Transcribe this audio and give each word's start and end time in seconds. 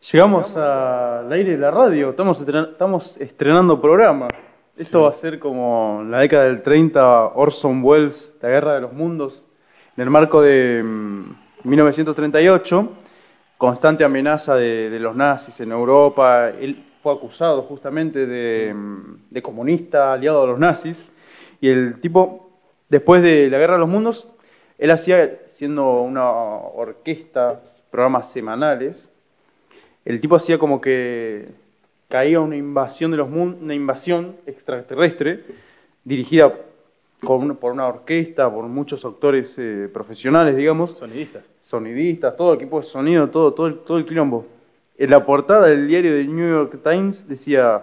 Llegamos 0.00 0.56
al 0.56 1.30
aire 1.30 1.52
de 1.52 1.58
la 1.58 1.70
radio, 1.70 2.10
estamos, 2.10 2.40
estren- 2.46 2.70
estamos 2.72 3.16
estrenando 3.18 3.80
programa. 3.80 4.28
Esto 4.76 5.02
va 5.02 5.10
a 5.10 5.14
ser 5.14 5.38
como 5.38 6.02
la 6.08 6.20
década 6.20 6.44
del 6.44 6.62
30, 6.62 7.26
Orson 7.34 7.82
Welles, 7.84 8.36
La 8.40 8.48
Guerra 8.48 8.74
de 8.74 8.80
los 8.80 8.94
Mundos, 8.94 9.44
en 9.96 10.02
el 10.02 10.08
marco 10.10 10.40
de 10.40 10.82
mm, 10.82 11.24
1938, 11.64 12.88
constante 13.58 14.02
amenaza 14.02 14.54
de, 14.56 14.88
de 14.88 14.98
los 15.00 15.14
nazis 15.14 15.60
en 15.60 15.70
Europa. 15.70 16.48
Él 16.48 16.82
fue 17.02 17.12
acusado 17.12 17.60
justamente 17.62 18.26
de, 18.26 18.72
mm, 18.72 19.16
de 19.30 19.42
comunista, 19.42 20.14
aliado 20.14 20.44
a 20.44 20.46
los 20.46 20.58
nazis, 20.58 21.06
y 21.60 21.68
el 21.68 22.00
tipo, 22.00 22.48
después 22.88 23.22
de 23.22 23.50
la 23.50 23.58
Guerra 23.58 23.74
de 23.74 23.80
los 23.80 23.88
Mundos, 23.88 24.32
él 24.78 24.90
hacía, 24.92 25.40
siendo 25.48 26.00
una 26.00 26.30
orquesta, 26.30 27.60
programas 27.90 28.32
semanales, 28.32 29.12
el 30.10 30.20
tipo 30.20 30.36
hacía 30.36 30.58
como 30.58 30.80
que 30.80 31.48
caía 32.08 32.40
una 32.40 32.56
invasión 32.56 33.10
de 33.10 33.16
los 33.16 33.28
mun- 33.30 33.56
una 33.62 33.74
invasión 33.74 34.36
extraterrestre 34.46 35.44
dirigida 36.04 36.52
con 37.24 37.54
por 37.56 37.72
una 37.72 37.86
orquesta, 37.86 38.50
por 38.52 38.64
muchos 38.66 39.04
actores 39.04 39.54
eh, 39.58 39.88
profesionales, 39.92 40.56
digamos, 40.56 40.92
Sonidistas. 40.98 41.44
sonidistas, 41.60 42.36
todo 42.36 42.54
equipo 42.54 42.80
de 42.80 42.86
sonido, 42.86 43.28
todo, 43.28 43.52
todo, 43.52 43.66
el, 43.66 43.78
todo 43.80 43.98
el 43.98 44.04
quilombo. 44.06 44.46
En 44.98 45.10
la 45.10 45.24
portada 45.24 45.66
del 45.68 45.86
diario 45.86 46.14
de 46.14 46.24
New 46.24 46.48
York 46.50 46.78
Times 46.82 47.28
decía, 47.28 47.82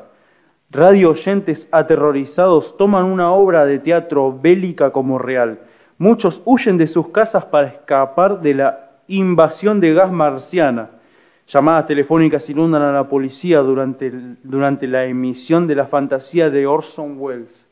radio 0.72 1.12
oyentes 1.12 1.68
aterrorizados 1.72 2.76
toman 2.78 3.06
una 3.06 3.32
obra 3.32 3.66
de 3.66 3.80
teatro 3.80 4.38
bélica 4.38 4.92
como 4.92 5.18
real. 5.20 5.60
Muchos 6.00 6.42
huyen 6.46 6.78
de 6.78 6.88
sus 6.88 7.10
casas 7.10 7.46
para 7.46 7.68
escapar 7.68 8.42
de 8.42 8.54
la 8.56 8.92
invasión 9.08 9.80
de 9.80 9.94
gas 9.94 10.12
marciana. 10.12 10.90
Llamadas 11.48 11.88
telefónicas 11.88 12.50
inundan 12.50 12.82
a 12.82 12.92
la 12.92 13.08
policía 13.08 13.60
durante, 13.60 14.08
el- 14.08 14.38
durante 14.44 14.86
la 14.88 15.06
emisión 15.06 15.66
de 15.68 15.76
la 15.76 15.88
fantasía 15.88 16.50
de 16.50 16.68
Orson 16.68 17.16
Welles. 17.18 17.68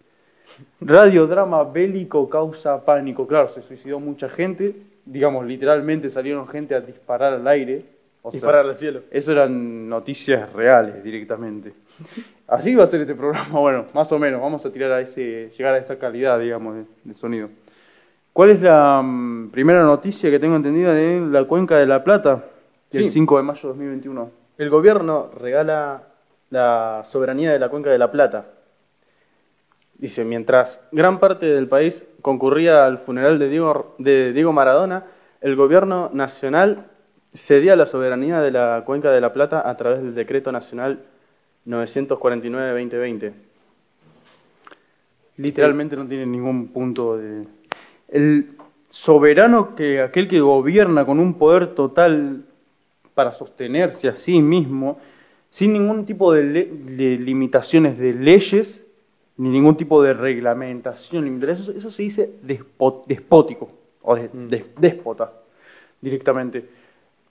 Radiodrama 0.79 1.63
bélico 1.63 2.29
causa 2.29 2.83
pánico. 2.85 3.27
Claro, 3.27 3.49
se 3.49 3.61
suicidó 3.61 3.99
mucha 3.99 4.29
gente. 4.29 4.75
Digamos, 5.05 5.45
literalmente 5.45 6.09
salieron 6.09 6.47
gente 6.47 6.73
a 6.75 6.79
disparar 6.81 7.33
al 7.33 7.47
aire. 7.47 7.85
O 8.21 8.31
sea, 8.31 8.37
Disparar 8.39 8.65
al 8.65 8.75
cielo. 8.75 9.01
eso 9.11 9.31
eran 9.33 9.87
noticias 9.89 10.51
reales 10.53 11.03
directamente. 11.03 11.73
Así 12.47 12.73
va 12.75 12.83
a 12.83 12.87
ser 12.87 13.01
este 13.01 13.13
programa, 13.15 13.59
bueno, 13.59 13.85
más 13.93 14.11
o 14.11 14.17
menos. 14.19 14.41
Vamos 14.41 14.65
a 14.65 14.71
tirar 14.71 14.91
a 14.93 15.01
ese, 15.01 15.51
llegar 15.57 15.73
a 15.75 15.77
esa 15.77 15.97
calidad, 15.99 16.39
digamos, 16.39 16.75
de, 16.75 16.83
de 17.03 17.13
sonido. 17.13 17.49
¿Cuál 18.33 18.51
es 18.51 18.61
la 18.61 19.01
mm, 19.03 19.49
primera 19.51 19.83
noticia 19.83 20.29
que 20.31 20.39
tengo 20.39 20.55
entendida 20.55 20.93
de 20.93 21.21
la 21.21 21.43
Cuenca 21.45 21.77
de 21.77 21.85
la 21.85 22.03
Plata? 22.03 22.43
Del 22.95 23.05
Sí. 23.05 23.11
5 23.11 23.37
de 23.37 23.43
mayo 23.43 23.61
de 23.61 23.67
2021. 23.67 24.31
El 24.57 24.69
gobierno 24.69 25.29
regala 25.37 26.03
la 26.49 27.01
soberanía 27.03 27.51
de 27.51 27.59
la 27.59 27.69
cuenca 27.69 27.89
de 27.89 27.97
la 27.97 28.11
Plata. 28.11 28.45
Dice, 29.97 30.25
mientras 30.25 30.81
gran 30.91 31.19
parte 31.19 31.45
del 31.45 31.67
país 31.67 32.05
concurría 32.21 32.85
al 32.85 32.97
funeral 32.97 33.39
de 33.39 33.49
Diego, 33.49 33.95
de 33.97 34.33
Diego 34.33 34.51
Maradona, 34.53 35.05
el 35.41 35.55
gobierno 35.55 36.09
nacional 36.13 36.85
cedía 37.33 37.75
la 37.75 37.85
soberanía 37.85 38.41
de 38.41 38.51
la 38.51 38.83
cuenca 38.85 39.11
de 39.11 39.21
la 39.21 39.33
Plata 39.33 39.67
a 39.69 39.75
través 39.77 40.01
del 40.01 40.15
decreto 40.15 40.51
nacional 40.51 40.99
949-2020. 41.67 43.33
Literalmente 45.37 45.95
no 45.95 46.05
tiene 46.07 46.25
ningún 46.25 46.69
punto 46.69 47.17
de... 47.17 47.45
El 48.07 48.55
soberano, 48.89 49.75
que 49.75 50.01
aquel 50.01 50.27
que 50.29 50.39
gobierna 50.39 51.05
con 51.05 51.19
un 51.19 51.33
poder 51.33 51.75
total 51.75 52.45
para 53.15 53.31
sostenerse 53.31 54.09
a 54.09 54.15
sí 54.15 54.41
mismo, 54.41 54.99
sin 55.49 55.73
ningún 55.73 56.05
tipo 56.05 56.33
de, 56.33 56.43
limitaciones 56.43 57.97
de 57.97 58.13
leyes, 58.13 58.85
ni 59.37 59.49
ningún 59.49 59.75
tipo 59.77 60.03
de 60.03 60.13
reglamentación. 60.13 61.41
Eso, 61.43 61.71
eso 61.71 61.89
se 61.89 62.03
dice 62.03 62.33
despótico, 62.43 63.69
o 64.01 64.15
de- 64.15 64.29
de- 64.33 64.65
déspota, 64.77 65.31
directamente. 66.01 66.65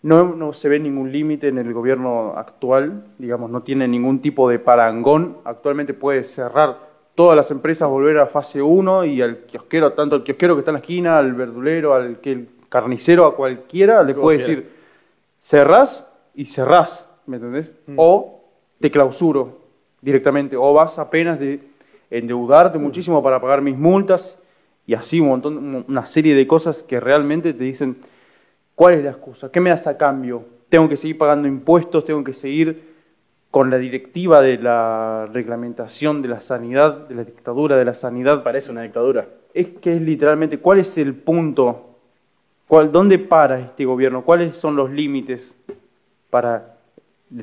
No, 0.02 0.34
no 0.34 0.52
se 0.52 0.68
ve 0.68 0.78
ningún 0.78 1.12
límite 1.12 1.48
en 1.48 1.58
el 1.58 1.72
gobierno 1.72 2.34
actual, 2.36 3.04
digamos, 3.18 3.50
no 3.50 3.62
tiene 3.62 3.86
ningún 3.88 4.20
tipo 4.20 4.48
de 4.48 4.58
parangón. 4.58 5.38
Actualmente 5.44 5.94
puede 5.94 6.24
cerrar 6.24 6.78
todas 7.14 7.36
las 7.36 7.50
empresas, 7.50 7.88
volver 7.88 8.18
a 8.18 8.26
fase 8.26 8.60
1 8.60 9.04
y 9.06 9.22
al 9.22 9.38
kiosquero, 9.46 9.92
tanto 9.92 10.16
al 10.16 10.24
kiosquero 10.24 10.54
que 10.56 10.60
está 10.60 10.72
en 10.72 10.74
la 10.74 10.80
esquina, 10.80 11.18
al 11.18 11.32
verdulero, 11.32 11.94
al 11.94 12.18
que 12.20 12.32
el 12.32 12.48
carnicero, 12.68 13.24
a 13.24 13.34
cualquiera, 13.36 14.02
le 14.02 14.14
puede 14.14 14.38
decir, 14.38 14.73
cerrás 15.44 16.08
y 16.34 16.46
cerrás, 16.46 17.06
¿me 17.26 17.36
entendés? 17.36 17.74
O 17.96 18.40
te 18.80 18.90
clausuro 18.90 19.60
directamente, 20.00 20.56
o 20.56 20.72
vas 20.72 20.98
apenas 20.98 21.38
de 21.38 21.60
endeudarte 22.10 22.78
muchísimo 22.78 23.22
para 23.22 23.40
pagar 23.40 23.60
mis 23.60 23.76
multas 23.76 24.42
y 24.86 24.94
así 24.94 25.20
un 25.20 25.28
montón, 25.28 25.84
una 25.86 26.06
serie 26.06 26.34
de 26.34 26.46
cosas 26.46 26.82
que 26.82 26.98
realmente 26.98 27.52
te 27.52 27.62
dicen, 27.62 27.98
¿cuál 28.74 28.94
es 28.94 29.04
la 29.04 29.10
excusa? 29.10 29.52
¿Qué 29.52 29.60
me 29.60 29.68
das 29.68 29.86
a 29.86 29.98
cambio? 29.98 30.44
¿Tengo 30.70 30.88
que 30.88 30.96
seguir 30.96 31.18
pagando 31.18 31.46
impuestos? 31.46 32.06
¿Tengo 32.06 32.24
que 32.24 32.32
seguir 32.32 32.94
con 33.50 33.70
la 33.70 33.76
directiva 33.76 34.40
de 34.40 34.56
la 34.56 35.28
reglamentación 35.30 36.22
de 36.22 36.28
la 36.28 36.40
sanidad, 36.40 37.06
de 37.06 37.16
la 37.16 37.24
dictadura 37.24 37.76
de 37.76 37.84
la 37.84 37.94
sanidad? 37.94 38.42
Parece 38.42 38.70
una 38.72 38.82
dictadura. 38.82 39.28
Es 39.52 39.68
que 39.68 39.94
es 39.94 40.00
literalmente, 40.00 40.58
¿cuál 40.58 40.78
es 40.78 40.96
el 40.96 41.14
punto? 41.14 41.93
¿Cuál, 42.74 42.90
¿Dónde 42.90 43.20
para 43.20 43.60
este 43.60 43.84
gobierno? 43.84 44.24
¿Cuáles 44.24 44.56
son 44.56 44.74
los 44.74 44.90
límites 44.90 45.56
para 46.28 46.74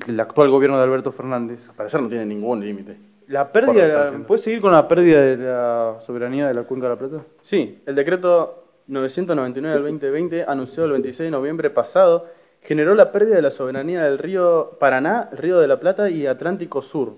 el 0.06 0.20
actual 0.20 0.50
gobierno 0.50 0.76
de 0.76 0.84
Alberto 0.84 1.14
Fernández? 1.14 1.70
Al 1.70 1.76
parecer 1.76 2.02
no 2.02 2.10
tiene 2.10 2.26
ningún 2.26 2.60
límite. 2.60 2.98
La 3.30 3.50
pérdida. 3.50 4.12
¿puedes 4.28 4.44
seguir 4.44 4.60
con 4.60 4.74
la 4.74 4.90
pérdida 4.90 5.22
de 5.22 5.38
la 5.38 5.96
soberanía 6.02 6.50
de 6.50 6.54
la 6.54 6.64
Cuenca 6.64 6.90
de 6.90 6.96
la 6.96 7.00
Plata? 7.00 7.24
Sí, 7.44 7.82
el 7.86 7.96
decreto 7.96 8.66
999 8.88 9.74
del 9.74 9.84
2020, 9.84 10.44
anunciado 10.46 10.88
el 10.88 10.92
26 10.92 11.28
de 11.28 11.32
noviembre 11.32 11.70
pasado, 11.70 12.28
generó 12.62 12.94
la 12.94 13.14
pérdida 13.14 13.38
de 13.38 13.42
la 13.42 13.52
soberanía 13.52 14.04
del 14.04 14.18
río 14.18 14.72
Paraná, 14.82 15.30
Río 15.32 15.60
de 15.60 15.68
la 15.70 15.80
Plata 15.80 16.10
y 16.10 16.28
Atlántico 16.28 16.82
Sur. 16.82 17.14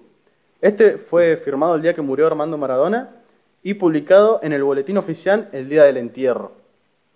Este 0.62 1.00
fue 1.00 1.35
firmado 1.38 1.78
el 1.78 1.81
día 1.81 1.95
que 1.95 2.03
murió 2.03 2.28
Armando 2.28 2.59
Maradona 2.59 3.09
y 3.63 3.74
publicado 3.74 4.40
en 4.44 4.53
el 4.53 4.63
boletín 4.63 5.00
oficial 5.00 5.50
el 5.51 5.68
día 5.68 5.85
del 5.85 5.97
entierro. 5.97 6.62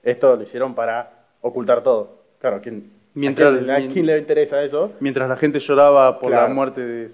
Esto 0.03 0.35
lo 0.35 0.41
hicieron 0.43 0.73
para 0.75 1.11
ocultar 1.41 1.83
todo. 1.83 2.17
Claro, 2.39 2.57
¿a 2.57 2.61
quién, 2.61 2.91
Mientras- 3.13 3.53
a 3.53 3.57
quién- 3.59 3.69
a 3.71 3.93
quién 3.93 4.05
le 4.05 4.17
interesa 4.17 4.63
eso? 4.63 4.91
Mientras 4.99 5.27
la 5.27 5.35
gente 5.37 5.59
lloraba 5.59 6.19
por 6.19 6.31
la 6.31 6.47
muerte 6.53 6.81
de 6.85 7.09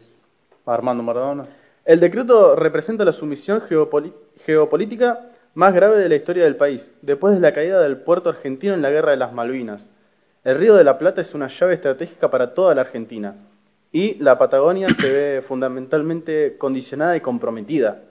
Armando 0.66 1.04
Maradona. 1.04 1.46
El 1.86 2.00
decreto 2.00 2.56
representa 2.56 3.04
la 3.04 3.12
sumisión 3.12 3.62
geopolítica 4.46 5.20
más 5.56 5.74
grave 5.74 6.00
de 6.00 6.10
la 6.10 6.16
historia 6.16 6.44
del 6.46 6.56
país, 6.56 6.90
después 7.02 7.36
de 7.36 7.42
la 7.42 7.54
caída 7.54 7.82
del 7.82 7.98
puerto 7.98 8.30
argentino 8.30 8.74
en 8.74 8.82
la 8.82 8.90
Guerra 8.90 9.12
de 9.12 9.18
las 9.18 9.34
Malvinas. 9.34 9.90
El 10.44 10.58
Río 10.58 10.76
de 10.76 10.84
la 10.84 10.98
Plata 10.98 11.22
es 11.22 11.34
una 11.36 11.48
llave 11.48 11.76
estratégica 11.76 12.30
para 12.32 12.54
toda 12.54 12.74
la 12.76 12.82
Argentina 12.82 13.36
y 13.92 14.16
la 14.16 14.38
Patagonia 14.38 14.90
se 14.90 15.10
ve 15.12 15.42
fundamentalmente 15.42 16.56
condicionada 16.58 17.16
y 17.16 17.22
comprometida. 17.22 18.02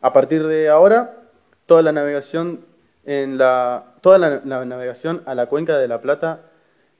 A 0.00 0.12
partir 0.12 0.46
de 0.46 0.68
ahora, 0.70 1.14
toda 1.66 1.82
la 1.82 1.92
navegación 1.92 2.60
en 3.10 3.38
la 3.38 3.82
toda 4.00 4.18
la, 4.18 4.40
la 4.44 4.64
navegación 4.64 5.22
a 5.26 5.34
la 5.34 5.46
cuenca 5.46 5.76
de 5.78 5.88
la 5.88 6.00
Plata 6.00 6.42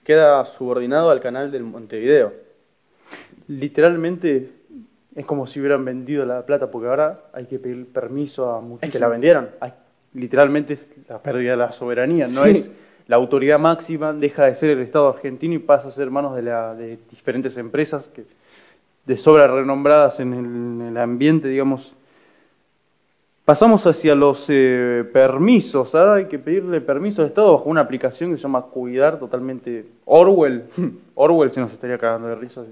queda 0.02 0.44
subordinado 0.44 1.10
al 1.10 1.20
canal 1.20 1.52
del 1.52 1.62
Montevideo. 1.62 2.32
Literalmente 3.46 4.50
es 5.14 5.26
como 5.26 5.46
si 5.46 5.60
hubieran 5.60 5.84
vendido 5.84 6.24
la 6.24 6.44
plata, 6.46 6.70
porque 6.70 6.88
ahora 6.88 7.20
hay 7.32 7.46
que 7.46 7.58
pedir 7.58 7.86
permiso 7.86 8.52
a 8.52 8.60
muchísimos. 8.60 8.92
que 8.92 8.98
la 8.98 9.08
vendieron. 9.08 9.50
Hay- 9.60 9.72
literalmente 10.14 10.74
es 10.74 10.88
la 11.08 11.18
pérdida 11.18 11.52
de 11.52 11.56
la 11.56 11.70
soberanía, 11.72 12.26
no 12.26 12.44
es 12.44 12.72
la 13.06 13.16
autoridad 13.16 13.58
máxima, 13.60 14.12
deja 14.12 14.46
de 14.46 14.54
ser 14.56 14.70
el 14.70 14.80
Estado 14.80 15.08
argentino 15.08 15.54
y 15.54 15.58
pasa 15.58 15.88
a 15.88 15.90
ser 15.92 16.10
manos 16.10 16.34
de, 16.34 16.42
la, 16.42 16.74
de 16.74 16.98
diferentes 17.10 17.56
empresas 17.56 18.08
que 18.08 18.24
de 19.06 19.16
sobra 19.16 19.46
renombradas 19.46 20.18
en 20.20 20.32
el, 20.32 20.44
en 20.44 20.82
el 20.88 20.96
ambiente, 20.96 21.46
digamos. 21.48 21.94
Pasamos 23.50 23.84
hacia 23.84 24.14
los 24.14 24.46
eh, 24.48 25.04
permisos. 25.12 25.92
Ahora 25.96 26.14
hay 26.14 26.26
que 26.26 26.38
pedirle 26.38 26.80
permiso 26.80 27.22
al 27.22 27.26
Estado 27.26 27.50
bajo 27.54 27.68
una 27.68 27.80
aplicación 27.80 28.30
que 28.30 28.36
se 28.36 28.44
llama 28.44 28.62
Cuidar, 28.62 29.18
totalmente 29.18 29.86
Orwell. 30.04 30.66
Orwell 31.16 31.50
se 31.50 31.60
nos 31.60 31.72
estaría 31.72 31.98
cagando 31.98 32.28
de 32.28 32.36
risa. 32.36 32.62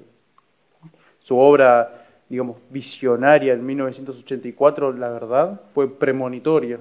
Su 1.19 1.37
obra, 1.37 2.07
digamos, 2.29 2.59
visionaria 2.71 3.55
en 3.55 3.67
1984, 3.67 4.93
la 4.93 5.09
verdad, 5.09 5.61
fue 5.75 5.89
premonitoria. 5.89 6.79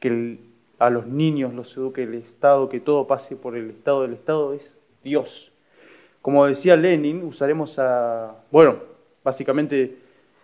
Que 0.00 0.08
el- 0.08 0.40
a 0.78 0.90
los 0.90 1.06
niños 1.06 1.54
los 1.54 1.74
eduque 1.78 2.02
el 2.02 2.16
Estado, 2.16 2.68
que 2.68 2.78
todo 2.78 3.06
pase 3.06 3.36
por 3.36 3.56
el 3.56 3.70
Estado 3.70 4.02
del 4.02 4.12
Estado, 4.12 4.52
es 4.52 4.76
Dios. 5.02 5.50
Como 6.20 6.44
decía 6.44 6.76
Lenin, 6.76 7.24
usaremos 7.24 7.78
a... 7.78 8.34
Bueno, 8.50 8.74
básicamente 9.24 9.96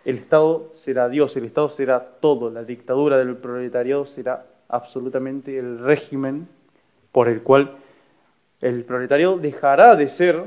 el 0.07 0.17
Estado 0.19 0.71
será 0.73 1.09
Dios, 1.09 1.35
el 1.35 1.43
Estado 1.43 1.69
será 1.69 1.99
todo, 1.99 2.49
la 2.49 2.63
dictadura 2.63 3.17
del 3.17 3.35
proletariado 3.35 4.05
será 4.05 4.45
absolutamente 4.69 5.57
el 5.57 5.79
régimen 5.79 6.47
por 7.11 7.27
el 7.27 7.41
cual 7.41 7.71
el 8.61 8.85
proletariado 8.85 9.37
dejará 9.37 9.95
de 9.97 10.07
ser 10.07 10.45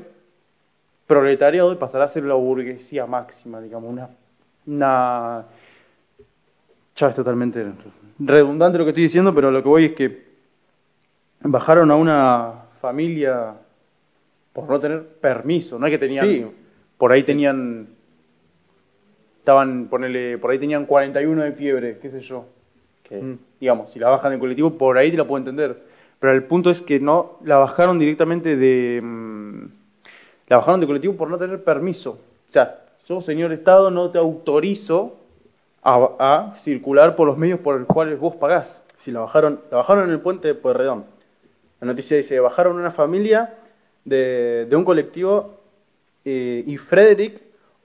proletariado 1.07 1.73
y 1.73 1.77
pasará 1.77 2.05
a 2.05 2.09
ser 2.09 2.25
la 2.25 2.35
burguesía 2.35 3.05
máxima, 3.05 3.61
digamos, 3.61 3.91
una, 3.91 4.09
una 4.67 5.45
ya 6.97 7.09
es 7.09 7.15
totalmente 7.15 7.67
redundante 8.19 8.79
lo 8.79 8.85
que 8.85 8.91
estoy 8.91 9.05
diciendo, 9.05 9.35
pero 9.35 9.51
lo 9.51 9.63
que 9.63 9.69
voy 9.69 9.85
es 9.87 9.93
que 9.93 10.25
bajaron 11.43 11.91
a 11.91 11.97
una 11.97 12.55
familia 12.81 13.55
por 14.53 14.69
no 14.69 14.81
tener 14.81 15.07
permiso, 15.07 15.79
no 15.79 15.87
es 15.87 15.91
que 15.91 15.99
tenían, 15.99 16.27
Sí. 16.27 16.47
por 16.97 17.13
ahí 17.13 17.23
tenían, 17.25 17.89
estaban, 19.41 19.87
ponele, 19.89 20.39
por 20.39 20.51
ahí 20.51 20.59
tenían 20.59 20.87
41 20.87 21.43
de 21.43 21.53
fiebre, 21.53 21.99
qué 22.01 22.11
sé 22.11 22.21
yo, 22.21 22.45
Mm. 23.11 23.35
digamos, 23.59 23.91
si 23.91 23.99
la 23.99 24.09
bajan 24.09 24.31
del 24.31 24.39
colectivo, 24.39 24.71
por 24.79 24.97
ahí 24.97 25.11
te 25.11 25.17
la 25.17 25.25
puedo 25.27 25.39
entender, 25.39 25.77
pero 26.21 26.33
el 26.33 26.45
punto 26.45 26.71
es 26.71 26.81
que 26.81 27.01
no, 27.01 27.39
la 27.45 27.57
bajaron 27.57 27.99
directamente 27.99 28.57
de, 28.57 29.01
mm, 29.03 29.65
la 30.47 30.59
bajaron 30.59 30.79
del 30.79 30.87
colectivo 30.87 31.15
por 31.17 31.29
no 31.29 31.37
tener 31.37 31.65
permiso, 31.65 32.13
o 32.49 32.53
sea, 32.53 32.85
yo 33.09 33.21
señor 33.21 33.51
Estado 33.53 33.91
no 33.91 34.11
te 34.11 34.19
autorizo 34.19 35.17
a, 35.83 36.11
a 36.21 36.55
circular 36.57 37.17
por 37.17 37.27
los 37.27 37.37
medios 37.37 37.59
por 37.59 37.81
los 37.81 37.89
cuales 37.89 38.21
vos 38.21 38.37
pagás. 38.37 38.85
Sí, 38.99 39.11
la 39.11 39.21
bajaron, 39.21 39.61
la 39.71 39.79
bajaron 39.79 40.05
en 40.05 40.11
el 40.11 40.21
puente 40.21 40.47
de 40.47 40.55
Pueyrredón. 40.55 41.05
La 41.81 41.87
noticia 41.87 42.17
dice, 42.17 42.39
bajaron 42.39 42.77
una 42.77 42.91
familia 42.93 43.55
de, 44.05 44.67
de 44.69 44.77
un 44.77 44.85
colectivo 44.85 45.59
eh, 46.25 46.63
y 46.67 46.77
Frederick 46.77 47.41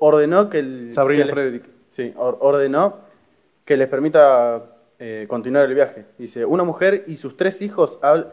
ordenó 0.05 0.49
que 0.49 0.59
el... 0.59 0.93
Sabrina 0.93 1.23
que 1.23 1.27
le- 1.27 1.33
Frederick. 1.33 1.65
Sí, 1.89 2.13
or- 2.17 2.37
ordenó 2.41 2.97
que 3.65 3.77
les 3.77 3.87
permita 3.87 4.63
eh, 4.99 5.25
continuar 5.27 5.65
el 5.65 5.73
viaje. 5.73 6.05
Dice, 6.17 6.45
una 6.45 6.63
mujer 6.63 7.03
y 7.07 7.17
sus 7.17 7.35
tres 7.37 7.61
hijos 7.61 7.99
hab- 8.01 8.27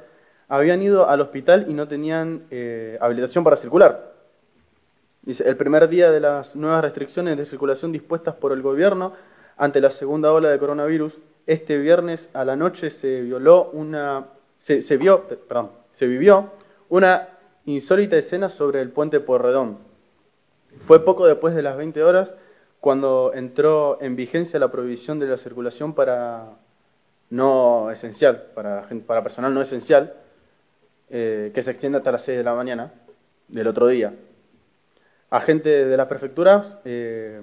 habían 0.48 0.82
ido 0.82 1.08
al 1.08 1.20
hospital 1.20 1.66
y 1.69 1.74
no 1.74 1.88
tenían 1.88 2.42
eh, 2.50 2.98
habilitación 3.00 3.42
para 3.44 3.56
circular. 3.56 4.12
Dice, 5.22 5.48
el 5.48 5.56
primer 5.56 5.88
día 5.88 6.10
de 6.10 6.20
las 6.20 6.56
nuevas 6.56 6.82
restricciones 6.82 7.36
de 7.38 7.46
circulación 7.46 7.92
dispuestas 7.92 8.34
por 8.34 8.52
el 8.52 8.60
gobierno 8.60 9.12
ante 9.56 9.80
la 9.80 9.90
segunda 9.90 10.32
ola 10.32 10.48
de 10.50 10.58
coronavirus, 10.58 11.20
este 11.46 11.78
viernes 11.78 12.28
a 12.34 12.44
la 12.44 12.56
noche 12.56 12.90
se 12.90 13.20
violó 13.22 13.70
una 13.72 14.26
se, 14.58 14.80
se 14.82 14.96
vio, 14.96 15.22
perdón, 15.48 15.70
se 15.92 16.06
vivió 16.06 16.50
una 16.88 17.28
insólita 17.64 18.16
escena 18.16 18.48
sobre 18.48 18.80
el 18.80 18.90
puente 18.90 19.19
Porredón. 19.20 19.78
Fue 20.86 21.04
poco 21.04 21.26
después 21.26 21.54
de 21.54 21.62
las 21.62 21.76
20 21.76 22.02
horas 22.02 22.34
cuando 22.80 23.32
entró 23.34 24.02
en 24.02 24.16
vigencia 24.16 24.58
la 24.58 24.72
prohibición 24.72 25.19
de 25.19 25.26
la 25.26 25.36
circulación 25.36 25.94
para 25.94 26.50
no 27.30 27.90
esencial, 27.90 28.50
para, 28.54 29.22
personal 29.22 29.54
no 29.54 29.62
esencial, 29.62 30.14
eh, 31.08 31.52
que 31.54 31.62
se 31.62 31.70
extiende 31.70 31.98
hasta 31.98 32.12
las 32.12 32.22
6 32.22 32.38
de 32.38 32.44
la 32.44 32.54
mañana 32.54 32.92
del 33.48 33.69
otro 33.69 33.86
día. 33.86 34.12
Agentes 35.30 35.88
de 35.88 35.96
las 35.96 36.08
prefecturas 36.08 36.76
eh, 36.84 37.40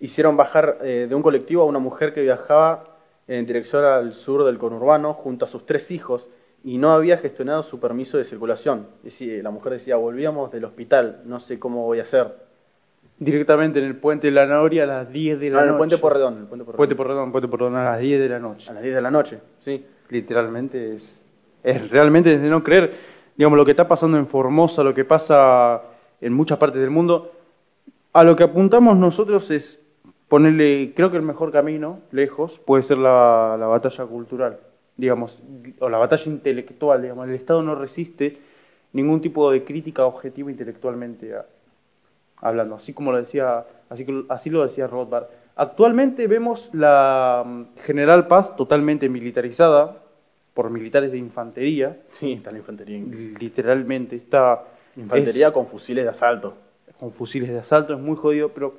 hicieron 0.00 0.36
bajar 0.36 0.78
eh, 0.82 1.06
de 1.08 1.14
un 1.14 1.22
colectivo 1.22 1.62
a 1.62 1.66
una 1.66 1.80
mujer 1.80 2.12
que 2.12 2.22
viajaba 2.22 2.96
en 3.26 3.44
dirección 3.44 3.84
al 3.84 4.14
sur 4.14 4.44
del 4.44 4.58
conurbano 4.58 5.14
junto 5.14 5.44
a 5.44 5.48
sus 5.48 5.66
tres 5.66 5.90
hijos 5.90 6.28
y 6.64 6.78
no 6.78 6.92
había 6.92 7.16
gestionado 7.18 7.62
su 7.62 7.80
permiso 7.80 8.18
de 8.18 8.24
circulación. 8.24 8.86
La 9.42 9.50
mujer 9.50 9.72
decía, 9.72 9.96
volvíamos 9.96 10.50
del 10.52 10.64
hospital, 10.64 11.20
no 11.24 11.40
sé 11.40 11.58
cómo 11.58 11.84
voy 11.84 11.98
a 11.98 12.02
hacer. 12.02 12.36
Directamente 13.18 13.78
en 13.78 13.84
el 13.84 13.96
puente 13.96 14.28
de 14.28 14.32
la 14.32 14.46
Noria 14.46 14.84
a 14.84 14.86
las 14.86 15.12
10 15.12 15.40
de 15.40 15.50
la 15.50 15.58
Ah, 15.58 15.60
en 15.62 15.66
noche. 15.68 15.72
el 15.72 15.78
puente 15.78 15.98
Porredón. 15.98 16.38
El 16.38 16.44
puente 16.46 16.64
Porredón. 16.64 16.76
Puente 16.76 16.94
Porredón, 16.96 17.32
Puente 17.32 17.48
Porredón 17.48 17.76
a 17.76 17.84
las 17.84 18.00
10 18.00 18.20
de 18.20 18.28
la 18.28 18.38
noche. 18.38 18.70
A 18.70 18.74
las 18.74 18.82
10 18.82 18.94
de 18.96 19.00
la 19.02 19.10
noche, 19.10 19.40
sí. 19.60 19.84
Literalmente 20.08 20.94
es, 20.94 21.24
es 21.62 21.90
realmente 21.90 22.36
de 22.38 22.48
no 22.48 22.62
creer. 22.64 22.92
Digamos, 23.36 23.56
lo 23.56 23.64
que 23.64 23.70
está 23.72 23.86
pasando 23.88 24.18
en 24.18 24.26
Formosa, 24.26 24.82
lo 24.82 24.92
que 24.94 25.04
pasa 25.04 25.82
en 26.20 26.32
muchas 26.32 26.58
partes 26.58 26.80
del 26.80 26.90
mundo, 26.90 27.32
a 28.12 28.24
lo 28.24 28.36
que 28.36 28.42
apuntamos 28.42 28.96
nosotros 28.96 29.50
es 29.50 29.82
ponerle, 30.28 30.92
creo 30.94 31.10
que 31.10 31.16
el 31.16 31.22
mejor 31.22 31.50
camino, 31.52 32.00
lejos, 32.10 32.58
puede 32.64 32.82
ser 32.82 32.98
la, 32.98 33.56
la 33.58 33.66
batalla 33.66 34.04
cultural, 34.06 34.58
digamos, 34.96 35.42
o 35.80 35.88
la 35.88 35.98
batalla 35.98 36.24
intelectual, 36.30 37.02
digamos. 37.02 37.28
El 37.28 37.34
Estado 37.34 37.62
no 37.62 37.74
resiste 37.74 38.38
ningún 38.92 39.20
tipo 39.20 39.50
de 39.50 39.64
crítica 39.64 40.04
objetiva 40.04 40.50
intelectualmente 40.50 41.34
a- 41.34 41.46
hablando, 42.38 42.74
así 42.74 42.92
como 42.92 43.12
lo 43.12 43.18
decía, 43.18 43.64
así, 43.88 44.06
así 44.28 44.50
lo 44.50 44.62
decía 44.62 44.86
Rothbard. 44.86 45.26
Actualmente 45.56 46.26
vemos 46.26 46.70
la 46.74 47.42
mm, 47.46 47.62
General 47.84 48.26
Paz 48.26 48.56
totalmente 48.56 49.08
militarizada 49.08 49.96
por 50.54 50.68
militares 50.70 51.12
de 51.12 51.18
infantería, 51.18 51.96
Sí, 52.10 52.32
está 52.32 52.50
la 52.50 52.58
infantería. 52.58 52.98
literalmente 53.38 54.16
está 54.16 54.64
Infantería 54.96 55.46
es- 55.48 55.52
con 55.52 55.66
fusiles 55.66 56.04
de 56.04 56.10
asalto. 56.10 56.54
con 57.00 57.10
fusiles 57.12 57.48
de 57.50 57.58
asalto, 57.58 57.94
es 57.94 57.98
muy 58.00 58.16
jodido, 58.16 58.50
pero 58.50 58.74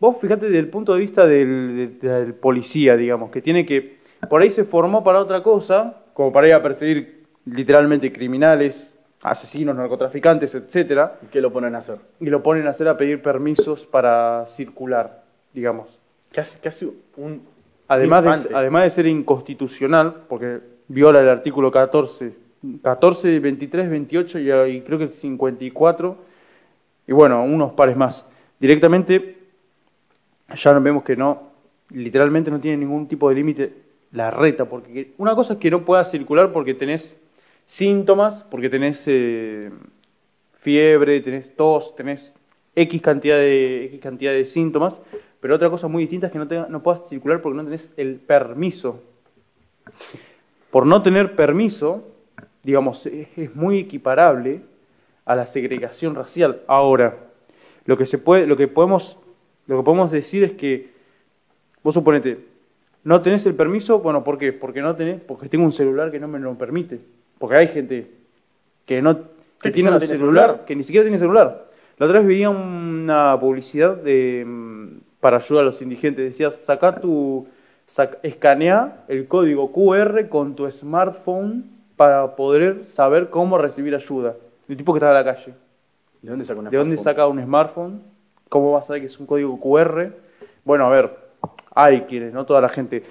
vos 0.00 0.16
fíjate 0.20 0.46
desde 0.46 0.58
el 0.58 0.68
punto 0.68 0.94
de 0.94 1.00
vista 1.00 1.26
del, 1.26 1.98
de- 2.00 2.08
del 2.08 2.34
policía, 2.34 2.96
digamos, 2.96 3.30
que 3.30 3.40
tiene 3.40 3.64
que, 3.64 3.98
por 4.28 4.42
ahí 4.42 4.50
se 4.50 4.64
formó 4.64 5.02
para 5.02 5.20
otra 5.20 5.42
cosa, 5.42 6.02
como 6.14 6.32
para 6.32 6.48
ir 6.48 6.54
a 6.54 6.62
perseguir 6.62 7.24
literalmente 7.44 8.12
criminales, 8.12 8.98
asesinos, 9.22 9.76
narcotraficantes, 9.76 10.54
etcétera, 10.54 11.18
¿Y 11.22 11.26
qué 11.26 11.40
lo 11.40 11.52
ponen 11.52 11.74
a 11.74 11.78
hacer? 11.78 11.98
y 12.20 12.26
lo 12.26 12.42
ponen 12.42 12.66
a 12.66 12.70
hacer 12.70 12.88
a 12.88 12.96
pedir 12.96 13.22
permisos 13.22 13.86
para 13.86 14.46
circular, 14.46 15.22
digamos. 15.52 15.98
Casi, 16.32 16.58
casi 16.58 16.90
un. 17.16 17.42
Además 17.88 18.48
de, 18.48 18.54
además 18.54 18.84
de 18.84 18.90
ser 18.90 19.06
inconstitucional, 19.06 20.22
porque 20.28 20.60
viola 20.88 21.20
el 21.20 21.28
artículo 21.28 21.70
14, 21.70 22.32
14, 22.82 23.38
23, 23.38 23.90
28 23.90 24.38
y, 24.38 24.52
y 24.76 24.80
creo 24.80 24.98
que 24.98 25.04
el 25.04 25.10
54, 25.10 26.16
y 27.06 27.12
bueno, 27.12 27.42
unos 27.44 27.72
pares 27.72 27.96
más. 27.96 28.28
Directamente, 28.58 29.36
ya 30.54 30.78
vemos 30.78 31.02
que 31.02 31.16
no, 31.16 31.50
literalmente 31.90 32.50
no 32.50 32.60
tiene 32.60 32.78
ningún 32.78 33.08
tipo 33.08 33.28
de 33.28 33.34
límite 33.34 33.72
la 34.12 34.30
reta, 34.30 34.66
porque 34.66 35.12
una 35.18 35.34
cosa 35.34 35.54
es 35.54 35.58
que 35.58 35.70
no 35.70 35.84
puedas 35.84 36.10
circular 36.10 36.52
porque 36.52 36.74
tenés 36.74 37.20
síntomas, 37.66 38.44
porque 38.50 38.68
tenés 38.68 39.04
eh, 39.06 39.70
fiebre, 40.58 41.20
tenés 41.20 41.54
tos, 41.56 41.96
tenés 41.96 42.34
X 42.74 43.00
cantidad 43.02 43.36
de, 43.36 43.86
X 43.86 44.00
cantidad 44.00 44.32
de 44.32 44.44
síntomas, 44.44 45.00
pero 45.40 45.54
otra 45.54 45.70
cosa 45.70 45.88
muy 45.88 46.02
distinta 46.02 46.26
es 46.26 46.32
que 46.32 46.38
no, 46.38 46.46
tenga- 46.46 46.68
no 46.68 46.82
puedas 46.82 47.08
circular 47.08 47.40
porque 47.40 47.56
no 47.56 47.64
tenés 47.64 47.92
el 47.96 48.16
permiso. 48.16 49.02
Por 50.70 50.86
no 50.86 51.02
tener 51.02 51.34
permiso, 51.34 52.04
digamos, 52.62 53.06
es, 53.06 53.28
es 53.36 53.54
muy 53.54 53.78
equiparable 53.78 54.62
a 55.24 55.34
la 55.34 55.46
segregación 55.46 56.14
racial. 56.14 56.60
Ahora, 56.66 57.16
lo 57.84 57.96
que 57.96 58.06
se 58.06 58.18
puede, 58.18 58.46
lo 58.46 58.56
que 58.56 58.68
podemos, 58.68 59.18
lo 59.66 59.78
que 59.78 59.84
podemos 59.84 60.10
decir 60.10 60.44
es 60.44 60.52
que 60.52 60.90
vos 61.82 61.94
suponete, 61.94 62.51
no 63.04 63.20
tenés 63.20 63.44
el 63.46 63.54
permiso, 63.54 63.98
bueno, 64.00 64.22
¿por 64.24 64.38
qué? 64.38 64.52
Porque 64.52 64.80
no 64.80 64.94
tenés, 64.94 65.20
porque 65.20 65.48
tengo 65.48 65.64
un 65.64 65.72
celular 65.72 66.10
que 66.10 66.20
no 66.20 66.28
me 66.28 66.38
lo 66.38 66.54
permite. 66.54 67.00
Porque 67.38 67.56
hay 67.56 67.68
gente 67.68 68.10
que 68.86 69.02
no 69.02 69.16
que 69.18 69.68
¿Qué 69.68 69.70
tiene 69.70 69.90
un 69.90 70.00
celular, 70.00 70.18
celular? 70.18 70.64
que 70.66 70.74
ni 70.76 70.82
siquiera 70.82 71.04
tiene 71.04 71.18
celular. 71.18 71.66
La 71.98 72.06
otra 72.06 72.18
vez 72.18 72.28
veía 72.28 72.50
una 72.50 73.36
publicidad 73.38 73.96
de 73.96 74.46
para 75.20 75.36
ayudar 75.36 75.62
a 75.62 75.66
los 75.66 75.80
indigentes, 75.82 76.24
decía, 76.24 76.50
saca 76.50 76.96
tu 77.00 77.46
sac- 77.88 78.18
escanea 78.24 79.04
el 79.06 79.28
código 79.28 79.70
QR 79.72 80.28
con 80.28 80.56
tu 80.56 80.68
smartphone 80.68 81.64
para 81.96 82.34
poder 82.34 82.84
saber 82.86 83.30
cómo 83.30 83.56
recibir 83.56 83.94
ayuda. 83.94 84.34
El 84.68 84.76
tipo 84.76 84.92
que 84.92 84.98
está 84.98 85.08
en 85.08 85.14
la 85.14 85.24
calle. 85.24 85.54
¿De 86.22 86.30
dónde 86.30 86.44
saca 86.44 86.62
¿De 86.70 86.76
dónde 86.76 86.98
saca 86.98 87.26
un 87.28 87.40
smartphone? 87.40 88.02
¿Cómo 88.48 88.72
va 88.72 88.80
a 88.80 88.82
saber 88.82 89.02
que 89.02 89.06
es 89.06 89.18
un 89.20 89.26
código 89.26 89.58
QR? 89.60 90.10
Bueno, 90.64 90.86
a 90.86 90.90
ver, 90.90 91.10
hay 91.74 92.02
quienes, 92.02 92.32
no 92.32 92.44
toda 92.46 92.60
la 92.60 92.68
gente. 92.68 93.02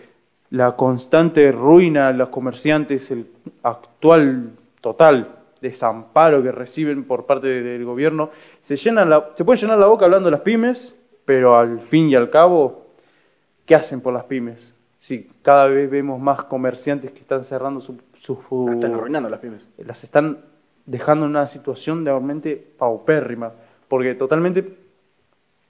La 0.51 0.75
constante 0.75 1.51
ruina 1.51 2.07
de 2.11 2.13
los 2.17 2.29
comerciantes, 2.29 3.09
el 3.11 3.27
actual 3.63 4.51
total 4.81 5.27
desamparo 5.61 6.41
que 6.43 6.51
reciben 6.51 7.03
por 7.05 7.25
parte 7.25 7.47
de- 7.47 7.61
del 7.61 7.85
gobierno, 7.85 8.31
se, 8.59 8.75
llenan 8.75 9.09
la, 9.09 9.29
se 9.35 9.45
pueden 9.45 9.61
llenar 9.61 9.77
la 9.79 9.85
boca 9.87 10.05
hablando 10.05 10.25
de 10.27 10.31
las 10.31 10.41
pymes, 10.41 10.95
pero 11.23 11.57
al 11.57 11.79
fin 11.79 12.09
y 12.09 12.15
al 12.15 12.29
cabo, 12.29 12.87
¿qué 13.65 13.75
hacen 13.75 14.01
por 14.01 14.13
las 14.13 14.23
pymes? 14.25 14.73
Si 14.99 15.29
cada 15.41 15.67
vez 15.67 15.89
vemos 15.89 16.19
más 16.19 16.43
comerciantes 16.43 17.11
que 17.11 17.19
están 17.19 17.43
cerrando 17.43 17.79
su, 17.79 17.97
su, 18.15 18.67
Ah, 18.69 18.73
Están 18.73 18.93
arruinando 18.95 19.29
las 19.29 19.39
pymes. 19.39 19.67
las 19.77 20.03
están 20.03 20.39
dejando 20.85 21.25
en 21.25 21.31
una 21.31 21.47
situación 21.47 22.03
de 22.03 22.11
realmente 22.11 22.55
paupérrima, 22.77 23.51
porque 23.87 24.15
totalmente 24.15 24.63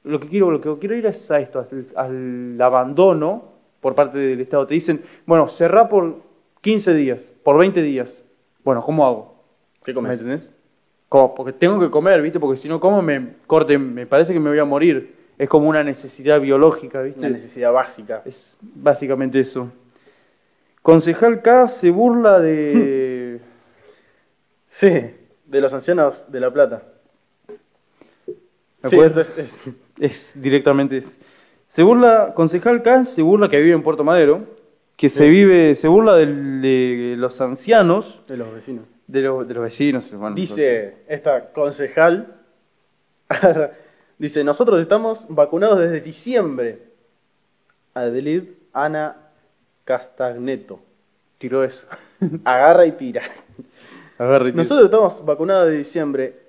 lo 0.03 0.19
que 0.19 0.27
quiero, 0.27 0.51
lo 0.51 0.61
que 0.61 0.73
quiero 0.79 0.95
ir 0.95 1.05
es 1.05 1.29
a 1.31 1.39
esto, 1.39 1.59
al, 1.59 1.85
al 1.95 2.61
abandono 2.61 3.45
por 3.79 3.95
parte 3.95 4.17
del 4.17 4.41
Estado. 4.41 4.65
Te 4.67 4.73
dicen, 4.73 5.01
bueno, 5.25 5.47
cerrá 5.47 5.87
por 5.89 6.17
15 6.61 6.93
días, 6.93 7.31
por 7.43 7.57
20 7.57 7.81
días. 7.81 8.23
Bueno, 8.63 8.83
¿cómo 8.83 9.05
hago? 9.05 9.35
¿Qué 9.83 9.91
¿Me 9.91 9.95
comes? 9.95 10.13
entendés? 10.19 10.49
Como, 11.09 11.35
porque 11.35 11.53
tengo 11.53 11.79
que 11.79 11.89
comer, 11.89 12.21
¿viste? 12.21 12.39
Porque 12.39 12.57
si 12.57 12.69
no 12.69 12.79
como 12.79 13.01
me 13.01 13.33
corte, 13.47 13.77
me 13.77 14.05
parece 14.05 14.33
que 14.33 14.39
me 14.39 14.49
voy 14.49 14.59
a 14.59 14.65
morir. 14.65 15.15
Es 15.37 15.49
como 15.49 15.67
una 15.67 15.83
necesidad 15.83 16.39
biológica, 16.39 17.01
¿viste? 17.01 17.19
Una 17.19 17.29
necesidad 17.29 17.71
básica. 17.71 18.21
Es 18.25 18.55
básicamente 18.61 19.39
eso. 19.39 19.71
Concejal 20.81 21.41
K 21.41 21.67
se 21.67 21.89
burla 21.91 22.39
de... 22.39 23.39
Sí, 24.73 24.87
de 25.45 25.59
los 25.61 25.73
ancianos 25.73 26.31
de 26.31 26.39
La 26.39 26.49
Plata. 26.51 26.81
¿Me 28.83 28.89
Sí, 28.89 28.97
es- 29.37 29.61
es 30.01 30.33
directamente 30.35 30.97
es- 30.97 31.17
se 31.67 31.83
burla 31.83 32.33
concejal 32.35 32.81
K 32.83 33.05
se 33.05 33.21
burla 33.21 33.47
que 33.49 33.59
vive 33.61 33.73
en 33.75 33.83
Puerto 33.83 34.03
Madero 34.03 34.41
que 34.97 35.07
se 35.09 35.29
vive 35.29 35.73
se 35.75 35.87
burla 35.87 36.15
del- 36.15 36.61
de 36.61 37.15
los 37.17 37.39
ancianos 37.39 38.19
de 38.27 38.35
los 38.37 38.53
vecinos. 38.53 38.85
de, 39.07 39.21
los 39.21 39.47
de 39.47 39.53
los 39.53 39.63
vecinos 39.63 40.11
hermano. 40.11 40.35
Dice 40.35 40.95
esta 41.07 41.51
concejal, 41.53 42.35
dice, 44.17 44.43
nosotros 44.43 44.81
estamos 44.81 45.23
vacunados 45.29 45.79
desde 45.79 46.01
diciembre. 46.01 46.79
Adelid 47.93 48.43
Ana 48.73 49.15
Castagneto. 49.85 50.79
tiró 51.37 51.63
eso 51.63 51.85
Agarra 52.45 52.85
y 52.85 52.91
tira. 52.93 53.21
agarra 54.17 54.47
y 54.49 54.51
tira. 54.51 54.63
Nosotros 54.63 54.85
estamos 54.85 55.25
vacunados 55.25 55.67
de 55.69 55.77
diciembre 55.77 56.40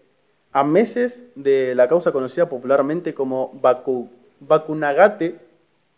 a 0.53 0.65
meses 0.65 1.25
de 1.35 1.75
la 1.75 1.89
causa 1.89 2.13
conocida 2.13 2.49
popularmente 2.49 3.15
como 3.15 3.59
vacu, 3.63 4.09
vacunagate 4.41 5.37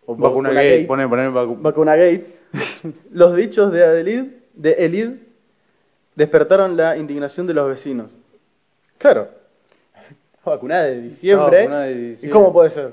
o 0.06 0.14
gay 0.16 0.84
pone 0.87 1.06
vacu- 1.06 1.56
Vacunagate. 1.61 2.26
Los 3.12 3.34
dichos 3.34 3.73
de 3.73 3.84
Adelid, 3.84 4.25
de 4.54 4.73
Elid, 4.73 5.11
despertaron 6.14 6.76
la 6.76 6.96
indignación 6.96 7.46
de 7.46 7.54
los 7.54 7.68
vecinos. 7.68 8.11
Claro. 8.99 9.28
Vacunada 10.44 10.84
de 10.84 11.00
diciembre. 11.00 11.58
Vacunada 11.61 11.82
de 11.87 12.16
¿Y 12.23 12.28
cómo 12.28 12.52
puede 12.52 12.70
ser? 12.70 12.92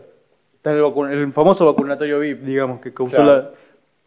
Está 0.56 0.72
el, 0.72 0.80
el 1.12 1.34
famoso 1.34 1.65
vacunatorio 1.65 2.20
VIP, 2.20 2.41
digamos, 2.41 2.82
que 2.82 2.94
causó 2.94 3.15
Claro. 3.18 3.32
la. 3.32 3.51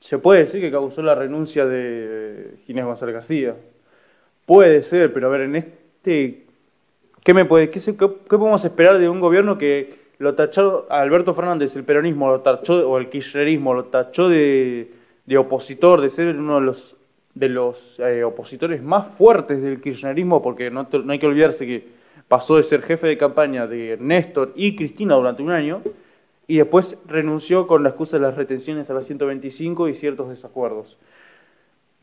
Se 0.01 0.19
puede 0.19 0.41
decir 0.41 0.61
que 0.61 0.71
causó 0.71 1.03
la 1.03 1.15
renuncia 1.15 1.65
de 1.67 2.55
Ginés 2.67 2.85
González 2.85 3.15
García. 3.15 3.55
Puede 4.47 4.83
ser, 4.83 5.13
pero 5.13 5.29
a 5.29 5.31
ver, 5.31 5.43
en 5.43 5.57
este. 5.57 6.44
¿Qué, 7.25 7.33
me 7.33 7.47
puede, 7.47 7.71
qué, 7.71 7.81
podemos 8.29 8.63
esperar 8.67 8.99
de 8.99 9.09
un 9.09 9.19
gobierno 9.19 9.57
que 9.57 9.95
lo 10.19 10.35
tachó 10.35 10.87
a 10.91 11.01
Alberto 11.01 11.33
Fernández, 11.33 11.75
el 11.75 11.83
peronismo, 11.83 12.29
lo 12.29 12.41
tachó, 12.41 12.87
o 12.87 12.99
el 12.99 13.09
kirchnerismo, 13.09 13.73
lo 13.73 13.87
tachó 13.87 14.29
de, 14.29 14.93
de 15.25 15.39
opositor, 15.39 16.03
de 16.03 16.11
ser 16.11 16.37
uno 16.37 16.57
de 16.57 16.67
los, 16.67 16.97
de 17.35 17.49
los 17.49 17.99
eh, 17.99 18.25
opositores 18.25 18.83
más 18.83 19.07
fuertes 19.17 19.63
del 19.63 19.81
kirchnerismo, 19.81 20.43
porque 20.43 20.71
no, 20.71 20.87
hay 21.09 21.19
que 21.19 21.27
olvidarse 21.27 21.67
que 21.67 21.89
pasó 22.29 22.59
de 22.59 22.63
ser 22.63 22.83
jefe 22.83 23.07
de 23.07 23.17
campaña 23.17 23.67
de 23.67 23.97
Néstor 23.99 24.53
y 24.55 24.77
Cristina 24.77 25.15
durante 25.15 25.43
un 25.43 25.51
año, 25.51 25.81
y 26.47 26.59
después 26.59 26.99
renunció 27.07 27.67
con 27.67 27.83
la 27.83 27.89
excusa 27.89 28.19
de 28.19 28.23
las 28.23 28.37
retenciones 28.37 28.91
a 28.91 28.95
la 28.95 29.01
125 29.01 29.89
y 29.89 29.95
ciertos 29.95 30.29
desacuerdos. 30.29 30.99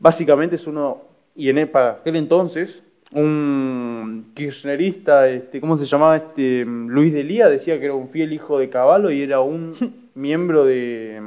Básicamente 0.00 0.56
es 0.56 0.66
uno, 0.66 1.02
y 1.36 1.48
en 1.48 1.70
para 1.70 1.92
aquel 1.92 2.16
entonces, 2.16 2.82
un 3.14 4.32
kirchnerista, 4.34 5.28
este, 5.28 5.60
¿cómo 5.60 5.76
se 5.76 5.84
llamaba? 5.86 6.16
Este, 6.16 6.64
Luis 6.64 7.12
de 7.12 7.22
Lía 7.24 7.48
decía 7.48 7.78
que 7.78 7.86
era 7.86 7.94
un 7.94 8.08
fiel 8.08 8.32
hijo 8.32 8.58
de 8.58 8.68
Caballo 8.68 9.10
y 9.10 9.22
era 9.22 9.40
un 9.40 9.74
miembro 10.14 10.64
de, 10.64 11.20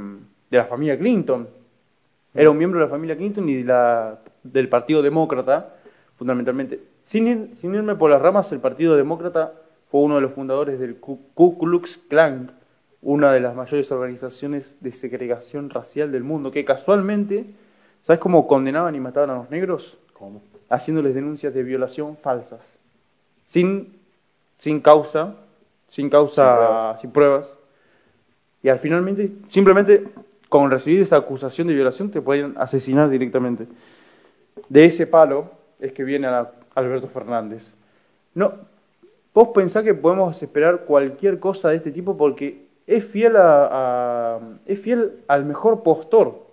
de 0.49 0.57
la 0.57 0.65
familia 0.65 0.97
Clinton. 0.97 1.47
Era 2.33 2.49
un 2.49 2.57
miembro 2.57 2.79
de 2.79 2.85
la 2.85 2.91
familia 2.91 3.15
Clinton 3.15 3.47
y 3.47 3.55
de 3.55 3.63
la, 3.63 4.19
del 4.43 4.67
Partido 4.67 5.01
Demócrata, 5.01 5.73
fundamentalmente. 6.17 6.79
Sin, 7.03 7.27
ir- 7.27 7.55
sin 7.55 7.73
irme 7.75 7.95
por 7.95 8.09
las 8.11 8.21
ramas, 8.21 8.51
el 8.51 8.59
Partido 8.59 8.95
Demócrata 8.95 9.53
fue 9.89 10.01
uno 10.01 10.15
de 10.15 10.21
los 10.21 10.33
fundadores 10.33 10.79
del 10.79 10.97
Ku 10.97 11.19
Ku 11.33 11.57
Klux 11.57 11.97
Klan, 12.09 12.51
una 13.01 13.31
de 13.31 13.39
las 13.39 13.55
mayores 13.55 13.91
organizaciones 13.91 14.81
de 14.81 14.91
segregación 14.91 15.69
racial 15.69 16.11
del 16.11 16.23
mundo, 16.23 16.51
que 16.51 16.65
casualmente, 16.65 17.45
¿sabes 18.01 18.19
cómo 18.19 18.47
condenaban 18.47 18.95
y 18.95 18.99
mataban 18.99 19.29
a 19.29 19.35
los 19.35 19.49
negros? 19.51 19.97
¿Cómo? 20.13 20.41
Haciéndoles 20.69 21.13
denuncias 21.15 21.53
de 21.53 21.63
violación 21.63 22.17
falsas, 22.17 22.77
sin, 23.45 23.93
sin 24.57 24.79
causa, 24.79 25.35
sin 25.87 26.09
causa, 26.09 26.97
sin 26.99 27.11
pruebas. 27.11 27.55
Y 28.63 28.69
al 28.69 28.79
finalmente, 28.79 29.31
simplemente 29.47 30.03
con 30.49 30.71
recibir 30.71 31.01
esa 31.01 31.17
acusación 31.17 31.67
de 31.67 31.73
violación 31.73 32.09
te 32.09 32.21
pueden 32.21 32.53
asesinar 32.57 33.09
directamente. 33.09 33.67
De 34.69 34.85
ese 34.85 35.05
palo 35.05 35.51
es 35.79 35.91
que 35.91 36.03
viene 36.03 36.27
a- 36.27 36.51
Alberto 36.73 37.07
Fernández. 37.07 37.73
No, 38.33 38.53
vos 39.33 39.49
pensás 39.49 39.83
que 39.83 39.93
podemos 39.93 40.41
esperar 40.41 40.81
cualquier 40.85 41.39
cosa 41.39 41.69
de 41.69 41.77
este 41.77 41.91
tipo 41.91 42.17
porque 42.17 42.65
es 42.87 43.03
fiel 43.05 43.35
a, 43.37 43.69
a- 44.35 44.39
es 44.65 44.79
fiel 44.79 45.19
al 45.27 45.45
mejor 45.45 45.83
postor 45.83 46.43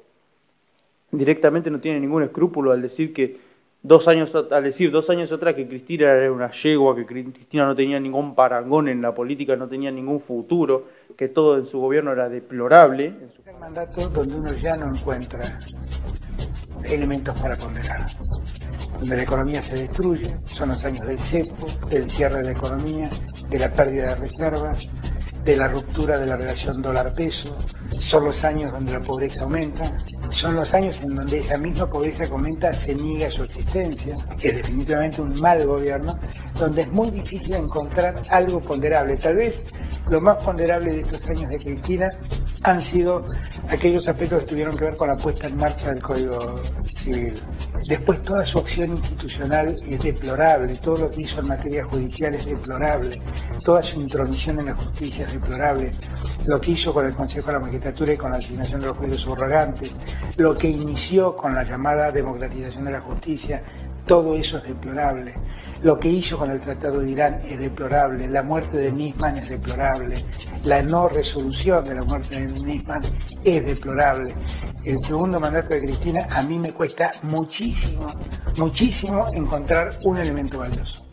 directamente 1.10 1.70
no 1.70 1.78
tiene 1.80 2.00
ningún 2.00 2.22
escrúpulo 2.22 2.72
al 2.72 2.80
decir 2.82 3.12
que 3.12 3.36
dos 3.82 4.06
años 4.08 4.34
al 4.34 4.62
decir 4.62 4.90
dos 4.90 5.10
años 5.10 5.32
atrás 5.32 5.54
que 5.54 5.66
Cristina 5.66 6.12
era 6.12 6.30
una 6.30 6.50
yegua, 6.50 6.94
que 6.94 7.06
Cri- 7.06 7.32
Cristina 7.32 7.66
no 7.66 7.74
tenía 7.74 7.98
ningún 7.98 8.34
parangón 8.34 8.88
en 8.88 9.02
la 9.02 9.14
política, 9.14 9.56
no 9.56 9.68
tenía 9.68 9.90
ningún 9.90 10.20
futuro, 10.20 10.86
que 11.16 11.28
todo 11.28 11.58
en 11.58 11.66
su 11.66 11.80
gobierno 11.80 12.12
era 12.12 12.28
deplorable. 12.28 13.14
Es 13.46 13.58
mandato 13.60 14.08
donde 14.08 14.34
uno 14.36 14.52
ya 14.54 14.76
no 14.76 14.94
encuentra 14.94 15.58
elementos 16.84 17.38
para 17.40 17.56
condenar. 17.56 18.06
Donde 18.98 19.16
la 19.16 19.22
economía 19.22 19.60
se 19.60 19.76
destruye, 19.76 20.38
son 20.46 20.68
los 20.68 20.84
años 20.84 21.06
del 21.06 21.18
cepo, 21.18 21.66
del 21.88 22.08
cierre 22.08 22.38
de 22.38 22.44
la 22.44 22.52
economía, 22.52 23.10
de 23.50 23.58
la 23.58 23.72
pérdida 23.72 24.10
de 24.10 24.14
reservas, 24.16 24.88
de 25.44 25.56
la 25.56 25.66
ruptura 25.66 26.18
de 26.18 26.26
la 26.26 26.36
relación 26.36 26.80
dólar-peso, 26.80 27.56
son 27.90 28.24
los 28.26 28.44
años 28.44 28.70
donde 28.70 28.92
la 28.92 29.00
pobreza 29.00 29.44
aumenta, 29.44 29.82
son 30.32 30.54
los 30.54 30.72
años 30.74 31.00
en 31.02 31.14
donde 31.14 31.38
esa 31.38 31.56
misma 31.58 31.86
pobreza 31.88 32.24
que 32.24 32.32
aumenta 32.32 32.72
se 32.72 32.94
niega 32.94 33.30
su 33.30 33.42
existencia, 33.42 34.14
es 34.40 34.56
definitivamente 34.56 35.22
un 35.22 35.38
mal 35.40 35.64
gobierno, 35.66 36.18
donde 36.58 36.82
es 36.82 36.92
muy 36.92 37.10
difícil 37.10 37.54
encontrar 37.54 38.20
algo 38.30 38.60
ponderable. 38.60 39.16
Tal 39.16 39.36
vez 39.36 39.62
lo 40.08 40.20
más 40.20 40.42
ponderable 40.42 40.92
de 40.92 41.00
estos 41.02 41.26
años 41.28 41.50
de 41.50 41.58
Cristina 41.58 42.08
han 42.64 42.80
sido 42.80 43.24
aquellos 43.68 44.08
aspectos 44.08 44.42
que 44.42 44.48
tuvieron 44.48 44.76
que 44.76 44.84
ver 44.84 44.96
con 44.96 45.08
la 45.08 45.16
puesta 45.16 45.46
en 45.48 45.56
marcha 45.56 45.90
del 45.90 46.02
Código 46.02 46.60
Civil. 46.86 47.34
Después 47.88 48.22
toda 48.22 48.44
su 48.44 48.58
acción 48.58 48.90
institucional 48.90 49.68
es 49.68 50.02
deplorable, 50.02 50.74
todo 50.76 50.98
lo 50.98 51.10
que 51.10 51.22
hizo 51.22 51.40
en 51.40 51.48
materia 51.48 51.84
judicial 51.84 52.34
es 52.34 52.46
deplorable, 52.46 53.20
toda 53.64 53.82
su 53.82 54.00
intromisión 54.00 54.60
en 54.60 54.66
la 54.66 54.74
justicia 54.74 55.26
es 55.26 55.32
deplorable, 55.32 55.92
lo 56.46 56.60
que 56.60 56.72
hizo 56.72 56.94
con 56.94 57.06
el 57.06 57.12
Consejo 57.12 57.48
de 57.48 57.52
la 57.54 57.58
Magistratura 57.60 58.12
y 58.12 58.16
con 58.16 58.30
la 58.30 58.38
asignación 58.38 58.80
de 58.80 58.86
los 58.86 58.96
jueces 58.96 59.20
subrogantes, 59.20 59.96
lo 60.36 60.54
que 60.54 60.68
inició 60.68 61.34
con 61.36 61.54
la 61.54 61.64
llamada 61.64 62.12
democratización 62.12 62.84
de 62.84 62.92
la 62.92 63.00
justicia, 63.00 63.62
todo 64.06 64.34
eso 64.34 64.58
es 64.58 64.64
deplorable. 64.64 65.34
Lo 65.82 65.98
que 65.98 66.08
hizo 66.08 66.38
con 66.38 66.50
el 66.50 66.60
Tratado 66.60 67.00
de 67.00 67.10
Irán 67.10 67.40
es 67.44 67.58
deplorable. 67.58 68.28
La 68.28 68.42
muerte 68.42 68.76
de 68.76 68.92
Nisman 68.92 69.36
es 69.36 69.48
deplorable. 69.48 70.16
La 70.64 70.82
no 70.82 71.08
resolución 71.08 71.84
de 71.84 71.94
la 71.94 72.04
muerte 72.04 72.40
de 72.40 72.62
Nisman 72.62 73.02
es 73.44 73.66
deplorable. 73.66 74.34
El 74.84 74.98
segundo 74.98 75.40
mandato 75.40 75.74
de 75.74 75.80
Cristina 75.80 76.26
a 76.30 76.42
mí 76.42 76.58
me 76.58 76.72
cuesta 76.72 77.10
muchísimo, 77.22 78.06
muchísimo 78.56 79.26
encontrar 79.34 79.96
un 80.04 80.18
elemento 80.18 80.58
valioso. 80.58 81.06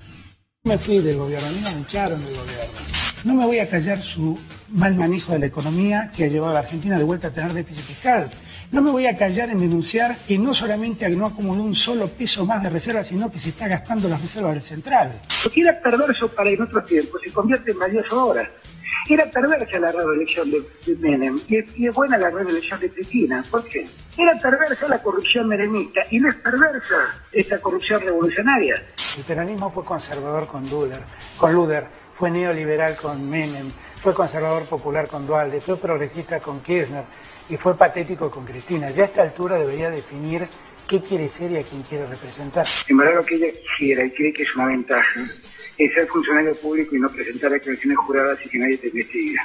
Me 0.64 0.78
fui 0.78 1.00
del 1.00 1.18
gobierno, 1.18 1.48
a 1.48 1.52
mí 1.52 1.62
me 1.62 1.82
echaron 1.82 2.24
del 2.24 2.36
gobierno. 2.36 2.74
No 3.24 3.36
me 3.36 3.46
voy 3.46 3.60
a 3.60 3.70
callar 3.70 4.02
su 4.02 4.38
mal 4.70 4.96
manejo 4.96 5.34
de 5.34 5.40
la 5.40 5.46
economía 5.48 6.12
que 6.16 6.26
ha 6.26 6.28
llevado 6.28 6.52
a 6.52 6.54
la 6.54 6.60
Argentina 6.60 6.98
de 6.98 7.04
vuelta 7.04 7.28
a 7.28 7.32
tener 7.32 7.54
déficit 7.54 7.84
fiscal. 7.84 8.30
No 8.72 8.84
me 8.84 8.92
voy 8.92 9.08
a 9.08 9.18
callar 9.18 9.50
en 9.50 9.60
denunciar 9.60 10.20
que 10.28 10.38
no 10.38 10.54
solamente 10.54 11.10
no 11.10 11.26
acumuló 11.26 11.64
un 11.64 11.74
solo 11.74 12.08
peso 12.08 12.46
más 12.46 12.62
de 12.62 12.70
reservas, 12.70 13.08
sino 13.08 13.32
que 13.32 13.40
se 13.40 13.50
está 13.50 13.68
gastando 13.68 14.08
las 14.08 14.22
reservas 14.22 14.54
del 14.54 14.62
central. 14.62 15.22
Lo 15.44 15.50
que 15.50 15.62
era 15.62 15.82
perverso 15.82 16.28
para 16.28 16.52
en 16.52 16.62
otro 16.62 16.84
tiempo 16.84 17.18
se 17.18 17.32
convierte 17.32 17.72
en 17.72 17.80
valioso 17.80 18.20
ahora. 18.20 18.48
Era 19.10 19.26
perversa 19.26 19.80
la 19.80 19.92
reelección 19.92 20.52
de, 20.52 20.62
de 20.86 20.96
Menem 20.98 21.40
y 21.48 21.58
es, 21.58 21.66
y 21.76 21.88
es 21.88 21.96
buena 21.96 22.16
la 22.20 22.30
reelección 22.30 22.80
de 22.80 22.92
Cristina. 22.92 23.44
¿Por 23.50 23.68
qué? 23.68 23.88
Era 24.16 24.38
perversa 24.38 24.88
la 24.88 25.02
corrupción 25.02 25.48
menemista 25.48 26.02
y 26.12 26.20
no 26.20 26.30
es 26.30 26.36
perversa 26.36 27.16
esta 27.32 27.60
corrupción 27.60 28.02
revolucionaria. 28.02 28.84
El 29.18 29.24
peronismo 29.24 29.72
fue 29.72 29.84
conservador 29.84 30.46
con 30.46 30.70
Luder, 30.70 31.02
con 31.38 31.54
Luder, 31.54 31.88
fue 32.14 32.30
neoliberal 32.30 32.96
con 32.98 33.28
Menem, 33.28 33.72
fue 33.96 34.14
conservador 34.14 34.66
popular 34.66 35.08
con 35.08 35.26
Dualde, 35.26 35.60
fue 35.60 35.78
progresista 35.78 36.40
con 36.40 36.62
Kirchner 36.62 37.04
y 37.50 37.58
fue 37.58 37.76
patético 37.76 38.30
con 38.30 38.46
Cristina. 38.46 38.92
Ya 38.92 39.04
a 39.04 39.06
esta 39.08 39.22
altura 39.24 39.58
debería 39.58 39.90
definir 39.90 40.48
qué 40.88 41.02
quiere 41.02 41.30
ser 41.30 41.52
y 41.52 41.58
a 41.58 41.64
quién 41.64 41.82
quiere 41.84 42.08
representar. 42.08 42.66
En 42.88 42.98
verdad 42.98 43.16
lo 43.16 43.26
que 43.26 43.36
ella 43.36 43.48
quisiera 43.52 44.06
y 44.06 44.12
cree 44.12 44.34
que 44.34 44.44
es 44.44 44.56
una 44.56 44.68
ventaja 44.68 45.26
es 45.78 45.94
ser 45.94 46.08
funcionario 46.08 46.56
público 46.56 46.96
y 46.96 47.00
no 47.00 47.10
presentar 47.10 47.52
declaraciones 47.52 47.98
juradas 48.00 48.40
y 48.46 48.50
que 48.50 48.58
nadie 48.58 48.78
te 48.78 48.88
investigue. 48.88 49.38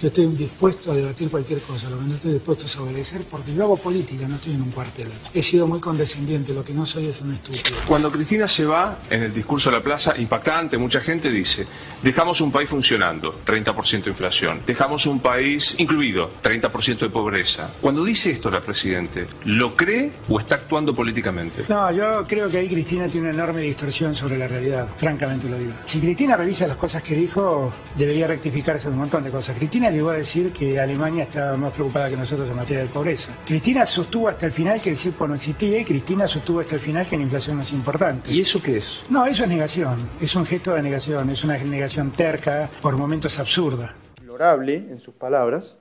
Yo 0.00 0.08
estoy 0.08 0.28
dispuesto 0.28 0.92
a 0.92 0.94
debatir 0.94 1.28
cualquier 1.28 1.60
cosa, 1.60 1.90
lo 1.90 1.98
que 1.98 2.04
no 2.06 2.14
estoy 2.14 2.32
dispuesto 2.32 2.64
es 2.64 2.74
obedecer 2.78 3.22
porque 3.30 3.52
yo 3.52 3.64
hago 3.64 3.76
política, 3.76 4.26
no 4.26 4.36
estoy 4.36 4.54
en 4.54 4.62
un 4.62 4.70
cuartel. 4.70 5.08
He 5.34 5.42
sido 5.42 5.66
muy 5.66 5.78
condescendiente, 5.78 6.54
lo 6.54 6.64
que 6.64 6.72
no 6.72 6.86
soy 6.86 7.08
es 7.08 7.20
un 7.20 7.34
estúpido. 7.34 7.76
Cuando 7.86 8.10
Cristina 8.10 8.48
se 8.48 8.64
va, 8.64 9.00
en 9.10 9.24
el 9.24 9.34
discurso 9.34 9.70
de 9.70 9.76
la 9.76 9.82
plaza, 9.82 10.16
impactante, 10.16 10.78
mucha 10.78 11.00
gente 11.00 11.30
dice, 11.30 11.66
dejamos 12.02 12.40
un 12.40 12.50
país 12.50 12.70
funcionando, 12.70 13.44
30% 13.44 14.04
de 14.04 14.10
inflación, 14.10 14.62
dejamos 14.66 15.04
un 15.04 15.20
país 15.20 15.74
incluido, 15.76 16.30
30% 16.42 17.00
de 17.00 17.10
pobreza. 17.10 17.70
Cuando 17.82 18.02
dice 18.02 18.30
esto 18.30 18.50
la 18.50 18.62
Presidente, 18.62 19.26
¿lo 19.44 19.76
cree 19.76 20.12
o 20.30 20.40
está 20.40 20.54
actuando 20.54 20.94
políticamente? 20.94 21.64
No, 21.68 21.92
yo 21.92 22.24
creo 22.26 22.48
que 22.48 22.56
ahí 22.56 22.68
Cristina 22.68 23.06
tiene 23.06 23.28
una 23.28 23.34
enorme 23.34 23.60
distorsión 23.60 24.14
sobre 24.14 24.38
la 24.38 24.48
realidad, 24.48 24.88
francamente 24.96 25.46
lo 25.46 25.58
digo. 25.58 25.72
Si 25.84 26.00
Cristina 26.00 26.38
revisa 26.38 26.66
las 26.66 26.78
cosas 26.78 27.02
que 27.02 27.14
dijo, 27.14 27.70
debería 27.96 28.26
rectificarse 28.26 28.88
un 28.88 28.96
montón 28.96 29.24
de 29.24 29.30
cosas. 29.30 29.58
Cristina 29.58 29.89
llegó 29.90 30.10
a 30.10 30.16
decir 30.16 30.52
que 30.52 30.78
Alemania 30.78 31.24
estaba 31.24 31.56
más 31.56 31.72
preocupada 31.72 32.10
que 32.10 32.16
nosotros 32.16 32.48
en 32.48 32.56
materia 32.56 32.82
de 32.82 32.88
pobreza. 32.88 33.36
Cristina 33.44 33.86
sostuvo 33.86 34.28
hasta 34.28 34.46
el 34.46 34.52
final 34.52 34.80
que 34.80 34.90
el 34.90 34.96
CIPO 34.96 35.28
no 35.28 35.34
existía 35.34 35.80
y 35.80 35.84
Cristina 35.84 36.26
sostuvo 36.26 36.60
hasta 36.60 36.76
el 36.76 36.80
final 36.80 37.06
que 37.06 37.16
la 37.16 37.22
inflación 37.22 37.56
no 37.56 37.62
es 37.62 37.72
importante. 37.72 38.32
¿Y 38.32 38.40
eso 38.40 38.62
qué 38.62 38.78
es? 38.78 39.04
No, 39.08 39.26
eso 39.26 39.44
es 39.44 39.48
negación. 39.48 39.98
Es 40.20 40.34
un 40.34 40.46
gesto 40.46 40.74
de 40.74 40.82
negación. 40.82 41.30
Es 41.30 41.44
una 41.44 41.58
negación 41.58 42.10
terca, 42.12 42.68
por 42.80 42.96
momentos 42.96 43.38
absurda. 43.38 43.94
Deplorable, 44.16 44.76
en 44.76 45.00
sus 45.00 45.14
palabras. 45.14 45.76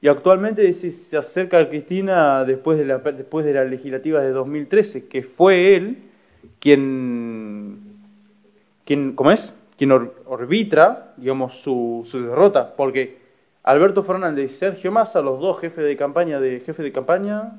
Y 0.00 0.08
actualmente 0.08 0.70
se 0.72 1.16
acerca 1.16 1.58
a 1.58 1.68
Cristina 1.68 2.44
después 2.44 2.76
de, 2.76 2.84
la, 2.84 2.98
después 2.98 3.46
de 3.46 3.54
las 3.54 3.70
legislativas 3.70 4.22
de 4.22 4.30
2013, 4.30 5.08
que 5.08 5.22
fue 5.22 5.76
él 5.76 5.96
quien, 6.58 7.78
quien 8.84 9.14
¿cómo 9.14 9.30
es? 9.30 9.54
Quien 9.78 9.92
orbitra, 9.92 11.14
digamos, 11.16 11.54
su, 11.54 12.06
su 12.06 12.22
derrota, 12.22 12.76
porque 12.76 13.23
Alberto 13.64 14.02
Fernández 14.02 14.52
y 14.52 14.54
Sergio 14.54 14.92
Massa, 14.92 15.22
los 15.22 15.40
dos 15.40 15.58
jefes 15.58 15.84
de 15.84 15.96
campaña 15.96 16.38
de 16.38 16.60
jefe 16.60 16.82
de 16.82 16.92
campaña, 16.92 17.52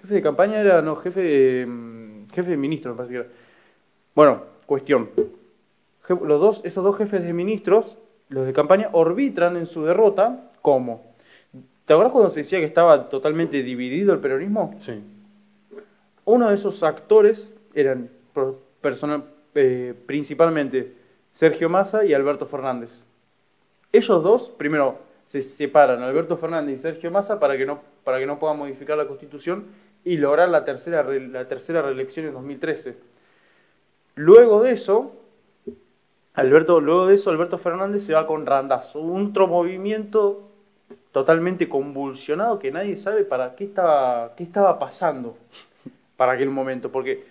jefe 0.00 0.14
de 0.14 0.22
campaña 0.22 0.60
era 0.60 0.80
no 0.80 0.94
jefe 0.94 1.20
de 1.20 1.66
mm, 1.66 2.30
jefe 2.32 2.50
de 2.50 2.56
ministro, 2.56 2.92
me 2.92 2.96
parece 2.96 3.14
que 3.14 3.20
era. 3.20 3.28
Bueno, 4.14 4.42
cuestión. 4.64 5.10
Los 6.08 6.40
dos, 6.40 6.60
esos 6.64 6.82
dos 6.84 6.96
jefes 6.96 7.22
de 7.24 7.32
ministros, 7.32 7.98
los 8.28 8.46
de 8.46 8.52
campaña, 8.52 8.90
orbitran 8.92 9.56
en 9.56 9.66
su 9.66 9.84
derrota 9.84 10.50
como. 10.62 11.02
¿Te 11.84 11.94
acuerdas 11.94 12.12
cuando 12.12 12.30
se 12.30 12.40
decía 12.40 12.60
que 12.60 12.64
estaba 12.64 13.08
totalmente 13.08 13.62
dividido 13.64 14.12
el 14.12 14.20
peronismo? 14.20 14.74
Sí. 14.78 15.02
Uno 16.24 16.48
de 16.48 16.54
esos 16.54 16.84
actores 16.84 17.52
eran 17.74 18.08
eh, 19.54 19.94
principalmente 20.06 20.94
Sergio 21.32 21.68
Massa 21.68 22.04
y 22.04 22.14
Alberto 22.14 22.46
Fernández. 22.46 23.02
Ellos 23.92 24.22
dos, 24.22 24.50
primero, 24.50 25.09
se 25.30 25.44
separan 25.44 26.02
Alberto 26.02 26.36
Fernández 26.36 26.74
y 26.74 26.82
Sergio 26.82 27.08
Massa 27.12 27.38
para 27.38 27.56
que 27.56 27.64
no, 27.64 27.78
para 28.02 28.18
que 28.18 28.26
no 28.26 28.40
puedan 28.40 28.58
modificar 28.58 28.98
la 28.98 29.06
Constitución 29.06 29.66
y 30.04 30.16
lograr 30.16 30.48
la 30.48 30.64
tercera, 30.64 31.04
la 31.04 31.46
tercera 31.46 31.82
reelección 31.82 32.26
en 32.26 32.32
2013. 32.32 32.96
Luego 34.16 34.60
de 34.64 34.72
eso, 34.72 35.12
Alberto, 36.34 36.80
luego 36.80 37.06
de 37.06 37.14
eso, 37.14 37.30
Alberto 37.30 37.58
Fernández 37.58 38.02
se 38.02 38.12
va 38.12 38.26
con 38.26 38.44
Randazo, 38.44 38.98
un 38.98 39.26
otro 39.26 39.46
movimiento 39.46 40.48
totalmente 41.12 41.68
convulsionado 41.68 42.58
que 42.58 42.72
nadie 42.72 42.96
sabe 42.96 43.22
para 43.22 43.54
qué 43.54 43.62
estaba, 43.62 44.34
qué 44.34 44.42
estaba 44.42 44.80
pasando 44.80 45.36
para 46.16 46.32
aquel 46.32 46.50
momento, 46.50 46.90
porque 46.90 47.24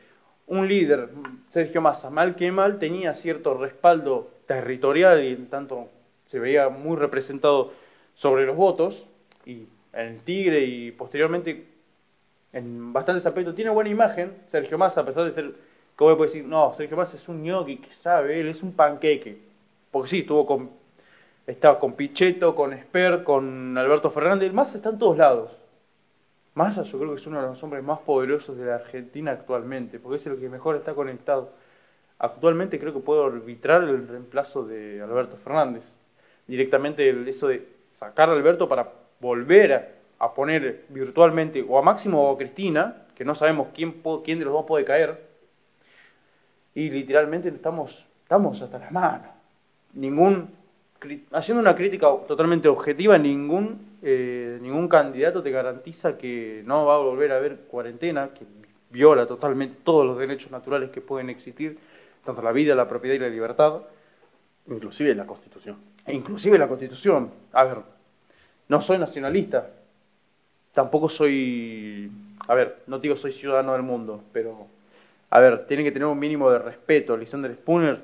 un 0.48 0.70
líder, 0.70 1.10
Sergio 1.50 1.82
Massa, 1.82 2.10
mal 2.10 2.38
que 2.38 2.50
mal, 2.50 2.80
tenía 2.80 3.14
cierto 3.16 3.56
respaldo 3.56 4.30
territorial 4.46 5.22
y 5.22 5.34
en 5.34 5.48
tanto 5.48 5.90
se 6.28 6.40
veía 6.40 6.70
muy 6.70 6.96
representado 6.96 7.74
sobre 8.20 8.46
los 8.46 8.58
votos, 8.58 9.08
y 9.46 9.66
en 9.94 10.08
el 10.08 10.20
Tigre 10.24 10.60
y 10.60 10.92
posteriormente 10.92 11.66
en 12.52 12.92
bastantes 12.92 13.26
aspectos 13.26 13.56
tiene 13.56 13.72
buena 13.72 13.90
imagen, 13.90 14.34
Sergio 14.50 14.78
Massa, 14.78 15.00
a 15.02 15.06
pesar 15.06 15.24
de 15.24 15.32
ser, 15.32 15.54
como 15.96 16.18
puede 16.18 16.30
decir, 16.30 16.44
no, 16.44 16.74
Sergio 16.74 16.98
Massa 16.98 17.16
es 17.16 17.30
un 17.30 17.42
ñoqui 17.42 17.78
que 17.78 17.94
sabe, 17.94 18.42
él 18.42 18.50
es 18.50 18.62
un 18.62 18.74
panqueque, 18.74 19.38
porque 19.90 20.10
sí, 20.10 20.20
estuvo 20.20 20.46
con, 20.46 20.70
estaba 21.48 21.80
con 21.80 21.94
Pichetto, 21.94 22.56
con 22.56 22.74
Esper, 22.74 23.24
con 23.24 23.78
Alberto 23.78 24.12
Fernández, 24.12 24.52
Massa 24.52 24.76
está 24.76 24.90
en 24.90 25.00
todos 25.00 25.18
lados. 25.18 25.52
Massa 26.56 26.84
yo 26.84 27.00
creo 27.00 27.12
que 27.12 27.22
es 27.22 27.28
uno 27.28 27.42
de 27.42 27.48
los 27.48 27.64
hombres 27.64 27.82
más 27.86 28.00
poderosos 28.00 28.58
de 28.58 28.66
la 28.66 28.76
Argentina 28.76 29.32
actualmente, 29.32 29.98
porque 29.98 30.18
es 30.18 30.28
el 30.28 30.38
que 30.38 30.50
mejor 30.50 30.76
está 30.76 30.94
conectado. 30.94 31.54
Actualmente 32.18 32.80
creo 32.82 32.94
que 32.94 33.00
puede 33.00 33.24
arbitrar 33.24 33.84
el 33.84 34.10
reemplazo 34.10 34.66
de 34.66 35.02
Alberto 35.02 35.38
Fernández. 35.38 35.86
Directamente 36.48 37.10
eso 37.30 37.48
de 37.48 37.79
sacar 38.00 38.30
a 38.30 38.32
Alberto 38.32 38.70
para 38.70 38.90
volver 39.20 40.00
a, 40.20 40.34
poner 40.34 40.86
virtualmente 40.90 41.66
o 41.68 41.78
a 41.78 41.82
Máximo 41.82 42.24
o 42.24 42.34
a 42.34 42.38
Cristina, 42.38 43.06
que 43.14 43.26
no 43.26 43.36
sabemos 43.36 43.68
quién, 43.74 44.02
quién 44.24 44.40
de 44.40 44.46
los 44.46 44.54
dos 44.54 44.66
puede 44.66 44.86
caer, 44.86 45.28
y 46.74 46.90
literalmente 46.90 47.50
estamos, 47.50 48.06
estamos 48.24 48.62
hasta 48.62 48.80
las 48.80 48.92
manos. 48.92 49.28
Ningún, 49.94 50.50
haciendo 51.32 51.62
una 51.62 51.76
crítica 51.76 52.08
totalmente 52.26 52.70
objetiva, 52.70 53.18
ningún, 53.18 53.98
eh, 54.02 54.60
ningún 54.62 54.88
candidato 54.88 55.44
te 55.44 55.52
garantiza 55.52 56.18
que 56.18 56.64
no 56.66 56.86
va 56.86 56.96
a 56.96 57.00
volver 57.00 57.34
a 57.34 57.38
haber 57.38 57.58
cuarentena, 57.68 58.30
que 58.30 58.46
viola 58.92 59.28
totalmente 59.28 59.82
todos 59.84 60.06
los 60.06 60.18
derechos 60.18 60.52
naturales 60.52 60.90
que 60.90 61.02
pueden 61.02 61.30
existir, 61.30 61.78
tanto 62.24 62.42
la 62.42 62.54
vida, 62.54 62.76
la 62.76 62.88
propiedad 62.88 63.16
y 63.16 63.20
la 63.20 63.30
libertad. 63.30 63.82
Inclusive 64.68 65.16
la 65.16 65.26
Constitución. 65.26 65.89
E 66.06 66.14
inclusive 66.14 66.58
la 66.58 66.68
Constitución. 66.68 67.32
A 67.52 67.64
ver, 67.64 67.78
no 68.68 68.82
soy 68.82 68.98
nacionalista. 68.98 69.70
Tampoco 70.74 71.10
soy... 71.10 72.12
A 72.48 72.56
ver, 72.56 72.84
no 72.88 73.00
digo 73.00 73.16
soy 73.16 73.32
ciudadano 73.32 73.74
del 73.74 73.84
mundo, 73.84 74.22
pero... 74.32 74.68
A 75.30 75.40
ver, 75.40 75.68
tiene 75.68 75.84
que 75.84 75.92
tener 75.92 76.08
un 76.08 76.18
mínimo 76.18 76.50
de 76.50 76.60
respeto. 76.60 77.16
Lysander 77.16 77.54
Spooner, 77.54 78.02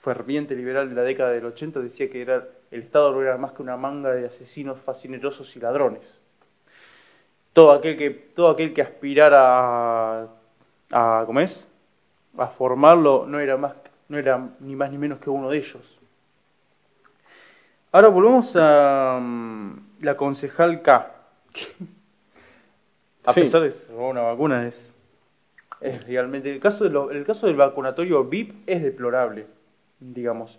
ferviente 0.00 0.54
liberal 0.54 0.88
de 0.88 0.94
la 0.94 1.02
década 1.02 1.30
del 1.30 1.44
80, 1.44 1.80
decía 1.80 2.10
que 2.10 2.22
era, 2.22 2.46
el 2.70 2.80
Estado 2.80 3.12
no 3.12 3.20
era 3.22 3.36
más 3.36 3.52
que 3.52 3.62
una 3.62 3.76
manga 3.76 4.12
de 4.12 4.26
asesinos 4.26 4.78
fascinerosos 4.80 5.54
y 5.56 5.60
ladrones. 5.60 6.20
Todo 7.52 7.72
aquel 7.72 7.96
que, 7.96 8.10
todo 8.10 8.48
aquel 8.48 8.72
que 8.72 8.82
aspirara 8.82 10.22
a, 10.22 10.28
a 10.90 11.24
¿cómo 11.26 11.40
es? 11.40 11.68
a 12.36 12.48
formarlo 12.48 13.26
no 13.26 13.40
era, 13.40 13.56
más, 13.56 13.74
no 14.08 14.18
era 14.18 14.48
ni 14.60 14.76
más 14.76 14.90
ni 14.90 14.98
menos 14.98 15.18
que 15.18 15.30
uno 15.30 15.50
de 15.50 15.58
ellos. 15.58 15.93
Ahora 17.94 18.08
volvemos 18.08 18.56
a 18.56 19.20
mm, 19.22 20.00
la 20.00 20.16
concejal 20.16 20.82
K. 20.82 21.14
a 23.24 23.32
pesar 23.32 23.62
de 23.62 23.70
ser 23.70 23.94
una 23.94 24.22
vacuna, 24.22 24.66
es, 24.66 24.96
es 25.80 26.04
realmente. 26.04 26.50
El 26.50 26.58
caso, 26.58 26.88
de 26.88 27.16
el 27.16 27.24
caso 27.24 27.46
del 27.46 27.54
vacunatorio 27.54 28.24
VIP 28.24 28.64
es 28.66 28.82
deplorable, 28.82 29.46
digamos. 30.00 30.58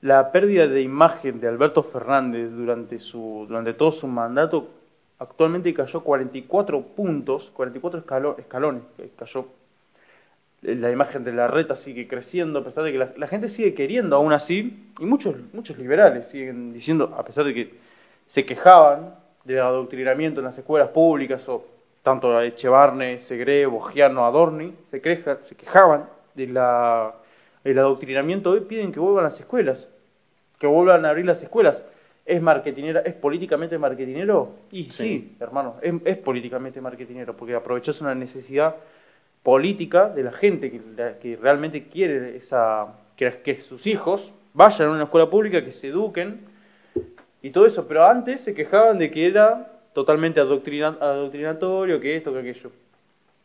La 0.00 0.32
pérdida 0.32 0.66
de 0.66 0.80
imagen 0.80 1.40
de 1.40 1.48
Alberto 1.48 1.82
Fernández 1.82 2.50
durante, 2.50 3.00
su, 3.00 3.44
durante 3.46 3.74
todo 3.74 3.92
su 3.92 4.06
mandato 4.06 4.70
actualmente 5.18 5.74
cayó 5.74 6.00
44 6.00 6.80
puntos, 6.80 7.50
44 7.50 8.36
escalones, 8.38 8.82
cayó 9.14 9.44
la 10.74 10.90
imagen 10.90 11.22
de 11.22 11.32
la 11.32 11.46
reta 11.46 11.76
sigue 11.76 12.08
creciendo, 12.08 12.58
a 12.58 12.64
pesar 12.64 12.82
de 12.82 12.92
que 12.92 12.98
la, 13.16 13.26
gente 13.28 13.48
sigue 13.48 13.72
queriendo 13.72 14.16
aún 14.16 14.32
así, 14.32 14.90
y 14.98 15.04
muchos, 15.04 15.36
muchos 15.52 15.78
liberales 15.78 16.26
siguen 16.26 16.72
diciendo, 16.72 17.14
a 17.16 17.24
pesar 17.24 17.44
de 17.44 17.54
que 17.54 17.74
se 18.26 18.44
quejaban 18.44 19.14
del 19.44 19.60
adoctrinamiento 19.60 20.40
en 20.40 20.46
las 20.46 20.58
escuelas 20.58 20.88
públicas, 20.88 21.48
o 21.48 21.64
tanto 22.02 22.40
Echevarne, 22.40 23.20
Segre, 23.20 23.66
Bogiano, 23.66 24.26
Adorni, 24.26 24.74
se, 24.90 25.00
se 25.42 25.54
quejaban 25.56 26.06
de 26.34 26.46
del 26.46 27.78
adoctrinamiento, 27.78 28.50
hoy 28.50 28.60
piden 28.60 28.90
que 28.90 29.00
vuelvan 29.00 29.24
las 29.24 29.38
escuelas, 29.38 29.88
que 30.58 30.66
vuelvan 30.66 31.04
a 31.04 31.10
abrir 31.10 31.26
las 31.26 31.42
escuelas. 31.42 31.86
¿Es 32.24 32.42
marketinera, 32.42 33.00
es 33.00 33.14
políticamente 33.14 33.78
marketinero? 33.78 34.50
Y 34.72 34.90
sí, 34.90 35.36
hermano, 35.38 35.76
es, 35.80 35.94
es 36.04 36.16
políticamente 36.16 36.80
marketinero, 36.80 37.36
porque 37.36 37.54
aprovechas 37.54 38.00
una 38.00 38.16
necesidad 38.16 38.74
política 39.46 40.08
de 40.08 40.24
la 40.24 40.32
gente 40.32 40.72
que, 40.72 40.80
que 41.22 41.36
realmente 41.36 41.84
quiere 41.84 42.36
esa, 42.36 42.96
que, 43.14 43.30
que, 43.44 43.60
sus 43.60 43.86
hijos 43.86 44.32
vayan 44.52 44.88
a 44.88 44.90
una 44.90 45.04
escuela 45.04 45.30
pública, 45.30 45.64
que 45.64 45.70
se 45.70 45.86
eduquen 45.86 46.40
y 47.42 47.50
todo 47.50 47.64
eso. 47.64 47.86
Pero 47.86 48.04
antes 48.04 48.40
se 48.40 48.54
quejaban 48.54 48.98
de 48.98 49.08
que 49.08 49.24
era 49.24 49.70
totalmente 49.92 50.40
adoctrinatorio, 50.40 52.00
que 52.00 52.16
esto, 52.16 52.32
que 52.32 52.40
aquello. 52.40 52.72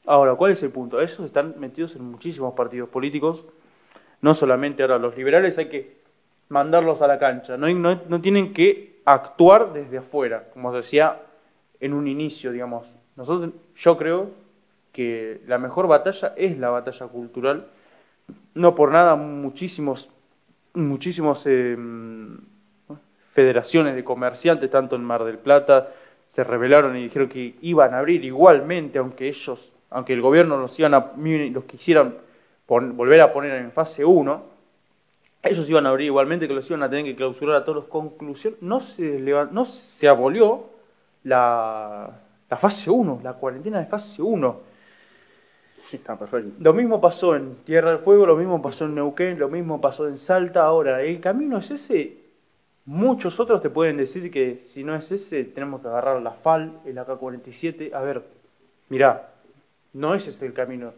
Ahora, 0.07 0.33
¿cuál 0.33 0.53
es 0.53 0.63
el 0.63 0.71
punto? 0.71 0.99
Esos 0.99 1.27
están 1.27 1.53
metidos 1.59 1.95
en 1.95 2.03
muchísimos 2.03 2.55
partidos 2.55 2.89
políticos, 2.89 3.45
no 4.21 4.33
solamente 4.33 4.81
ahora 4.81 4.97
los 4.97 5.15
liberales, 5.15 5.59
hay 5.59 5.65
que 5.65 5.97
mandarlos 6.49 7.03
a 7.03 7.07
la 7.07 7.19
cancha, 7.19 7.57
no, 7.57 7.69
no, 7.69 8.01
no 8.09 8.21
tienen 8.21 8.53
que 8.53 9.01
actuar 9.05 9.71
desde 9.71 9.99
afuera, 9.99 10.45
como 10.51 10.73
decía 10.73 11.19
en 11.79 11.93
un 11.93 12.07
inicio, 12.07 12.51
digamos. 12.51 12.87
Nosotros, 13.15 13.51
yo 13.75 13.97
creo 13.97 14.40
que 14.91 15.41
la 15.47 15.57
mejor 15.57 15.87
batalla 15.87 16.33
es 16.37 16.57
la 16.57 16.69
batalla 16.69 17.07
cultural. 17.07 17.67
No 18.53 18.75
por 18.75 18.91
nada 18.91 19.15
muchísimos, 19.15 20.09
muchísimos 20.73 21.43
eh, 21.45 21.77
federaciones 23.33 23.95
de 23.95 24.03
comerciantes, 24.03 24.69
tanto 24.69 24.95
en 24.95 25.03
Mar 25.03 25.23
del 25.23 25.37
Plata, 25.37 25.89
se 26.27 26.43
rebelaron 26.43 26.95
y 26.95 27.03
dijeron 27.03 27.27
que 27.27 27.55
iban 27.61 27.93
a 27.93 27.99
abrir 27.99 28.23
igualmente, 28.23 28.99
aunque 28.99 29.27
ellos, 29.27 29.71
aunque 29.89 30.13
el 30.13 30.21
gobierno 30.21 30.57
los, 30.57 30.77
iban 30.79 30.93
a, 30.93 31.11
los 31.17 31.63
quisieran 31.65 32.15
volver 32.67 33.19
a 33.21 33.33
poner 33.33 33.53
en 33.55 33.71
fase 33.71 34.05
1, 34.05 34.51
ellos 35.43 35.69
iban 35.69 35.85
a 35.85 35.89
abrir 35.89 36.05
igualmente, 36.05 36.47
que 36.47 36.53
los 36.53 36.69
iban 36.69 36.83
a 36.83 36.89
tener 36.89 37.03
que 37.05 37.15
clausurar 37.15 37.55
a 37.55 37.65
todos. 37.65 37.85
Conclusión, 37.85 38.55
no 38.61 38.79
se, 38.79 39.19
no 39.19 39.65
se 39.65 40.07
abolió 40.07 40.65
la, 41.23 42.11
la 42.49 42.57
fase 42.57 42.89
1, 42.89 43.21
la 43.23 43.33
cuarentena 43.33 43.79
de 43.79 43.85
fase 43.85 44.21
1. 44.21 44.70
Está 45.97 46.17
perfecto. 46.17 46.51
Lo 46.59 46.73
mismo 46.73 46.99
pasó 46.99 47.35
en 47.35 47.55
Tierra 47.63 47.91
del 47.91 47.99
Fuego, 47.99 48.25
lo 48.25 48.35
mismo 48.35 48.61
pasó 48.61 48.85
en 48.85 48.95
Neuquén, 48.95 49.39
lo 49.39 49.49
mismo 49.49 49.81
pasó 49.81 50.07
en 50.07 50.17
Salta. 50.17 50.63
Ahora, 50.63 51.01
el 51.01 51.19
camino 51.19 51.57
es 51.57 51.71
ese. 51.71 52.17
Muchos 52.85 53.39
otros 53.39 53.61
te 53.61 53.69
pueden 53.69 53.97
decir 53.97 54.31
que 54.31 54.61
si 54.63 54.83
no 54.83 54.95
es 54.95 55.11
ese, 55.11 55.43
tenemos 55.45 55.81
que 55.81 55.87
agarrar 55.87 56.21
la 56.21 56.31
FAL, 56.31 56.79
el 56.85 56.97
AK-47. 56.97 57.93
A 57.93 58.01
ver, 58.01 58.23
mirá, 58.89 59.29
no 59.93 60.15
es 60.15 60.27
ese 60.27 60.45
el 60.45 60.53
camino 60.53 60.93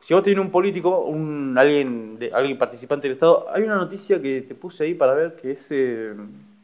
si 0.00 0.14
vos 0.14 0.22
tenés 0.22 0.38
un 0.38 0.50
político, 0.50 1.00
un 1.00 1.56
alguien, 1.58 2.18
de, 2.18 2.30
alguien 2.32 2.56
participante 2.56 3.08
del 3.08 3.14
Estado, 3.14 3.46
hay 3.52 3.62
una 3.62 3.76
noticia 3.76 4.20
que 4.22 4.42
te 4.42 4.54
puse 4.54 4.84
ahí 4.84 4.94
para 4.94 5.14
ver 5.14 5.34
que 5.34 5.52
es 5.52 5.66
eh, 5.70 6.14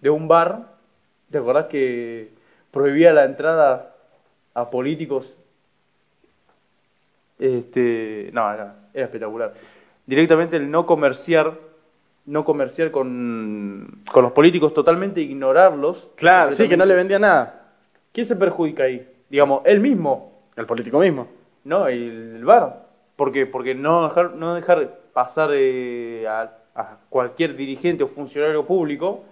de 0.01 0.11
un 0.11 0.29
bar, 0.29 0.75
¿te 1.31 1.39
acordás 1.39 1.67
que 1.67 2.31
prohibía 2.71 3.13
la 3.13 3.25
entrada 3.25 3.97
a 4.55 4.71
políticos? 4.71 5.37
Este, 7.45 8.31
no, 8.33 8.51
era, 8.51 8.75
era 8.95 9.05
espectacular. 9.05 9.53
Directamente 10.07 10.57
el 10.57 10.71
no 10.71 10.87
comerciar, 10.87 11.53
no 12.25 12.43
comerciar 12.43 12.91
con, 12.91 14.03
con 14.11 14.23
los 14.23 14.33
políticos, 14.33 14.73
totalmente 14.73 15.21
ignorarlos. 15.21 16.09
Claro, 16.15 16.53
sí, 16.53 16.67
que 16.69 16.77
no 16.79 16.87
le 16.87 16.95
vendía 16.95 17.19
nada. 17.19 17.73
¿Quién 18.13 18.25
se 18.25 18.35
perjudica 18.37 18.85
ahí? 18.85 19.07
Digamos, 19.29 19.61
él 19.67 19.81
mismo. 19.81 20.33
El 20.57 20.65
político 20.65 21.01
mismo. 21.01 21.27
No, 21.65 21.87
el 21.87 22.43
bar. 22.45 22.87
¿Por 23.15 23.31
qué? 23.31 23.45
Porque 23.45 23.75
no 23.75 24.09
dejar, 24.09 24.35
no 24.35 24.55
dejar 24.55 25.01
pasar 25.13 25.51
eh, 25.53 26.27
a, 26.27 26.51
cualquier 27.11 27.57
dirigente 27.57 28.05
o 28.05 28.09
funcionario 28.09 28.65
público 28.65 29.23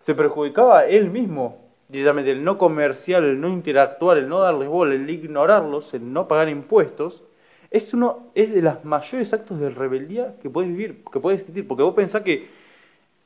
se 0.00 0.14
perjudicaba 0.14 0.86
él 0.86 1.08
mismo 1.08 1.58
directamente. 1.88 2.32
El 2.32 2.42
no 2.42 2.58
comercial, 2.58 3.22
el 3.24 3.40
no 3.40 3.48
interactuar, 3.48 4.18
el 4.18 4.28
no 4.28 4.40
darles 4.40 4.68
bola, 4.68 4.94
el 4.94 5.08
ignorarlos, 5.08 5.94
el 5.94 6.12
no 6.12 6.26
pagar 6.26 6.48
impuestos, 6.48 7.22
es 7.70 7.94
uno 7.94 8.30
es 8.34 8.52
de 8.52 8.62
los 8.62 8.84
mayores 8.84 9.32
actos 9.32 9.60
de 9.60 9.70
rebeldía 9.70 10.34
que 10.42 10.50
puedes 10.50 10.70
vivir, 10.70 11.04
que 11.12 11.20
puedes 11.20 11.40
existir. 11.40 11.66
Porque 11.66 11.82
vos 11.82 11.94
pensás 11.94 12.22
que 12.22 12.48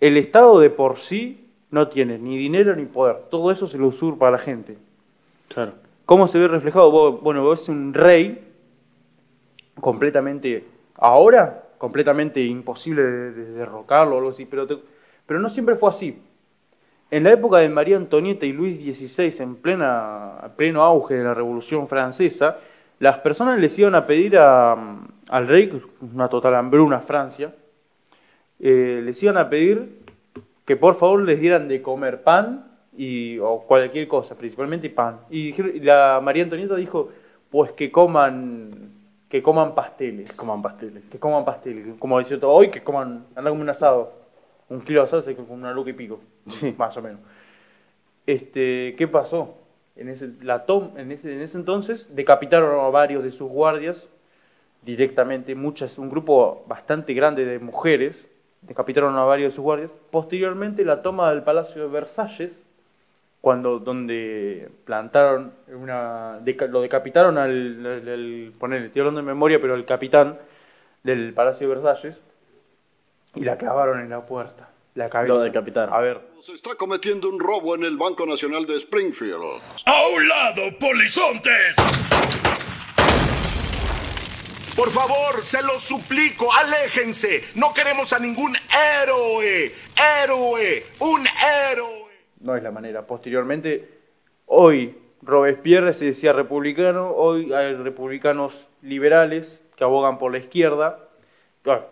el 0.00 0.16
Estado 0.16 0.60
de 0.60 0.70
por 0.70 0.98
sí 0.98 1.48
no 1.70 1.88
tiene 1.88 2.18
ni 2.18 2.36
dinero 2.36 2.76
ni 2.76 2.84
poder. 2.84 3.16
Todo 3.30 3.50
eso 3.50 3.66
se 3.66 3.78
lo 3.78 3.88
usurpa 3.88 4.28
a 4.28 4.30
la 4.30 4.38
gente. 4.38 4.76
Claro. 5.48 5.72
¿Cómo 6.04 6.28
se 6.28 6.38
ve 6.38 6.48
reflejado? 6.48 6.90
bueno, 6.90 7.42
vos 7.42 7.62
es 7.62 7.68
un 7.70 7.94
rey 7.94 8.52
completamente, 9.80 10.64
ahora, 10.96 11.64
completamente 11.78 12.42
imposible 12.42 13.02
de, 13.02 13.52
derrocarlo 13.52 14.14
o 14.14 14.18
algo 14.18 14.30
así, 14.30 14.44
pero, 14.44 14.66
pero 15.26 15.40
no 15.40 15.48
siempre 15.48 15.76
fue 15.76 15.88
así. 15.88 16.22
En 17.10 17.24
la 17.24 17.32
época 17.32 17.58
de 17.58 17.68
María 17.68 17.96
Antonieta 17.96 18.44
y 18.44 18.52
Luis 18.52 18.78
XVI, 18.80 19.42
en 19.42 19.56
plena, 19.56 20.52
pleno 20.56 20.82
auge 20.82 21.14
de 21.14 21.24
la 21.24 21.32
Revolución 21.32 21.88
Francesa, 21.88 22.58
las 22.98 23.18
personas 23.18 23.58
les 23.58 23.78
iban 23.78 23.94
a 23.94 24.06
pedir 24.06 24.36
al 24.38 25.48
rey, 25.48 25.82
una 26.00 26.28
total 26.28 26.54
hambruna 26.54 27.00
Francia, 27.00 27.52
eh, 28.60 29.00
les 29.04 29.22
iban 29.22 29.36
a 29.36 29.48
pedir 29.48 30.04
que 30.64 30.76
por 30.76 30.96
favor 30.96 31.22
les 31.22 31.40
dieran 31.40 31.68
de 31.68 31.82
comer 31.82 32.22
pan 32.22 32.66
y, 32.96 33.38
o 33.38 33.60
cualquier 33.66 34.08
cosa, 34.08 34.36
principalmente 34.36 34.88
pan. 34.90 35.20
Y, 35.30 35.52
la 35.80 36.20
María 36.22 36.44
Antonieta 36.44 36.76
dijo, 36.76 37.10
pues 37.50 37.72
que 37.72 37.90
coman 37.90 38.92
que 39.28 39.42
coman 39.42 39.74
pasteles. 39.74 40.30
Que 40.30 40.36
coman 40.36 40.62
pasteles. 40.62 41.02
Que 41.10 41.18
coman 41.18 41.44
pasteles. 41.44 41.98
Como 41.98 42.18
decía 42.20 42.38
todo, 42.38 42.52
hoy 42.52 42.70
que 42.70 42.84
coman, 42.84 43.26
anda 43.34 43.50
como 43.50 43.62
un 43.62 43.68
asado. 43.68 44.12
Un 44.68 44.80
kilo 44.80 45.00
de 45.00 45.04
asado 45.04 45.22
se 45.22 45.34
con 45.34 45.50
una 45.50 45.72
luca 45.72 45.90
y 45.90 45.92
pico. 45.92 46.20
Más 46.78 46.96
o 46.96 47.02
menos. 47.02 47.18
Este, 48.24 48.94
¿Qué 48.96 49.08
pasó? 49.08 49.63
En 49.96 50.08
ese, 50.08 50.30
la 50.42 50.66
tom, 50.66 50.90
en, 50.96 51.12
ese, 51.12 51.32
en 51.32 51.40
ese 51.40 51.56
entonces 51.56 52.14
decapitaron 52.14 52.84
a 52.84 52.88
varios 52.88 53.22
de 53.22 53.30
sus 53.30 53.48
guardias 53.48 54.10
directamente, 54.82 55.54
muchas, 55.54 55.98
un 55.98 56.10
grupo 56.10 56.64
bastante 56.66 57.14
grande 57.14 57.44
de 57.44 57.58
mujeres 57.58 58.28
decapitaron 58.62 59.16
a 59.16 59.24
varios 59.24 59.52
de 59.52 59.56
sus 59.56 59.64
guardias. 59.64 59.92
Posteriormente 60.10 60.84
la 60.84 61.02
toma 61.02 61.30
del 61.30 61.42
Palacio 61.42 61.82
de 61.82 61.88
Versalles 61.88 62.62
cuando 63.40 63.78
donde 63.78 64.70
plantaron 64.86 65.52
una 65.66 66.40
lo 66.70 66.80
decapitaron 66.80 67.36
al, 67.36 68.54
poner 68.58 68.82
estoy 68.84 69.00
hablando 69.00 69.20
de 69.20 69.26
memoria 69.26 69.60
pero 69.60 69.74
el 69.74 69.84
capitán 69.84 70.38
del 71.02 71.34
Palacio 71.34 71.68
de 71.68 71.74
Versalles 71.74 72.18
y 73.34 73.44
la 73.44 73.58
clavaron 73.58 74.00
en 74.00 74.08
la 74.08 74.24
puerta 74.24 74.70
la 74.94 75.08
cabeza 75.08 75.34
lo 75.34 75.40
decapitaron 75.40 75.94
a 75.94 76.00
ver 76.00 76.20
se 76.40 76.52
está 76.52 76.74
cometiendo 76.74 77.28
un 77.28 77.40
robo 77.40 77.74
en 77.74 77.84
el 77.84 77.96
Banco 77.96 78.26
Nacional 78.26 78.66
de 78.66 78.76
Springfield 78.76 79.42
a 79.86 80.06
un 80.06 80.28
lado 80.28 80.62
polizontes 80.78 81.76
por 84.76 84.90
favor, 84.90 85.40
se 85.40 85.62
lo 85.62 85.78
suplico, 85.78 86.52
aléjense. 86.52 87.44
No 87.54 87.72
queremos 87.72 88.12
a 88.12 88.18
ningún 88.18 88.56
héroe. 89.00 89.70
Héroe. 89.96 90.82
Un 90.98 91.24
héroe 91.70 92.04
no 92.44 92.54
es 92.56 92.62
la 92.62 92.70
manera. 92.70 93.06
Posteriormente, 93.06 93.88
hoy 94.46 94.96
Robespierre 95.22 95.92
se 95.92 96.06
decía 96.06 96.32
republicano, 96.32 97.10
hoy 97.10 97.52
hay 97.52 97.74
republicanos 97.74 98.68
liberales 98.82 99.66
que 99.76 99.84
abogan 99.84 100.18
por 100.18 100.30
la 100.30 100.38
izquierda. 100.38 101.08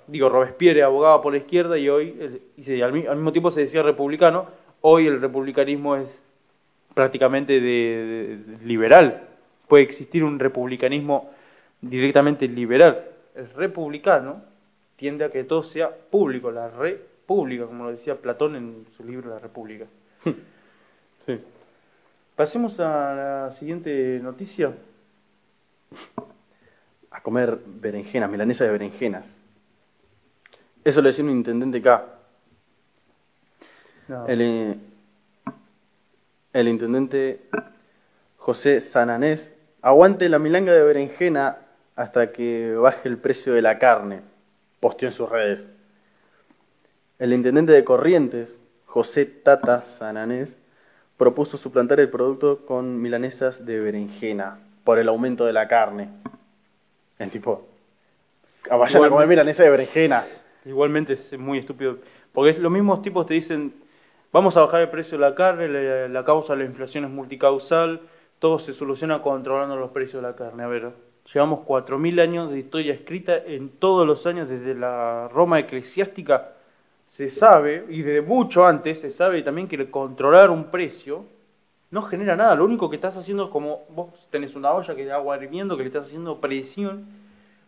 Digo, 0.07 0.29
Robespierre 0.29 0.83
abogaba 0.83 1.23
por 1.23 1.33
la 1.33 1.39
izquierda 1.39 1.79
y 1.79 1.89
hoy, 1.89 2.41
y 2.57 2.81
al, 2.83 2.93
mismo 2.93 3.33
tiempo 3.33 3.51
se 3.51 3.61
decía 3.61 3.83
republicano, 3.83 4.47
hoy 4.83 5.07
el 5.07 5.21
republicanismo 5.21 5.97
es 5.97 6.23
prácticamente 6.95 7.61
de, 7.61 8.39
liberal. 8.65 9.29
Puede 9.67 9.85
existir 9.85 10.25
un 10.25 10.39
republicanismo 10.39 11.31
directamente 11.81 12.47
liberal. 12.47 13.05
El 13.35 13.49
republicano 13.51 14.43
tiende 14.97 15.25
a 15.25 15.31
que 15.31 15.45
todo 15.45 15.63
sea 15.63 15.91
público, 15.91 16.51
la 16.51 16.69
república, 16.69 17.65
como 17.65 17.85
lo 17.85 17.91
decía 17.91 18.15
Platón 18.17 18.57
en 18.57 18.87
su 18.95 19.05
libro 19.05 19.31
La 19.31 19.39
República. 19.39 19.87
Sí. 21.25 21.39
Pasemos 22.35 22.81
a 22.81 23.15
la 23.15 23.51
siguiente 23.53 24.19
noticia. 24.21 24.73
A 27.13 27.23
comer 27.23 27.57
berenjenas, 27.65 28.29
milanesa 28.29 28.65
de 28.65 28.73
berenjenas. 28.73 29.39
Eso 30.85 31.01
lo 31.01 31.09
decía 31.09 31.25
un 31.25 31.31
intendente. 31.31 31.83
El, 34.27 34.41
eh, 34.41 34.77
el 36.53 36.69
intendente 36.69 37.41
José 38.37 38.81
Sananés 38.81 39.55
aguante 39.81 40.29
la 40.29 40.39
milanga 40.39 40.73
de 40.73 40.83
berenjena 40.83 41.59
hasta 41.97 42.33
que 42.33 42.75
baje 42.75 43.09
el 43.09 43.19
precio 43.19 43.53
de 43.55 43.63
la 43.63 43.79
carne, 43.79 44.23
posteó 44.81 45.09
en 45.09 45.15
sus 45.15 45.29
redes. 45.29 45.67
El 47.19 47.33
intendente 47.33 47.73
de 47.73 47.85
Corrientes, 47.85 48.59
José 48.87 49.27
Tata 49.27 49.83
Sananés 49.83 50.59
propuso 51.17 51.57
suplantar 51.57 52.01
el 52.01 52.11
producto 52.11 52.67
con 52.67 53.01
milanesas 53.01 53.65
de 53.65 53.79
berenjena 53.79 54.59
por 54.83 54.99
el 54.99 55.09
aumento 55.09 55.45
de 55.45 55.53
la 55.53 55.69
carne. 55.69 56.09
El 57.19 57.31
tipo, 57.31 57.69
ah, 58.69 58.77
vayan 58.77 59.05
a 59.05 59.09
comer 59.09 59.29
milanesa 59.29 59.63
de 59.63 59.71
berenjena. 59.71 60.25
Igualmente 60.65 61.15
es 61.15 61.39
muy 61.39 61.59
estúpido, 61.59 61.99
porque 62.33 62.59
los 62.59 62.71
mismos 62.71 63.03
tipos 63.03 63.27
te 63.27 63.35
dicen, 63.35 63.75
vamos 64.33 64.57
a 64.57 64.61
bajar 64.61 64.83
el 64.83 64.91
precio 64.91 65.19
de 65.19 65.29
la 65.29 65.35
carne, 65.35 65.69
la, 66.09 66.25
causa 66.25 66.55
de 66.55 66.61
la 66.61 66.65
inflación 66.65 67.05
es 67.05 67.11
multicausal, 67.11 68.01
todo 68.39 68.59
se 68.59 68.73
soluciona 68.73 69.23
controlando 69.23 69.77
los 69.77 69.91
precios 69.91 70.23
de 70.23 70.29
la 70.29 70.37
carne. 70.37 70.63
A 70.63 70.69
ver, 70.69 70.91
llevamos 71.33 71.61
4.000 71.67 72.21
años 72.21 72.51
de 72.51 72.59
historia 72.59 72.95
escrita 72.95 73.37
en 73.37 73.71
todos 73.71 74.07
los 74.07 74.27
años 74.27 74.49
desde 74.49 74.75
la 74.75 75.29
Roma 75.29 75.59
eclesiástica 75.59 76.53
se 77.13 77.29
sabe, 77.29 77.85
y 77.91 78.01
desde 78.01 78.23
mucho 78.23 78.65
antes 78.65 79.01
se 79.01 79.11
sabe 79.11 79.43
también 79.43 79.69
que 79.69 79.91
controlar 79.91 80.49
un 80.49 80.71
precio 80.71 81.27
no 81.91 82.01
genera 82.01 82.37
nada. 82.37 82.55
Lo 82.55 82.65
único 82.65 82.89
que 82.89 82.97
estás 82.97 83.19
haciendo 83.19 83.45
es 83.45 83.51
como 83.51 83.83
vos 83.91 84.29
tenés 84.31 84.55
una 84.55 84.73
olla 84.73 84.95
que 84.95 85.13
agua 85.13 85.37
hirviendo, 85.37 85.77
que 85.77 85.83
le 85.83 85.89
estás 85.89 86.07
haciendo 86.07 86.41
presión, 86.41 87.05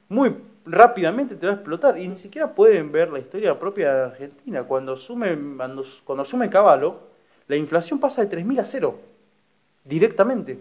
muy 0.08 0.34
rápidamente 0.66 1.36
te 1.36 1.46
va 1.46 1.52
a 1.52 1.56
explotar. 1.56 1.98
Y 1.98 2.08
ni 2.08 2.18
siquiera 2.18 2.54
pueden 2.54 2.92
ver 2.92 3.10
la 3.10 3.18
historia 3.18 3.58
propia 3.58 3.94
de 3.94 4.02
Argentina. 4.04 4.62
Cuando 4.64 4.92
asume, 4.94 5.36
cuando, 5.56 5.84
cuando 6.04 6.22
asume 6.22 6.50
Caballo, 6.50 7.00
la 7.48 7.56
inflación 7.56 8.00
pasa 8.00 8.24
de 8.24 8.36
3.000 8.36 8.60
a 8.60 8.64
0, 8.64 8.98
directamente. 9.84 10.58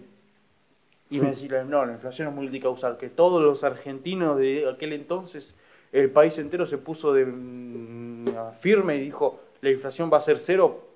Y 1.10 1.20
me 1.20 1.28
decían, 1.28 1.70
no, 1.70 1.84
la 1.84 1.92
inflación 1.92 2.28
es 2.28 2.34
multicausal, 2.34 2.96
que 2.96 3.08
todos 3.08 3.42
los 3.42 3.62
argentinos 3.62 4.38
de 4.38 4.68
aquel 4.68 4.92
entonces 4.92 5.54
el 5.92 6.10
país 6.10 6.36
entero 6.38 6.66
se 6.66 6.76
puso 6.76 7.12
de 7.12 7.24
mm, 7.24 8.24
firme 8.58 8.96
y 8.96 9.00
dijo 9.00 9.40
la 9.60 9.70
inflación 9.70 10.10
va 10.12 10.18
a 10.18 10.20
ser 10.20 10.38
cero 10.38 10.88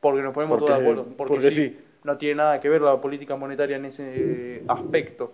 porque 0.00 0.22
nos 0.22 0.32
ponemos 0.32 0.58
Porque- 0.58 0.66
todos 0.72 0.78
de 0.78 0.84
acuerdo. 0.84 1.04
Porque, 1.16 1.34
porque 1.34 1.50
sí, 1.50 1.68
sí. 1.70 1.78
no 2.04 2.16
tiene 2.16 2.36
nada 2.36 2.60
que 2.60 2.68
ver 2.68 2.80
la 2.82 3.00
política 3.00 3.34
monetaria 3.36 3.76
en 3.76 3.86
ese 3.86 4.62
aspecto. 4.68 5.32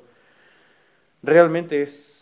Realmente 1.22 1.82
es. 1.82 2.19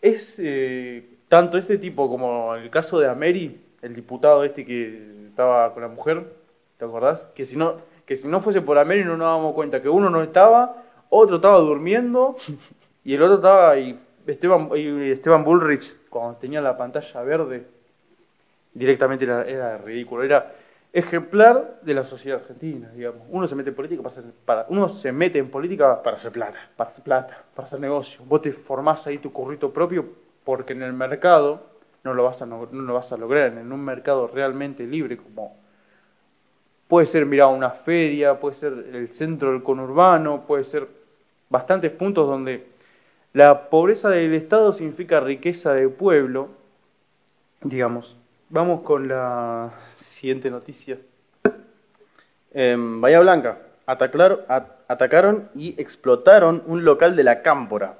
Es 0.00 0.36
eh, 0.38 1.04
tanto 1.28 1.58
este 1.58 1.78
tipo 1.78 2.08
como 2.08 2.54
el 2.54 2.70
caso 2.70 2.98
de 2.98 3.08
Ameri, 3.08 3.60
el 3.82 3.94
diputado 3.94 4.44
este 4.44 4.64
que 4.64 5.26
estaba 5.28 5.72
con 5.72 5.82
la 5.82 5.88
mujer, 5.88 6.24
¿te 6.78 6.84
acordás? 6.84 7.28
Que 7.34 7.46
si 7.46 7.56
no, 7.56 7.76
que 8.06 8.16
si 8.16 8.28
no 8.28 8.40
fuese 8.40 8.60
por 8.60 8.78
Ameri 8.78 9.04
no 9.04 9.16
nos 9.16 9.26
dábamos 9.26 9.54
cuenta 9.54 9.82
que 9.82 9.88
uno 9.88 10.10
no 10.10 10.22
estaba, 10.22 10.82
otro 11.10 11.36
estaba 11.36 11.58
durmiendo 11.58 12.36
y 13.04 13.14
el 13.14 13.22
otro 13.22 13.36
estaba. 13.36 13.78
Y 13.78 13.98
Esteban, 14.26 14.68
y 14.76 15.10
Esteban 15.10 15.44
Bullrich, 15.44 15.96
cuando 16.10 16.38
tenía 16.38 16.60
la 16.60 16.76
pantalla 16.76 17.22
verde, 17.22 17.66
directamente 18.74 19.24
era, 19.24 19.42
era 19.44 19.78
ridículo. 19.78 20.22
Era 20.22 20.52
ejemplar 20.92 21.80
de 21.82 21.94
la 21.94 22.04
sociedad 22.04 22.40
argentina, 22.40 22.90
digamos. 22.94 23.22
Uno 23.30 23.46
se 23.46 23.54
mete 23.54 23.70
en 23.70 23.76
política 23.76 24.02
para 24.02 24.12
hacer, 24.12 24.24
para, 24.44 24.66
uno 24.68 24.88
se 24.88 25.12
mete 25.12 25.38
en 25.38 25.50
política 25.50 26.02
Para 26.02 26.16
hacer 26.16 26.32
plata. 26.32 26.58
para 26.76 26.90
hacer 26.90 27.04
plata, 27.04 27.44
para 27.54 27.66
hacer 27.66 27.80
negocio. 27.80 28.24
Vos 28.26 28.42
te 28.42 28.52
formás 28.52 29.06
ahí 29.06 29.18
tu 29.18 29.32
currito 29.32 29.72
propio 29.72 30.06
porque 30.44 30.72
en 30.72 30.82
el 30.82 30.92
mercado 30.92 31.62
no 32.04 32.14
lo 32.14 32.24
vas 32.24 32.40
a, 32.42 32.46
no, 32.46 32.68
no 32.70 32.82
lo 32.82 32.94
vas 32.94 33.12
a 33.12 33.16
lograr. 33.16 33.52
En 33.58 33.70
un 33.70 33.84
mercado 33.84 34.28
realmente 34.28 34.86
libre 34.86 35.16
como 35.16 35.56
puede 36.88 37.06
ser, 37.06 37.26
mira, 37.26 37.46
una 37.46 37.70
feria, 37.70 38.40
puede 38.40 38.54
ser 38.56 38.72
el 38.92 39.08
centro 39.08 39.52
del 39.52 39.62
conurbano, 39.62 40.46
puede 40.46 40.64
ser 40.64 40.88
bastantes 41.50 41.92
puntos 41.92 42.26
donde 42.26 42.66
la 43.34 43.68
pobreza 43.68 44.08
del 44.08 44.34
Estado 44.34 44.72
significa 44.72 45.20
riqueza 45.20 45.74
del 45.74 45.90
pueblo, 45.90 46.48
digamos. 47.62 48.17
Vamos 48.50 48.80
con 48.80 49.08
la 49.08 49.70
siguiente 49.96 50.50
noticia. 50.50 50.98
En 52.50 53.00
Bahía 53.00 53.20
Blanca, 53.20 53.58
atacar- 53.86 54.44
at- 54.48 54.70
atacaron 54.88 55.50
y 55.54 55.74
explotaron 55.80 56.62
un 56.66 56.84
local 56.84 57.14
de 57.14 57.24
la 57.24 57.42
Cámpora. 57.42 57.98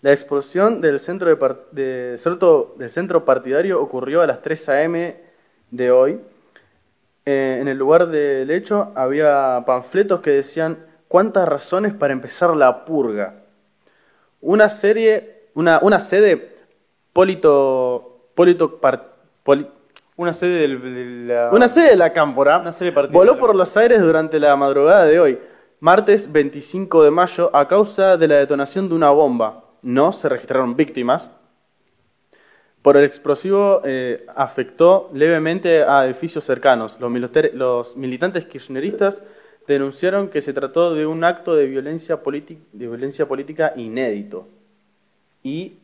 La 0.00 0.10
explosión 0.12 0.80
del 0.80 0.98
centro, 0.98 1.38
partidario 3.24 3.80
ocurrió 3.80 4.22
a 4.22 4.26
las 4.26 4.40
3 4.42 4.68
a.m. 4.70 5.16
de 5.70 5.90
hoy. 5.90 6.20
Eh, 7.24 7.58
en 7.60 7.68
el 7.68 7.78
lugar 7.78 8.06
del 8.08 8.50
hecho 8.50 8.90
había 8.96 9.62
panfletos 9.64 10.20
que 10.22 10.30
decían 10.30 10.78
cuántas 11.08 11.46
razones 11.46 11.92
para 11.92 12.12
empezar 12.14 12.56
la 12.56 12.84
purga. 12.84 13.34
Una 14.40 14.68
serie, 14.70 15.42
una, 15.54 15.78
sede 16.00 16.56
polito, 17.12 18.28
polito 18.34 18.80
poli- 19.42 19.66
Una 20.16 20.34
sede 20.34 20.60
del- 20.60 21.26
de 21.26 21.34
la... 21.34 21.50
una 21.52 21.68
sede 21.68 21.90
de 21.90 21.96
la 21.96 22.12
Cámpora 22.12 22.58
Una 22.58 22.72
sede 22.72 22.90
voló 23.10 23.38
por 23.38 23.54
los 23.54 23.76
aires 23.76 24.00
durante 24.00 24.38
la 24.38 24.54
madrugada 24.56 25.04
de 25.04 25.18
hoy, 25.18 25.38
martes 25.80 26.30
25 26.30 27.02
de 27.02 27.10
mayo, 27.10 27.50
a 27.54 27.66
causa 27.66 28.16
de 28.16 28.28
la 28.28 28.36
detonación 28.36 28.88
de 28.88 28.94
una 28.94 29.10
bomba. 29.10 29.64
No 29.82 30.12
se 30.12 30.28
registraron 30.28 30.76
víctimas. 30.76 31.30
Por 32.82 32.96
el 32.96 33.04
explosivo 33.04 33.80
eh, 33.84 34.26
afectó 34.34 35.08
levemente 35.14 35.84
a 35.84 36.04
edificios 36.04 36.44
cercanos. 36.44 36.98
Los, 37.00 37.96
militantes 37.96 38.44
kirchneristas 38.46 39.22
denunciaron 39.68 40.28
que 40.28 40.40
se 40.40 40.52
trató 40.52 40.92
de 40.92 41.06
un 41.06 41.22
acto 41.22 41.54
de 41.54 41.66
violencia, 41.66 42.20
de 42.24 42.86
violencia 42.88 43.26
política 43.26 43.72
inédito. 43.76 44.48
Y, 45.44 45.74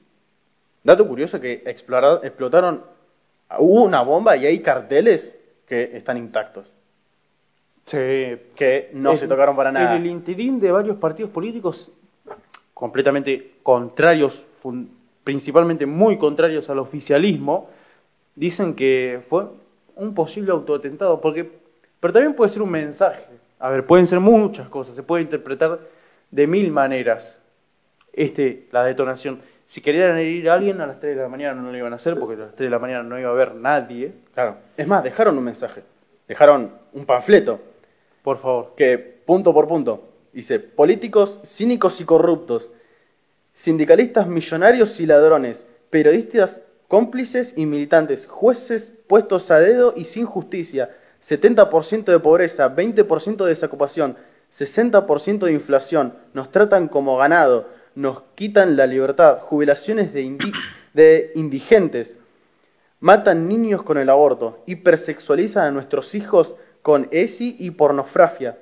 dato 0.82 1.06
curioso, 1.06 1.40
que 1.40 1.62
explotaron, 1.66 2.82
hubo 3.58 3.82
una 3.84 4.02
bomba 4.02 4.36
y 4.36 4.46
hay 4.46 4.60
carteles 4.60 5.34
que 5.66 5.96
están 5.96 6.16
intactos, 6.16 6.72
Sí, 7.84 7.96
que 8.54 8.90
no 8.92 9.12
Es- 9.12 9.20
se 9.20 9.28
tocaron 9.28 9.56
para 9.56 9.72
nada. 9.72 9.94
En 9.96 10.02
el 10.02 10.06
interín 10.08 10.60
de 10.60 10.70
varios 10.70 10.98
partidos 10.98 11.30
políticos 11.30 11.90
completamente 12.74 13.54
contrarios, 13.62 14.44
principalmente 15.24 15.86
muy 15.86 16.18
contrarios 16.18 16.68
al 16.68 16.80
oficialismo, 16.80 17.70
dicen 18.34 18.74
que 18.74 19.22
fue 19.30 19.46
un 19.96 20.14
posible 20.14 20.52
autoatentado, 20.52 21.18
porque, 21.20 21.50
pero 21.98 22.12
también 22.12 22.34
puede 22.34 22.50
ser 22.50 22.60
un 22.62 22.70
mensaje. 22.70 23.24
A 23.58 23.70
ver, 23.70 23.86
pueden 23.86 24.06
ser 24.06 24.20
muchas 24.20 24.68
cosas, 24.68 24.94
se 24.94 25.02
puede 25.02 25.22
interpretar 25.22 25.80
de 26.30 26.46
mil 26.46 26.70
maneras 26.70 27.40
este, 28.12 28.68
la 28.70 28.84
detonación. 28.84 29.40
Si 29.68 29.82
querían 29.82 30.16
herir 30.16 30.48
a 30.48 30.54
alguien 30.54 30.80
a 30.80 30.86
las 30.86 30.98
3 30.98 31.14
de 31.14 31.22
la 31.22 31.28
mañana 31.28 31.60
no 31.60 31.70
lo 31.70 31.76
iban 31.76 31.92
a 31.92 31.96
hacer, 31.96 32.18
porque 32.18 32.36
a 32.36 32.46
las 32.46 32.54
3 32.54 32.68
de 32.68 32.70
la 32.70 32.78
mañana 32.78 33.02
no 33.02 33.18
iba 33.18 33.28
a 33.28 33.32
haber 33.32 33.54
nadie. 33.54 34.14
Claro. 34.32 34.56
Es 34.74 34.86
más, 34.86 35.04
dejaron 35.04 35.36
un 35.36 35.44
mensaje, 35.44 35.82
dejaron 36.26 36.72
un 36.94 37.04
panfleto 37.04 37.60
Por 38.22 38.38
favor. 38.38 38.72
que 38.76 38.96
punto 38.98 39.52
por 39.52 39.68
punto 39.68 40.08
dice 40.32 40.58
políticos 40.58 41.40
cínicos 41.44 42.00
y 42.00 42.06
corruptos, 42.06 42.70
sindicalistas 43.52 44.26
millonarios 44.26 45.00
y 45.00 45.06
ladrones, 45.06 45.66
periodistas 45.90 46.62
cómplices 46.88 47.52
y 47.58 47.66
militantes, 47.66 48.26
jueces 48.26 48.90
puestos 49.06 49.50
a 49.50 49.60
dedo 49.60 49.92
y 49.94 50.04
sin 50.04 50.24
justicia, 50.24 50.96
70% 51.22 52.04
de 52.04 52.20
pobreza, 52.20 52.74
20% 52.74 53.44
de 53.44 53.48
desocupación, 53.50 54.16
60% 54.56 55.40
de 55.40 55.52
inflación, 55.52 56.14
nos 56.32 56.50
tratan 56.50 56.88
como 56.88 57.18
ganado, 57.18 57.68
nos 57.94 58.22
quitan 58.34 58.76
la 58.76 58.86
libertad, 58.86 59.38
jubilaciones 59.40 60.12
de, 60.12 60.24
indi- 60.24 60.54
de 60.94 61.32
indigentes, 61.34 62.14
Matan 63.00 63.46
niños 63.46 63.84
con 63.84 63.96
el 63.96 64.10
aborto, 64.10 64.64
hipersexualizan 64.66 65.66
a 65.66 65.70
nuestros 65.70 66.16
hijos 66.16 66.56
con 66.82 67.06
ESI 67.12 67.54
y 67.60 67.70
pornografía. 67.70 68.58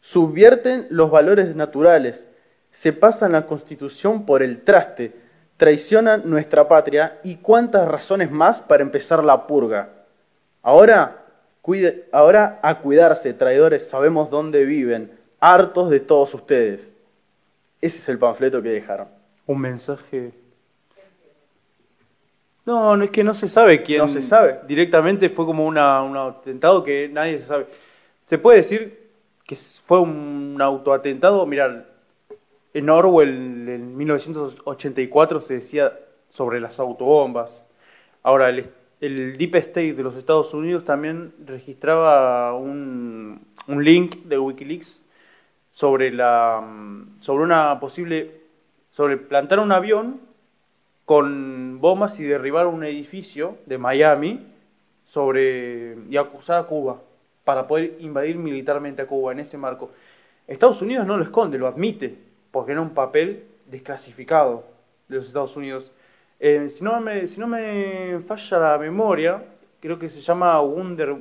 Subvierten 0.00 0.88
los 0.90 1.10
valores 1.12 1.54
naturales, 1.54 2.26
se 2.72 2.92
pasan 2.92 3.30
la 3.32 3.46
constitución 3.46 4.26
por 4.26 4.42
el 4.42 4.62
traste, 4.62 5.12
traicionan 5.56 6.22
nuestra 6.28 6.66
patria. 6.66 7.20
Y 7.22 7.36
cuántas 7.36 7.86
razones 7.86 8.32
más 8.32 8.60
para 8.60 8.82
empezar 8.82 9.22
la 9.22 9.46
purga. 9.46 9.90
Ahora, 10.62 11.24
cuide- 11.62 12.06
ahora 12.10 12.58
a 12.62 12.80
cuidarse, 12.80 13.32
traidores, 13.32 13.86
sabemos 13.88 14.28
dónde 14.28 14.64
viven, 14.64 15.12
hartos 15.38 15.88
de 15.88 16.00
todos 16.00 16.34
ustedes. 16.34 16.90
Ese 17.84 17.98
es 17.98 18.08
el 18.08 18.18
panfleto 18.18 18.62
que 18.62 18.70
dejaron. 18.70 19.08
Un 19.46 19.60
mensaje. 19.60 20.32
No, 22.64 22.96
no 22.96 23.04
es 23.04 23.10
que 23.10 23.22
no 23.22 23.34
se 23.34 23.46
sabe 23.46 23.82
quién. 23.82 23.98
No 23.98 24.08
se 24.08 24.22
sabe. 24.22 24.60
Directamente 24.66 25.28
fue 25.28 25.44
como 25.44 25.66
una, 25.66 26.02
un 26.02 26.16
atentado 26.16 26.82
que 26.82 27.10
nadie 27.12 27.40
se 27.40 27.44
sabe. 27.44 27.66
Se 28.22 28.38
puede 28.38 28.56
decir 28.56 29.10
que 29.44 29.54
fue 29.86 30.00
un 30.00 30.56
autoatentado. 30.62 31.44
Mirá, 31.44 31.84
en 32.72 32.88
Orwell 32.88 33.68
en 33.68 33.94
1984 33.98 35.42
se 35.42 35.54
decía 35.56 35.92
sobre 36.30 36.60
las 36.60 36.80
autobombas. 36.80 37.66
Ahora, 38.22 38.48
el, 38.48 38.70
el 39.02 39.36
Deep 39.36 39.56
State 39.56 39.92
de 39.92 40.02
los 40.02 40.16
Estados 40.16 40.54
Unidos 40.54 40.86
también 40.86 41.34
registraba 41.44 42.54
un, 42.54 43.42
un 43.68 43.84
link 43.84 44.24
de 44.24 44.38
Wikileaks 44.38 45.03
sobre 45.74 46.12
la 46.12 46.64
sobre 47.18 47.42
una 47.42 47.80
posible 47.80 48.30
sobre 48.92 49.16
plantar 49.16 49.58
un 49.58 49.72
avión 49.72 50.20
con 51.04 51.80
bombas 51.80 52.20
y 52.20 52.24
derribar 52.24 52.68
un 52.68 52.84
edificio 52.84 53.58
de 53.66 53.76
Miami 53.76 54.46
sobre 55.04 55.96
y 56.08 56.16
acusar 56.16 56.60
a 56.60 56.62
Cuba 56.64 57.00
para 57.42 57.66
poder 57.66 57.96
invadir 57.98 58.36
militarmente 58.36 59.02
a 59.02 59.06
Cuba 59.06 59.32
en 59.32 59.40
ese 59.40 59.58
marco. 59.58 59.90
Estados 60.46 60.80
Unidos 60.80 61.06
no 61.08 61.16
lo 61.16 61.24
esconde, 61.24 61.58
lo 61.58 61.66
admite, 61.66 62.16
porque 62.52 62.70
era 62.70 62.80
un 62.80 62.90
papel 62.94 63.44
desclasificado 63.66 64.64
de 65.08 65.16
los 65.16 65.26
Estados 65.26 65.56
Unidos. 65.56 65.90
Eh, 66.38 66.68
si, 66.70 66.84
no 66.84 67.00
me, 67.00 67.26
si 67.26 67.40
no 67.40 67.48
me 67.48 68.20
falla 68.20 68.58
la 68.60 68.78
memoria, 68.78 69.42
creo 69.80 69.98
que 69.98 70.08
se 70.08 70.20
llama 70.20 70.60
Wonder, 70.60 71.16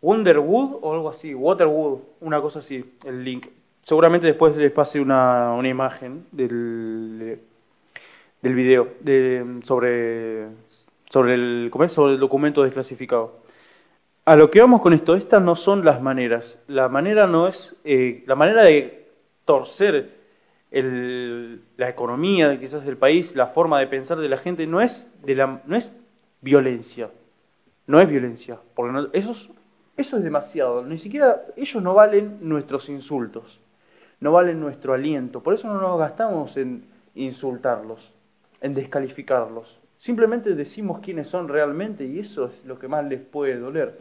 Wonderwood 0.00 0.78
o 0.80 0.92
algo 0.92 1.08
así, 1.08 1.34
Waterwood, 1.34 1.98
una 2.20 2.40
cosa 2.40 2.60
así, 2.60 2.84
el 3.04 3.24
link. 3.24 3.46
Seguramente 3.82 4.26
después 4.26 4.56
les 4.56 4.70
pase 4.70 5.00
una, 5.00 5.54
una 5.54 5.68
imagen 5.68 6.26
del, 6.30 7.40
del 8.42 8.54
video 8.54 8.88
de, 9.00 9.60
sobre, 9.62 10.46
sobre, 11.10 11.34
el, 11.34 11.70
documento 12.18 12.62
desclasificado. 12.62 13.38
A 14.24 14.36
lo 14.36 14.50
que 14.50 14.60
vamos 14.60 14.82
con 14.82 14.92
esto, 14.92 15.16
estas 15.16 15.42
no 15.42 15.56
son 15.56 15.84
las 15.84 16.02
maneras. 16.02 16.62
La 16.66 16.88
manera 16.88 17.26
no 17.26 17.48
es, 17.48 17.76
eh, 17.84 18.22
la 18.26 18.34
manera 18.34 18.62
de 18.62 19.06
torcer 19.46 20.18
la 20.70 21.88
economía 21.88 22.58
quizás 22.60 22.84
del 22.84 22.98
país, 22.98 23.34
la 23.34 23.46
forma 23.46 23.80
de 23.80 23.86
pensar 23.86 24.18
de 24.18 24.28
la 24.28 24.36
gente, 24.36 24.66
no 24.66 24.82
es, 24.82 25.10
de 25.24 25.34
la, 25.34 25.62
no 25.64 25.76
es 25.76 25.98
violencia. 26.42 27.10
No 27.86 28.00
es 28.00 28.08
violencia. 28.08 28.58
Porque 28.74 28.92
no- 28.92 29.08
eso, 29.14 29.32
es, 29.32 29.48
eso 29.98 30.16
es 30.16 30.24
demasiado. 30.24 30.82
Ni 30.82 30.96
siquiera 30.98 31.42
ellos 31.56 31.82
no 31.82 31.92
valen 31.94 32.38
nuestros 32.40 32.88
insultos. 32.88 33.60
No 34.20 34.32
valen 34.32 34.58
nuestro 34.60 34.94
aliento. 34.94 35.42
Por 35.42 35.54
eso 35.54 35.68
no 35.68 35.80
nos 35.80 35.98
gastamos 35.98 36.56
en 36.56 36.84
insultarlos, 37.14 38.12
en 38.60 38.74
descalificarlos. 38.74 39.78
Simplemente 39.96 40.54
decimos 40.54 41.00
quiénes 41.00 41.28
son 41.28 41.48
realmente 41.48 42.04
y 42.04 42.20
eso 42.20 42.46
es 42.46 42.64
lo 42.64 42.78
que 42.78 42.88
más 42.88 43.04
les 43.04 43.20
puede 43.20 43.56
doler. 43.58 43.98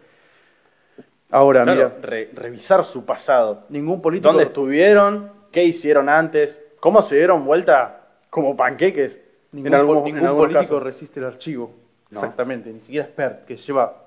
Ahora, 1.30 1.64
Claro, 1.64 1.92
mira, 1.96 1.98
re- 2.02 2.30
revisar 2.34 2.86
su 2.86 3.04
pasado. 3.06 3.64
ningún 3.70 4.02
político... 4.02 4.30
¿Dónde 4.30 4.44
estuvieron? 4.46 5.30
¿Qué 5.52 5.64
hicieron 5.64 6.08
antes? 6.08 6.60
¿Cómo 6.80 7.02
se 7.02 7.16
dieron 7.18 7.44
vuelta 7.46 8.08
como 8.30 8.56
panqueques? 8.56 9.20
Ningún, 9.52 9.68
en 9.68 9.74
algún- 9.80 10.08
en 10.08 10.16
ningún 10.16 10.38
político 10.38 10.80
resiste 10.80 11.20
el 11.20 11.26
archivo. 11.26 11.72
No. 12.10 12.20
Exactamente, 12.20 12.72
ni 12.72 12.80
siquiera 12.80 13.06
Spert, 13.08 13.46
que 13.46 13.58
lleva 13.58 14.04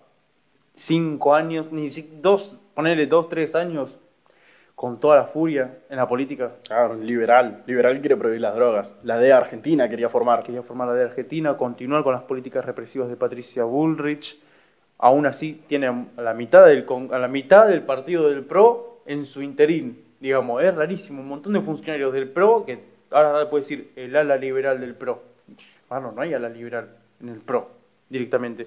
cinco 0.81 1.35
años, 1.35 1.71
ni 1.73 1.89
si- 1.89 2.11
dos, 2.23 2.59
ponerle 2.75 3.07
dos, 3.07 3.29
tres 3.29 3.55
años 3.55 3.97
con 4.75 4.99
toda 4.99 5.17
la 5.17 5.25
furia 5.25 5.77
en 5.91 5.97
la 5.99 6.09
política. 6.09 6.53
Claro, 6.65 6.95
liberal. 6.95 7.63
Liberal 7.67 8.01
quiere 8.01 8.17
prohibir 8.17 8.41
las 8.41 8.55
drogas. 8.55 8.91
La 9.03 9.19
de 9.19 9.31
Argentina 9.33 9.91
quería 9.91 10.09
formar. 10.09 10.43
Quería 10.43 10.63
formar 10.63 10.89
la 10.89 10.95
de 10.95 11.05
Argentina, 11.05 11.57
continuar 11.59 12.03
con 12.03 12.15
las 12.15 12.23
políticas 12.23 12.65
represivas 12.65 13.11
de 13.11 13.17
Patricia 13.17 13.65
Bullrich. 13.65 14.41
Aún 14.99 15.27
así, 15.27 15.63
tiene 15.67 15.87
a 15.89 16.23
la 16.23 16.33
mitad 16.33 16.67
del, 16.67 16.87
con- 16.87 17.13
a 17.13 17.19
la 17.19 17.29
mitad 17.29 17.69
del 17.69 17.83
partido 17.83 18.31
del 18.31 18.43
PRO 18.45 19.03
en 19.05 19.27
su 19.27 19.43
interín. 19.43 20.03
Digamos, 20.19 20.63
es 20.63 20.75
rarísimo. 20.75 21.21
Un 21.21 21.29
montón 21.29 21.53
de 21.53 21.61
funcionarios 21.61 22.13
del 22.15 22.29
PRO 22.31 22.65
que 22.65 22.81
ahora 23.11 23.51
puede 23.51 23.63
decir 23.63 23.91
el 23.97 24.17
ala 24.17 24.37
liberal 24.37 24.81
del 24.81 24.95
PRO. 24.95 25.23
Bueno, 25.91 26.13
no 26.13 26.23
hay 26.23 26.33
ala 26.33 26.49
liberal 26.49 26.89
en 27.21 27.29
el 27.29 27.41
PRO 27.41 27.80
directamente. 28.11 28.67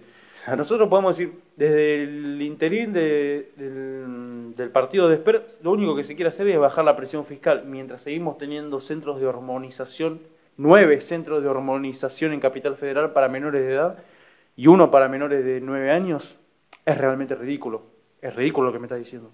Nosotros 0.57 0.89
podemos 0.89 1.15
decir, 1.15 1.33
desde 1.55 2.03
el 2.03 2.41
interín 2.41 2.91
de- 2.91 3.51
del, 3.55 4.55
del 4.55 4.69
partido 4.71 5.07
de 5.07 5.15
Esper, 5.15 5.45
lo 5.61 5.71
único 5.71 5.95
que 5.95 6.03
se 6.03 6.15
quiere 6.15 6.29
hacer 6.29 6.47
es 6.47 6.59
bajar 6.59 6.83
la 6.83 6.97
presión 6.97 7.25
fiscal, 7.25 7.63
mientras 7.65 8.01
seguimos 8.01 8.37
teniendo 8.37 8.81
centros 8.81 9.21
de 9.21 9.27
hormonización, 9.27 10.19
nueve 10.57 10.99
centros 10.99 11.43
de 11.43 11.49
hormonización 11.49 12.33
en 12.33 12.39
Capital 12.39 12.75
Federal 12.75 13.13
para 13.13 13.29
menores 13.29 13.61
de 13.61 13.73
edad 13.73 13.99
y 14.57 14.67
uno 14.67 14.91
para 14.91 15.07
menores 15.07 15.45
de 15.45 15.61
nueve 15.61 15.91
años, 15.91 16.35
es 16.85 16.97
realmente 16.97 17.35
ridículo. 17.35 17.83
Es 18.21 18.35
ridículo 18.35 18.67
lo 18.67 18.73
que 18.73 18.79
me 18.79 18.87
estás 18.87 18.99
diciendo. 18.99 19.31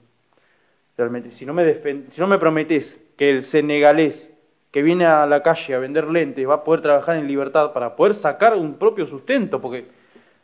Realmente, 0.96 1.32
si 1.32 1.46
no 1.46 1.54
me, 1.54 1.74
si 1.74 2.22
no 2.22 2.28
me 2.28 2.38
prometes 2.38 3.04
que 3.18 3.32
el 3.32 3.42
senegalés 3.42 4.32
que 4.72 4.84
viene 4.84 5.06
a 5.08 5.26
la 5.26 5.42
calle 5.42 5.74
a 5.74 5.80
vender 5.80 6.06
lentes 6.06 6.48
va 6.48 6.56
a 6.56 6.64
poder 6.64 6.82
trabajar 6.82 7.18
en 7.18 7.28
libertad 7.28 7.74
para 7.74 7.96
poder 7.96 8.14
sacar 8.14 8.56
un 8.56 8.76
propio 8.76 9.08
sustento, 9.08 9.60
porque 9.60 9.86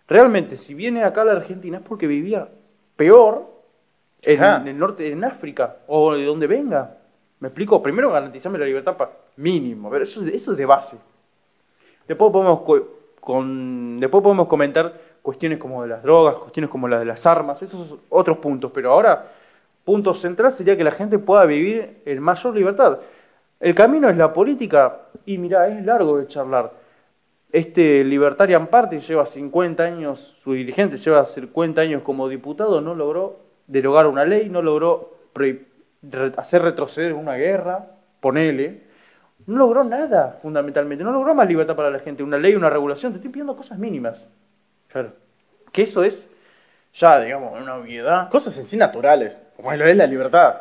realmente 0.07 0.57
si 0.57 0.73
viene 0.73 1.03
acá 1.03 1.21
a 1.21 1.25
la 1.25 1.31
Argentina 1.33 1.77
es 1.77 1.83
porque 1.83 2.07
vivía 2.07 2.47
peor 2.95 3.45
en, 4.21 4.67
el 4.67 4.77
norte, 4.77 5.11
en 5.11 5.23
África, 5.23 5.77
o 5.87 6.13
de 6.13 6.25
donde 6.25 6.47
venga. 6.47 6.97
¿Me 7.39 7.49
explico? 7.49 7.81
Primero 7.83 8.11
garantizarme 8.11 8.57
la 8.57 8.65
libertad 8.65 8.95
pa- 8.97 9.11
mínimo, 9.37 9.89
pero 9.89 10.03
eso, 10.03 10.25
eso 10.25 10.51
es 10.53 10.57
de 10.57 10.65
base. 10.65 10.97
Después 12.07 12.31
podemos, 12.31 12.61
co- 12.61 12.87
con, 13.19 13.99
después 13.99 14.23
podemos 14.23 14.47
comentar 14.47 14.93
cuestiones 15.21 15.57
como 15.57 15.81
de 15.83 15.89
las 15.89 16.03
drogas, 16.03 16.35
cuestiones 16.35 16.69
como 16.69 16.87
las 16.87 16.99
de 16.99 17.05
las 17.05 17.25
armas, 17.25 17.61
esos 17.61 17.87
son 17.87 17.99
otros 18.09 18.37
puntos, 18.37 18.71
pero 18.71 18.91
ahora, 18.91 19.25
punto 19.83 20.13
central 20.13 20.51
sería 20.51 20.77
que 20.77 20.83
la 20.83 20.91
gente 20.91 21.17
pueda 21.19 21.45
vivir 21.45 22.01
en 22.05 22.21
mayor 22.21 22.55
libertad. 22.55 22.99
El 23.59 23.73
camino 23.73 24.09
es 24.09 24.17
la 24.17 24.31
política, 24.33 25.01
y 25.25 25.37
mirá, 25.37 25.67
es 25.67 25.83
largo 25.83 26.17
de 26.19 26.27
charlar. 26.27 26.71
Este 27.51 28.03
Libertarian 28.03 28.67
Party 28.67 28.99
lleva 28.99 29.25
50 29.25 29.83
años, 29.83 30.37
su 30.43 30.53
dirigente 30.53 30.97
lleva 30.97 31.25
50 31.25 31.81
años 31.81 32.01
como 32.01 32.27
diputado, 32.27 32.81
no 32.81 32.95
logró 32.95 33.39
derogar 33.67 34.07
una 34.07 34.25
ley, 34.25 34.49
no 34.49 34.61
logró 34.61 35.17
hacer 36.37 36.61
retroceder 36.61 37.13
una 37.13 37.35
guerra, 37.35 37.91
ponele, 38.19 38.85
no 39.45 39.57
logró 39.57 39.83
nada, 39.83 40.39
fundamentalmente. 40.41 41.03
No 41.03 41.11
logró 41.11 41.35
más 41.35 41.47
libertad 41.47 41.75
para 41.75 41.91
la 41.91 41.99
gente. 41.99 42.23
Una 42.23 42.37
ley, 42.37 42.55
una 42.55 42.69
regulación. 42.69 43.11
Te 43.11 43.17
estoy 43.17 43.31
pidiendo 43.31 43.55
cosas 43.55 43.77
mínimas. 43.77 44.27
Claro. 44.87 45.13
Que 45.71 45.83
eso 45.83 46.03
es 46.03 46.29
ya, 46.93 47.19
digamos, 47.21 47.59
una 47.59 47.75
obviedad. 47.75 48.29
Cosas 48.29 48.57
en 48.57 48.65
sí 48.65 48.77
naturales, 48.77 49.41
como 49.55 49.73
lo 49.73 49.85
es 49.85 49.97
la 49.97 50.07
libertad. 50.07 50.55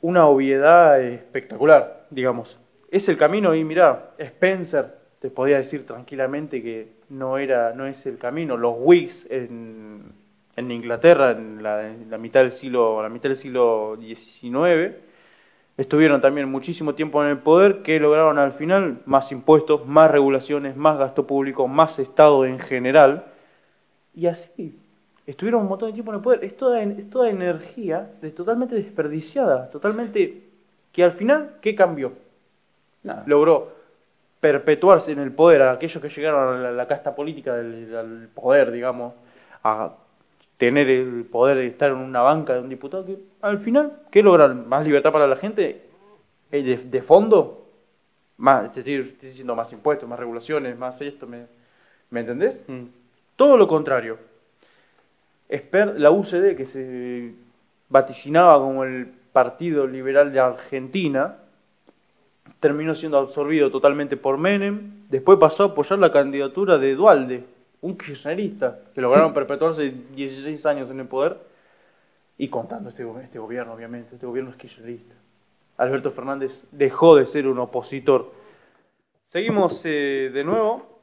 Una 0.00 0.26
obviedad 0.26 1.00
espectacular, 1.00 2.06
digamos. 2.10 2.58
Es 2.90 3.08
el 3.08 3.18
camino 3.18 3.54
y 3.54 3.64
mirá, 3.64 4.10
Spencer 4.18 5.03
te 5.24 5.30
podía 5.30 5.56
decir 5.56 5.86
tranquilamente 5.86 6.62
que 6.62 6.88
no 7.08 7.38
era, 7.38 7.72
no 7.72 7.86
es 7.86 8.04
el 8.04 8.18
camino. 8.18 8.58
Los 8.58 8.74
Whigs 8.76 9.26
en, 9.30 10.12
en 10.54 10.70
Inglaterra, 10.70 11.30
en 11.30 11.62
la, 11.62 11.88
en 11.88 12.10
la 12.10 12.18
mitad 12.18 12.40
del 12.40 12.52
siglo, 12.52 13.02
la 13.02 13.08
mitad 13.08 13.30
del 13.30 13.38
siglo 13.38 13.96
XIX, 13.98 14.96
estuvieron 15.78 16.20
también 16.20 16.50
muchísimo 16.50 16.94
tiempo 16.94 17.24
en 17.24 17.30
el 17.30 17.38
poder, 17.38 17.80
que 17.80 17.98
lograron 17.98 18.38
al 18.38 18.52
final 18.52 18.98
más 19.06 19.32
impuestos, 19.32 19.86
más 19.86 20.10
regulaciones, 20.10 20.76
más 20.76 20.98
gasto 20.98 21.26
público, 21.26 21.66
más 21.68 21.98
Estado 21.98 22.44
en 22.44 22.58
general. 22.58 23.24
Y 24.14 24.26
así, 24.26 24.78
estuvieron 25.26 25.62
un 25.62 25.68
montón 25.68 25.88
de 25.88 25.94
tiempo 25.94 26.12
en 26.12 26.16
el 26.16 26.22
poder. 26.22 26.44
Es 26.44 26.54
toda, 26.54 26.82
es 26.82 27.08
toda 27.08 27.30
energía 27.30 28.10
de- 28.20 28.30
totalmente 28.30 28.74
desperdiciada, 28.74 29.70
totalmente... 29.70 30.42
Que 30.92 31.02
al 31.02 31.12
final, 31.12 31.56
¿qué 31.62 31.74
cambió? 31.74 32.12
Nada. 33.02 33.24
Logró 33.26 33.73
perpetuarse 34.44 35.10
en 35.12 35.20
el 35.20 35.32
poder 35.32 35.62
a 35.62 35.72
aquellos 35.72 36.02
que 36.02 36.10
llegaron 36.10 36.54
a 36.54 36.58
la, 36.60 36.70
la 36.70 36.86
casta 36.86 37.14
política 37.14 37.54
del, 37.54 37.96
al 37.96 38.28
poder, 38.28 38.70
digamos, 38.70 39.14
a 39.62 39.94
tener 40.58 40.90
el 40.90 41.24
poder 41.24 41.56
de 41.56 41.66
estar 41.68 41.90
en 41.90 41.96
una 41.96 42.20
banca 42.20 42.52
de 42.52 42.60
un 42.60 42.68
diputado, 42.68 43.06
que 43.06 43.16
al 43.40 43.58
final, 43.58 43.92
¿qué 44.10 44.22
logran? 44.22 44.68
¿Más 44.68 44.84
libertad 44.84 45.12
para 45.12 45.26
la 45.26 45.36
gente? 45.36 45.80
Eh, 46.52 46.62
De, 46.62 46.76
de 46.76 47.00
fondo, 47.00 47.64
más, 48.36 48.70
te 48.70 48.80
estoy, 48.80 48.96
estoy 48.96 49.28
diciendo 49.30 49.56
más 49.56 49.72
impuestos, 49.72 50.06
más 50.06 50.18
regulaciones, 50.18 50.76
más 50.76 51.00
esto, 51.00 51.26
¿me, 51.26 51.46
¿me 52.10 52.20
entendés? 52.20 52.62
Todo 53.36 53.56
lo 53.56 53.66
contrario. 53.66 54.18
Esper- 55.48 55.94
la 55.96 56.10
UCD, 56.10 56.54
que 56.54 56.66
se 56.66 57.32
vaticinaba 57.88 58.58
como 58.58 58.84
el 58.84 59.06
Partido 59.32 59.86
Liberal 59.86 60.30
de 60.34 60.40
Argentina, 60.40 61.36
terminó 62.60 62.94
siendo 62.94 63.18
absorbido 63.18 63.70
totalmente 63.70 64.16
por 64.16 64.38
Menem, 64.38 65.06
después 65.10 65.38
pasó 65.38 65.64
a 65.64 65.66
apoyar 65.66 65.98
la 65.98 66.12
candidatura 66.12 66.78
de 66.78 66.94
Dualde, 66.94 67.44
un 67.80 67.98
kirchnerista, 67.98 68.80
que 68.94 69.00
lograron 69.00 69.34
perpetuarse 69.34 69.92
16 70.14 70.64
años 70.66 70.90
en 70.90 71.00
el 71.00 71.06
poder, 71.06 71.36
y 72.38 72.48
contando 72.48 72.88
este, 72.88 73.06
este 73.22 73.38
gobierno, 73.38 73.74
obviamente, 73.74 74.14
este 74.14 74.26
gobierno 74.26 74.50
es 74.50 74.56
kirchnerista. 74.56 75.14
Alberto 75.76 76.10
Fernández 76.10 76.64
dejó 76.72 77.16
de 77.16 77.26
ser 77.26 77.46
un 77.46 77.58
opositor. 77.58 78.32
Seguimos 79.24 79.82
eh, 79.84 80.30
de 80.32 80.44
nuevo. 80.44 81.00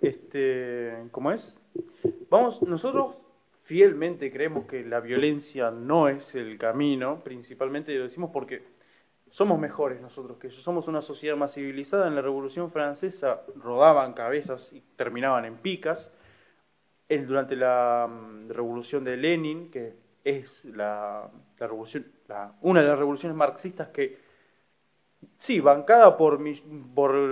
Este, 0.00 0.94
¿Cómo 1.10 1.30
es? 1.32 1.60
Vamos, 2.30 2.62
nosotros 2.62 3.14
fielmente 3.64 4.32
creemos 4.32 4.64
que 4.64 4.84
la 4.84 5.00
violencia 5.00 5.70
no 5.70 6.08
es 6.08 6.34
el 6.34 6.58
camino, 6.58 7.20
principalmente 7.22 7.94
lo 7.94 8.04
decimos 8.04 8.30
porque 8.32 8.62
somos 9.30 9.58
mejores 9.58 10.00
nosotros 10.00 10.38
que 10.38 10.48
ellos. 10.48 10.62
Somos 10.62 10.88
una 10.88 11.00
sociedad 11.00 11.36
más 11.36 11.54
civilizada. 11.54 12.08
En 12.08 12.14
la 12.14 12.22
Revolución 12.22 12.70
Francesa 12.70 13.42
rodaban 13.56 14.12
cabezas 14.12 14.72
y 14.72 14.80
terminaban 14.96 15.44
en 15.44 15.56
picas. 15.56 16.12
Durante 17.08 17.56
la 17.56 18.08
mm, 18.08 18.50
Revolución 18.50 19.02
de 19.02 19.16
Lenin, 19.16 19.70
que 19.70 19.94
es 20.22 20.64
la, 20.64 21.28
una 22.60 22.82
de 22.82 22.88
las 22.88 22.98
revoluciones 22.98 23.36
marxistas 23.36 23.88
que, 23.88 24.18
sí, 25.38 25.60
bancada 25.60 26.16
por 26.16 26.38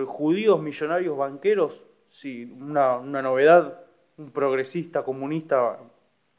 judíos 0.07 0.61
millonarios 0.61 1.17
banqueros, 1.17 1.85
sí, 2.11 2.45
una, 2.61 2.97
una 2.97 3.23
novedad, 3.23 3.85
un 4.17 4.33
progresista 4.33 5.03
comunista 5.03 5.79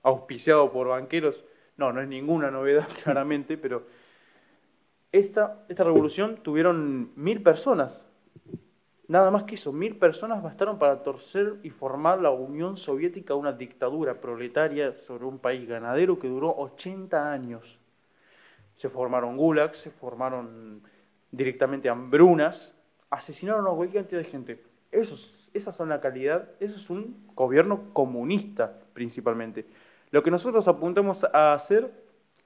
auspiciado 0.03 0.71
por 0.71 0.87
banqueros, 0.87 1.45
no, 1.77 1.93
no 1.93 2.01
es 2.01 2.07
ninguna 2.07 2.51
novedad 2.51 2.87
claramente, 3.03 3.57
pero 3.57 3.83
esta, 5.11 5.65
esta 5.69 5.83
revolución 5.83 6.37
tuvieron 6.37 7.11
mil 7.15 7.41
personas. 7.41 8.05
Nada 9.07 9.31
más 9.31 9.43
que 9.43 9.55
eso, 9.55 9.73
mil 9.73 9.95
personas 9.95 10.43
bastaron 10.43 10.77
para 10.77 11.01
torcer 11.01 11.55
y 11.63 11.71
formar 11.71 12.21
la 12.21 12.29
Unión 12.29 12.77
Soviética, 12.77 13.33
una 13.33 13.51
dictadura 13.51 14.21
proletaria 14.21 14.95
sobre 14.97 15.25
un 15.25 15.39
país 15.39 15.67
ganadero 15.67 16.19
que 16.19 16.27
duró 16.27 16.55
80 16.55 17.31
años. 17.31 17.79
Se 18.75 18.87
formaron 18.87 19.35
gulags, 19.35 19.77
se 19.77 19.89
formaron 19.89 20.83
directamente 21.31 21.89
hambrunas, 21.89 22.77
asesinaron 23.09 23.65
a 23.65 23.71
cualquier 23.71 24.03
cantidad 24.03 24.21
de 24.21 24.27
gente. 24.27 24.63
Esas 24.91 25.75
son 25.75 25.89
la 25.89 26.01
calidad, 26.01 26.49
eso 26.59 26.75
es 26.75 26.89
un 26.91 27.25
gobierno 27.33 27.91
comunista 27.93 28.79
principalmente. 28.93 29.65
Lo 30.11 30.21
que 30.21 30.29
nosotros 30.29 30.67
apuntamos 30.67 31.23
a 31.23 31.53
hacer 31.53 31.91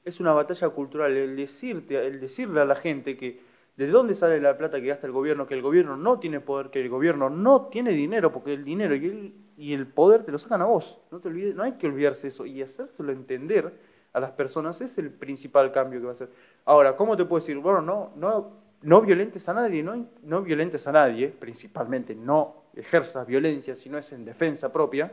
es 0.05 0.19
una 0.19 0.33
batalla 0.33 0.69
cultural, 0.69 1.15
el 1.15 1.35
decirte, 1.35 2.05
el 2.05 2.19
decirle 2.19 2.61
a 2.61 2.65
la 2.65 2.75
gente 2.75 3.17
que 3.17 3.41
de 3.75 3.87
dónde 3.87 4.13
sale 4.13 4.39
la 4.39 4.57
plata 4.57 4.79
que 4.79 4.87
gasta 4.87 5.07
el 5.07 5.13
gobierno, 5.13 5.47
que 5.47 5.55
el 5.55 5.61
gobierno 5.61 5.97
no 5.97 6.19
tiene 6.19 6.39
poder, 6.39 6.69
que 6.69 6.81
el 6.81 6.89
gobierno 6.89 7.29
no 7.29 7.67
tiene 7.67 7.91
dinero, 7.91 8.31
porque 8.31 8.53
el 8.53 8.63
dinero 8.63 8.95
y 8.95 9.05
el, 9.05 9.33
y 9.57 9.73
el 9.73 9.87
poder 9.87 10.23
te 10.23 10.31
lo 10.31 10.37
sacan 10.37 10.61
a 10.61 10.65
vos. 10.65 10.99
No 11.11 11.19
te 11.19 11.29
olvides, 11.29 11.55
no 11.55 11.63
hay 11.63 11.73
que 11.73 11.87
olvidarse 11.87 12.27
eso 12.27 12.45
y 12.45 12.61
hacérselo 12.61 13.11
entender 13.11 13.73
a 14.13 14.19
las 14.19 14.31
personas 14.31 14.79
es 14.81 14.97
el 14.99 15.09
principal 15.09 15.71
cambio 15.71 15.99
que 15.99 16.05
va 16.05 16.11
a 16.11 16.13
hacer. 16.13 16.29
Ahora, 16.65 16.95
¿cómo 16.95 17.17
te 17.17 17.25
puedo 17.25 17.41
decir? 17.41 17.57
Bueno, 17.57 17.81
no, 17.81 18.11
no, 18.15 18.51
no 18.83 19.01
violentes 19.01 19.49
a 19.49 19.53
nadie, 19.53 19.81
no, 19.81 20.07
no 20.23 20.41
violentes 20.43 20.85
a 20.85 20.91
nadie, 20.91 21.29
principalmente 21.29 22.13
no 22.13 22.63
ejerzas 22.75 23.25
violencia 23.25 23.75
si 23.75 23.89
no 23.89 23.97
es 23.97 24.11
en 24.13 24.23
defensa 24.23 24.71
propia. 24.71 25.11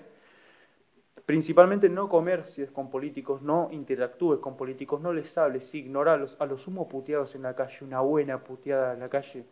Principalmente 1.26 1.88
no 1.88 2.08
comercies 2.08 2.70
con 2.70 2.90
políticos, 2.90 3.40
no 3.42 3.68
interactúes 3.70 4.40
con 4.40 4.56
políticos, 4.56 5.00
no 5.00 5.12
les 5.12 5.36
hables, 5.38 5.74
ignoralos. 5.74 6.36
A 6.40 6.46
los 6.46 6.62
sumo 6.62 6.88
puteados 6.88 7.34
en 7.34 7.42
la 7.42 7.54
calle, 7.54 7.84
una 7.84 8.00
buena 8.00 8.42
puteada 8.42 8.94
en 8.94 9.00
la 9.00 9.08
calle, 9.08 9.46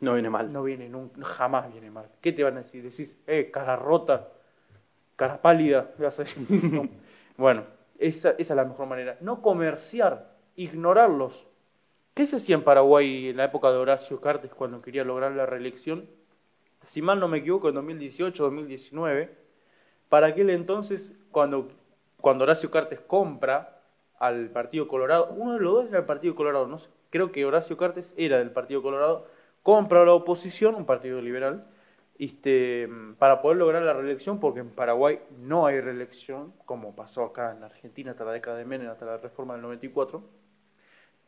No 0.00 0.14
viene 0.14 0.30
mal. 0.30 0.52
no 0.52 0.62
viene, 0.62 0.88
nunca, 0.88 1.22
jamás 1.24 1.70
viene 1.72 1.90
mal. 1.90 2.10
¿Qué 2.20 2.32
te 2.32 2.42
van 2.44 2.54
a 2.56 2.60
decir? 2.60 2.82
Decís, 2.82 3.18
eh, 3.26 3.50
cara 3.50 3.76
rota, 3.76 4.28
cara 5.16 5.40
pálida, 5.42 5.92
vas 5.98 6.18
a 6.20 6.22
decir. 6.24 6.46
No. 6.72 6.88
Bueno, 7.36 7.64
esa, 7.98 8.30
esa 8.32 8.54
es 8.54 8.56
la 8.56 8.64
mejor 8.64 8.86
manera. 8.86 9.16
No 9.20 9.42
comerciar, 9.42 10.36
ignorarlos. 10.56 11.46
¿Qué 12.14 12.26
se 12.26 12.36
hacía 12.36 12.56
en 12.56 12.64
Paraguay 12.64 13.28
en 13.30 13.36
la 13.38 13.44
época 13.46 13.70
de 13.70 13.78
Horacio 13.78 14.20
Cartes 14.20 14.54
cuando 14.54 14.82
quería 14.82 15.04
lograr 15.04 15.32
la 15.32 15.46
reelección? 15.46 16.08
Si 16.82 17.02
mal 17.02 17.20
no 17.20 17.28
me 17.28 17.38
equivoco, 17.38 17.68
en 17.68 17.74
2018 17.76 18.44
2019, 18.44 19.36
para 20.10 20.26
aquel 20.26 20.50
entonces, 20.50 21.16
cuando, 21.30 21.68
cuando 22.20 22.44
Horacio 22.44 22.70
Cartes 22.70 23.00
compra 23.00 23.80
al 24.18 24.50
Partido 24.50 24.86
Colorado, 24.86 25.32
uno 25.36 25.54
de 25.54 25.60
los 25.60 25.72
dos 25.72 25.88
era 25.88 26.00
el 26.00 26.04
Partido 26.04 26.34
Colorado, 26.34 26.66
no 26.66 26.78
sé, 26.78 26.90
creo 27.08 27.32
que 27.32 27.46
Horacio 27.46 27.78
Cartes 27.78 28.12
era 28.18 28.38
del 28.38 28.50
Partido 28.50 28.82
Colorado, 28.82 29.26
compra 29.62 30.02
a 30.02 30.04
la 30.04 30.12
oposición, 30.12 30.74
un 30.74 30.84
partido 30.84 31.22
liberal, 31.22 31.64
este, 32.18 32.88
para 33.18 33.40
poder 33.40 33.58
lograr 33.58 33.82
la 33.82 33.94
reelección, 33.94 34.40
porque 34.40 34.60
en 34.60 34.70
Paraguay 34.70 35.20
no 35.38 35.66
hay 35.66 35.80
reelección, 35.80 36.52
como 36.66 36.94
pasó 36.94 37.24
acá 37.24 37.52
en 37.56 37.62
Argentina 37.62 38.10
hasta 38.10 38.24
la 38.24 38.32
década 38.32 38.58
de 38.58 38.64
Menem, 38.64 38.90
hasta 38.90 39.06
la 39.06 39.16
reforma 39.16 39.54
del 39.54 39.62
94. 39.62 40.22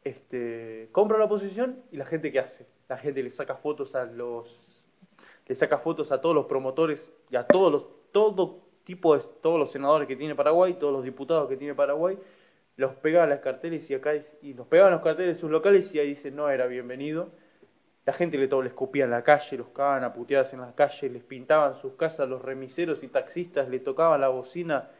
Este, 0.05 0.89
compra 0.91 1.17
la 1.17 1.27
oposición 1.27 1.81
y 1.93 1.97
la 1.97 2.05
gente 2.05 2.33
qué 2.33 2.41
hace? 2.41 2.67
La 2.89 2.99
gente 2.99 3.23
le 3.23 3.31
saca 3.31 3.55
fotos 3.55 3.95
a 3.95 4.05
los 4.05 4.69
le 5.47 5.55
saca 5.55 5.79
fotos 5.79 6.13
a 6.13 6.21
todos 6.21 6.35
los 6.35 6.47
promotores 6.47 7.13
y 7.31 7.37
a 7.37 7.47
todos 7.47 7.73
los 7.73 7.87
todo 8.13 8.61
tipo 8.85 9.17
de 9.17 9.23
todos 9.41 9.59
los 9.59 9.71
senadores 9.71 10.09
que 10.09 10.17
tiene 10.17 10.35
Paraguay, 10.35 10.75
todos 10.75 10.93
los 10.93 11.05
diputados 11.05 11.49
que 11.49 11.57
tiene 11.57 11.75
Paraguay, 11.75 12.19
los 12.77 12.95
pega 12.95 13.25
a 13.25 13.27
las 13.27 13.41
carteles 13.41 13.89
y 13.91 13.95
acá 13.95 14.13
y 14.41 14.55
los 14.55 14.67
pegaban 14.67 14.93
los 14.93 15.03
carteles 15.03 15.37
de 15.37 15.41
sus 15.41 15.51
locales 15.51 15.95
y 15.95 15.99
ahí 15.99 16.09
dice 16.09 16.31
no 16.31 16.49
era 16.49 16.67
bienvenido. 16.67 17.31
La 18.05 18.13
gente 18.13 18.37
le, 18.37 18.49
todo, 18.49 18.63
le 18.63 18.69
escupía 18.69 19.05
en 19.05 19.11
la 19.11 19.23
calle, 19.23 19.59
los 19.59 19.69
cagaban 19.69 20.03
a 20.03 20.13
puteadas 20.13 20.53
en 20.55 20.61
la 20.61 20.75
calle, 20.75 21.09
les 21.09 21.23
pintaban 21.23 21.77
sus 21.77 21.95
casas, 21.95 22.29
los 22.29 22.43
remiseros 22.43 23.05
y 23.05 23.09
taxistas 23.09 23.69
le 23.69 23.79
tocaban 23.79 24.21
la 24.21 24.29
bocina 24.29 24.91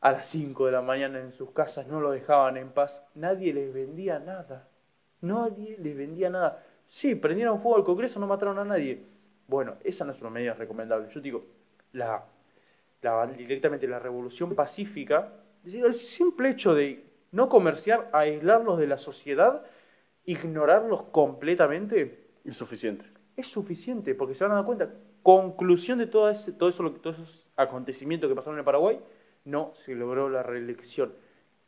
a 0.00 0.12
las 0.12 0.26
5 0.26 0.66
de 0.66 0.72
la 0.72 0.82
mañana 0.82 1.18
en 1.18 1.32
sus 1.32 1.50
casas, 1.50 1.88
no 1.88 2.00
lo 2.00 2.12
dejaban 2.12 2.56
en 2.56 2.70
paz. 2.70 3.04
Nadie 3.16 3.52
les 3.52 3.74
vendía 3.74 4.20
nada. 4.20 4.68
Nadie 5.22 5.76
les 5.78 5.96
vendía 5.96 6.30
nada. 6.30 6.62
Sí, 6.86 7.16
prendieron 7.16 7.60
fuego 7.60 7.78
al 7.78 7.84
Congreso, 7.84 8.20
no 8.20 8.28
mataron 8.28 8.60
a 8.60 8.64
nadie. 8.64 9.02
Bueno, 9.48 9.74
esa 9.82 10.04
no 10.04 10.12
es 10.12 10.20
una 10.20 10.30
medida 10.30 10.54
recomendable. 10.54 11.08
Yo 11.12 11.20
digo, 11.20 11.44
la, 11.92 12.24
la- 13.02 13.26
directamente 13.26 13.86
la 13.86 13.98
revolución 13.98 14.54
pacífica, 14.54 15.32
el 15.64 15.94
simple 15.94 16.50
hecho 16.50 16.74
de 16.74 17.04
no 17.32 17.48
comerciar, 17.48 18.08
aislarlos 18.12 18.78
de 18.78 18.86
la 18.86 18.98
sociedad, 18.98 19.64
ignorarlos 20.24 21.02
completamente, 21.12 22.26
Es 22.44 22.56
suficiente. 22.56 23.04
es 23.36 23.46
suficiente, 23.48 24.14
porque 24.14 24.34
se 24.34 24.44
van 24.44 24.52
a 24.52 24.56
dar 24.56 24.64
cuenta. 24.64 24.90
Conclusión 25.22 25.98
de 25.98 26.06
todo, 26.06 26.30
ese, 26.30 26.52
todo 26.52 26.68
eso, 26.68 26.88
todos 26.92 27.16
esos 27.18 27.50
acontecimientos 27.56 28.28
que 28.28 28.34
pasaron 28.36 28.58
en 28.58 28.64
Paraguay, 28.64 29.00
no 29.44 29.72
se 29.84 29.94
logró 29.94 30.28
la 30.28 30.42
reelección. 30.42 31.12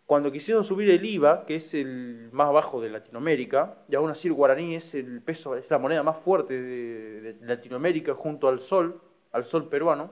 Cuando 0.07 0.33
quisieron 0.33 0.64
subir 0.64 0.89
el 0.91 1.05
IVA, 1.05 1.45
que 1.45 1.57
es 1.57 1.74
el 1.74 2.31
más 2.33 2.51
bajo 2.53 2.81
de 2.81 2.89
Latinoamérica, 2.89 3.79
y 3.89 3.95
aún 3.95 4.11
así 4.11 4.29
el 4.29 4.35
guaraní 4.35 4.74
es 4.76 4.95
el 4.95 5.20
peso, 5.20 5.55
es 5.57 5.70
la 5.70 5.79
moneda 5.79 6.03
más 6.03 6.16
fuerte 6.18 6.55
de, 6.61 7.20
de 7.35 7.47
Latinoamérica 7.47 8.14
junto 8.14 8.49
al 8.49 8.61
sol, 8.61 9.01
al 9.33 9.45
sol 9.45 9.68
peruano, 9.68 10.11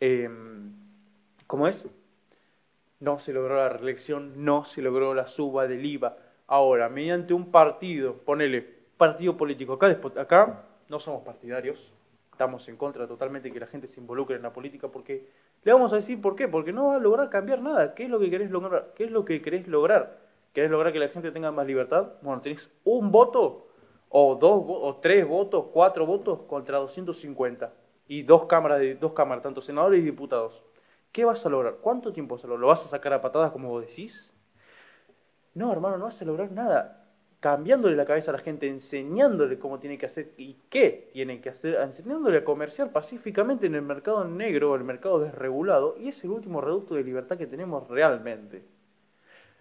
eh, 0.00 0.28
¿cómo 1.46 1.66
es? 1.66 1.88
No 3.00 3.18
se 3.18 3.32
logró 3.32 3.56
la 3.56 3.68
reelección, 3.68 4.44
no 4.44 4.64
se 4.64 4.82
logró 4.82 5.14
la 5.14 5.26
suba 5.26 5.66
del 5.66 5.84
IVA. 5.84 6.16
Ahora, 6.46 6.88
mediante 6.88 7.34
un 7.34 7.50
partido, 7.50 8.14
ponele, 8.14 8.62
partido 8.96 9.36
político, 9.36 9.74
acá, 9.74 9.98
acá 10.16 10.64
no 10.88 10.98
somos 10.98 11.22
partidarios, 11.22 11.92
estamos 12.32 12.68
en 12.68 12.76
contra 12.76 13.06
totalmente 13.06 13.48
de 13.48 13.54
que 13.54 13.60
la 13.60 13.66
gente 13.66 13.86
se 13.86 14.00
involucre 14.00 14.36
en 14.36 14.42
la 14.42 14.52
política 14.52 14.88
porque 14.88 15.28
le 15.62 15.72
vamos 15.72 15.92
a 15.92 15.96
decir 15.96 16.20
por 16.20 16.34
qué, 16.34 16.48
porque 16.48 16.72
no 16.72 16.88
va 16.88 16.96
a 16.96 17.00
lograr 17.00 17.28
cambiar 17.30 17.60
nada. 17.60 17.94
¿Qué 17.94 18.04
es 18.04 18.10
lo 18.10 18.18
que 18.18 18.30
querés 18.30 18.50
lograr? 18.50 18.92
¿Qué 18.94 19.04
es 19.04 19.10
lo 19.10 19.24
que 19.24 19.42
querés 19.42 19.68
lograr? 19.68 20.18
¿Querés 20.52 20.70
lograr 20.70 20.92
que 20.92 20.98
la 20.98 21.08
gente 21.08 21.30
tenga 21.30 21.50
más 21.50 21.66
libertad? 21.66 22.14
Bueno, 22.22 22.40
tenés 22.40 22.70
un 22.84 23.12
voto 23.12 23.68
o 24.08 24.34
dos 24.36 24.64
o 24.66 24.96
tres 25.02 25.26
votos, 25.26 25.66
cuatro 25.72 26.06
votos 26.06 26.40
contra 26.48 26.78
250 26.78 27.72
y 28.08 28.22
dos 28.22 28.46
cámaras 28.46 28.80
dos 28.98 29.12
cámaras, 29.12 29.42
tanto 29.42 29.60
senadores 29.60 30.00
y 30.00 30.04
diputados. 30.04 30.62
¿Qué 31.12 31.24
vas 31.24 31.44
a 31.44 31.48
lograr? 31.48 31.76
¿Cuánto 31.80 32.12
tiempo 32.12 32.34
vas 32.34 32.44
a 32.44 32.48
lograr? 32.48 32.60
¿Lo 32.60 32.66
vas 32.68 32.84
a 32.84 32.88
sacar 32.88 33.12
a 33.12 33.20
patadas 33.20 33.52
como 33.52 33.68
vos 33.68 33.86
decís? 33.86 34.32
No, 35.54 35.72
hermano, 35.72 35.98
no 35.98 36.04
vas 36.04 36.20
a 36.20 36.24
lograr 36.24 36.50
nada. 36.52 37.04
Cambiándole 37.40 37.96
la 37.96 38.04
cabeza 38.04 38.30
a 38.30 38.34
la 38.34 38.40
gente, 38.40 38.66
enseñándole 38.66 39.58
cómo 39.58 39.78
tiene 39.78 39.96
que 39.96 40.06
hacer 40.06 40.32
y 40.36 40.54
qué 40.68 41.10
tiene 41.12 41.40
que 41.40 41.50
hacer, 41.50 41.76
enseñándole 41.76 42.38
a 42.38 42.44
comerciar 42.44 42.90
pacíficamente 42.92 43.66
en 43.66 43.74
el 43.74 43.82
mercado 43.82 44.24
negro, 44.24 44.74
el 44.74 44.84
mercado 44.84 45.20
desregulado, 45.20 45.96
y 45.98 46.08
es 46.08 46.24
el 46.24 46.30
último 46.30 46.60
reducto 46.60 46.94
de 46.94 47.04
libertad 47.04 47.38
que 47.38 47.46
tenemos 47.46 47.88
realmente. 47.88 48.64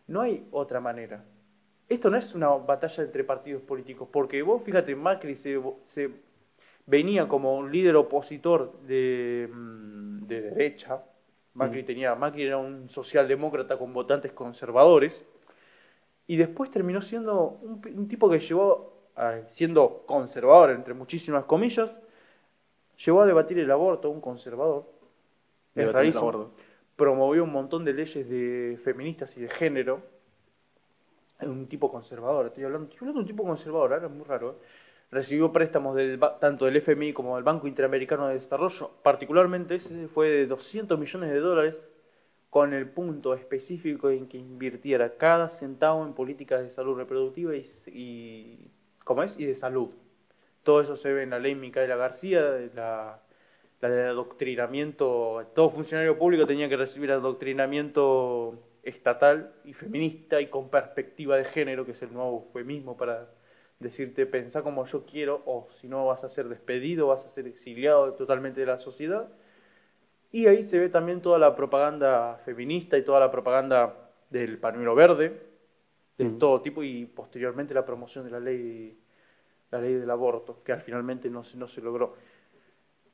No 0.07 0.21
hay 0.21 0.47
otra 0.51 0.79
manera. 0.79 1.23
Esto 1.87 2.09
no 2.09 2.17
es 2.17 2.33
una 2.33 2.49
batalla 2.49 3.03
entre 3.03 3.23
partidos 3.23 3.61
políticos, 3.61 4.07
porque 4.11 4.41
vos, 4.41 4.61
fíjate, 4.63 4.95
Macri 4.95 5.35
se, 5.35 5.61
se 5.87 6.09
venía 6.87 7.27
como 7.27 7.57
un 7.57 7.71
líder 7.71 7.95
opositor 7.97 8.79
de, 8.81 9.47
mm, 9.51 10.25
de 10.25 10.41
derecha. 10.41 11.03
Macri, 11.53 11.83
tenía, 11.83 12.15
Macri 12.15 12.43
era 12.43 12.57
un 12.57 12.89
socialdemócrata 12.89 13.77
con 13.77 13.93
votantes 13.93 14.31
conservadores. 14.31 15.27
Y 16.27 16.35
después 16.37 16.71
terminó 16.71 17.01
siendo 17.01 17.59
un, 17.61 18.07
tipo 18.07 18.29
que 18.29 18.39
llevó, 18.39 18.93
a- 19.15 19.41
siendo 19.49 20.03
conservador, 20.05 20.71
entre 20.71 20.93
muchísimas 20.93 21.45
comillas, 21.45 21.99
llevó 23.03 23.21
a 23.21 23.25
debatir 23.25 23.59
el 23.59 23.71
aborto, 23.71 24.09
un 24.09 24.21
conservador. 24.21 24.85
Es 25.75 25.91
rarísimo. 25.91 26.51
Promovió 26.95 27.43
un 27.43 27.51
montón 27.51 27.85
de 27.85 27.93
leyes 27.93 28.27
de 28.27 28.79
feministas 28.83 29.37
y 29.37 29.41
de 29.41 29.49
género. 29.49 30.01
Un 31.41 31.67
tipo 31.67 31.91
conservador, 31.91 32.47
estoy 32.47 32.63
hablando, 32.63 32.85
estoy 32.85 32.99
hablando 32.99 33.19
de 33.19 33.23
un 33.23 33.27
tipo 33.27 33.43
conservador, 33.43 33.93
era 33.93 34.07
muy 34.07 34.25
raro. 34.25 34.51
¿eh? 34.51 34.55
Recibió 35.09 35.53
préstamos 35.53 35.95
del, 35.95 36.19
tanto 36.39 36.65
del 36.65 36.75
FMI 36.77 37.13
como 37.13 37.35
del 37.35 37.43
Banco 37.43 37.67
Interamericano 37.67 38.27
de 38.27 38.33
Desarrollo, 38.33 38.91
particularmente 39.03 39.75
ese 39.75 40.07
fue 40.07 40.29
de 40.29 40.47
200 40.47 40.99
millones 40.99 41.31
de 41.31 41.39
dólares, 41.39 41.87
con 42.49 42.73
el 42.73 42.89
punto 42.89 43.33
específico 43.33 44.09
en 44.09 44.27
que 44.27 44.37
invirtiera 44.37 45.17
cada 45.17 45.49
centavo 45.49 46.05
en 46.05 46.13
políticas 46.13 46.61
de 46.61 46.71
salud 46.71 46.97
reproductiva 46.97 47.55
y, 47.55 47.63
y 47.87 48.71
¿cómo 49.03 49.23
es? 49.23 49.39
y 49.39 49.45
de 49.45 49.55
salud. 49.55 49.89
Todo 50.63 50.81
eso 50.81 50.97
se 50.97 51.13
ve 51.13 51.23
en 51.23 51.29
la 51.29 51.39
ley 51.39 51.55
Micaela 51.55 51.95
García, 51.95 52.41
la 52.75 53.21
de 53.81 54.03
adoctrinamiento. 54.03 55.45
Todo 55.53 55.69
funcionario 55.69 56.17
público 56.17 56.45
tenía 56.45 56.67
que 56.67 56.77
recibir 56.77 57.11
adoctrinamiento 57.11 58.59
estatal 58.83 59.53
y 59.65 59.73
feminista 59.73 60.41
y 60.41 60.47
con 60.47 60.69
perspectiva 60.69 61.37
de 61.37 61.43
género, 61.43 61.85
que 61.85 61.91
es 61.91 62.01
el 62.01 62.13
nuevo 62.13 62.45
eufemismo 62.47 62.97
para 62.97 63.29
decirte 63.79 64.25
pensá 64.25 64.63
como 64.63 64.85
yo 64.85 65.05
quiero, 65.05 65.41
o 65.45 65.67
si 65.79 65.87
no 65.87 66.05
vas 66.05 66.23
a 66.23 66.29
ser 66.29 66.49
despedido, 66.49 67.07
vas 67.07 67.25
a 67.25 67.29
ser 67.29 67.47
exiliado 67.47 68.13
totalmente 68.13 68.59
de 68.59 68.65
la 68.65 68.79
sociedad. 68.79 69.29
Y 70.31 70.47
ahí 70.47 70.63
se 70.63 70.79
ve 70.79 70.89
también 70.89 71.21
toda 71.21 71.39
la 71.39 71.55
propaganda 71.55 72.41
feminista 72.43 72.97
y 72.97 73.03
toda 73.03 73.19
la 73.19 73.31
propaganda 73.31 74.11
del 74.29 74.57
pañuelo 74.57 74.93
verde, 74.95 75.41
de 76.17 76.29
todo 76.31 76.61
tipo, 76.61 76.81
y 76.83 77.05
posteriormente 77.05 77.73
la 77.73 77.85
promoción 77.85 78.25
de 78.25 78.31
la 78.31 78.39
ley, 78.39 78.97
la 79.69 79.79
ley 79.79 79.93
del 79.93 80.09
aborto, 80.09 80.63
que 80.63 80.73
al 80.73 80.81
finalmente 80.81 81.29
no 81.29 81.43
se, 81.43 81.57
no 81.57 81.67
se 81.67 81.81
logró. 81.81 82.15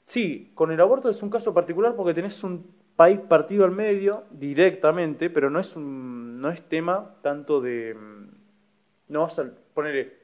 Sí, 0.05 0.51
con 0.55 0.72
el 0.72 0.80
aborto 0.80 1.09
es 1.09 1.22
un 1.22 1.30
caso 1.30 1.53
particular 1.53 1.95
porque 1.95 2.14
tenés 2.14 2.43
un 2.43 2.66
país 2.95 3.20
partido 3.20 3.66
al 3.66 3.72
medio 3.72 4.24
directamente, 4.32 5.30
pero 5.30 5.49
no 5.49 5.59
es 5.59 5.76
un 5.76 6.41
no 6.41 6.49
es 6.49 6.61
tema 6.68 7.16
tanto 7.22 7.61
de 7.61 7.93
mm, 7.93 8.28
no 9.09 9.22
vas 9.22 9.39
a 9.39 9.49
ponerle 9.74 10.22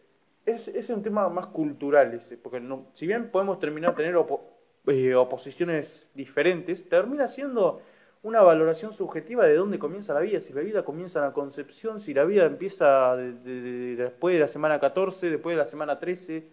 es, 0.49 0.67
ese 0.67 0.79
es 0.79 0.89
un 0.89 1.01
tema 1.03 1.29
más 1.29 1.47
cultural 1.47 2.13
ese, 2.13 2.37
porque 2.37 2.59
no, 2.59 2.87
si 2.93 3.07
bien 3.07 3.29
podemos 3.31 3.59
terminar 3.59 3.95
tener 3.95 4.15
opo- 4.15 4.41
eh, 4.87 5.15
oposiciones 5.15 6.11
diferentes, 6.15 6.87
termina 6.87 7.27
siendo 7.27 7.81
una 8.21 8.41
valoración 8.41 8.93
subjetiva 8.93 9.45
de 9.45 9.55
dónde 9.55 9.79
comienza 9.79 10.13
la 10.13 10.19
vida, 10.19 10.41
si 10.41 10.51
la 10.53 10.61
vida 10.61 10.83
comienza 10.83 11.19
en 11.19 11.25
la 11.25 11.33
concepción, 11.33 12.01
si 12.01 12.13
la 12.13 12.25
vida 12.25 12.45
empieza 12.45 13.15
de- 13.15 13.33
de- 13.33 13.61
de- 13.61 13.95
después 13.95 14.33
de 14.33 14.39
la 14.41 14.47
semana 14.47 14.79
14, 14.79 15.29
después 15.29 15.55
de 15.55 15.57
la 15.57 15.65
semana 15.65 15.99
13, 15.99 16.47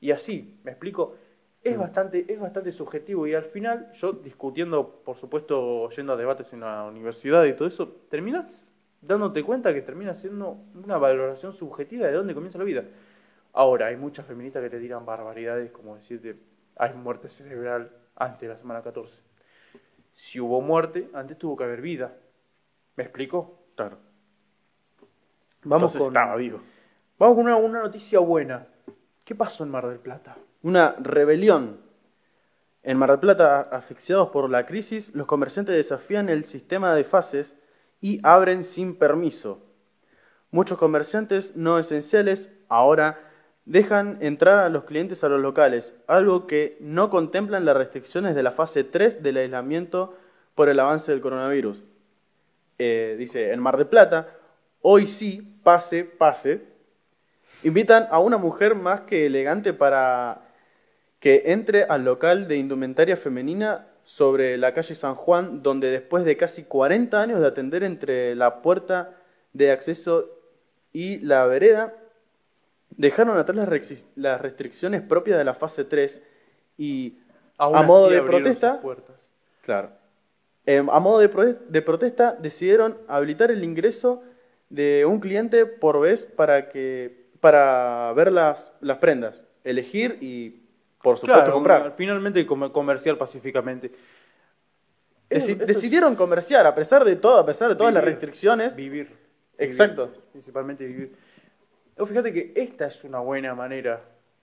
y 0.00 0.10
así, 0.12 0.58
¿me 0.64 0.70
explico? 0.70 1.14
Es 1.62 1.78
bastante, 1.78 2.26
es 2.28 2.38
bastante 2.38 2.72
subjetivo 2.72 3.26
y 3.26 3.34
al 3.34 3.44
final, 3.44 3.90
yo 3.94 4.12
discutiendo, 4.12 5.02
por 5.04 5.16
supuesto, 5.16 5.88
yendo 5.90 6.12
a 6.12 6.16
debates 6.16 6.52
en 6.52 6.60
la 6.60 6.84
universidad 6.84 7.44
y 7.44 7.54
todo 7.54 7.68
eso, 7.68 7.88
terminas 8.10 8.68
dándote 9.00 9.42
cuenta 9.42 9.72
que 9.74 9.82
termina 9.82 10.14
siendo 10.14 10.58
una 10.74 10.96
valoración 10.98 11.52
subjetiva 11.52 12.06
de 12.06 12.12
dónde 12.14 12.34
comienza 12.34 12.58
la 12.58 12.64
vida. 12.64 12.84
Ahora, 13.54 13.86
hay 13.86 13.96
muchas 13.96 14.26
feministas 14.26 14.62
que 14.64 14.70
te 14.70 14.80
tiran 14.80 15.06
barbaridades, 15.06 15.70
como 15.70 15.94
decirte, 15.94 16.36
hay 16.76 16.92
muerte 16.92 17.28
cerebral 17.28 17.90
antes 18.16 18.40
de 18.40 18.48
la 18.48 18.56
semana 18.56 18.82
14. 18.82 19.22
Si 20.12 20.40
hubo 20.40 20.60
muerte, 20.60 21.08
antes 21.14 21.38
tuvo 21.38 21.56
que 21.56 21.62
haber 21.62 21.80
vida. 21.80 22.12
¿Me 22.96 23.04
explico? 23.04 23.66
Claro. 23.76 23.98
Vamos 25.62 25.94
Entonces 25.94 25.98
con, 25.98 26.08
estaba 26.08 26.36
vivo. 26.36 26.60
vamos 27.16 27.36
con 27.36 27.44
una, 27.44 27.56
una 27.56 27.82
noticia 27.82 28.18
buena. 28.18 28.66
¿Qué 29.24 29.36
pasó 29.36 29.62
en 29.62 29.70
Mar 29.70 29.88
del 29.88 30.00
Plata? 30.00 30.36
Una 30.62 30.96
rebelión. 30.98 31.80
En 32.82 32.98
Mar 32.98 33.10
del 33.10 33.20
Plata, 33.20 33.60
asfixiados 33.60 34.30
por 34.30 34.50
la 34.50 34.66
crisis, 34.66 35.14
los 35.14 35.28
comerciantes 35.28 35.76
desafían 35.76 36.28
el 36.28 36.44
sistema 36.44 36.92
de 36.94 37.04
fases 37.04 37.54
y 38.00 38.18
abren 38.24 38.64
sin 38.64 38.96
permiso. 38.98 39.62
Muchos 40.50 40.76
comerciantes 40.76 41.56
no 41.56 41.78
esenciales 41.78 42.52
ahora 42.68 43.23
dejan 43.66 44.18
entrar 44.20 44.58
a 44.58 44.68
los 44.68 44.84
clientes 44.84 45.24
a 45.24 45.28
los 45.28 45.40
locales, 45.40 45.98
algo 46.06 46.46
que 46.46 46.76
no 46.80 47.10
contemplan 47.10 47.64
las 47.64 47.76
restricciones 47.76 48.34
de 48.34 48.42
la 48.42 48.52
fase 48.52 48.84
3 48.84 49.22
del 49.22 49.38
aislamiento 49.38 50.14
por 50.54 50.68
el 50.68 50.78
avance 50.80 51.10
del 51.10 51.20
coronavirus. 51.20 51.82
Eh, 52.78 53.16
dice, 53.18 53.52
en 53.52 53.60
Mar 53.60 53.76
del 53.76 53.86
Plata, 53.86 54.28
hoy 54.82 55.06
sí, 55.06 55.58
pase, 55.62 56.04
pase, 56.04 56.62
invitan 57.62 58.06
a 58.10 58.18
una 58.18 58.36
mujer 58.36 58.74
más 58.74 59.02
que 59.02 59.26
elegante 59.26 59.72
para 59.72 60.42
que 61.20 61.44
entre 61.46 61.84
al 61.84 62.04
local 62.04 62.48
de 62.48 62.56
indumentaria 62.56 63.16
femenina 63.16 63.86
sobre 64.04 64.58
la 64.58 64.74
calle 64.74 64.94
San 64.94 65.14
Juan, 65.14 65.62
donde 65.62 65.90
después 65.90 66.24
de 66.24 66.36
casi 66.36 66.64
40 66.64 67.18
años 67.18 67.40
de 67.40 67.46
atender 67.46 67.82
entre 67.82 68.34
la 68.34 68.60
puerta 68.60 69.16
de 69.54 69.70
acceso 69.70 70.28
y 70.92 71.18
la 71.20 71.46
vereda, 71.46 71.94
dejaron 72.96 73.36
atrás 73.38 73.56
las, 74.16 74.40
restricciones 74.40 75.02
propias 75.02 75.38
de 75.38 75.44
la 75.44 75.54
fase 75.54 75.84
3 75.84 76.22
y 76.78 77.18
Aún 77.58 77.76
a 77.76 77.80
así 77.80 77.86
modo 77.88 78.10
de 78.10 78.20
protesta, 78.22 78.80
puertas. 78.80 79.30
Claro. 79.62 79.90
Eh, 80.66 80.78
a 80.90 80.98
modo 81.00 81.18
de, 81.18 81.28
pro- 81.28 81.54
de 81.68 81.82
protesta, 81.82 82.32
decidieron 82.34 82.96
habilitar 83.06 83.50
el 83.50 83.62
ingreso 83.62 84.22
de 84.70 85.04
un 85.04 85.20
cliente 85.20 85.66
por 85.66 86.00
vez 86.00 86.24
para, 86.24 86.68
que, 86.68 87.26
para 87.40 88.12
ver 88.14 88.32
las, 88.32 88.72
las 88.80 88.98
prendas, 88.98 89.44
elegir 89.62 90.18
y, 90.20 90.62
por 91.02 91.16
supuesto, 91.16 91.26
Claro, 91.42 91.52
comprar. 91.52 91.94
finalmente 91.96 92.44
comer- 92.46 92.72
comerciar 92.72 93.16
pacíficamente. 93.18 93.88
Deci- 93.88 93.94
Esto- 95.30 95.50
esto 95.52 95.62
es 95.64 95.68
decidieron 95.68 96.16
comerciar, 96.16 96.66
a 96.66 96.74
pesar 96.74 97.04
de 97.04 97.16
todo, 97.16 97.38
a 97.38 97.46
pesar 97.46 97.68
de 97.68 97.76
todas 97.76 97.92
las 97.92 98.04
restricciones. 98.04 98.74
Vivir. 98.74 99.10
Exacto. 99.58 100.06
Vivir, 100.08 100.20
principalmente 100.32 100.86
vivir. 100.86 101.14
Fíjate 101.96 102.32
que 102.32 102.52
esta 102.56 102.86
es 102.86 103.04
una 103.04 103.20
buena 103.20 103.54
manera 103.54 104.02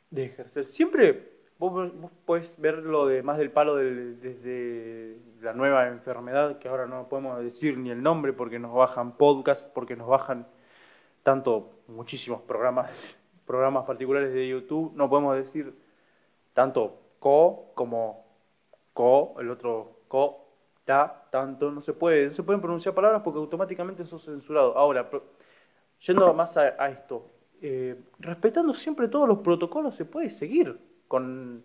de 0.10 0.26
ejercer. 0.26 0.66
Siempre 0.66 1.32
vos, 1.58 1.92
podés 2.26 2.60
verlo 2.60 3.06
de 3.08 3.22
más 3.24 3.38
del 3.38 3.52
palo 3.52 3.76
desde 3.76 5.20
la 5.42 5.54
nueva 5.54 5.88
enfermedad, 5.90 6.60
que 6.60 6.70
ahora 6.70 6.88
no 6.88 7.10
podemos 7.10 7.44
decir 7.44 7.78
ni 7.78 7.92
el 7.92 8.02
nombre 8.02 8.32
porque 8.32 8.58
nos 8.58 8.74
bajan 8.74 9.18
podcasts, 9.18 9.70
porque 9.74 9.96
nos 9.96 10.08
bajan 10.08 10.48
tanto 11.24 11.72
muchísimos 11.88 12.42
programas, 12.42 12.90
programas 13.46 13.86
particulares 13.86 14.34
de 14.34 14.48
YouTube, 14.48 14.94
no 14.96 15.10
podemos 15.10 15.36
decir 15.36 15.74
tanto 16.54 17.00
co 17.20 17.72
como 17.76 18.26
co, 18.94 19.36
el 19.40 19.52
otro 19.52 20.00
co, 20.08 20.48
ta, 20.86 21.28
tanto, 21.30 21.70
no 21.70 21.82
se 21.82 21.94
puede, 21.94 22.28
no 22.28 22.34
se 22.34 22.44
pueden 22.44 22.62
pronunciar 22.62 22.96
palabras 22.96 23.22
porque 23.24 23.40
automáticamente 23.40 24.06
son 24.06 24.20
censurados. 24.20 24.76
Ahora, 24.76 25.08
yendo 26.00 26.34
más 26.34 26.58
a 26.58 26.90
esto, 26.90 27.26
eh, 27.62 27.96
respetando 28.20 28.74
siempre 28.74 29.08
todos 29.08 29.28
los 29.28 29.40
protocolos 29.40 29.96
se 29.96 30.06
puede 30.06 30.30
seguir 30.30 30.78
con, 31.08 31.64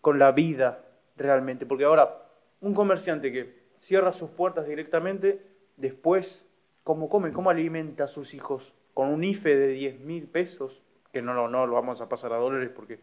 con 0.00 0.18
la 0.18 0.32
vida 0.32 0.84
realmente, 1.16 1.66
porque 1.66 1.84
ahora 1.84 2.22
un 2.60 2.74
comerciante 2.74 3.32
que 3.32 3.64
cierra 3.76 4.12
sus 4.12 4.30
puertas 4.30 4.66
directamente, 4.66 5.42
después, 5.76 6.46
¿cómo 6.84 7.08
come? 7.08 7.32
¿Cómo 7.32 7.50
alimenta 7.50 8.04
a 8.04 8.08
sus 8.08 8.32
hijos? 8.34 8.72
Con 8.94 9.08
un 9.08 9.24
IFE 9.24 9.56
de 9.56 9.68
10 9.68 10.00
mil 10.00 10.26
pesos, 10.26 10.80
que 11.12 11.20
no, 11.22 11.34
lo- 11.34 11.48
no 11.48 11.66
lo 11.66 11.74
vamos 11.74 12.00
a 12.00 12.08
pasar 12.08 12.32
a 12.32 12.36
dólares 12.36 12.70
porque 12.74 13.00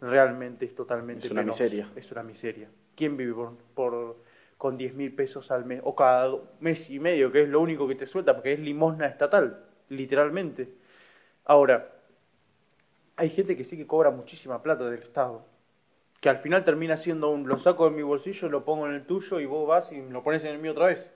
realmente 0.00 0.64
es 0.64 0.74
totalmente 0.74 1.26
Es 1.26 1.30
una 1.32 1.42
penoso. 1.42 1.62
miseria. 1.62 1.88
Es 1.96 2.10
una 2.12 2.22
miseria. 2.22 2.68
¿Quién 2.96 3.16
vive 3.16 3.32
por, 3.34 3.56
por- 3.74 4.16
con 4.56 4.76
10 4.76 4.94
mil 4.94 5.12
pesos 5.14 5.50
al 5.52 5.64
mes? 5.64 5.80
O 5.84 5.94
cada 5.94 6.32
mes 6.60 6.90
y 6.90 6.98
medio, 6.98 7.30
que 7.30 7.42
es 7.42 7.48
lo 7.48 7.60
único 7.60 7.86
que 7.86 7.94
te 7.94 8.06
suelta, 8.06 8.34
porque 8.34 8.52
es 8.54 8.60
limosna 8.60 9.06
estatal, 9.06 9.64
literalmente. 9.88 10.68
Ahora, 11.48 11.90
hay 13.16 13.30
gente 13.30 13.56
que 13.56 13.64
sí 13.64 13.76
que 13.78 13.86
cobra 13.86 14.10
muchísima 14.10 14.62
plata 14.62 14.88
del 14.88 15.02
Estado. 15.02 15.44
Que 16.20 16.28
al 16.28 16.38
final 16.38 16.62
termina 16.62 16.96
siendo 16.96 17.30
un, 17.30 17.48
lo 17.48 17.58
saco 17.58 17.88
de 17.88 17.96
mi 17.96 18.02
bolsillo, 18.02 18.50
lo 18.50 18.64
pongo 18.64 18.86
en 18.86 18.92
el 18.92 19.06
tuyo 19.06 19.40
y 19.40 19.46
vos 19.46 19.66
vas 19.66 19.90
y 19.90 20.00
lo 20.02 20.22
pones 20.22 20.44
en 20.44 20.52
el 20.52 20.58
mío 20.58 20.72
otra 20.72 20.86
vez. 20.86 21.10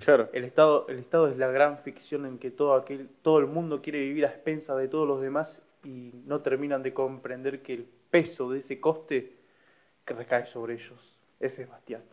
Claro. 0.00 0.30
El 0.32 0.44
Estado, 0.44 0.86
el 0.88 0.98
Estado 0.98 1.28
es 1.28 1.36
la 1.36 1.48
gran 1.48 1.76
ficción 1.76 2.24
en 2.24 2.38
que 2.38 2.50
todo, 2.50 2.74
aquel, 2.74 3.10
todo 3.20 3.40
el 3.40 3.46
mundo 3.46 3.82
quiere 3.82 4.00
vivir 4.00 4.24
a 4.24 4.30
expensas 4.30 4.78
de 4.78 4.88
todos 4.88 5.06
los 5.06 5.20
demás 5.20 5.62
y 5.84 6.12
no 6.24 6.40
terminan 6.40 6.82
de 6.82 6.94
comprender 6.94 7.60
que 7.60 7.74
el 7.74 7.84
peso 8.10 8.50
de 8.50 8.60
ese 8.60 8.80
coste 8.80 9.36
que 10.06 10.14
recae 10.14 10.46
sobre 10.46 10.74
ellos. 10.74 11.20
Es 11.38 11.68
Bastiat, 11.68 12.04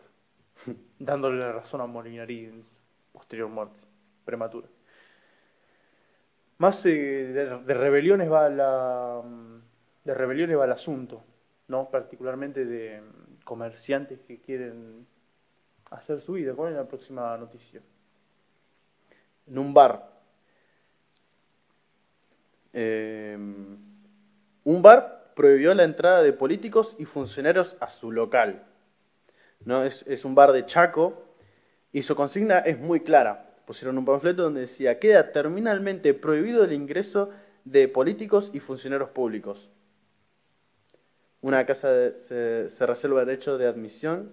dándole 0.99 1.39
la 1.39 1.53
razón 1.53 1.79
a 1.79 1.85
Molinari 1.85 2.45
en 2.45 2.65
posterior 3.13 3.47
muerte 3.47 3.79
prematura. 4.25 4.67
Más 6.60 6.86
eh, 6.86 6.89
de, 6.89 7.60
de 7.60 7.74
rebeliones 7.74 8.30
va 8.30 8.49
la 8.49 9.22
de 10.03 10.14
rebeliones 10.14 10.57
va 10.57 10.66
el 10.66 10.72
asunto, 10.72 11.24
¿no? 11.68 11.89
Particularmente 11.89 12.66
de 12.66 13.01
comerciantes 13.43 14.20
que 14.22 14.41
quieren 14.41 15.07
hacer 15.89 16.20
su 16.20 16.34
vida. 16.34 16.53
¿Cuál 16.53 16.72
es 16.72 16.78
la 16.78 16.88
próxima 16.88 17.38
noticia? 17.38 17.82
En 19.47 19.57
un 19.57 19.74
bar. 19.74 20.10
Eh, 22.74 23.38
un 24.64 24.82
bar 24.82 25.32
prohibió 25.36 25.74
la 25.74 25.84
entrada 25.84 26.24
de 26.24 26.34
políticos 26.34 26.95
y 26.99 27.05
funcionarios 27.05 27.78
a 27.80 27.89
su 27.89 28.12
local. 28.12 28.66
¿No? 29.64 29.84
Es, 29.84 30.03
es 30.07 30.26
un 30.26 30.36
bar 30.36 30.51
de 30.51 30.66
Chaco 30.66 31.24
y 31.91 32.01
su 32.01 32.16
consigna 32.16 32.60
es 32.60 32.78
muy 32.80 32.99
clara. 32.99 33.48
Pusieron 33.70 33.99
un 33.99 34.05
panfleto 34.05 34.41
donde 34.41 34.61
decía, 34.61 34.97
queda 34.97 35.32
terminalmente 35.32 36.15
prohibido 36.15 36.63
el 36.63 36.74
ingreso 36.74 37.30
de 37.65 37.88
políticos 37.88 38.49
y 38.51 38.59
funcionarios 38.59 39.09
públicos. 39.11 39.70
Una 41.41 41.63
casa 41.67 41.91
de- 41.91 42.20
se, 42.20 42.72
se 42.72 42.86
reserva 42.88 43.20
el 43.22 43.28
derecho 43.28 43.59
de 43.59 43.67
admisión 43.67 44.32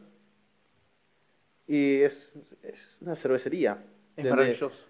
y 1.66 2.00
es, 2.00 2.32
es 2.62 2.96
una 3.02 3.14
cervecería. 3.14 3.76
Es 4.16 4.24
maravilloso. 4.24 4.86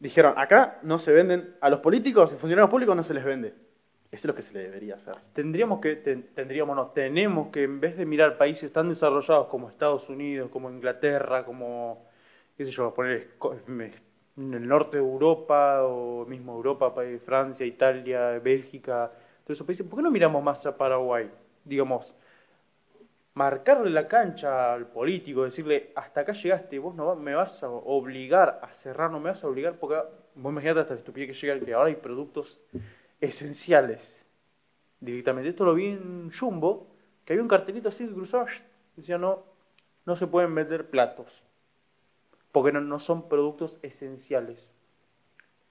Dijeron, 0.00 0.34
acá 0.36 0.80
no 0.82 0.98
se 0.98 1.12
venden, 1.12 1.54
a 1.60 1.70
los 1.70 1.78
políticos 1.78 2.32
y 2.32 2.34
funcionarios 2.34 2.70
públicos 2.70 2.96
no 2.96 3.04
se 3.04 3.14
les 3.14 3.24
vende. 3.24 3.54
Eso 4.10 4.22
es 4.22 4.24
lo 4.24 4.34
que 4.34 4.42
se 4.42 4.52
le 4.52 4.64
debería 4.64 4.96
hacer. 4.96 5.14
Tendríamos 5.32 5.78
que, 5.80 5.94
ten- 5.94 6.26
tendríamos, 6.34 6.74
no, 6.74 6.88
tenemos 6.88 7.50
que 7.52 7.62
en 7.62 7.78
vez 7.78 7.96
de 7.96 8.04
mirar 8.04 8.36
países 8.36 8.72
tan 8.72 8.88
desarrollados 8.88 9.46
como 9.46 9.70
Estados 9.70 10.08
Unidos, 10.08 10.50
como 10.50 10.68
Inglaterra, 10.70 11.44
como, 11.44 12.04
qué 12.56 12.64
sé 12.64 12.70
yo, 12.70 12.92
poner 12.94 13.28
en 14.36 14.54
el 14.54 14.66
norte 14.66 14.96
de 14.96 15.02
Europa 15.02 15.82
o 15.84 16.24
mismo 16.26 16.54
Europa, 16.54 16.94
pa- 16.94 17.02
Francia, 17.24 17.66
Italia, 17.66 18.38
Bélgica, 18.40 19.10
todos 19.44 19.56
esos 19.56 19.66
países, 19.66 19.86
¿por 19.86 19.98
qué 19.98 20.02
no 20.02 20.10
miramos 20.10 20.42
más 20.42 20.64
a 20.66 20.76
Paraguay? 20.76 21.30
Digamos, 21.64 22.14
marcarle 23.34 23.90
la 23.90 24.06
cancha 24.06 24.72
al 24.74 24.86
político, 24.86 25.44
decirle, 25.44 25.90
hasta 25.94 26.20
acá 26.20 26.32
llegaste, 26.32 26.78
vos 26.78 26.94
no 26.94 27.14
me 27.16 27.34
vas 27.34 27.62
a 27.62 27.68
obligar 27.70 28.60
a 28.62 28.68
cerrar, 28.74 29.10
no 29.10 29.18
me 29.20 29.30
vas 29.30 29.42
a 29.42 29.48
obligar, 29.48 29.74
porque 29.78 29.96
vos 30.34 30.52
imaginate 30.52 30.80
hasta 30.80 30.94
la 30.94 30.98
estupidez 30.98 31.28
que 31.28 31.46
llega, 31.46 31.64
que 31.64 31.74
ahora 31.74 31.88
hay 31.88 31.96
productos 31.96 32.60
esenciales 33.20 34.26
directamente. 35.00 35.50
Esto 35.50 35.66
lo 35.66 35.74
vi 35.74 35.86
en 35.88 36.32
Jumbo, 36.32 36.88
que 37.24 37.34
había 37.34 37.42
un 37.44 37.48
cartelito 37.50 37.90
así 37.90 38.06
que 38.08 38.14
cruzaba, 38.14 38.46
decía, 38.96 39.18
no, 39.18 39.44
no 40.06 40.16
se 40.16 40.28
pueden 40.28 40.54
vender 40.54 40.90
platos, 40.90 41.43
porque 42.54 42.70
no, 42.70 42.98
son 43.00 43.28
productos 43.28 43.80
esenciales. 43.82 44.70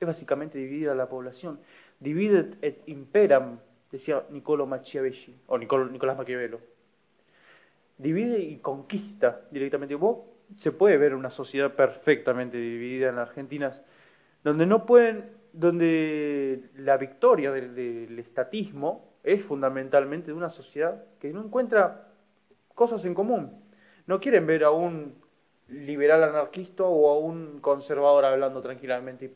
Es 0.02 0.06
básicamente 0.06 0.58
dividir 0.58 0.90
a 0.90 0.96
la 0.96 1.08
población. 1.08 1.62
Dividet 2.02 2.58
et 2.62 2.84
imperam, 2.88 3.60
decía 3.90 4.26
Niccolo 4.30 4.66
Machiavelli, 4.68 5.40
o 5.48 5.58
Nicolás 5.58 6.18
Maquiavelo 6.18 6.60
divide 7.98 8.38
y 8.38 8.58
conquista 8.58 9.46
directamente. 9.50 9.96
Vos 9.96 10.18
se 10.58 10.74
puede 10.74 10.98
ver 10.98 11.16
una 11.16 11.30
sociedad 11.30 11.74
perfectamente 11.74 12.58
dividida 12.58 13.08
en 13.08 13.18
Argentina, 13.18 13.72
donde 14.44 14.66
no 14.66 14.86
pueden, 14.86 15.32
donde 15.54 16.70
la 16.76 16.98
victoria 16.98 17.54
del, 17.54 17.74
del 17.74 18.20
estatismo 18.20 19.14
es 19.24 19.42
fundamentalmente 19.42 20.28
de 20.28 20.34
una 20.34 20.50
sociedad 20.50 21.02
que 21.22 21.32
no 21.32 21.46
encuentra 21.46 22.10
cosas 22.76 23.06
en 23.06 23.14
común. 23.14 23.64
No 24.06 24.20
quieren 24.20 24.46
ver 24.46 24.66
a 24.66 24.72
un 24.72 25.23
liberal 25.70 26.24
anarquista 26.24 26.84
o 26.84 27.09
a 27.09 27.20
un 27.20 27.59
conservador 27.59 28.26
hablando 28.26 28.61
tranquilamente 28.61 29.26
y 29.26 29.36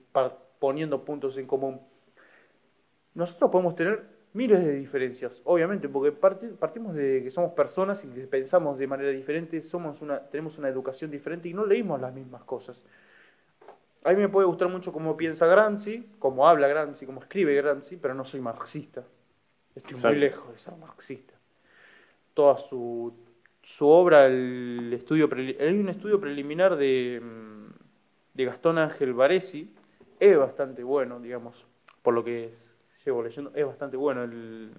poniendo 0.60 1.04
puntos 1.04 1.38
en 1.38 1.48
común. 1.48 1.82
Nosotros 3.14 3.50
podemos 3.50 3.76
tener 3.76 4.18
miles 4.34 4.64
de 4.64 4.74
diferencias, 4.74 5.42
obviamente, 5.46 5.90
porque 5.90 6.12
partimos 6.12 6.94
de 6.94 7.24
que 7.24 7.32
somos 7.32 7.54
personas 7.54 8.04
y 8.06 8.08
que 8.10 8.28
pensamos 8.28 8.78
de 8.78 8.86
manera 8.86 9.10
diferente, 9.10 9.62
somos 9.64 10.02
una, 10.02 10.20
tenemos 10.20 10.58
una 10.58 10.70
educación 10.70 11.10
diferente 11.10 11.50
y 11.50 11.54
no 11.54 11.66
leímos 11.66 12.00
las 12.00 12.14
mismas 12.14 12.44
cosas. 12.44 12.84
A 14.04 14.12
mí 14.12 14.18
me 14.18 14.30
puede 14.30 14.46
gustar 14.46 14.70
mucho 14.70 14.94
cómo 14.94 15.18
piensa 15.18 15.48
Gramsci, 15.48 16.12
cómo 16.20 16.48
habla 16.48 16.68
Gramsci, 16.68 17.06
cómo 17.06 17.22
escribe 17.22 17.56
Gramsci, 17.56 17.98
pero 17.98 18.14
no 18.14 18.24
soy 18.24 18.40
marxista. 18.40 19.04
Estoy 19.76 19.98
muy 19.98 20.20
lejos 20.20 20.52
de 20.52 20.60
ser 20.60 20.76
marxista. 20.76 21.34
Toda 22.34 22.58
su, 22.58 23.14
su 23.68 23.86
obra, 23.86 24.28
el 24.28 24.92
estudio, 24.94 25.30
hay 25.36 25.78
un 25.78 25.90
estudio 25.90 26.22
preliminar 26.22 26.78
de, 26.78 27.22
de 28.34 28.46
Gastón 28.46 28.78
Ángel 28.78 29.14
Varesi, 29.14 29.76
es 30.22 30.38
bastante 30.38 30.84
bueno, 30.84 31.20
digamos, 31.20 31.66
por 32.02 32.14
lo 32.14 32.24
que 32.24 32.46
es, 32.46 32.78
llevo 33.06 33.22
leyendo, 33.22 33.52
es 33.54 33.66
bastante 33.66 33.98
bueno. 33.98 34.24
El, 34.24 34.72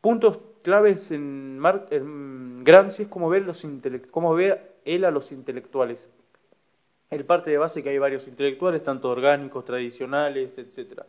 puntos 0.00 0.40
claves 0.62 1.12
en, 1.12 1.56
Mar, 1.60 1.86
en 1.90 2.64
Gramsci 2.64 3.04
es 3.04 3.08
cómo 3.08 3.28
ve, 3.28 3.40
los 3.40 3.64
cómo 4.10 4.34
ve 4.34 4.60
él 4.84 5.04
a 5.04 5.12
los 5.12 5.30
intelectuales. 5.30 6.08
El 7.10 7.24
parte 7.24 7.52
de 7.52 7.58
base 7.58 7.84
que 7.84 7.90
hay 7.90 7.98
varios 7.98 8.26
intelectuales, 8.26 8.82
tanto 8.82 9.08
orgánicos, 9.08 9.64
tradicionales, 9.64 10.58
etcétera. 10.58 11.06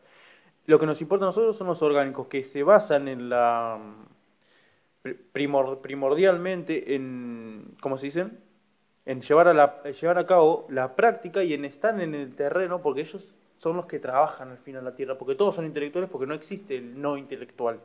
Lo 0.67 0.77
que 0.77 0.85
nos 0.85 1.01
importa 1.01 1.25
a 1.25 1.29
nosotros 1.29 1.57
son 1.57 1.65
los 1.65 1.81
orgánicos, 1.81 2.27
que 2.27 2.43
se 2.43 2.61
basan 2.61 3.07
en 3.07 3.27
la 3.27 3.79
primordialmente 5.15 6.95
en, 6.95 7.75
¿cómo 7.81 7.97
se 7.97 8.07
dicen? 8.07 8.39
En 9.05 9.21
llevar 9.21 9.47
a, 9.47 9.83
llevar 9.91 10.17
a 10.17 10.25
cabo 10.25 10.67
la 10.69 10.95
práctica 10.95 11.43
y 11.43 11.53
en 11.53 11.65
estar 11.65 11.99
en 11.99 12.13
el 12.15 12.35
terreno, 12.35 12.81
porque 12.81 13.01
ellos 13.01 13.33
son 13.57 13.75
los 13.75 13.85
que 13.85 13.99
trabajan 13.99 14.49
al 14.49 14.57
final 14.57 14.85
la 14.85 14.95
tierra, 14.95 15.17
porque 15.17 15.35
todos 15.35 15.55
son 15.55 15.65
intelectuales, 15.65 16.09
porque 16.09 16.27
no 16.27 16.33
existe 16.33 16.77
el 16.77 17.01
no 17.01 17.17
intelectual, 17.17 17.79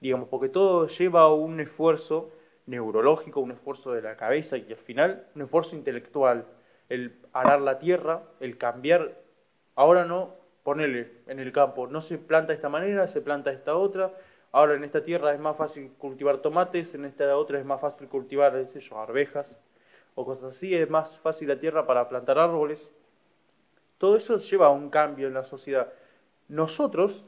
digamos, 0.00 0.28
porque 0.28 0.48
todo 0.48 0.86
lleva 0.86 1.32
un 1.32 1.60
esfuerzo 1.60 2.30
neurológico, 2.66 3.40
un 3.40 3.52
esfuerzo 3.52 3.92
de 3.92 4.02
la 4.02 4.16
cabeza 4.16 4.56
y 4.56 4.66
al 4.70 4.76
final 4.76 5.26
un 5.34 5.42
esfuerzo 5.42 5.76
intelectual, 5.76 6.44
el 6.88 7.12
arar 7.32 7.60
la 7.60 7.78
tierra, 7.78 8.22
el 8.40 8.58
cambiar, 8.58 9.12
ahora 9.74 10.04
no 10.04 10.34
ponerle 10.62 11.12
en 11.28 11.38
el 11.38 11.52
campo, 11.52 11.86
no 11.86 12.00
se 12.00 12.18
planta 12.18 12.48
de 12.48 12.54
esta 12.54 12.68
manera, 12.68 13.06
se 13.06 13.20
planta 13.20 13.50
de 13.50 13.56
esta 13.56 13.76
otra, 13.76 14.12
ahora 14.52 14.74
en 14.74 14.84
esta 14.84 15.04
tierra 15.04 15.32
es 15.34 15.40
más 15.40 15.56
fácil 15.56 15.92
cultivar 15.98 16.38
tomates, 16.38 16.94
en 16.94 17.04
esta 17.04 17.36
otra 17.36 17.58
es 17.58 17.64
más 17.64 17.80
fácil 17.80 18.08
cultivar, 18.08 18.52
qué 18.72 18.80
yo, 18.80 18.98
arvejas 18.98 19.58
o 20.14 20.24
cosas 20.24 20.56
así, 20.56 20.74
es 20.74 20.88
más 20.88 21.18
fácil 21.18 21.48
la 21.48 21.58
tierra 21.58 21.86
para 21.86 22.08
plantar 22.08 22.38
árboles. 22.38 22.92
Todo 23.98 24.16
eso 24.16 24.36
lleva 24.38 24.66
a 24.66 24.70
un 24.70 24.90
cambio 24.90 25.26
en 25.26 25.34
la 25.34 25.44
sociedad. 25.44 25.92
Nosotros, 26.48 27.24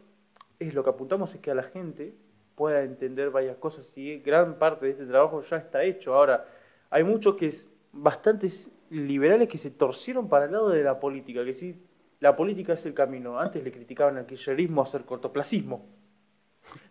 es 0.58 0.74
lo 0.74 0.82
que 0.84 0.90
apuntamos 0.90 1.34
es 1.34 1.40
que 1.40 1.50
a 1.50 1.54
la 1.54 1.62
gente 1.62 2.14
pueda 2.54 2.82
entender 2.82 3.30
varias 3.30 3.56
cosas 3.56 3.96
y 3.96 4.18
gran 4.18 4.58
parte 4.58 4.86
de 4.86 4.92
este 4.92 5.06
trabajo 5.06 5.42
ya 5.42 5.58
está 5.58 5.84
hecho. 5.84 6.14
Ahora, 6.14 6.46
hay 6.90 7.04
muchos 7.04 7.36
que 7.36 7.48
es 7.48 7.68
bastantes 7.92 8.70
liberales 8.90 9.48
que 9.48 9.58
se 9.58 9.70
torcieron 9.70 10.28
para 10.28 10.46
el 10.46 10.52
lado 10.52 10.70
de 10.70 10.82
la 10.82 10.98
política, 10.98 11.44
que 11.44 11.52
sí 11.52 11.80
la 12.20 12.34
política 12.34 12.72
es 12.72 12.84
el 12.86 12.94
camino. 12.94 13.38
Antes 13.38 13.62
le 13.62 13.70
criticaban 13.70 14.16
al 14.16 14.26
kirchnerismo 14.26 14.82
hacer 14.82 15.04
cortoplacismo. 15.04 15.86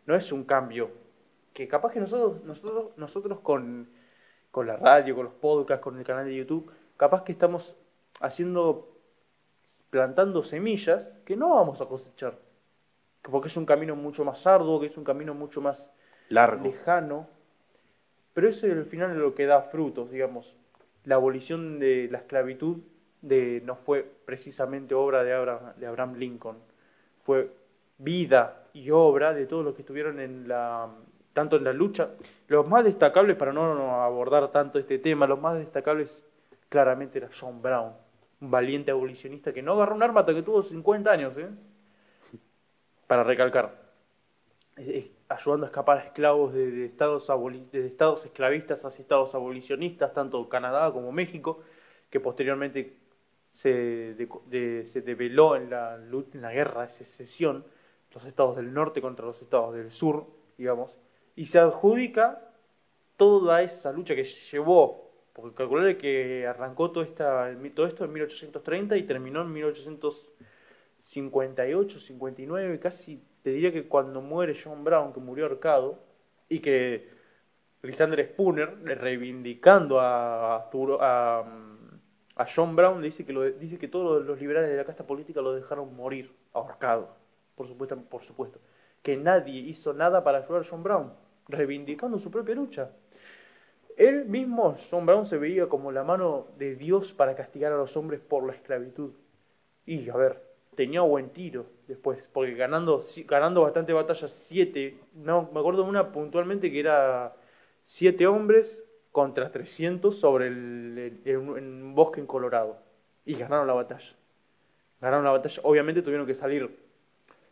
No 0.06 0.16
es 0.16 0.32
un 0.32 0.44
cambio. 0.44 0.92
Que 1.54 1.68
capaz 1.68 1.92
que 1.92 2.00
nosotros, 2.00 2.44
nosotros, 2.44 2.98
nosotros 2.98 3.40
con, 3.40 3.90
con 4.52 4.68
la 4.68 4.78
radio, 4.78 5.16
con 5.16 5.26
los 5.26 5.34
podcasts, 5.34 5.84
con 5.84 5.98
el 5.98 6.06
canal 6.06 6.26
de 6.26 6.36
YouTube, 6.36 6.72
capaz 6.98 7.24
que 7.24 7.32
estamos 7.32 7.76
haciendo, 8.20 8.96
plantando 9.90 10.44
semillas 10.44 11.14
que 11.26 11.36
no 11.36 11.56
vamos 11.56 11.82
a 11.82 11.86
cosechar. 11.86 12.38
Porque 13.22 13.48
es 13.48 13.58
un 13.58 13.66
camino 13.66 13.96
mucho 13.96 14.24
más 14.24 14.46
arduo, 14.48 14.80
que 14.80 14.88
es 14.88 14.98
un 14.98 15.04
camino 15.04 15.34
mucho 15.34 15.62
más 15.62 15.94
largo, 16.30 16.64
lejano. 16.64 17.28
Pero 18.34 18.50
eso 18.50 18.68
al 18.68 18.86
final 18.86 19.12
es 19.12 19.18
lo 19.18 19.34
que 19.36 19.46
da 19.46 19.64
frutos, 19.64 20.12
digamos. 20.12 20.56
La 21.04 21.16
abolición 21.16 21.80
de 21.80 22.08
la 22.12 22.20
esclavitud 22.20 22.78
de, 23.22 23.62
no 23.66 23.76
fue 23.76 24.04
precisamente 24.26 24.94
obra 24.94 25.24
de 25.24 25.34
Abraham, 25.34 25.74
de 25.78 25.88
Abraham 25.88 26.16
Lincoln, 26.16 26.58
fue 27.24 27.52
vida 27.98 28.68
y 28.74 28.92
obra 28.92 29.34
de 29.34 29.46
todos 29.46 29.64
los 29.66 29.74
que 29.74 29.82
estuvieron 29.82 30.20
en 30.20 30.48
la, 30.48 30.90
tanto 31.34 31.56
en 31.56 31.64
la 31.64 31.74
lucha. 31.74 32.10
Los 32.48 32.68
más 32.68 32.84
destacables, 32.84 33.36
para 33.36 33.54
no 33.54 34.02
abordar 34.02 34.52
tanto 34.52 34.80
este 34.80 35.00
tema, 35.00 35.28
los 35.28 35.40
más 35.40 35.58
destacables 35.58 36.24
claramente 36.70 37.20
era 37.20 37.30
John 37.38 37.62
Brown, 37.62 37.94
un 38.42 38.52
valiente 38.52 38.92
abolicionista 38.92 39.54
que 39.54 39.62
no 39.62 39.74
agarró 39.74 39.96
un 39.96 40.04
arma 40.04 40.22
hasta 40.22 40.34
que 40.34 40.44
tuvo 40.44 40.64
50 40.64 41.12
años, 41.12 41.38
¿eh? 41.38 41.50
para 43.08 43.24
recalcar, 43.24 43.74
ayudando 45.30 45.66
a 45.66 45.70
escapar 45.70 45.98
a 46.00 46.02
esclavos 46.02 46.54
de, 46.54 46.86
estados 46.86 47.28
de 47.72 47.88
estados 47.88 48.26
esclavistas 48.26 48.84
hacia 48.86 49.02
estados 49.02 49.34
abolicionistas, 49.34 50.14
tanto 50.14 50.48
Canadá 50.50 50.92
como 50.92 51.12
México, 51.12 51.62
que 52.10 52.20
posteriormente 52.20 52.98
se, 53.50 54.16
se 54.86 55.02
develó 55.02 55.56
en 55.56 55.70
la, 55.70 55.96
en 55.96 56.42
la 56.42 56.52
guerra 56.52 56.84
de 56.84 56.90
secesión, 56.90 57.66
los 58.18 58.26
estados 58.26 58.56
del 58.56 58.74
norte 58.74 59.02
contra 59.02 59.26
los 59.26 59.42
estados 59.42 59.76
del 59.76 59.92
sur, 59.92 60.26
digamos, 60.58 60.98
y 61.36 61.46
se 61.46 61.60
adjudica 61.60 62.42
toda 63.16 63.62
esa 63.62 63.92
lucha 63.92 64.16
que 64.16 64.24
llevó, 64.24 65.12
porque 65.34 65.56
calcular 65.56 65.98
que 65.98 66.48
arrancó 66.48 66.90
todo, 66.92 67.04
esta, 67.04 67.56
todo 67.76 67.86
esto 67.86 68.06
en 68.06 68.14
1830 68.14 68.98
y 68.98 69.04
terminó 69.04 69.42
en 69.42 69.54
1858, 69.54 72.00
59, 72.00 72.80
casi 72.80 73.24
te 73.44 73.52
diría 73.52 73.72
que 73.72 73.88
cuando 73.88 74.22
muere 74.22 74.58
John 74.62 74.84
Brown, 74.84 75.14
que 75.14 75.20
murió 75.20 75.46
ahorcado, 75.46 76.00
y 76.50 76.60
que 76.60 77.10
Lysander 77.84 78.28
Spooner, 78.30 78.80
reivindicando 78.84 80.00
a, 80.00 80.56
a, 80.56 80.66
John 82.56 82.76
Brown 82.76 83.00
le 83.00 83.08
dice 83.08 83.26
que, 83.26 83.34
lo, 83.34 83.44
dice 83.44 83.78
que 83.78 83.88
todos 83.88 84.26
los 84.26 84.40
liberales 84.40 84.72
de 84.72 84.78
la 84.78 84.86
casta 84.86 85.06
política 85.06 85.42
lo 85.42 85.54
dejaron 85.54 85.96
morir, 85.96 86.34
ahorcado, 86.54 87.17
por 87.58 87.68
supuesto, 87.68 87.98
por 87.98 88.24
supuesto. 88.24 88.60
Que 89.02 89.18
nadie 89.18 89.60
hizo 89.60 89.94
nada 89.94 90.24
para 90.24 90.38
ayudar 90.38 90.62
a 90.62 90.66
John 90.70 90.84
Brown, 90.84 91.12
reivindicando 91.48 92.20
su 92.20 92.30
propia 92.30 92.56
lucha. 92.56 92.92
Él 93.98 94.26
mismo, 94.26 94.78
John 94.92 95.08
Brown, 95.08 95.26
se 95.26 95.38
veía 95.38 95.68
como 95.68 95.92
la 95.92 96.04
mano 96.04 96.48
de 96.58 96.76
Dios 96.76 97.14
para 97.14 97.36
castigar 97.36 97.74
a 97.74 97.78
los 97.78 97.98
hombres 97.98 98.22
por 98.22 98.46
la 98.46 98.54
esclavitud. 98.54 99.12
Y, 99.88 100.08
a 100.10 100.16
ver, 100.16 100.40
tenía 100.76 101.02
buen 101.02 101.32
tiro 101.32 101.66
después, 101.88 102.30
porque 102.32 102.54
ganando, 102.54 103.04
ganando 103.26 103.64
bastante 103.64 103.94
batallas, 103.94 104.32
siete, 104.32 105.00
no, 105.16 105.50
me 105.52 105.60
acuerdo 105.60 105.84
de 105.84 105.90
una 105.90 106.12
puntualmente 106.12 106.72
que 106.72 106.80
era 106.80 107.36
siete 107.84 108.28
hombres 108.28 108.84
contra 109.12 109.52
300 109.52 110.16
sobre 110.16 110.48
el, 110.48 111.22
un 111.36 111.96
bosque 111.96 112.20
en 112.20 112.28
Colorado. 112.28 112.78
Y 113.26 113.34
ganaron 113.34 113.66
la 113.66 113.74
batalla. 113.74 114.14
Ganaron 115.02 115.26
la 115.26 115.32
batalla. 115.32 115.60
Obviamente 115.64 116.04
tuvieron 116.04 116.28
que 116.28 116.36
salir, 116.36 116.70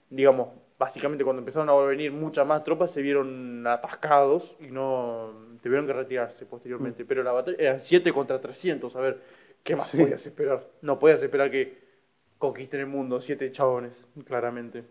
digamos, 0.09 0.49
básicamente 0.77 1.23
cuando 1.23 1.39
empezaron 1.39 1.69
a 1.69 1.75
venir 1.75 2.11
muchas 2.11 2.45
más 2.45 2.63
tropas 2.63 2.91
se 2.91 3.01
vieron 3.01 3.65
atascados 3.65 4.55
y 4.59 4.67
no 4.67 5.57
tuvieron 5.61 5.87
que 5.87 5.93
retirarse 5.93 6.45
posteriormente. 6.45 7.03
Mm. 7.03 7.07
Pero 7.07 7.23
la 7.23 7.31
batalla 7.31 7.57
eran 7.59 7.81
7 7.81 8.11
contra 8.13 8.39
300. 8.39 8.95
A 8.95 8.99
ver, 8.99 9.21
¿qué 9.63 9.75
más 9.75 9.91
podías 9.95 10.25
esperar? 10.25 10.67
No 10.81 10.99
podías 10.99 11.21
esperar 11.21 11.49
que 11.51 11.85
conquisten 12.37 12.81
el 12.81 12.87
mundo, 12.87 13.19
siete 13.21 13.51
chabones, 13.51 14.07
claramente. 14.25 14.83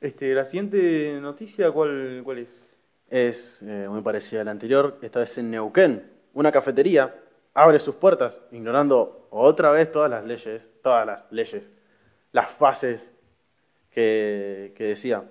Este, 0.00 0.34
la 0.34 0.44
siguiente 0.44 1.18
noticia, 1.20 1.70
¿cuál, 1.70 2.22
cuál 2.24 2.38
es? 2.38 2.74
es 3.10 3.58
eh, 3.62 3.86
muy 3.90 4.00
parecida 4.02 4.40
a 4.40 4.44
la 4.44 4.52
anterior, 4.52 4.98
esta 5.02 5.20
vez 5.20 5.36
en 5.36 5.50
Neuquén. 5.50 6.08
Una 6.32 6.52
cafetería 6.52 7.14
abre 7.52 7.80
sus 7.80 7.96
puertas, 7.96 8.38
ignorando 8.52 9.26
otra 9.30 9.72
vez 9.72 9.90
todas 9.90 10.08
las 10.08 10.24
leyes, 10.24 10.66
todas 10.82 11.04
las 11.04 11.30
leyes, 11.30 11.68
las 12.32 12.50
fases 12.50 13.12
que, 13.90 14.72
decía. 14.78 15.24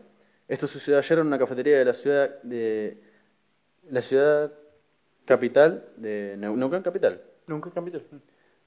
Esto 0.47 0.68
sucedió 0.68 0.97
ayer 0.97 1.20
en 1.20 1.28
una 1.28 1.38
cafetería 1.39 1.78
de 1.78 1.86
la 1.86 1.93
ciudad 1.93 2.41
de 2.43 2.97
la 3.89 4.01
ciudad 4.01 4.51
capital 5.26 5.86
de 5.97 6.36
Neuquén 6.38 6.82
capital. 6.82 7.22
Neuquén 7.47 7.72
capital. 7.72 8.03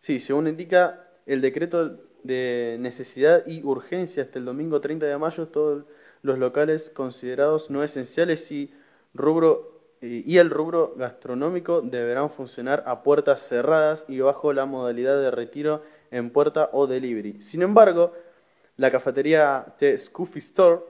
Sí, 0.00 0.18
según 0.20 0.48
indica 0.48 1.08
el 1.26 1.40
decreto 1.40 1.98
de 2.22 2.76
necesidad 2.80 3.46
y 3.46 3.62
urgencia 3.64 4.22
hasta 4.22 4.38
el 4.38 4.44
domingo 4.44 4.80
30 4.80 5.06
de 5.06 5.18
mayo, 5.18 5.48
todos 5.48 5.84
los 6.22 6.38
locales 6.38 6.90
considerados 6.90 7.70
no 7.70 7.82
esenciales 7.82 8.50
y 8.52 8.72
rubro 9.14 9.72
y 10.00 10.38
el 10.38 10.50
rubro 10.50 10.94
gastronómico 10.96 11.80
deberán 11.80 12.28
funcionar 12.28 12.82
a 12.86 13.04
puertas 13.04 13.46
cerradas 13.46 14.04
y 14.08 14.18
bajo 14.18 14.52
la 14.52 14.66
modalidad 14.66 15.20
de 15.20 15.30
retiro 15.30 15.82
en 16.10 16.30
puerta 16.30 16.70
o 16.72 16.88
delivery. 16.88 17.40
Sin 17.40 17.62
embargo, 17.62 18.12
la 18.82 18.90
cafetería 18.90 19.64
The 19.78 19.96
Scoofy 19.96 20.40
Store 20.40 20.80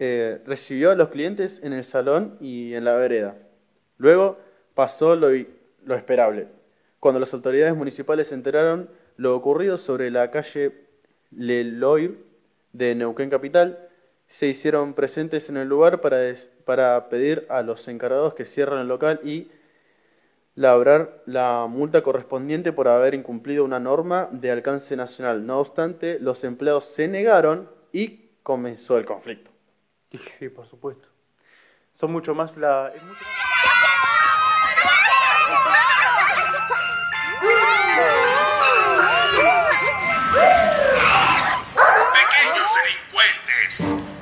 eh, 0.00 0.40
recibió 0.44 0.90
a 0.90 0.96
los 0.96 1.10
clientes 1.10 1.60
en 1.62 1.72
el 1.72 1.84
salón 1.84 2.36
y 2.40 2.74
en 2.74 2.84
la 2.84 2.96
vereda. 2.96 3.36
Luego 3.96 4.38
pasó 4.74 5.14
lo, 5.14 5.30
esperable. 5.94 6.48
Cuando 6.98 7.20
las 7.20 7.32
autoridades 7.32 7.76
municipales 7.76 8.26
se 8.26 8.34
enteraron 8.34 8.90
lo 9.16 9.36
ocurrido 9.36 9.76
sobre 9.76 10.10
la 10.10 10.32
calle 10.32 10.72
Leloir 11.30 12.18
de 12.72 12.96
Neuquén 12.96 13.30
Capital, 13.30 13.88
se 14.26 14.48
hicieron 14.48 14.94
presentes 14.94 15.48
en 15.50 15.58
el 15.58 15.68
lugar 15.68 16.00
para, 16.00 16.34
para 16.64 17.08
pedir 17.08 17.46
a 17.50 17.62
los 17.62 17.86
encargados 17.86 18.34
que 18.34 18.46
cierren 18.46 18.80
el 18.80 18.88
local 18.88 19.20
y 19.22 19.46
labrar 20.54 21.22
la 21.26 21.66
multa 21.68 22.02
correspondiente 22.02 22.72
por 22.72 22.88
haber 22.88 23.14
incumplido 23.14 23.64
una 23.64 23.80
norma 23.80 24.28
de 24.30 24.50
alcance 24.50 24.96
nacional. 24.96 25.46
No 25.46 25.58
obstante, 25.58 26.18
los 26.20 26.44
empleados 26.44 26.84
se 26.86 27.08
negaron 27.08 27.70
y 27.92 28.30
comenzó 28.42 28.98
el 28.98 29.04
conflicto. 29.04 29.50
Sí, 30.38 30.48
por 30.48 30.66
supuesto. 30.68 31.08
Son 31.92 32.12
mucho 32.12 32.34
más 32.34 32.56
la... 32.56 32.92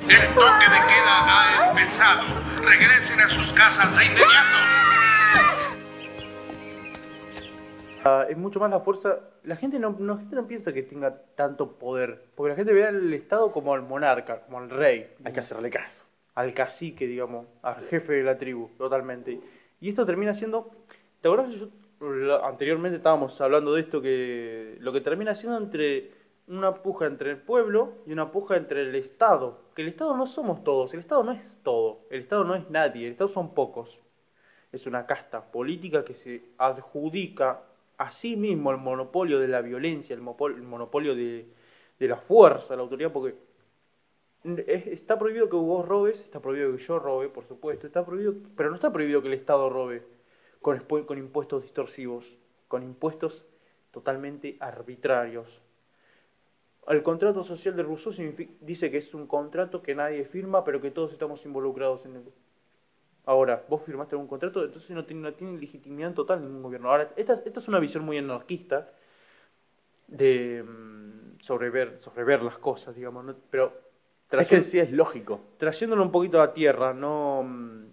El 0.03 0.33
toque 0.35 0.65
de 0.69 0.87
queda 0.87 1.15
ha 1.25 1.69
empezado. 1.69 2.21
Regresen 2.61 3.19
a 3.21 3.27
sus 3.29 3.53
casas 3.53 3.97
de 3.97 4.05
inmediato. 4.05 4.82
Ah, 8.05 8.25
es 8.29 8.37
mucho 8.37 8.59
más 8.59 8.69
la 8.69 8.79
fuerza. 8.79 9.19
La 9.43 9.55
gente 9.55 9.79
no, 9.79 9.95
no, 9.97 10.17
gente 10.17 10.35
no 10.35 10.45
piensa 10.45 10.73
que 10.73 10.83
tenga 10.83 11.15
tanto 11.35 11.71
poder, 11.73 12.25
porque 12.35 12.49
la 12.49 12.55
gente 12.55 12.73
ve 12.73 12.85
al 12.85 13.13
Estado 13.13 13.51
como 13.51 13.73
al 13.73 13.81
monarca, 13.81 14.41
como 14.41 14.59
al 14.59 14.69
rey. 14.69 15.09
Hay 15.23 15.31
que 15.31 15.39
hacerle 15.39 15.69
caso. 15.69 16.03
Al 16.35 16.53
cacique, 16.53 17.07
digamos, 17.07 17.45
al 17.61 17.85
jefe 17.85 18.13
de 18.13 18.23
la 18.23 18.37
tribu, 18.37 18.69
totalmente. 18.77 19.39
Y 19.79 19.89
esto 19.89 20.05
termina 20.05 20.33
siendo. 20.33 20.69
¿Te 21.21 21.29
acuerdas? 21.29 21.55
anteriormente 22.43 22.97
estábamos 22.97 23.39
hablando 23.39 23.73
de 23.73 23.79
esto, 23.79 24.01
que 24.01 24.75
lo 24.81 24.91
que 24.91 24.99
termina 24.99 25.33
siendo 25.33 25.57
entre 25.57 26.11
una 26.47 26.73
puja 26.73 27.05
entre 27.05 27.31
el 27.31 27.37
pueblo 27.37 27.93
y 28.05 28.11
una 28.11 28.29
puja 28.29 28.57
entre 28.57 28.81
el 28.81 28.95
Estado. 28.95 29.61
Que 29.73 29.83
el 29.83 29.87
Estado 29.87 30.17
no 30.17 30.27
somos 30.27 30.63
todos, 30.65 30.93
el 30.93 30.99
Estado 30.99 31.23
no 31.23 31.31
es 31.31 31.61
todo, 31.63 32.01
el 32.09 32.21
Estado 32.21 32.43
no 32.43 32.55
es 32.55 32.69
nadie, 32.69 33.05
el 33.05 33.13
Estado 33.13 33.29
son 33.29 33.53
pocos. 33.53 33.99
Es 34.73 34.85
una 34.85 35.05
casta 35.05 35.51
política 35.51 36.03
que 36.03 36.13
se 36.13 36.43
adjudica 36.57 37.61
sí 38.11 38.35
mismo 38.35 38.71
el 38.71 38.77
monopolio 38.77 39.39
de 39.39 39.47
la 39.47 39.61
violencia, 39.61 40.15
el 40.15 40.21
monopolio 40.21 41.15
de, 41.15 41.47
la 41.99 42.17
fuerza, 42.17 42.75
la 42.75 42.81
autoridad, 42.81 43.11
porque 43.11 43.35
está 44.67 45.17
prohibido 45.17 45.49
que 45.49 45.55
vos 45.55 45.87
robes, 45.87 46.21
está 46.21 46.41
prohibido 46.41 46.75
que 46.75 46.83
yo 46.83 46.99
robe, 46.99 47.29
por 47.29 47.45
supuesto, 47.45 47.87
está 47.87 48.05
prohibido, 48.05 48.35
pero 48.57 48.69
no 48.69 48.75
está 48.75 48.91
prohibido 48.91 49.21
que 49.21 49.29
el 49.29 49.35
Estado 49.35 49.69
robe 49.69 50.03
con, 50.61 50.79
con 50.79 51.17
impuestos 51.17 51.63
distorsivos, 51.63 52.37
con 52.67 52.83
impuestos 52.83 53.45
totalmente 53.91 54.57
arbitrarios. 54.59 55.61
El 56.87 57.01
contrato 57.03 57.43
social 57.43 57.75
de 57.77 57.83
Rousseau 57.83 58.13
dice 58.59 58.91
que 58.91 58.97
es 58.97 59.13
un 59.13 59.27
contrato 59.27 59.81
que 59.81 59.95
nadie 59.95 60.25
firma, 60.25 60.65
pero 60.65 60.81
que 60.81 60.91
todos 60.91 61.13
estamos 61.13 61.45
involucrados 61.45 62.05
en 62.05 62.17
él. 62.17 62.33
Ahora, 63.25 63.63
vos 63.69 63.81
firmaste 63.83 64.15
algún 64.15 64.27
contrato, 64.27 64.63
entonces 64.63 64.89
no 64.91 65.05
tiene, 65.05 65.21
no 65.21 65.33
tiene 65.33 65.59
legitimidad 65.59 66.13
total 66.13 66.41
ningún 66.41 66.63
gobierno. 66.63 66.89
Ahora, 66.89 67.09
esta, 67.15 67.33
esta 67.33 67.59
es 67.59 67.67
una 67.67 67.79
visión 67.79 68.03
muy 68.03 68.17
anarquista 68.17 68.89
de, 70.07 70.63
mm, 70.63 71.39
sobre, 71.39 71.69
ver, 71.69 71.99
sobre 71.99 72.23
ver 72.23 72.41
las 72.43 72.57
cosas, 72.57 72.95
digamos. 72.95 73.35
Pero 73.49 73.73
es 74.29 74.47
que 74.47 74.61
sí 74.61 74.79
es 74.79 74.91
lógico. 74.91 75.39
Trayéndolo 75.57 76.03
un 76.03 76.11
poquito 76.11 76.41
a 76.41 76.53
tierra, 76.53 76.93
no 76.93 77.43
mm, 77.43 77.85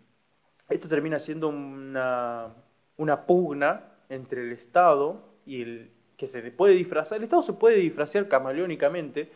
esto 0.69 0.89
termina 0.89 1.19
siendo 1.19 1.49
una, 1.49 2.49
una 2.97 3.27
pugna 3.27 3.85
entre 4.09 4.43
el 4.43 4.53
Estado 4.53 5.23
y 5.47 5.63
el, 5.63 5.91
que 6.17 6.29
se 6.29 6.43
puede 6.51 6.75
disfrazar, 6.75 7.19
el 7.19 7.25
Estado 7.25 7.43
se 7.43 7.55
puede 7.55 7.77
disfrazar 7.77 8.29
camaleónicamente 8.29 9.31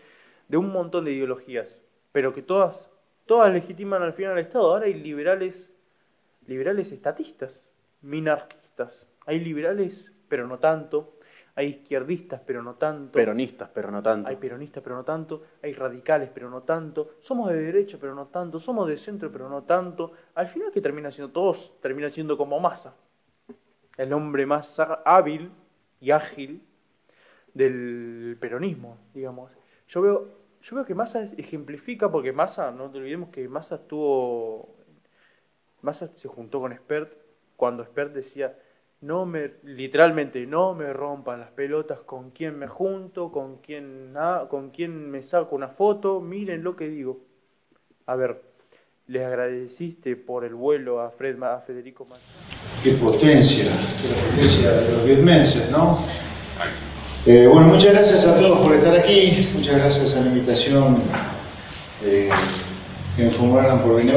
de 0.49 0.57
un 0.57 0.71
montón 0.71 1.07
de 1.07 1.13
ideologías, 1.13 1.79
pero 2.13 2.35
que 2.35 2.43
todas, 2.43 2.91
todas 3.25 3.53
legitiman 3.53 4.03
al 4.03 4.13
final 4.13 4.33
al 4.33 4.39
Estado. 4.39 4.73
Ahora 4.73 4.85
hay 4.87 4.95
liberales, 4.95 5.74
liberales 6.47 6.93
estatistas, 6.93 7.67
minarquistas, 8.03 9.07
hay 9.27 9.41
liberales, 9.41 10.13
pero 10.29 10.47
no 10.47 10.59
tanto, 10.59 11.15
hay 11.57 11.67
izquierdistas, 11.67 12.41
pero 12.45 12.63
no 12.63 12.75
tanto. 12.75 13.13
Peronistas, 13.13 13.71
pero 13.73 13.91
no 13.91 14.03
tanto. 14.03 14.29
Hay 14.29 14.37
peronistas, 14.37 14.83
pero 14.83 14.97
no 14.97 15.05
tanto. 15.05 15.43
Hay 15.63 15.73
radicales, 15.73 16.31
pero 16.35 16.51
no 16.51 16.63
tanto. 16.63 17.13
Somos 17.21 17.51
de 17.51 17.61
derecha, 17.61 17.97
pero 18.01 18.15
no 18.15 18.27
tanto. 18.27 18.59
Somos 18.59 18.89
de 18.89 18.97
centro, 18.97 19.31
pero 19.31 19.49
no 19.49 19.63
tanto. 19.63 20.13
Al 20.35 20.49
final, 20.49 20.73
que 20.73 20.81
termina 20.81 21.13
siendo? 21.13 21.33
Todos 21.33 21.81
terminan 21.81 22.11
siendo 22.11 22.37
como 22.37 22.59
masa. 22.59 22.97
El 23.97 24.13
hombre 24.13 24.47
más 24.47 24.81
hábil 25.05 25.53
y 26.01 26.11
ágil 26.11 26.61
del 27.55 28.37
peronismo, 28.41 28.99
digamos. 29.15 29.53
Yo 29.87 30.03
veo, 30.03 30.29
yo 30.61 30.77
veo 30.77 30.85
que 30.85 30.95
Massa 30.97 31.23
ejemplifica, 31.37 32.11
porque 32.11 32.33
Massa, 32.33 32.73
no 32.73 32.91
te 32.91 32.99
olvidemos 32.99 33.29
que 33.29 33.49
Massa 33.49 33.77
estuvo, 33.77 34.74
Massa 35.85 36.09
se 36.15 36.29
juntó 36.29 36.61
con 36.61 36.75
Spert 36.75 37.13
cuando 37.57 37.85
Spert 37.85 38.13
decía, 38.13 38.57
no 39.01 39.27
me, 39.27 39.53
literalmente, 39.63 40.47
no 40.47 40.75
me 40.75 40.93
rompan 40.93 41.41
las 41.41 41.51
pelotas 41.51 42.01
con 42.01 42.31
quién 42.31 42.59
me 42.59 42.67
junto, 42.67 43.31
con 43.31 43.59
quién, 43.59 44.15
con 44.49 44.71
quién 44.71 45.11
me 45.11 45.23
saco 45.23 45.55
una 45.55 45.69
foto, 45.69 46.21
miren 46.21 46.65
lo 46.65 46.75
que 46.75 46.89
digo. 46.89 47.21
A 48.07 48.17
ver, 48.17 48.43
les 49.07 49.25
agradeciste 49.25 50.17
por 50.17 50.45
el 50.45 50.55
vuelo 50.55 51.01
a, 51.01 51.11
Fred, 51.11 51.41
a 51.43 51.61
Federico 51.61 52.07
Massa. 52.07 52.23
Qué 52.83 52.93
potencia, 52.93 53.71
qué 54.01 54.31
potencia 54.31 54.73
de 54.73 54.93
los 54.93 55.05
vietmenses, 55.05 55.71
¿no? 55.71 55.99
Eh, 57.27 57.47
bueno, 57.47 57.69
muchas 57.69 57.93
gracias 57.93 58.27
a 58.27 58.39
todos 58.39 58.59
por 58.59 58.75
estar 58.75 58.95
aquí, 58.97 59.49
muchas 59.55 59.77
gracias 59.77 60.17
a 60.17 60.21
la 60.21 60.27
invitación 60.27 61.03
eh, 62.03 62.29
que 63.17 63.23
me 63.25 63.31
formularon 63.31 63.81
por 63.81 63.97
venir 63.97 64.15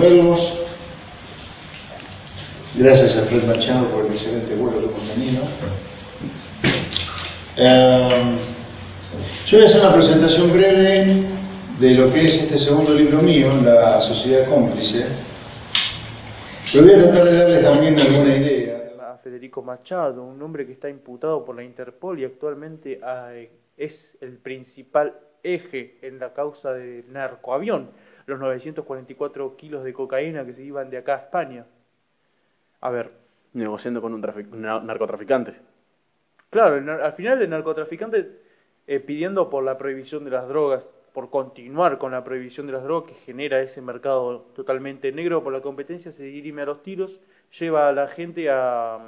Gracias 2.77 3.17
a 3.17 3.25
Fred 3.25 3.43
Machado 3.47 3.87
por 3.87 4.05
el 4.05 4.11
excelente 4.11 4.53
vuelo 4.53 4.77
que 4.77 4.85
hemos 4.85 5.13
tenido. 5.15 5.43
Eh, 7.57 8.37
yo 9.47 9.57
voy 9.57 9.65
a 9.65 9.67
hacer 9.67 9.81
una 9.81 9.95
presentación 9.95 10.53
breve 10.53 11.25
de 11.79 11.91
lo 11.95 12.13
que 12.13 12.25
es 12.25 12.43
este 12.43 12.59
segundo 12.59 12.93
libro 12.93 13.23
mío, 13.23 13.49
La 13.63 13.99
Sociedad 13.99 14.47
Cómplice. 14.47 15.07
Pero 16.71 16.85
voy 16.85 16.93
a 16.93 16.97
tratar 16.99 17.25
de 17.25 17.37
darles 17.37 17.63
también 17.63 17.99
alguna 17.99 18.37
idea. 18.37 18.77
Federico 19.23 19.63
Machado, 19.63 20.23
un 20.23 20.39
hombre 20.43 20.67
que 20.67 20.73
está 20.73 20.87
imputado 20.87 21.43
por 21.43 21.55
la 21.55 21.63
Interpol 21.63 22.19
y 22.19 22.25
actualmente 22.25 22.99
ah, 23.03 23.31
es 23.75 24.19
el 24.21 24.37
principal 24.37 25.19
eje 25.41 25.97
en 26.03 26.19
la 26.19 26.31
causa 26.31 26.73
del 26.73 27.11
narcoavión, 27.11 27.89
los 28.27 28.39
944 28.39 29.57
kilos 29.57 29.83
de 29.83 29.93
cocaína 29.93 30.45
que 30.45 30.53
se 30.53 30.61
iban 30.61 30.91
de 30.91 30.99
acá 30.99 31.15
a 31.15 31.17
España. 31.17 31.65
A 32.81 32.89
ver. 32.89 33.11
Negociando 33.53 34.01
con 34.01 34.13
un, 34.13 34.21
narcotraficante. 34.21 35.55
Claro, 36.49 37.03
al 37.03 37.13
final 37.13 37.41
el 37.41 37.49
narcotraficante 37.49 38.39
eh, 38.85 38.99
pidiendo 38.99 39.49
por 39.49 39.63
la 39.63 39.77
prohibición 39.77 40.23
de 40.23 40.31
las 40.31 40.47
drogas, 40.47 40.93
por 41.13 41.29
continuar 41.29 41.97
con 41.97 42.11
la 42.11 42.23
prohibición 42.23 42.67
de 42.67 42.73
las 42.73 42.83
drogas 42.83 43.09
que 43.09 43.15
genera 43.15 43.61
ese 43.61 43.81
mercado 43.81 44.41
totalmente 44.53 45.11
negro 45.11 45.43
por 45.43 45.51
la 45.51 45.61
competencia, 45.61 46.11
se 46.11 46.23
dirime 46.23 46.61
a 46.61 46.65
los 46.65 46.83
tiros 46.83 47.19
lleva 47.51 47.89
a 47.89 47.91
la 47.91 48.07
gente 48.07 48.49
a, 48.49 48.99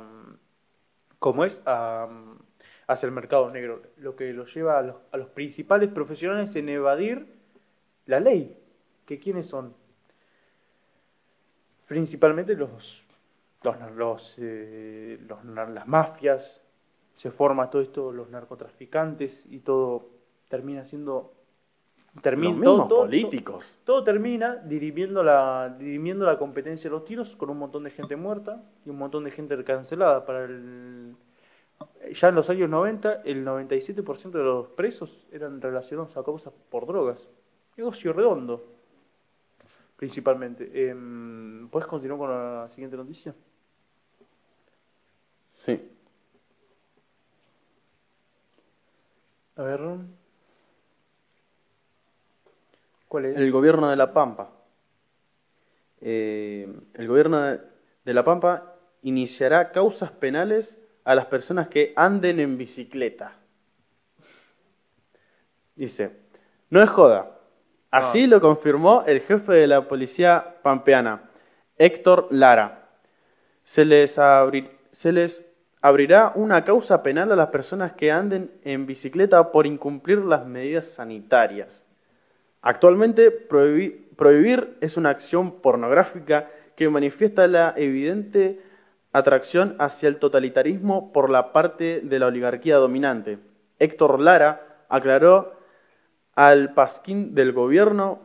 ¿cómo 1.20 1.46
es?, 1.46 1.62
a, 1.66 2.08
hacia 2.88 3.06
el 3.06 3.12
mercado 3.12 3.52
negro, 3.52 3.84
lo 3.98 4.16
que 4.16 4.34
lo 4.34 4.46
lleva 4.46 4.80
a 4.80 5.18
los, 5.18 5.28
principales 5.30 5.90
profesionales 5.90 6.56
en 6.56 6.70
evadir 6.70 7.28
la 8.06 8.20
ley. 8.20 8.58
¿Que 9.06 9.20
quiénes 9.20 9.48
son? 9.48 9.76
Principalmente 11.88 12.56
los, 12.56 13.04
los, 13.96 14.36
eh, 14.40 15.20
las 15.54 15.88
mafias, 15.88 16.62
se 17.16 17.32
forma 17.32 17.70
todo 17.70 17.82
esto, 17.82 18.12
los 18.12 18.30
narcotraficantes 18.30 19.46
y 19.50 19.60
todo 19.60 20.10
termina 20.48 20.86
siendo 20.86 21.34
termina, 22.22 22.64
todo, 22.64 22.88
políticos. 22.88 23.78
Todo, 23.84 24.04
termina 24.04 24.56
dirimiendo 24.56 25.24
la, 25.24 25.76
dirimiendo 25.78 26.26
la 26.26 26.38
competencia 26.38 26.90
de 26.90 26.96
los 26.96 27.06
tiros 27.06 27.36
con 27.36 27.50
un 27.50 27.58
montón 27.58 27.84
de 27.84 27.92
gente 27.92 28.16
muerta 28.16 28.64
y 28.86 28.90
un 28.90 28.98
montón 28.98 29.24
de 29.24 29.32
gente 29.32 29.62
cancelada. 29.64 30.26
Para 30.26 30.46
el, 30.46 31.16
ya 32.14 32.30
en 32.30 32.36
los 32.36 32.50
años 32.50 32.70
90, 32.70 33.22
el 33.26 33.46
97% 33.46 34.32
de 34.32 34.44
los 34.44 34.68
presos 34.70 35.28
eran 35.32 35.62
relacionados 35.62 36.16
a 36.18 36.24
causas 36.24 36.54
por 36.70 36.86
drogas. 36.86 37.28
Negocio 37.78 38.14
redondo, 38.14 38.64
principalmente. 39.96 40.70
Eh, 40.74 40.96
¿Puedes 41.72 41.88
continuar 41.88 42.20
con 42.20 42.30
la 42.30 42.68
siguiente 42.68 42.98
noticia? 42.98 43.34
Sí. 45.66 45.80
A 49.56 49.64
ver. 49.64 49.80
El 53.12 53.52
gobierno 53.52 53.90
de 53.90 53.96
La 53.96 54.14
Pampa. 54.14 54.52
Eh, 56.02 56.72
el 56.94 57.08
gobierno 57.08 57.42
de 57.42 58.14
La 58.14 58.24
Pampa 58.24 58.76
iniciará 59.02 59.72
causas 59.72 60.12
penales 60.12 60.80
a 61.04 61.16
las 61.16 61.26
personas 61.26 61.68
que 61.68 61.94
anden 61.96 62.40
en 62.40 62.58
bicicleta. 62.58 63.36
Dice, 65.76 66.12
no 66.70 66.82
es 66.82 66.90
joda, 66.90 67.40
Así 67.92 68.28
lo 68.28 68.40
confirmó 68.40 69.04
el 69.08 69.22
jefe 69.22 69.54
de 69.54 69.68
la 69.68 69.88
policía 69.88 70.58
pampeana, 70.62 71.24
Héctor 71.78 72.28
Lara. 72.30 72.90
Se 73.64 73.84
les, 73.84 74.20
se 74.92 75.12
les 75.12 75.49
abrirá 75.82 76.34
una 76.36 76.66
causa 76.66 77.04
penal 77.04 77.32
a 77.32 77.36
las 77.36 77.50
personas 77.50 77.94
que 77.94 78.12
anden 78.12 78.52
en 78.64 78.86
bicicleta 78.86 79.52
por 79.52 79.66
incumplir 79.66 80.20
las 80.20 80.46
medidas 80.46 80.86
sanitarias. 80.88 81.86
Actualmente, 82.62 83.32
prohibir 83.32 84.78
es 84.82 84.98
una 84.98 85.10
acción 85.10 85.62
pornográfica 85.62 86.50
que 86.76 86.90
manifiesta 86.90 87.48
la 87.48 87.74
evidente 87.78 88.62
atracción 89.14 89.76
hacia 89.80 90.10
el 90.10 90.18
totalitarismo 90.18 91.12
por 91.14 91.30
la 91.30 91.52
parte 91.52 92.02
de 92.02 92.20
la 92.20 92.28
oligarquía 92.28 92.76
dominante. 92.76 93.40
Héctor 93.80 94.20
Lara 94.20 94.84
aclaró 94.90 95.54
al 96.36 96.74
pasquín 96.74 97.34
del 97.34 97.54
gobierno 97.54 98.20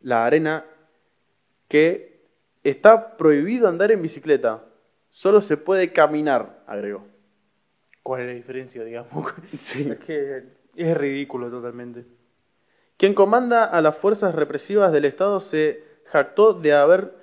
La 0.00 0.26
Arena 0.26 0.64
que 1.68 2.20
está 2.64 3.16
prohibido 3.16 3.68
andar 3.68 3.92
en 3.92 4.02
bicicleta, 4.02 4.62
solo 5.18 5.40
se 5.40 5.56
puede 5.56 5.92
caminar, 5.92 6.62
agregó. 6.68 7.04
¿Cuál 8.04 8.20
es 8.20 8.26
la 8.28 8.34
diferencia, 8.34 8.84
digamos? 8.84 9.34
Sí. 9.58 9.90
Es 9.90 9.98
que 9.98 10.44
es 10.76 10.96
ridículo 10.96 11.50
totalmente. 11.50 12.04
Quien 12.96 13.14
comanda 13.14 13.64
a 13.64 13.80
las 13.80 13.98
fuerzas 13.98 14.32
represivas 14.32 14.92
del 14.92 15.06
Estado 15.06 15.40
se 15.40 15.82
jactó 16.04 16.52
de 16.54 16.72
haber 16.72 17.14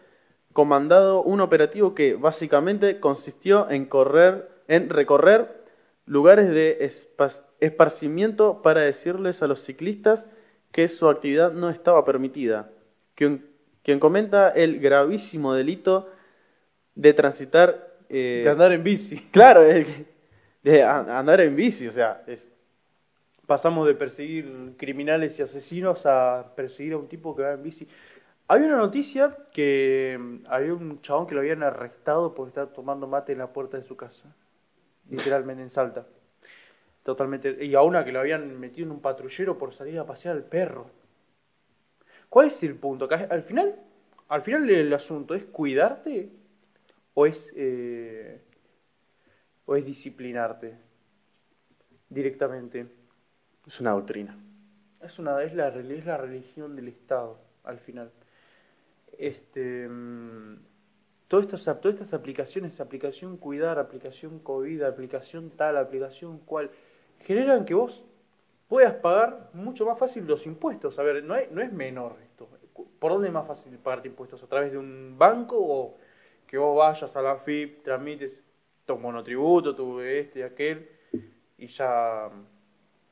comandado 0.51 1.23
un 1.23 1.39
operativo 1.39 1.95
que 1.95 2.15
básicamente 2.15 2.99
consistió 2.99 3.69
en, 3.69 3.85
correr, 3.85 4.49
en 4.67 4.89
recorrer 4.89 5.63
lugares 6.05 6.49
de 6.49 6.91
esparcimiento 7.61 8.61
para 8.61 8.81
decirles 8.81 9.41
a 9.41 9.47
los 9.47 9.61
ciclistas 9.61 10.27
que 10.73 10.89
su 10.89 11.07
actividad 11.07 11.53
no 11.53 11.69
estaba 11.69 12.03
permitida. 12.03 12.69
Quien, 13.15 13.45
quien 13.83 14.01
comenta 14.01 14.49
el 14.49 14.81
gravísimo 14.81 15.53
delito 15.53 16.09
de 16.95 17.13
transitar... 17.13 17.95
Eh, 18.09 18.41
de 18.43 18.49
andar 18.49 18.71
en 18.71 18.83
bici. 18.83 19.17
Claro, 19.31 19.61
de 19.61 20.83
andar 20.83 21.41
en 21.41 21.55
bici, 21.55 21.87
o 21.87 21.91
sea, 21.91 22.23
es, 22.25 22.49
pasamos 23.45 23.87
de 23.87 23.93
perseguir 23.93 24.73
criminales 24.77 25.37
y 25.39 25.43
asesinos 25.43 26.05
a 26.05 26.53
perseguir 26.55 26.93
a 26.93 26.97
un 26.97 27.07
tipo 27.07 27.35
que 27.35 27.43
va 27.43 27.53
en 27.53 27.63
bici. 27.63 27.87
Había 28.47 28.67
una 28.67 28.77
noticia 28.77 29.35
que 29.51 30.17
mm, 30.19 30.45
había 30.47 30.73
un 30.73 31.01
chabón 31.01 31.27
que 31.27 31.35
lo 31.35 31.41
habían 31.41 31.63
arrestado 31.63 32.33
porque 32.33 32.49
estaba 32.49 32.67
tomando 32.67 33.07
mate 33.07 33.33
en 33.33 33.39
la 33.39 33.47
puerta 33.47 33.77
de 33.77 33.83
su 33.83 33.95
casa, 33.95 34.33
literalmente 35.09 35.63
en 35.63 35.69
Salta. 35.69 36.05
Totalmente. 37.03 37.63
Y 37.63 37.75
a 37.75 37.81
una 37.81 38.03
que 38.03 38.11
lo 38.11 38.19
habían 38.19 38.59
metido 38.59 38.87
en 38.87 38.91
un 38.91 39.01
patrullero 39.01 39.57
por 39.57 39.73
salir 39.73 39.99
a 39.99 40.05
pasear 40.05 40.35
al 40.35 40.43
perro. 40.43 40.89
¿Cuál 42.29 42.47
es 42.47 42.63
el 42.63 42.75
punto? 42.75 43.07
al 43.29 43.43
final, 43.43 43.75
al 44.27 44.41
final 44.41 44.69
el 44.69 44.91
asunto 44.91 45.35
es 45.35 45.45
cuidarte 45.45 46.29
o 47.15 47.25
es, 47.25 47.51
eh, 47.55 48.41
o 49.65 49.75
es 49.75 49.85
disciplinarte 49.85 50.77
directamente. 52.09 52.85
Es 53.65 53.79
una 53.79 53.91
doctrina. 53.91 54.37
Es, 55.01 55.17
una, 55.17 55.41
es, 55.41 55.55
la, 55.55 55.69
es 55.69 56.05
la 56.05 56.17
religión 56.17 56.75
del 56.75 56.89
Estado, 56.89 57.39
al 57.63 57.79
final. 57.79 58.11
Este, 59.17 59.87
mm, 59.87 60.57
todas, 61.27 61.53
estas, 61.53 61.81
todas 61.81 61.95
estas 61.95 62.13
aplicaciones, 62.13 62.79
aplicación 62.79 63.37
cuidar, 63.37 63.79
aplicación 63.79 64.39
COVID, 64.39 64.83
aplicación 64.83 65.51
tal, 65.51 65.77
aplicación 65.77 66.39
cual, 66.39 66.69
generan 67.21 67.65
que 67.65 67.73
vos 67.73 68.03
puedas 68.67 68.93
pagar 68.95 69.51
mucho 69.53 69.85
más 69.85 69.97
fácil 69.97 70.27
los 70.27 70.45
impuestos. 70.45 70.99
A 70.99 71.03
ver, 71.03 71.23
no, 71.23 71.35
no 71.51 71.61
es 71.61 71.71
menor 71.71 72.17
esto. 72.23 72.49
¿Por 72.99 73.11
dónde 73.13 73.29
es 73.29 73.33
más 73.33 73.47
fácil 73.47 73.77
pagarte 73.77 74.09
impuestos? 74.09 74.43
¿A 74.43 74.47
través 74.47 74.73
de 74.73 74.77
un 74.77 75.15
banco 75.17 75.55
o 75.57 75.97
vos 76.57 76.77
vayas 76.77 77.15
a 77.15 77.21
la 77.21 77.37
FIP, 77.37 77.83
tramites 77.83 78.39
tu 78.85 78.97
monotributo, 78.97 79.75
tu 79.75 79.99
este 79.99 80.43
aquel, 80.43 80.89
y 81.57 81.67
ya 81.67 82.29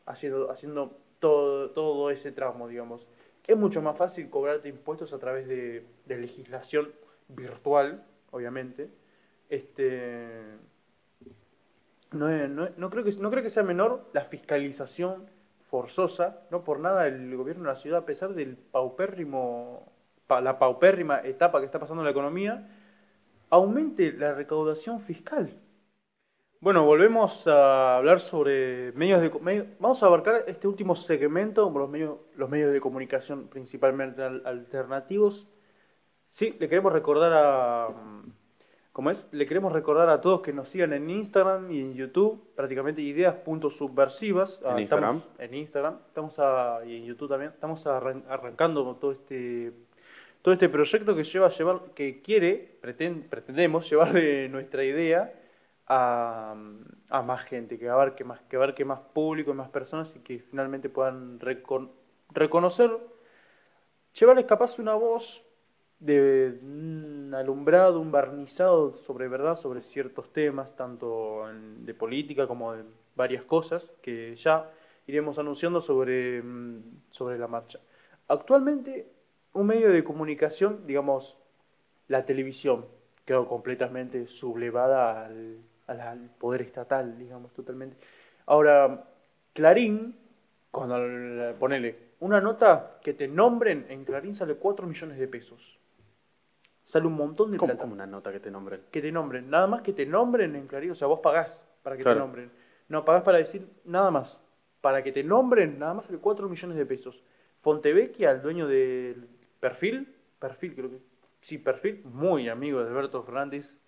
haciendo, 0.06 0.52
haciendo 0.52 0.98
todo, 1.20 1.72
todo 1.72 2.10
ese 2.10 2.32
tramo, 2.32 2.68
digamos. 2.68 3.08
Es 3.46 3.58
mucho 3.58 3.82
más 3.82 3.98
fácil 3.98 4.30
cobrarte 4.30 4.70
impuestos 4.70 5.12
a 5.14 5.20
través 5.20 5.48
de, 5.48 5.86
legislación 6.08 6.92
virtual, 7.28 8.06
obviamente. 8.32 8.90
Este, 9.50 10.30
no, 12.12 12.30
no, 12.78 12.90
creo 12.90 13.04
que, 13.04 13.12
no 13.20 13.30
creo 13.30 13.44
que 13.44 13.50
sea 13.50 13.64
menor 13.64 14.10
la 14.14 14.24
fiscalización 14.24 15.26
forzosa, 15.70 16.42
no 16.52 16.64
por 16.64 16.80
nada 16.80 17.08
el 17.08 17.36
gobierno 17.36 17.64
de 17.64 17.70
la 17.70 17.76
ciudad, 17.76 18.02
a 18.02 18.06
pesar 18.06 18.34
del 18.34 18.56
paupérrimo, 18.56 19.92
la 20.30 20.58
paupérrima 20.58 21.20
etapa 21.22 21.60
que 21.60 21.66
está 21.66 21.80
pasando 21.80 22.04
la 22.04 22.12
economía, 22.12 22.70
aumente 23.54 24.12
la 24.14 24.34
recaudación 24.34 25.00
fiscal. 25.02 25.54
Bueno, 26.60 26.86
volvemos 26.86 27.48
a 27.48 27.98
hablar 27.98 28.20
sobre 28.20 28.92
medios 28.94 29.22
de 29.22 29.30
vamos 29.80 30.02
a 30.02 30.08
abarcar 30.08 30.46
este 30.48 30.68
último 30.68 30.96
segmento, 30.96 31.70
los 31.70 31.90
medios, 31.90 32.18
los 32.36 32.50
medios 32.50 32.74
de 32.74 32.82
comunicación 32.82 33.50
principalmente 33.50 34.24
alternativos. 34.24 35.48
Sí, 36.30 36.56
le 36.60 36.68
queremos 36.68 36.94
recordar 36.94 37.32
a 37.36 37.90
¿cómo 38.92 39.12
es? 39.12 39.28
Le 39.32 39.46
queremos 39.46 39.72
recordar 39.72 40.10
a 40.10 40.20
todos 40.20 40.42
que 40.42 40.52
nos 40.52 40.70
sigan 40.70 40.94
en 40.94 41.12
Instagram 41.12 41.72
y 41.72 41.80
en 41.80 41.94
YouTube, 41.94 42.56
prácticamente 42.56 43.04
ideas.subversivas. 43.04 44.62
En 44.66 44.80
Instagram. 44.80 45.22
en 45.38 45.54
Instagram, 45.54 46.00
estamos 46.08 46.40
y 46.88 46.98
en 46.98 47.04
YouTube 47.06 47.30
también. 47.30 47.52
Estamos 47.52 47.86
arrancando 47.86 48.96
todo 48.96 49.12
este 49.12 49.74
todo 50.44 50.54
este 50.54 50.70
proyecto 50.70 51.16
que 51.16 51.24
lleva 51.24 51.48
a 51.48 51.50
llevar 51.50 51.82
que 51.96 52.22
quiere, 52.22 52.78
pretendemos 52.82 53.90
llevarle 53.90 54.50
nuestra 54.50 54.84
idea 54.84 55.34
a, 55.88 56.54
más 57.26 57.42
gente, 57.44 57.80
que 57.80 57.90
abarque 57.90 58.26
más, 58.26 58.42
que 58.42 58.58
abarque 58.58 58.84
más 58.84 59.00
público 59.00 59.54
más 59.54 59.70
personas 59.70 60.14
y 60.18 60.20
que 60.20 60.40
finalmente 60.40 60.90
puedan 60.90 61.40
reconocer, 61.40 62.92
llevarles 64.14 64.46
capaz 64.46 64.78
una 64.80 64.96
voz 64.96 65.42
de 66.00 66.60
un 66.62 67.34
alumbrado, 67.34 68.02
un 68.02 68.12
barnizado 68.12 68.96
sobre 68.98 69.30
verdad, 69.30 69.56
sobre 69.56 69.82
ciertos 69.82 70.34
temas, 70.34 70.76
tanto 70.76 71.46
de 71.78 71.94
política 71.94 72.48
como 72.48 72.74
de 72.74 72.84
varias 73.16 73.46
cosas 73.46 73.94
que 74.02 74.36
ya 74.36 74.70
iremos 75.08 75.40
anunciando 75.40 75.82
sobre, 75.82 76.42
mm, 76.42 77.04
sobre 77.12 77.38
la 77.38 77.48
marcha. 77.48 77.80
Actualmente, 78.28 79.13
un 79.54 79.68
medio 79.68 79.92
de 79.92 80.04
comunicación, 80.04 80.86
digamos, 80.86 81.38
la 82.08 82.26
televisión, 82.26 82.86
quedó 83.26 83.48
completamente 83.48 84.28
sublevada 84.28 85.26
al, 85.26 85.60
al, 85.88 86.30
poder 86.38 86.62
estatal, 86.62 87.18
digamos, 87.18 87.54
totalmente. 87.54 87.98
Ahora, 88.46 89.06
Clarín, 89.54 90.16
cuando 90.72 90.98
ponele 91.60 92.14
una 92.20 92.42
nota 92.42 93.00
que 93.02 93.14
te 93.14 93.28
nombren 93.28 93.86
en 93.90 94.06
Clarín 94.06 94.34
sale 94.34 94.56
4 94.56 94.88
millones 94.88 95.18
de 95.18 95.28
pesos. 95.28 95.78
Sale 96.84 97.08
un 97.08 97.14
montón 97.14 97.52
de 97.52 97.58
¿Cómo, 97.58 97.74
una 97.86 98.06
nota 98.06 98.32
que 98.32 98.40
te 98.40 98.52
nombren? 98.52 98.82
Que 98.92 99.02
te 99.02 99.12
nombren, 99.12 99.50
nada 99.50 99.68
más 99.68 99.82
que 99.82 99.94
te 99.94 100.06
nombren 100.06 100.56
en 100.56 100.68
Clarín, 100.68 100.92
o 100.92 100.96
sea, 100.96 101.08
vos 101.08 101.20
pagás 101.22 101.66
para 101.82 101.96
que 101.96 102.04
te 102.04 102.16
nombren. 102.16 102.52
No, 102.90 103.06
pagás 103.06 103.24
para 103.24 103.38
decir 103.38 103.68
nada 103.86 104.12
más. 104.12 104.40
Para 104.82 105.02
que 105.02 105.12
te 105.12 105.24
nombren, 105.24 105.80
nada 105.80 105.94
más 105.94 106.06
sale 106.06 106.18
4 106.18 106.50
millones 106.50 106.78
de 106.78 106.86
pesos. 106.86 107.24
Fontevecchia, 107.62 108.32
el 108.32 108.42
dueño 108.42 108.68
del 108.68 109.28
perfil, 109.64 110.14
perfil 110.40 110.76
creo 110.76 110.90
que, 110.90 111.00
sí, 111.40 111.58
perfil, 111.58 112.02
muy 112.04 112.50
amigo 112.50 112.84
de 112.84 112.90
Alberto 112.90 113.24
Fernández, 113.24 113.80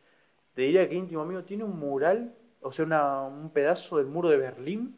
te 0.54 0.62
diría 0.62 0.88
que 0.88 0.96
íntimo 0.96 1.22
amigo 1.22 1.44
tiene 1.44 1.66
un 1.66 1.78
mural, 1.78 2.34
o 2.62 2.72
sea, 2.72 2.86
un 3.24 3.50
pedazo 3.50 3.98
del 3.98 4.06
muro 4.06 4.30
de 4.30 4.38
Berlín, 4.38 4.96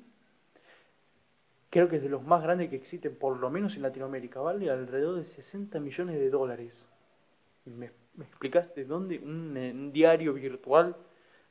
creo 1.72 1.90
que 1.90 1.96
es 1.96 2.04
de 2.04 2.10
los 2.10 2.22
más 2.22 2.44
grandes 2.44 2.70
que 2.70 2.76
existen, 2.76 3.16
por 3.16 3.40
lo 3.40 3.50
menos 3.50 3.76
en 3.76 3.82
Latinoamérica, 3.82 4.40
vale 4.40 4.70
alrededor 4.70 5.16
de 5.16 5.26
60 5.26 5.80
millones 5.80 6.20
de 6.20 6.30
dólares. 6.30 6.88
¿Me, 7.66 7.90
me 8.14 8.26
explicas 8.26 8.76
de 8.76 8.86
dónde 8.86 9.18
un, 9.18 9.92
diario 9.92 10.32
virtual 10.34 10.96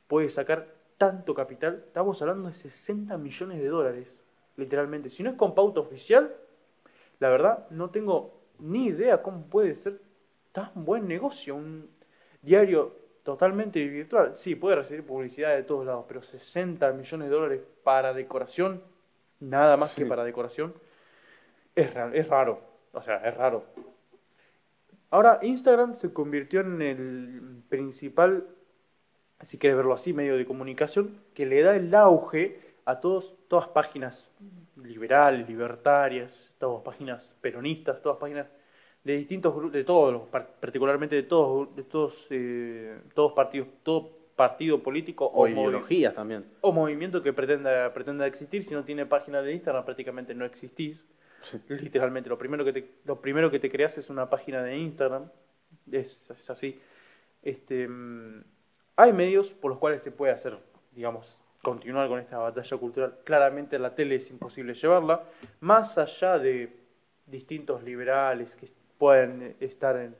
puede 0.07 0.29
sacar 0.29 0.73
tanto 0.97 1.33
capital? 1.33 1.83
Estamos 1.85 2.21
hablando 2.21 2.47
de 2.47 2.53
60 2.53 3.17
millones 3.17 3.59
de 3.61 3.67
dólares, 3.67 4.23
literalmente. 4.55 5.09
Si 5.09 5.21
no 5.21 5.31
es 5.31 5.35
con 5.35 5.53
pauta 5.53 5.81
oficial, 5.81 6.33
la 7.19 7.27
verdad 7.27 7.69
no 7.71 7.89
tengo 7.89 8.36
ni 8.59 8.87
idea 8.87 9.21
cómo 9.21 9.45
puede 9.45 9.75
ser 9.75 9.99
tan 10.51 10.71
buen 10.75 11.07
negocio 11.07 11.55
un 11.55 11.89
diario 12.41 12.95
totalmente 13.23 13.83
virtual. 13.85 14.35
Sí, 14.35 14.55
puede 14.55 14.77
recibir 14.77 15.05
publicidad 15.05 15.55
de 15.55 15.63
todos 15.63 15.85
lados, 15.85 16.05
pero 16.07 16.21
60 16.21 16.91
millones 16.93 17.29
de 17.29 17.35
dólares 17.35 17.61
para 17.83 18.13
decoración, 18.13 18.81
nada 19.39 19.75
más 19.77 19.95
que 19.95 20.05
para 20.05 20.23
decoración, 20.23 20.73
es 21.75 21.93
raro, 21.93 22.13
es 22.13 22.27
raro. 22.27 22.61
O 22.93 23.01
sea, 23.01 23.17
es 23.17 23.35
raro. 23.35 23.63
Ahora, 25.09 25.39
Instagram 25.41 25.95
se 25.95 26.11
convirtió 26.11 26.61
en 26.61 26.81
el 26.81 27.61
principal, 27.69 28.47
si 29.41 29.57
quieres 29.57 29.77
verlo 29.77 29.93
así, 29.93 30.13
medio 30.13 30.37
de 30.37 30.45
comunicación 30.45 31.21
que 31.33 31.45
le 31.45 31.61
da 31.61 31.75
el 31.75 31.93
auge 31.93 32.59
a 32.85 32.99
todos, 32.99 33.35
todas 33.47 33.67
páginas 33.67 34.31
liberales, 34.83 35.47
libertarias, 35.47 36.53
todas 36.59 36.83
páginas 36.83 37.35
peronistas, 37.41 38.01
todas 38.01 38.17
páginas 38.17 38.47
de 39.03 39.17
distintos 39.17 39.53
grupos, 39.55 39.73
de 39.73 39.83
todos, 39.83 40.13
los, 40.13 40.21
particularmente 40.59 41.15
de 41.15 41.23
todos, 41.23 41.75
de 41.75 41.83
todos, 41.83 42.27
eh, 42.29 42.99
todos 43.13 43.31
partidos, 43.33 43.67
todo 43.83 44.09
partido 44.35 44.83
político 44.83 45.25
O, 45.25 45.47
movi- 45.47 45.51
ideologías 45.53 46.13
también. 46.13 46.45
o 46.61 46.71
movimiento 46.71 47.23
que 47.23 47.33
pretenda, 47.33 47.91
pretenda 47.93 48.27
existir, 48.27 48.63
si 48.63 48.73
no 48.73 48.83
tiene 48.83 49.05
página 49.05 49.41
de 49.41 49.53
Instagram 49.53 49.83
prácticamente 49.85 50.33
no 50.35 50.45
existís. 50.45 51.03
Literalmente, 51.69 52.29
lo 52.29 52.37
primero 52.37 52.65
que 52.65 52.73
te, 52.73 52.91
lo 53.05 53.21
primero 53.21 53.49
que 53.49 53.59
te 53.59 53.69
creas 53.71 53.97
es 53.97 54.09
una 54.09 54.29
página 54.29 54.61
de 54.63 54.77
Instagram. 54.77 55.29
Es, 55.91 56.29
es 56.31 56.49
así. 56.49 56.79
Este, 57.41 57.87
mm, 57.87 58.43
hay 58.97 59.13
medios 59.13 59.51
por 59.51 59.71
los 59.71 59.79
cuales 59.79 60.01
se 60.03 60.11
puede 60.11 60.33
hacer, 60.33 60.57
digamos, 60.91 61.39
continuar 61.61 62.07
con 62.07 62.19
esta 62.19 62.37
batalla 62.37 62.77
cultural. 62.77 63.13
Claramente 63.23 63.79
la 63.79 63.93
tele 63.95 64.15
es 64.15 64.29
imposible 64.31 64.73
llevarla, 64.73 65.23
más 65.61 65.97
allá 65.97 66.37
de 66.39 66.69
distintos 67.25 67.83
liberales 67.83 68.55
que 68.55 68.71
pueden 68.97 69.55
estar 69.59 69.97
en, 69.97 70.15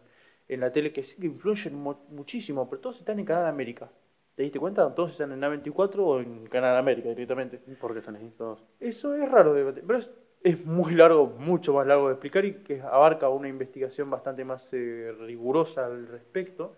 en 0.48 0.60
la 0.60 0.72
tele, 0.72 0.92
que 0.92 1.04
sí 1.04 1.16
que 1.20 1.28
influyen 1.28 1.76
mu- 1.76 1.96
muchísimo, 2.10 2.70
pero 2.70 2.82
todos 2.82 3.00
están 3.00 3.20
en 3.20 3.26
Canal 3.26 3.48
América. 3.48 3.90
¿Te 4.36 4.44
diste 4.44 4.60
cuenta? 4.60 4.94
Todos 4.94 5.12
están 5.12 5.32
en 5.32 5.44
A24 5.44 6.06
o 6.06 6.20
en 6.22 6.46
Canal 6.48 6.78
América 6.78 7.10
directamente. 7.10 7.58
¿Por 7.58 7.94
qué 7.94 8.00
están 8.00 8.16
ahí 8.16 8.32
todos? 8.38 8.64
Eso 8.80 9.16
es 9.16 9.30
raro 9.30 9.54
pero 9.88 9.98
es, 9.98 10.12
es 10.44 10.64
muy 10.64 10.94
largo, 10.94 11.26
mucho 11.28 11.74
más 11.74 11.88
largo 11.88 12.08
de 12.08 12.14
explicar 12.14 12.46
y 12.46 12.54
que 12.64 12.82
abarca 12.82 13.30
una 13.30 13.48
investigación 13.48 14.10
bastante 14.12 14.46
más 14.46 14.72
eh, 14.74 15.12
rigurosa 15.20 15.86
al 15.88 16.08
respecto. 16.08 16.76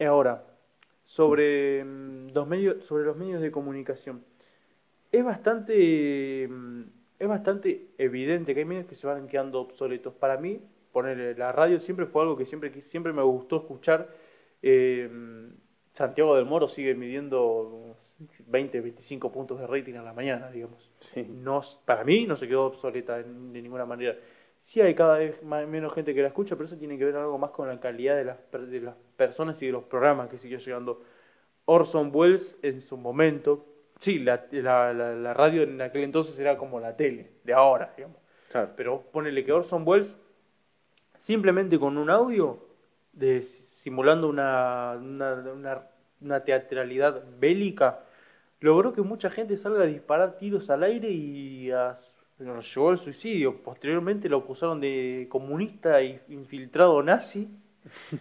Ahora, 0.00 0.42
sobre, 1.10 1.82
mm, 1.84 2.28
los 2.32 2.46
medios, 2.46 2.84
sobre 2.84 3.02
los 3.04 3.16
medios 3.16 3.42
de 3.42 3.50
comunicación. 3.50 4.22
Es 5.10 5.24
bastante, 5.24 6.46
mm, 6.48 6.82
es 7.18 7.28
bastante 7.28 7.88
evidente 7.98 8.54
que 8.54 8.60
hay 8.60 8.64
medios 8.64 8.86
que 8.86 8.94
se 8.94 9.08
van 9.08 9.26
quedando 9.26 9.60
obsoletos. 9.60 10.14
Para 10.14 10.36
mí, 10.36 10.60
poner 10.92 11.36
la 11.36 11.50
radio 11.50 11.80
siempre 11.80 12.06
fue 12.06 12.22
algo 12.22 12.36
que 12.36 12.46
siempre, 12.46 12.70
que 12.70 12.80
siempre 12.80 13.12
me 13.12 13.22
gustó 13.22 13.56
escuchar. 13.56 14.08
Eh, 14.62 15.10
Santiago 15.94 16.36
del 16.36 16.44
Moro 16.46 16.68
sigue 16.68 16.94
midiendo 16.94 17.44
unos 17.62 18.16
20, 18.46 18.80
25 18.80 19.32
puntos 19.32 19.58
de 19.58 19.66
rating 19.66 19.94
a 19.94 20.02
la 20.04 20.12
mañana, 20.12 20.48
digamos. 20.48 20.92
Sí. 21.00 21.26
No, 21.28 21.60
para 21.84 22.04
mí 22.04 22.24
no 22.24 22.36
se 22.36 22.46
quedó 22.46 22.66
obsoleta 22.66 23.18
de 23.18 23.62
ninguna 23.62 23.84
manera. 23.84 24.16
Sí 24.60 24.80
hay 24.82 24.94
cada 24.94 25.16
vez 25.16 25.42
más- 25.42 25.66
menos 25.66 25.92
gente 25.94 26.14
que 26.14 26.20
la 26.20 26.28
escucha, 26.28 26.54
pero 26.54 26.66
eso 26.66 26.76
tiene 26.76 26.98
que 26.98 27.04
ver 27.06 27.16
algo 27.16 27.38
más 27.38 27.50
con 27.50 27.66
la 27.66 27.80
calidad 27.80 28.14
de 28.14 28.24
las, 28.24 28.38
de 28.70 28.80
las 28.80 28.94
personas 29.16 29.60
y 29.62 29.66
de 29.66 29.72
los 29.72 29.84
programas 29.84 30.28
que 30.28 30.36
sigue 30.38 30.58
llegando. 30.58 31.02
Orson 31.64 32.10
Welles 32.14 32.58
en 32.62 32.80
su 32.82 32.96
momento, 32.98 33.64
sí, 33.98 34.18
la, 34.18 34.44
la, 34.52 34.92
la- 34.92 35.14
la 35.14 35.34
radio 35.34 35.62
en 35.62 35.80
aquel 35.80 36.02
entonces 36.04 36.38
era 36.38 36.58
como 36.58 36.78
la 36.78 36.94
tele, 36.96 37.30
de 37.42 37.52
ahora, 37.54 37.92
digamos. 37.96 38.18
Claro. 38.52 38.70
Pero 38.76 39.00
ponele 39.10 39.44
que 39.44 39.52
Orson 39.52 39.82
Welles, 39.86 40.18
simplemente 41.18 41.78
con 41.78 41.96
un 41.96 42.10
audio, 42.10 42.58
de, 43.12 43.42
simulando 43.74 44.28
una, 44.28 44.96
una, 45.00 45.34
una- 45.52 45.82
una 46.20 46.44
teatralidad 46.44 47.24
bélica, 47.38 48.00
logró 48.60 48.92
que 48.92 49.00
mucha 49.00 49.30
gente 49.30 49.56
salga 49.56 49.84
a 49.84 49.86
disparar 49.86 50.36
tiros 50.36 50.68
al 50.68 50.82
aire 50.82 51.08
y 51.10 51.70
a- 51.70 51.96
lo 52.44 52.60
llevó 52.60 52.90
al 52.90 52.98
suicidio. 52.98 53.56
Posteriormente 53.62 54.28
lo 54.28 54.38
acusaron 54.38 54.80
de 54.80 55.26
comunista 55.28 56.00
e 56.00 56.20
infiltrado 56.28 57.02
nazi 57.02 57.48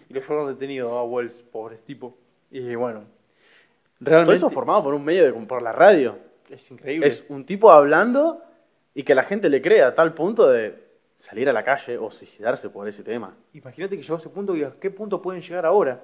y 0.09 0.13
lo 0.13 0.22
fueron 0.22 0.47
detenido 0.47 0.97
a 0.97 1.03
Wells, 1.03 1.43
pobre 1.43 1.78
tipo. 1.78 2.17
Y 2.51 2.76
bueno, 2.76 3.01
Todo 3.99 4.09
realmente 4.09 4.38
eso 4.38 4.49
formado 4.49 4.84
por 4.84 4.93
un 4.93 5.03
medio 5.03 5.26
de 5.26 5.34
por 5.45 5.61
la 5.61 5.72
radio. 5.72 6.17
es 6.49 6.70
increíble. 6.72 7.07
Es 7.07 7.26
un 7.30 7.45
tipo 7.45 7.72
hablando 7.72 8.41
y 8.93 9.03
que 9.03 9.15
la 9.15 9.24
gente 9.24 9.49
le 9.49 9.61
cree 9.61 9.84
a 9.84 9.93
tal 9.93 10.13
punto 10.13 10.49
de 10.49 10.89
salir 11.15 11.49
a 11.49 11.53
la 11.53 11.63
calle 11.63 11.97
o 11.97 12.09
suicidarse 12.09 12.70
por 12.70 12.88
ese 12.88 13.03
tema. 13.03 13.36
Imagínate 13.53 13.97
que 13.97 14.01
llegó 14.01 14.15
a 14.15 14.20
ese 14.20 14.30
punto 14.30 14.55
y 14.55 14.63
a 14.63 14.74
qué 14.80 14.89
punto 14.89 15.22
pueden 15.22 15.41
llegar 15.41 15.65
ahora. 15.65 16.01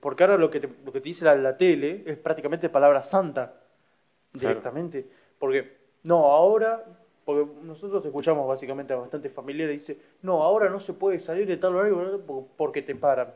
Porque 0.00 0.22
ahora 0.22 0.36
lo 0.36 0.50
que 0.50 0.60
te, 0.60 0.68
lo 0.84 0.92
que 0.92 1.00
te 1.00 1.08
dice 1.08 1.24
la, 1.24 1.34
la 1.34 1.56
tele 1.56 2.02
es 2.06 2.18
prácticamente 2.18 2.68
palabra 2.68 3.02
santa 3.02 3.54
directamente. 4.32 5.06
Porque, 5.38 5.76
no, 6.02 6.26
ahora, 6.26 6.84
porque 7.24 7.50
nosotros 7.62 8.04
escuchamos 8.04 8.46
básicamente 8.46 8.92
a 8.92 8.96
bastante 8.96 9.28
familiares, 9.28 9.80
dice, 9.80 10.00
no, 10.22 10.42
ahora 10.42 10.68
no 10.68 10.78
se 10.78 10.92
puede 10.92 11.18
salir 11.18 11.46
de 11.46 11.56
tal 11.56 11.74
horario 11.74 12.22
porque 12.56 12.82
te 12.82 12.94
paran. 12.94 13.32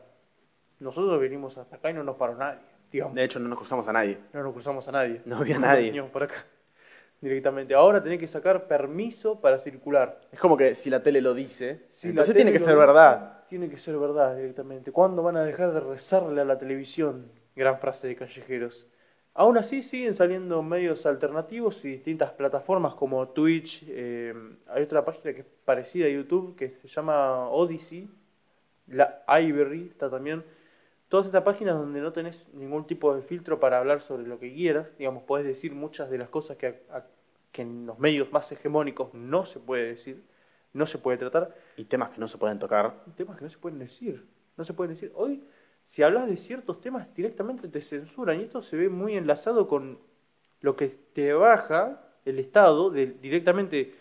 Nosotros 0.79 1.19
venimos 1.19 1.57
hasta 1.57 1.75
acá 1.75 1.89
y 1.89 1.93
no 1.93 2.03
nos 2.03 2.15
paró 2.15 2.35
nadie, 2.35 2.59
digamos. 2.91 3.15
De 3.15 3.23
hecho, 3.23 3.39
no 3.39 3.49
nos 3.49 3.57
cruzamos 3.57 3.87
a 3.87 3.93
nadie. 3.93 4.17
No 4.31 4.43
nos 4.43 4.53
cruzamos 4.53 4.87
a 4.87 4.91
nadie. 4.91 5.21
No 5.25 5.37
había 5.37 5.57
nadie. 5.57 5.87
Venimos 5.87 6.11
por 6.11 6.23
acá 6.23 6.45
directamente. 7.21 7.73
Ahora 7.73 8.01
tenés 8.01 8.19
que 8.19 8.27
sacar 8.27 8.67
permiso 8.67 9.41
para 9.41 9.57
circular. 9.57 10.21
Es 10.31 10.39
como 10.39 10.55
que 10.55 10.75
si 10.75 10.89
la 10.89 11.01
tele 11.01 11.21
lo 11.21 11.33
dice, 11.33 11.85
Si 11.89 12.09
entonces 12.09 12.35
tiene 12.35 12.51
que 12.51 12.59
ser 12.59 12.75
dice, 12.75 12.79
verdad. 12.79 13.43
Tiene 13.49 13.69
que 13.69 13.77
ser 13.77 13.97
verdad 13.97 14.35
directamente. 14.35 14.91
¿Cuándo 14.91 15.23
van 15.23 15.37
a 15.37 15.43
dejar 15.43 15.73
de 15.73 15.79
rezarle 15.79 16.41
a 16.41 16.45
la 16.45 16.57
televisión? 16.57 17.31
Gran 17.55 17.79
frase 17.79 18.07
de 18.07 18.15
callejeros. 18.15 18.87
Aún 19.39 19.57
así 19.57 19.83
siguen 19.83 20.15
saliendo 20.15 20.61
medios 20.61 21.05
alternativos 21.05 21.85
y 21.85 21.91
distintas 21.91 22.29
plataformas 22.31 22.93
como 22.95 23.25
Twitch. 23.29 23.85
eh, 23.87 24.33
hay 24.67 24.83
otra 24.83 25.05
página 25.05 25.33
que 25.33 25.39
es 25.39 25.45
parecida 25.63 26.07
a 26.07 26.09
YouTube 26.09 26.57
que 26.57 26.69
se 26.69 26.89
llama 26.89 27.47
Odyssey. 27.47 28.09
La 28.87 29.23
Ivory 29.29 29.87
está 29.91 30.09
también. 30.09 30.43
Todas 31.07 31.27
estas 31.27 31.43
páginas 31.43 31.77
donde 31.77 32.01
no 32.01 32.11
tenés 32.11 32.49
ningún 32.53 32.85
tipo 32.85 33.15
de 33.15 33.21
filtro 33.21 33.61
para 33.61 33.77
hablar 33.77 34.01
sobre 34.01 34.27
lo 34.27 34.37
que 34.39 34.53
quieras. 34.53 34.87
Digamos, 34.97 35.23
podés 35.23 35.45
decir 35.45 35.73
muchas 35.73 36.09
de 36.09 36.17
las 36.17 36.27
cosas 36.27 36.57
que, 36.57 36.67
a- 36.89 36.97
a- 36.97 37.05
que 37.53 37.61
en 37.61 37.85
los 37.85 37.97
medios 37.97 38.29
más 38.33 38.51
hegemónicos 38.51 39.13
no 39.13 39.45
se 39.45 39.61
puede 39.61 39.85
decir, 39.85 40.21
no 40.73 40.85
se 40.85 40.97
puede 40.97 41.17
tratar 41.17 41.55
Y 41.77 41.85
temas 41.85 42.09
que 42.09 42.19
no 42.19 42.27
se 42.27 42.37
pueden 42.37 42.59
tocar. 42.59 42.93
temas 43.15 43.37
que 43.37 43.45
no 43.45 43.49
se 43.49 43.57
pueden 43.57 43.79
decir. 43.79 44.21
No 44.57 44.65
se 44.65 44.73
pueden 44.73 44.95
decir. 44.95 45.13
Hoy, 45.15 45.41
si 45.89 46.03
hablas 46.03 46.27
de 46.27 46.37
ciertos 46.37 46.81
temas, 46.81 47.11
directamente 47.15 47.67
te 47.67 47.81
censuran. 47.81 48.39
Y 48.39 48.43
esto 48.43 48.61
se 48.61 48.77
ve 48.77 48.89
muy 48.89 49.17
enlazado 49.17 49.67
con 49.67 49.97
lo 50.61 50.75
que 50.75 50.87
te 50.87 51.33
baja 51.33 51.99
el 52.25 52.37
Estado. 52.37 52.91
De, 52.91 53.07
directamente, 53.07 53.95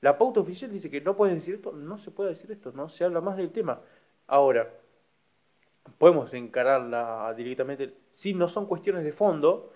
la 0.00 0.16
pauta 0.16 0.38
oficial 0.38 0.70
dice 0.70 0.88
que 0.88 1.00
no 1.00 1.16
puedes 1.16 1.34
decir 1.34 1.56
esto. 1.56 1.72
No 1.72 1.98
se 1.98 2.12
puede 2.12 2.30
decir 2.30 2.52
esto. 2.52 2.70
No 2.70 2.88
se 2.88 3.04
habla 3.04 3.20
más 3.20 3.36
del 3.36 3.50
tema. 3.50 3.80
Ahora, 4.28 4.70
podemos 5.98 6.32
encararla 6.32 7.34
directamente. 7.36 7.92
Si 8.12 8.34
no 8.34 8.46
son 8.46 8.66
cuestiones 8.66 9.02
de 9.02 9.12
fondo, 9.12 9.72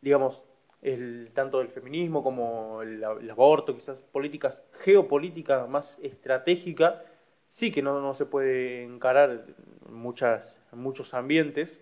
digamos, 0.00 0.42
el, 0.80 1.32
tanto 1.34 1.60
el 1.60 1.68
feminismo 1.68 2.22
como 2.22 2.80
el, 2.80 3.04
el 3.20 3.30
aborto, 3.30 3.74
quizás 3.74 3.98
políticas, 4.10 4.62
geopolítica 4.72 5.66
más 5.66 5.98
estratégica, 6.02 7.02
sí 7.50 7.70
que 7.70 7.82
no, 7.82 8.00
no 8.00 8.14
se 8.14 8.24
puede 8.24 8.84
encarar 8.84 9.30
en, 9.30 9.54
muchas, 9.92 10.54
en 10.72 10.78
muchos 10.78 11.14
ambientes, 11.14 11.80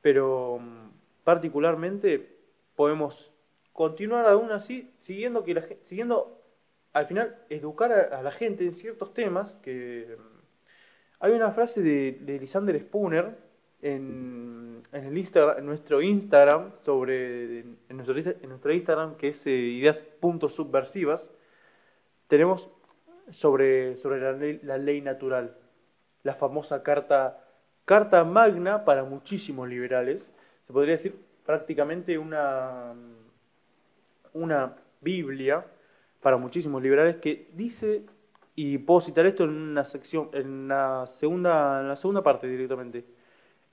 pero 0.00 0.58
mm, 0.60 0.90
particularmente 1.24 2.38
podemos 2.76 3.32
continuar 3.72 4.26
aún 4.26 4.52
así 4.52 4.90
siguiendo 4.98 5.44
que 5.44 5.54
la, 5.54 5.64
siguiendo 5.82 6.42
al 6.92 7.06
final 7.06 7.36
educar 7.48 7.92
a, 7.92 8.22
la 8.22 8.32
gente 8.32 8.64
en 8.64 8.72
ciertos 8.72 9.14
temas 9.14 9.56
que 9.62 10.16
mm, 10.18 10.40
hay 11.20 11.32
una 11.32 11.52
frase 11.52 11.82
de, 11.82 12.18
de 12.20 12.38
Lysander 12.38 12.78
Spooner 12.80 13.36
en, 13.82 14.82
en 14.92 15.04
el 15.04 15.16
Instagram, 15.16 15.58
en 15.58 15.66
nuestro 15.66 16.02
Instagram 16.02 16.72
sobre 16.76 17.60
en 17.60 17.76
nuestro, 17.90 18.16
en 18.18 18.48
nuestro 18.48 18.72
Instagram 18.72 19.16
que 19.16 19.28
es 19.28 19.46
eh, 19.46 19.50
ideas.subversivas 19.50 21.30
tenemos 22.30 22.70
sobre, 23.32 23.96
sobre 23.96 24.20
la, 24.20 24.58
la 24.62 24.78
ley 24.78 25.00
natural, 25.00 25.56
la 26.22 26.34
famosa 26.34 26.82
carta, 26.82 27.44
carta 27.90 28.22
magna 28.22 28.84
para 28.84 29.02
muchísimos 29.02 29.68
liberales, 29.68 30.32
se 30.64 30.72
podría 30.72 30.92
decir 30.92 31.16
prácticamente 31.44 32.16
una, 32.18 32.94
una 34.32 34.76
Biblia 35.00 35.66
para 36.20 36.36
muchísimos 36.36 36.80
liberales 36.80 37.16
que 37.16 37.48
dice, 37.52 38.02
y 38.54 38.78
puedo 38.78 39.00
citar 39.00 39.26
esto 39.26 39.42
en 39.42 39.50
una 39.50 39.82
sección, 39.82 40.28
en 40.34 40.68
la 40.68 41.04
segunda, 41.08 41.80
en 41.80 41.88
la 41.88 41.96
segunda 41.96 42.22
parte 42.22 42.46
directamente, 42.46 43.04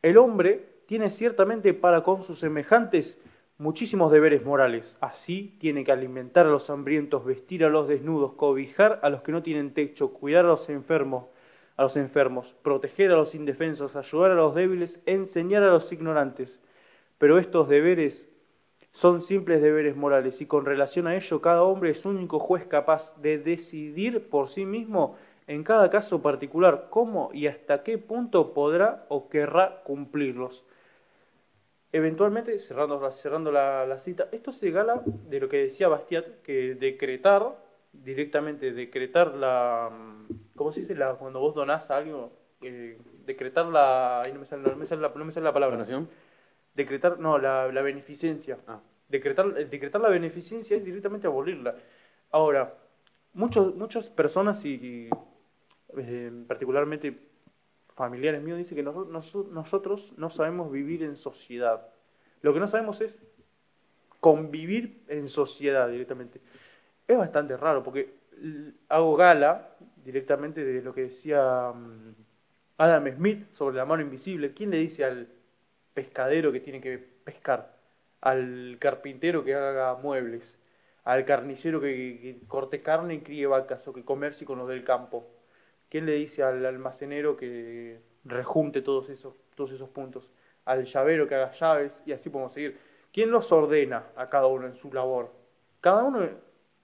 el 0.02 0.18
hombre 0.18 0.68
tiene 0.88 1.12
ciertamente 1.12 1.76
para 1.76 2.02
con 2.02 2.24
sus 2.24 2.40
semejantes 2.40 3.20
muchísimos 3.60 4.12
deberes 4.12 4.44
morales. 4.44 4.98
Así 5.00 5.56
tiene 5.60 5.84
que 5.84 5.92
alimentar 5.92 6.48
a 6.48 6.50
los 6.50 6.72
hambrientos, 6.72 7.24
vestir 7.24 7.64
a 7.64 7.70
los 7.70 7.88
desnudos, 7.88 8.34
cobijar 8.34 9.00
a 9.04 9.12
los 9.12 9.22
que 9.22 9.32
no 9.32 9.44
tienen 9.44 9.76
techo, 9.76 10.12
cuidar 10.12 10.46
a 10.46 10.48
los 10.48 10.70
enfermos, 10.70 11.26
a 11.78 11.84
los 11.84 11.96
enfermos, 11.96 12.56
proteger 12.64 13.12
a 13.12 13.16
los 13.16 13.36
indefensos, 13.36 13.96
ayudar 13.96 14.32
a 14.32 14.36
los 14.36 14.56
débiles, 14.56 15.02
enseñar 15.06 15.64
a 15.64 15.72
los 15.72 15.92
ignorantes. 15.92 16.60
Pero 17.20 17.38
estos 17.40 17.70
deberes 17.70 18.30
son 18.92 19.22
simples 19.22 19.62
deberes 19.62 19.96
morales 19.96 20.42
y 20.42 20.48
con 20.48 20.66
relación 20.66 21.06
a 21.06 21.16
ello 21.16 21.40
cada 21.40 21.62
hombre 21.62 21.92
es 21.92 22.04
único 22.06 22.40
juez 22.40 22.66
capaz 22.66 23.16
de 23.22 23.38
decidir 23.38 24.28
por 24.30 24.50
sí 24.50 24.66
mismo 24.66 25.16
en 25.46 25.64
cada 25.64 25.90
caso 25.90 26.22
particular 26.22 26.88
cómo 26.90 27.30
y 27.32 27.48
hasta 27.48 27.84
qué 27.84 28.00
punto 28.00 28.54
podrá 28.54 29.06
o 29.10 29.30
querrá 29.30 29.84
cumplirlos. 29.84 30.66
eventualmente, 31.92 32.60
cerrando, 32.60 33.10
cerrando 33.12 33.52
la, 33.52 33.86
la 33.86 34.00
cita, 34.00 34.28
esto 34.32 34.52
se 34.52 34.72
gala 34.72 35.02
de 35.06 35.40
lo 35.40 35.50
que 35.50 35.58
decía 35.58 35.88
Bastiat, 35.88 36.42
que 36.42 36.76
decretar, 36.76 37.56
directamente 37.94 38.74
decretar 38.74 39.34
la, 39.36 39.90
¿cómo 40.58 40.74
se 40.74 40.82
dice? 40.82 40.94
La, 40.96 41.14
cuando 41.14 41.40
vos 41.40 41.56
donás 41.56 41.90
algo, 41.90 42.34
eh, 42.62 42.98
decretar 43.26 43.66
la, 43.68 44.22
ahí 44.22 44.34
no 44.34 44.40
me 44.40 44.46
sale, 44.46 44.64
no 44.70 44.76
me 44.76 44.86
sale 44.86 45.02
la, 45.02 45.10
no 45.16 45.24
me 45.24 45.32
sale 45.32 45.46
la 45.46 45.54
palabra. 45.54 45.78
¿Donación? 45.78 46.10
Decretar, 46.76 47.18
no, 47.20 47.38
la, 47.38 47.72
la 47.72 47.82
beneficencia. 47.82 48.58
Ah. 48.68 48.82
Decretar, 49.08 49.54
eh, 49.58 49.66
decretar 49.66 50.02
la 50.02 50.10
beneficencia 50.10 50.76
es 50.76 50.84
directamente 50.84 51.28
abolirla. 51.28 51.76
Ahora, 52.32 52.74
muchos, 53.34 53.74
muchas 53.76 54.10
personas 54.10 54.66
y, 54.66 55.10
eh, 55.98 56.32
particularmente 56.48 57.18
familiares 57.96 58.44
míos 58.44 58.58
dicen 58.58 58.76
que 58.76 58.84
noso- 58.84 59.48
nosotros 59.50 60.14
no 60.18 60.30
sabemos 60.30 60.72
vivir 60.72 61.04
en 61.04 61.16
sociedad. 61.16 61.88
Lo 62.42 62.54
que 62.54 62.60
no 62.60 62.68
sabemos 62.68 63.02
es 63.02 63.20
convivir 64.20 65.04
en 65.08 65.28
sociedad 65.28 65.88
directamente. 65.88 66.42
Es 67.08 67.18
bastante 67.18 67.56
raro 67.58 67.82
porque 67.82 68.14
hago 68.90 69.16
gala 69.16 69.70
directamente 70.08 70.64
de 70.64 70.82
lo 70.82 70.94
que 70.94 71.02
decía 71.02 71.74
mm, 71.76 72.16
Adam 72.78 73.14
Smith 73.14 73.52
sobre 73.52 73.76
la 73.76 73.84
mano 73.84 74.02
invisible. 74.02 74.54
¿Quién 74.54 74.70
le 74.72 74.78
dice 74.78 75.04
al 75.04 75.28
pescadero 75.94 76.54
que 76.54 76.62
tiene 76.62 76.80
que 76.80 76.98
pescar? 76.98 77.76
Al 78.22 78.78
carpintero 78.80 79.44
que 79.44 79.54
haga 79.54 79.96
muebles, 79.96 80.58
al 81.04 81.26
carnicero 81.26 81.82
que, 81.82 82.40
corte 82.48 82.82
carne 82.82 83.16
y 83.16 83.20
críe 83.20 83.48
vacas 83.48 83.86
o 83.90 83.94
que 83.94 84.06
comercie 84.06 84.48
con 84.48 84.60
los 84.60 84.70
del 84.70 84.86
campo. 84.86 85.28
¿Quién 85.90 86.06
le 86.06 86.14
dice 86.14 86.42
al 86.42 86.66
almacenero 86.66 87.36
que 87.36 88.00
rejunte 88.24 88.82
todos 88.82 89.10
esos, 89.10 89.36
todos 89.56 89.74
esos 89.74 89.90
puntos? 89.90 90.32
Al 90.64 90.86
llavero 90.86 91.28
que 91.28 91.36
haga 91.36 91.52
llaves 91.52 92.02
y 92.06 92.14
así 92.14 92.30
podemos 92.30 92.54
seguir. 92.54 92.78
¿Quién 93.12 93.30
los 93.30 93.52
ordena 93.52 94.06
a 94.16 94.30
cada 94.30 94.48
uno 94.48 94.68
en 94.68 94.74
su 94.74 94.92
labor? 94.94 95.34
Cada 95.82 96.04
uno 96.04 96.30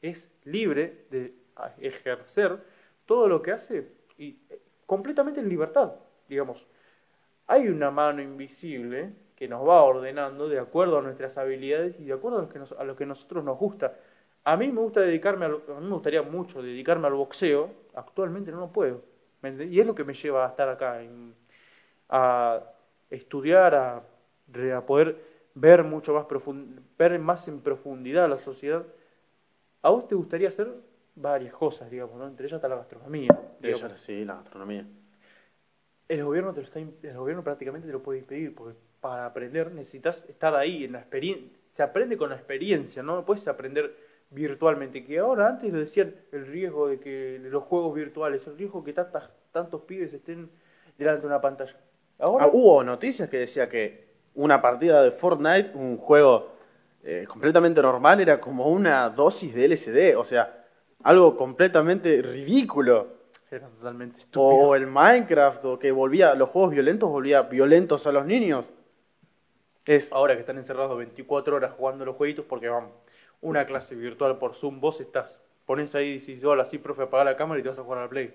es 0.02 0.30
libre 0.44 1.06
de 1.10 1.34
ejercer 1.80 2.73
todo 3.06 3.28
lo 3.28 3.42
que 3.42 3.52
hace 3.52 3.88
y 4.18 4.38
eh, 4.50 4.60
completamente 4.86 5.40
en 5.40 5.50
libertad, 5.50 5.94
digamos. 6.30 6.68
Hay 7.48 7.68
una 7.68 7.92
mano 7.92 8.22
invisible 8.22 9.14
que 9.36 9.48
nos 9.48 9.68
va 9.68 9.84
ordenando 9.84 10.48
de 10.50 10.60
acuerdo 10.60 11.00
a 11.00 11.02
nuestras 11.02 11.38
habilidades 11.38 12.00
y 12.00 12.06
de 12.06 12.14
acuerdo 12.14 12.40
a 12.40 12.42
lo 12.44 12.50
que, 12.50 12.60
nos- 12.60 12.72
a 12.74 12.84
lo 12.84 12.96
que 12.96 13.06
nosotros 13.06 13.44
nos 13.44 13.58
gusta. 13.58 13.96
A 14.46 14.58
mí 14.58 14.70
me 14.72 14.82
gusta 14.82 15.02
dedicarme, 15.02 15.46
al- 15.46 15.62
me 15.82 15.90
gustaría 15.90 16.22
mucho 16.24 16.62
dedicarme 16.62 17.08
al 17.08 17.14
boxeo, 17.14 17.70
actualmente 17.96 18.52
no 18.52 18.60
lo 18.62 18.68
puedo. 18.72 19.02
Y 19.70 19.80
es 19.80 19.86
lo 19.86 19.96
que 19.96 20.04
me 20.06 20.14
lleva 20.14 20.46
a 20.46 20.50
estar 20.50 20.70
acá, 20.70 21.02
a 22.10 22.62
estudiar, 23.10 23.76
a 23.76 24.86
poder 24.86 25.18
ver 25.56 25.84
mucho 25.84 26.14
más 26.14 26.26
profund- 26.26 26.82
ver 26.98 27.20
más 27.20 27.48
en 27.48 27.62
profundidad 27.62 28.30
la 28.30 28.38
sociedad. 28.38 28.84
A 29.82 29.90
vos 29.90 30.08
te 30.08 30.16
gustaría 30.16 30.48
hacer 30.50 30.74
varias 31.16 31.54
cosas, 31.54 31.90
digamos, 31.90 32.16
¿no? 32.16 32.28
Entre 32.28 32.46
ellas 32.46 32.58
está 32.58 32.68
la 32.68 32.76
gastronomía. 32.76 33.30
De 33.60 33.70
ellos, 33.70 33.92
sí, 33.98 34.26
la 34.26 34.36
gastronomía. 34.36 34.86
El 36.08 36.24
gobierno 36.24 36.54
te 36.54 36.62
lo 36.62 36.66
está, 36.66 36.80
el 36.80 37.18
gobierno 37.18 37.44
prácticamente 37.44 37.88
te 37.88 37.94
lo 37.94 38.04
puede 38.04 38.20
impedir, 38.20 38.54
porque 38.54 38.78
para 39.00 39.26
aprender 39.26 39.72
necesitas 39.72 40.28
estar 40.30 40.56
ahí, 40.56 40.86
en 40.86 40.94
la 40.94 41.00
experiencia. 41.00 41.58
Se 41.70 41.84
aprende 41.84 42.18
con 42.18 42.30
la 42.30 42.36
experiencia, 42.36 43.02
no 43.02 43.26
puedes 43.26 43.48
aprender 43.48 43.96
virtualmente. 44.30 45.04
Que 45.04 45.20
ahora 45.20 45.48
antes 45.48 45.72
lo 45.72 45.80
decían 45.80 46.14
el 46.32 46.46
riesgo 46.48 46.88
de 46.88 47.00
que 47.00 47.40
de 47.40 47.50
los 47.50 47.64
juegos 47.64 47.96
virtuales, 47.96 48.46
el 48.48 48.58
riesgo 48.58 48.84
que 48.84 48.94
tantas, 48.94 49.30
tantos 49.52 49.82
pibes 49.82 50.14
estén 50.14 50.50
delante 50.98 51.22
de 51.22 51.28
una 51.28 51.42
pantalla. 51.42 51.76
Ahora 52.20 52.46
Ah, 52.46 52.50
hubo 52.52 52.84
noticias 52.84 53.30
que 53.30 53.38
decía 53.38 53.68
que 53.68 54.14
una 54.36 54.62
partida 54.62 55.02
de 55.04 55.12
Fortnite, 55.12 55.72
un 55.76 55.98
juego 55.98 56.52
eh, 57.04 57.26
completamente 57.28 57.82
normal, 57.82 58.20
era 58.22 58.40
como 58.40 58.70
una 58.70 59.10
dosis 59.10 59.54
de 59.54 59.66
LSD, 59.68 60.16
o 60.18 60.24
sea, 60.24 60.63
algo 61.04 61.36
completamente 61.38 62.22
ridículo. 62.22 63.08
era 63.52 63.68
totalmente 63.68 64.20
estúpido. 64.20 64.44
O 64.44 64.76
el 64.76 64.88
Minecraft, 64.88 65.66
o 65.66 65.80
que 65.80 65.92
volvía, 65.92 66.34
los 66.36 66.50
juegos 66.50 66.72
violentos 66.72 67.10
volvía 67.10 67.44
violentos 67.44 68.08
a 68.08 68.12
los 68.12 68.26
niños. 68.26 68.66
Es, 69.86 70.12
Ahora 70.14 70.34
que 70.34 70.40
están 70.40 70.58
encerrados 70.58 70.98
24 70.98 71.58
horas 71.58 71.74
jugando 71.78 72.06
los 72.06 72.16
jueguitos 72.16 72.46
porque 72.46 72.70
van 72.70 72.88
una 73.42 73.66
clase 73.66 73.96
virtual 73.96 74.38
por 74.38 74.56
Zoom, 74.56 74.80
vos 74.80 75.02
estás, 75.02 75.42
pones 75.66 75.94
ahí 75.94 76.12
y 76.12 76.20
decís, 76.20 76.44
hola, 76.46 76.64
sí, 76.64 76.78
profe, 76.78 77.04
apaga 77.04 77.26
la 77.26 77.36
cámara 77.36 77.60
y 77.60 77.64
te 77.64 77.70
vas 77.70 77.80
a 77.80 77.84
jugar 77.84 78.00
a 78.00 78.04
la 78.04 78.10
Play. 78.10 78.34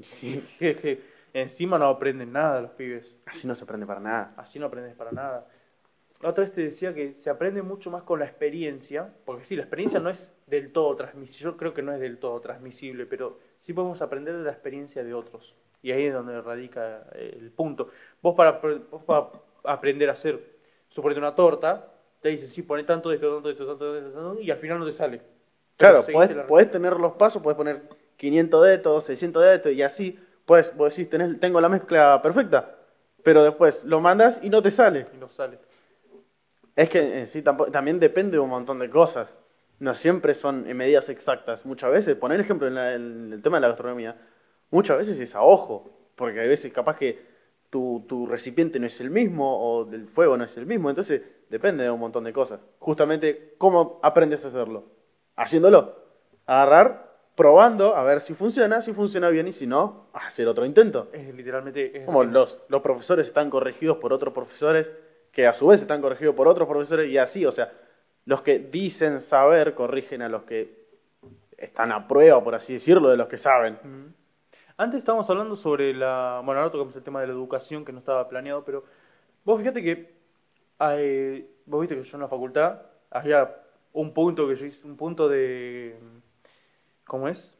sí, 0.00 0.42
encima 1.34 1.78
no 1.78 1.86
aprenden 1.86 2.32
nada 2.32 2.62
los 2.62 2.70
pibes. 2.70 3.18
así 3.26 3.46
no 3.46 3.54
se 3.54 3.64
aprende 3.64 3.86
para 3.86 4.00
nada. 4.00 4.32
Así 4.38 4.58
no 4.58 4.66
aprendes 4.66 4.94
para 4.94 5.12
nada. 5.12 5.46
La 6.22 6.30
otra 6.30 6.44
vez 6.44 6.52
te 6.52 6.62
decía 6.62 6.94
que 6.94 7.12
se 7.12 7.28
aprende 7.28 7.62
mucho 7.62 7.90
más 7.90 8.02
con 8.02 8.18
la 8.18 8.24
experiencia, 8.24 9.12
porque 9.24 9.44
sí, 9.44 9.54
la 9.54 9.62
experiencia 9.62 10.00
no 10.00 10.08
es 10.08 10.32
del 10.46 10.72
todo 10.72 10.96
transmisible, 10.96 11.52
yo 11.52 11.56
creo 11.56 11.74
que 11.74 11.82
no 11.82 11.92
es 11.92 12.00
del 12.00 12.18
todo 12.18 12.40
transmisible, 12.40 13.06
pero 13.06 13.38
sí 13.58 13.72
podemos 13.72 14.00
aprender 14.00 14.36
de 14.36 14.44
la 14.44 14.52
experiencia 14.52 15.04
de 15.04 15.12
otros. 15.12 15.54
Y 15.82 15.92
ahí 15.92 16.06
es 16.06 16.14
donde 16.14 16.40
radica 16.40 17.06
eh, 17.14 17.36
el 17.38 17.50
punto. 17.50 17.90
Vos 18.22 18.34
para, 18.34 18.60
vos 18.90 19.02
para 19.04 19.28
aprender 19.64 20.08
a 20.08 20.12
hacer, 20.12 20.40
suponete 20.88 21.20
una 21.20 21.34
torta, 21.34 21.92
te 22.20 22.30
dicen, 22.30 22.48
sí, 22.48 22.62
poné 22.62 22.84
tanto 22.84 23.10
de 23.10 23.16
esto, 23.16 23.34
tanto 23.34 23.48
de 23.48 23.52
esto, 23.52 23.66
tanto 23.66 23.92
de 23.92 23.98
esto, 23.98 24.12
tanto 24.12 24.40
y 24.40 24.50
al 24.50 24.58
final 24.58 24.78
no 24.78 24.86
te 24.86 24.92
sale. 24.92 25.20
Claro, 25.76 26.04
podés, 26.48 26.70
tener 26.70 26.94
los 26.94 27.12
pasos, 27.12 27.42
podés 27.42 27.56
poner 27.56 27.82
500 28.16 28.64
de 28.64 28.74
esto, 28.74 29.00
600 29.02 29.42
de 29.44 29.54
esto, 29.54 29.70
y 29.70 29.82
así, 29.82 30.18
pues 30.46 30.74
vos 30.74 30.96
decís, 30.96 31.10
tenés, 31.10 31.38
tengo 31.38 31.60
la 31.60 31.68
mezcla 31.68 32.22
perfecta, 32.22 32.74
pero 33.22 33.44
después 33.44 33.84
lo 33.84 34.00
mandas 34.00 34.40
y 34.42 34.48
no 34.48 34.62
te 34.62 34.70
sale. 34.70 35.06
Y 35.14 35.18
no 35.18 35.28
sale. 35.28 35.58
Es 36.76 36.88
que 36.90 37.20
en 37.20 37.26
sí 37.26 37.42
tampo- 37.42 37.70
también 37.70 37.98
depende 37.98 38.32
de 38.32 38.38
un 38.38 38.50
montón 38.50 38.78
de 38.78 38.88
cosas. 38.90 39.34
No 39.78 39.94
siempre 39.94 40.34
son 40.34 40.66
en 40.68 40.76
medidas 40.76 41.08
exactas. 41.08 41.64
Muchas 41.66 41.90
veces, 41.90 42.14
poner 42.16 42.38
ejemplo 42.38 42.68
en, 42.68 42.74
la- 42.74 42.94
en 42.94 43.32
el 43.32 43.42
tema 43.42 43.56
de 43.56 43.62
la 43.62 43.68
gastronomía, 43.68 44.16
muchas 44.70 44.98
veces 44.98 45.18
es 45.18 45.34
a 45.34 45.42
ojo, 45.42 45.90
porque 46.14 46.40
hay 46.40 46.48
veces 46.48 46.72
capaz 46.72 46.96
que 46.96 47.18
tu, 47.70 48.04
tu 48.06 48.26
recipiente 48.26 48.78
no 48.78 48.86
es 48.86 49.00
el 49.00 49.10
mismo 49.10 49.56
o 49.58 49.90
el 49.90 50.06
fuego 50.06 50.36
no 50.36 50.44
es 50.44 50.56
el 50.56 50.66
mismo, 50.66 50.88
entonces 50.88 51.22
depende 51.50 51.84
de 51.84 51.90
un 51.90 52.00
montón 52.00 52.24
de 52.24 52.32
cosas. 52.32 52.60
Justamente, 52.78 53.54
¿cómo 53.58 53.98
aprendes 54.02 54.44
a 54.44 54.48
hacerlo? 54.48 54.84
Haciéndolo. 55.34 55.96
Agarrar, 56.46 57.16
probando, 57.34 57.96
a 57.96 58.02
ver 58.02 58.20
si 58.20 58.34
funciona, 58.34 58.80
si 58.80 58.92
funciona 58.92 59.28
bien 59.28 59.48
y 59.48 59.52
si 59.52 59.66
no, 59.66 60.06
hacer 60.12 60.46
otro 60.48 60.64
intento. 60.64 61.08
Es 61.12 61.34
literalmente... 61.34 61.98
Es 62.00 62.04
Como 62.06 62.24
los, 62.24 62.62
los 62.68 62.80
profesores 62.82 63.26
están 63.26 63.50
corregidos 63.50 63.98
por 63.98 64.12
otros 64.12 64.32
profesores, 64.32 64.90
que 65.36 65.46
a 65.46 65.52
su 65.52 65.66
vez 65.66 65.82
están 65.82 66.00
corregidos 66.00 66.34
por 66.34 66.48
otros 66.48 66.66
profesores, 66.66 67.10
y 67.10 67.18
así, 67.18 67.44
o 67.44 67.52
sea, 67.52 67.70
los 68.24 68.40
que 68.40 68.58
dicen 68.58 69.20
saber 69.20 69.74
corrigen 69.74 70.22
a 70.22 70.30
los 70.30 70.44
que 70.44 70.86
están 71.58 71.92
a 71.92 72.08
prueba, 72.08 72.42
por 72.42 72.54
así 72.54 72.72
decirlo, 72.72 73.10
de 73.10 73.18
los 73.18 73.28
que 73.28 73.36
saben. 73.36 74.14
Antes 74.78 74.96
estábamos 74.96 75.28
hablando 75.28 75.54
sobre 75.54 75.92
la. 75.92 76.40
Bueno, 76.42 76.62
ahora 76.62 76.72
tocamos 76.72 76.96
el 76.96 77.02
tema 77.02 77.20
de 77.20 77.26
la 77.26 77.34
educación 77.34 77.84
que 77.84 77.92
no 77.92 77.98
estaba 77.98 78.26
planeado, 78.30 78.64
pero 78.64 78.84
vos 79.44 79.60
fíjate 79.60 79.82
que. 79.82 80.14
hay- 80.78 81.46
vos 81.66 81.82
viste 81.82 81.96
que 81.96 82.04
yo 82.04 82.16
en 82.16 82.22
la 82.22 82.28
facultad 82.28 82.80
había 83.10 83.56
un 83.92 84.14
punto 84.14 84.48
que 84.48 84.56
yo 84.56 84.64
hice, 84.64 84.86
un 84.86 84.96
punto 84.96 85.28
de. 85.28 85.98
¿Cómo 87.04 87.28
es? 87.28 87.54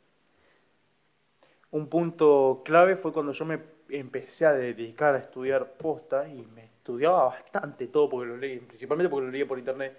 Un 1.70 1.88
punto 1.88 2.62
clave 2.64 2.96
fue 2.96 3.12
cuando 3.12 3.32
yo 3.32 3.44
me 3.44 3.60
empecé 3.90 4.46
a 4.46 4.52
dedicar 4.54 5.14
a 5.14 5.18
estudiar 5.18 5.72
posta 5.72 6.26
y 6.26 6.46
me 6.54 6.75
estudiaba 6.86 7.26
bastante 7.26 7.88
todo 7.88 8.08
porque 8.08 8.28
lo 8.28 8.36
leí, 8.36 8.58
principalmente 8.60 9.10
porque 9.10 9.26
lo 9.26 9.32
leía 9.32 9.46
por 9.46 9.58
internet. 9.58 9.96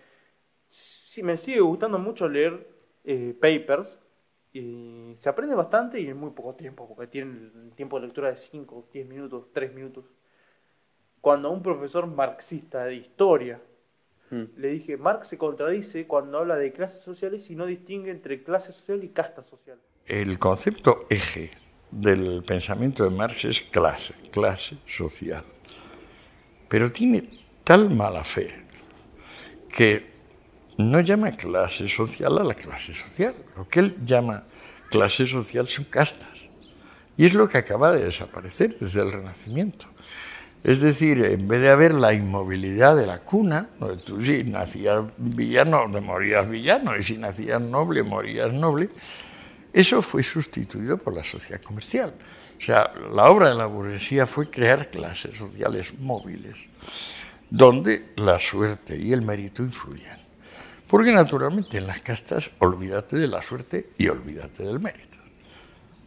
Sí, 0.68 1.24
me 1.24 1.38
sigue 1.38 1.60
gustando 1.60 2.00
mucho 2.00 2.28
leer 2.28 2.68
eh, 3.04 3.36
papers 3.40 4.00
y 4.54 5.14
se 5.16 5.30
aprende 5.30 5.56
bastante 5.56 6.00
y 6.00 6.08
en 6.08 6.18
muy 6.18 6.32
poco 6.32 6.56
tiempo, 6.56 6.88
porque 6.88 7.08
tienen 7.08 7.72
tiempo 7.76 8.00
de 8.00 8.08
lectura 8.08 8.30
de 8.30 8.36
5, 8.36 8.90
10 8.92 9.08
minutos, 9.08 9.48
3 9.54 9.74
minutos. 9.74 10.06
Cuando 11.22 11.50
a 11.50 11.52
un 11.52 11.62
profesor 11.62 12.08
marxista 12.08 12.86
de 12.86 12.96
historia 12.96 13.62
Mm. 14.30 14.44
le 14.58 14.68
dije, 14.70 14.98
Marx 14.98 15.28
se 15.28 15.38
contradice 15.38 16.06
cuando 16.06 16.40
habla 16.40 16.56
de 16.56 16.74
clases 16.74 17.02
sociales 17.02 17.50
y 17.50 17.56
no 17.56 17.66
distingue 17.66 18.12
entre 18.12 18.44
clase 18.44 18.72
social 18.72 19.04
y 19.04 19.10
casta 19.10 19.44
social. 19.44 19.80
El 20.06 20.38
concepto 20.38 21.06
eje 21.10 21.52
del 21.92 22.44
pensamiento 22.44 23.04
de 23.04 23.10
Marx 23.10 23.46
es 23.46 23.62
clase, 23.62 24.14
clase 24.32 24.78
social. 24.86 25.44
Pero 26.68 26.92
tiene 26.92 27.24
tal 27.64 27.90
mala 27.90 28.24
fe 28.24 28.54
que 29.70 30.12
no 30.78 31.00
llama 31.02 31.32
clase 31.32 31.88
social 31.88 32.38
a 32.38 32.44
la 32.44 32.54
clase 32.54 32.94
social. 32.94 33.34
Lo 33.56 33.68
que 33.68 33.80
él 33.80 33.96
llama 34.06 34.44
clase 34.90 35.28
social 35.28 35.68
son 35.68 35.86
castas. 35.86 36.48
Y 37.18 37.26
es 37.26 37.34
lo 37.34 37.50
que 37.50 37.58
acaba 37.58 37.92
de 37.92 38.06
desaparecer 38.06 38.78
desde 38.80 39.02
el 39.02 39.12
Renacimiento. 39.12 39.88
Es 40.64 40.82
decir, 40.82 41.24
en 41.24 41.48
vez 41.48 41.62
de 41.62 41.70
haber 41.70 41.94
la 41.94 42.14
inmovilidad 42.14 42.96
de 42.96 43.08
la 43.08 43.20
cuna, 43.20 43.70
donde 43.80 44.04
tú 44.04 44.24
si 44.24 44.44
nacías 44.44 45.06
villano, 45.18 45.90
te 45.92 46.02
morías 46.02 46.50
villano, 46.50 46.98
y 46.98 47.04
si 47.04 47.18
nacías 47.18 47.62
noble, 47.62 48.04
morías 48.04 48.54
noble, 48.54 48.90
eso 49.72 50.02
fue 50.02 50.24
sustituido 50.24 50.98
por 50.98 51.14
la 51.14 51.24
sociedad 51.24 51.62
comercial. 51.62 52.14
O 52.58 52.62
sea, 52.62 52.92
la 53.14 53.30
obra 53.30 53.50
de 53.50 53.56
la 53.56 53.66
burguesía 53.66 54.26
fue 54.26 54.50
crear 54.50 54.90
clases 54.90 55.38
sociales 55.38 55.94
móviles. 56.00 56.68
donde 57.50 58.10
la 58.18 58.40
suerte 58.40 58.98
y 58.98 59.14
el 59.14 59.22
mérito 59.22 59.64
influyen. 59.64 60.18
Porque 60.88 61.12
naturalmente 61.12 61.78
en 61.78 61.88
las 61.88 62.00
castas 62.00 62.50
olvídate 62.60 63.18
de 63.18 63.28
la 63.28 63.42
suerte 63.42 63.90
y 63.98 64.08
olvídate 64.08 64.64
del 64.64 64.80
mérito. 64.80 65.18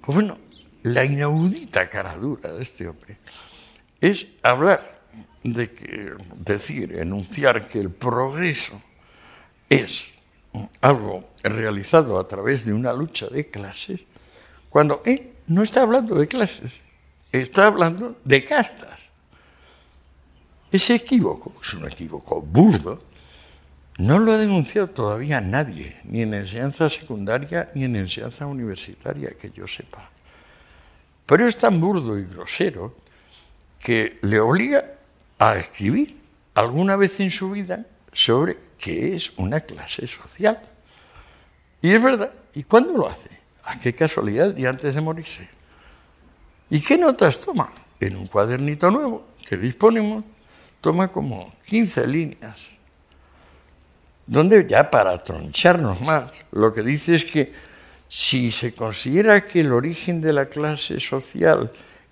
Pues 0.04 0.16
bueno, 0.16 0.38
la 0.82 1.04
inaudita 1.04 1.88
cara 1.88 2.16
dura 2.16 2.52
de 2.52 2.62
este 2.62 2.88
hombre 2.88 3.18
es 4.00 4.32
hablar 4.42 5.00
de 5.42 5.70
que, 5.72 6.12
decir, 6.36 6.96
enunciar 6.96 7.68
que 7.68 7.80
el 7.80 7.90
progreso 7.90 8.80
es 9.68 10.06
algo 10.80 11.30
realizado 11.42 12.18
a 12.18 12.26
través 12.26 12.64
de 12.64 12.72
una 12.72 12.92
lucha 12.92 13.28
de 13.28 13.50
clases, 13.50 14.00
cuando 14.68 15.00
él 15.04 15.29
no 15.50 15.64
está 15.64 15.82
hablando 15.82 16.14
de 16.14 16.28
clases, 16.28 16.72
está 17.32 17.66
hablando 17.66 18.16
de 18.24 18.44
castas. 18.44 19.10
Ese 20.70 20.94
equívoco, 20.94 21.52
es 21.60 21.74
un 21.74 21.90
equívoco 21.90 22.40
burdo, 22.40 23.02
no 23.98 24.20
lo 24.20 24.30
ha 24.30 24.36
denunciado 24.36 24.90
todavía 24.90 25.40
nadie, 25.40 25.98
ni 26.04 26.22
en 26.22 26.34
enseñanza 26.34 26.88
secundaria 26.88 27.68
ni 27.74 27.82
en 27.82 27.96
enseñanza 27.96 28.46
universitaria, 28.46 29.30
que 29.30 29.50
yo 29.50 29.66
sepa. 29.66 30.08
Pero 31.26 31.48
es 31.48 31.58
tan 31.58 31.80
burdo 31.80 32.16
y 32.16 32.26
grosero 32.26 32.94
que 33.80 34.20
le 34.22 34.38
obliga 34.38 34.84
a 35.36 35.56
escribir 35.56 36.16
alguna 36.54 36.94
vez 36.94 37.18
en 37.18 37.32
su 37.32 37.50
vida 37.50 37.84
sobre 38.12 38.56
qué 38.78 39.16
es 39.16 39.36
una 39.36 39.58
clase 39.58 40.06
social. 40.06 40.62
Y 41.82 41.90
es 41.90 42.00
verdad. 42.00 42.32
¿Y 42.54 42.62
cuándo 42.62 42.92
lo 42.92 43.08
hace? 43.08 43.39
¿A 43.70 43.78
qué 43.78 43.94
casualidad 43.94 44.48
el 44.48 44.56
día 44.56 44.70
antes 44.70 44.96
de 44.96 45.00
morirse? 45.00 45.48
¿Y 46.70 46.80
qué 46.80 46.98
notas 46.98 47.40
toma? 47.40 47.70
En 48.00 48.16
un 48.16 48.26
cuadernito 48.26 48.90
nuevo 48.90 49.28
que 49.48 49.56
disponemos, 49.56 50.24
toma 50.80 51.06
como 51.06 51.54
15 51.66 52.04
líneas, 52.08 52.66
donde 54.26 54.66
ya 54.66 54.90
para 54.90 55.22
troncharnos 55.22 56.00
más, 56.00 56.32
lo 56.50 56.72
que 56.72 56.82
dice 56.82 57.14
es 57.14 57.24
que 57.24 57.52
si 58.08 58.50
se 58.50 58.74
considera 58.74 59.46
que 59.46 59.60
el 59.60 59.72
origen 59.72 60.20
de 60.20 60.32
la 60.32 60.46
clase 60.46 60.98
social 60.98 61.70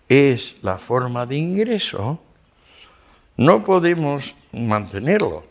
es 0.08 0.54
la 0.62 0.78
forma 0.78 1.26
de 1.26 1.36
ingreso, 1.38 2.20
no 3.36 3.64
podemos 3.64 4.32
mantenerlo, 4.52 5.44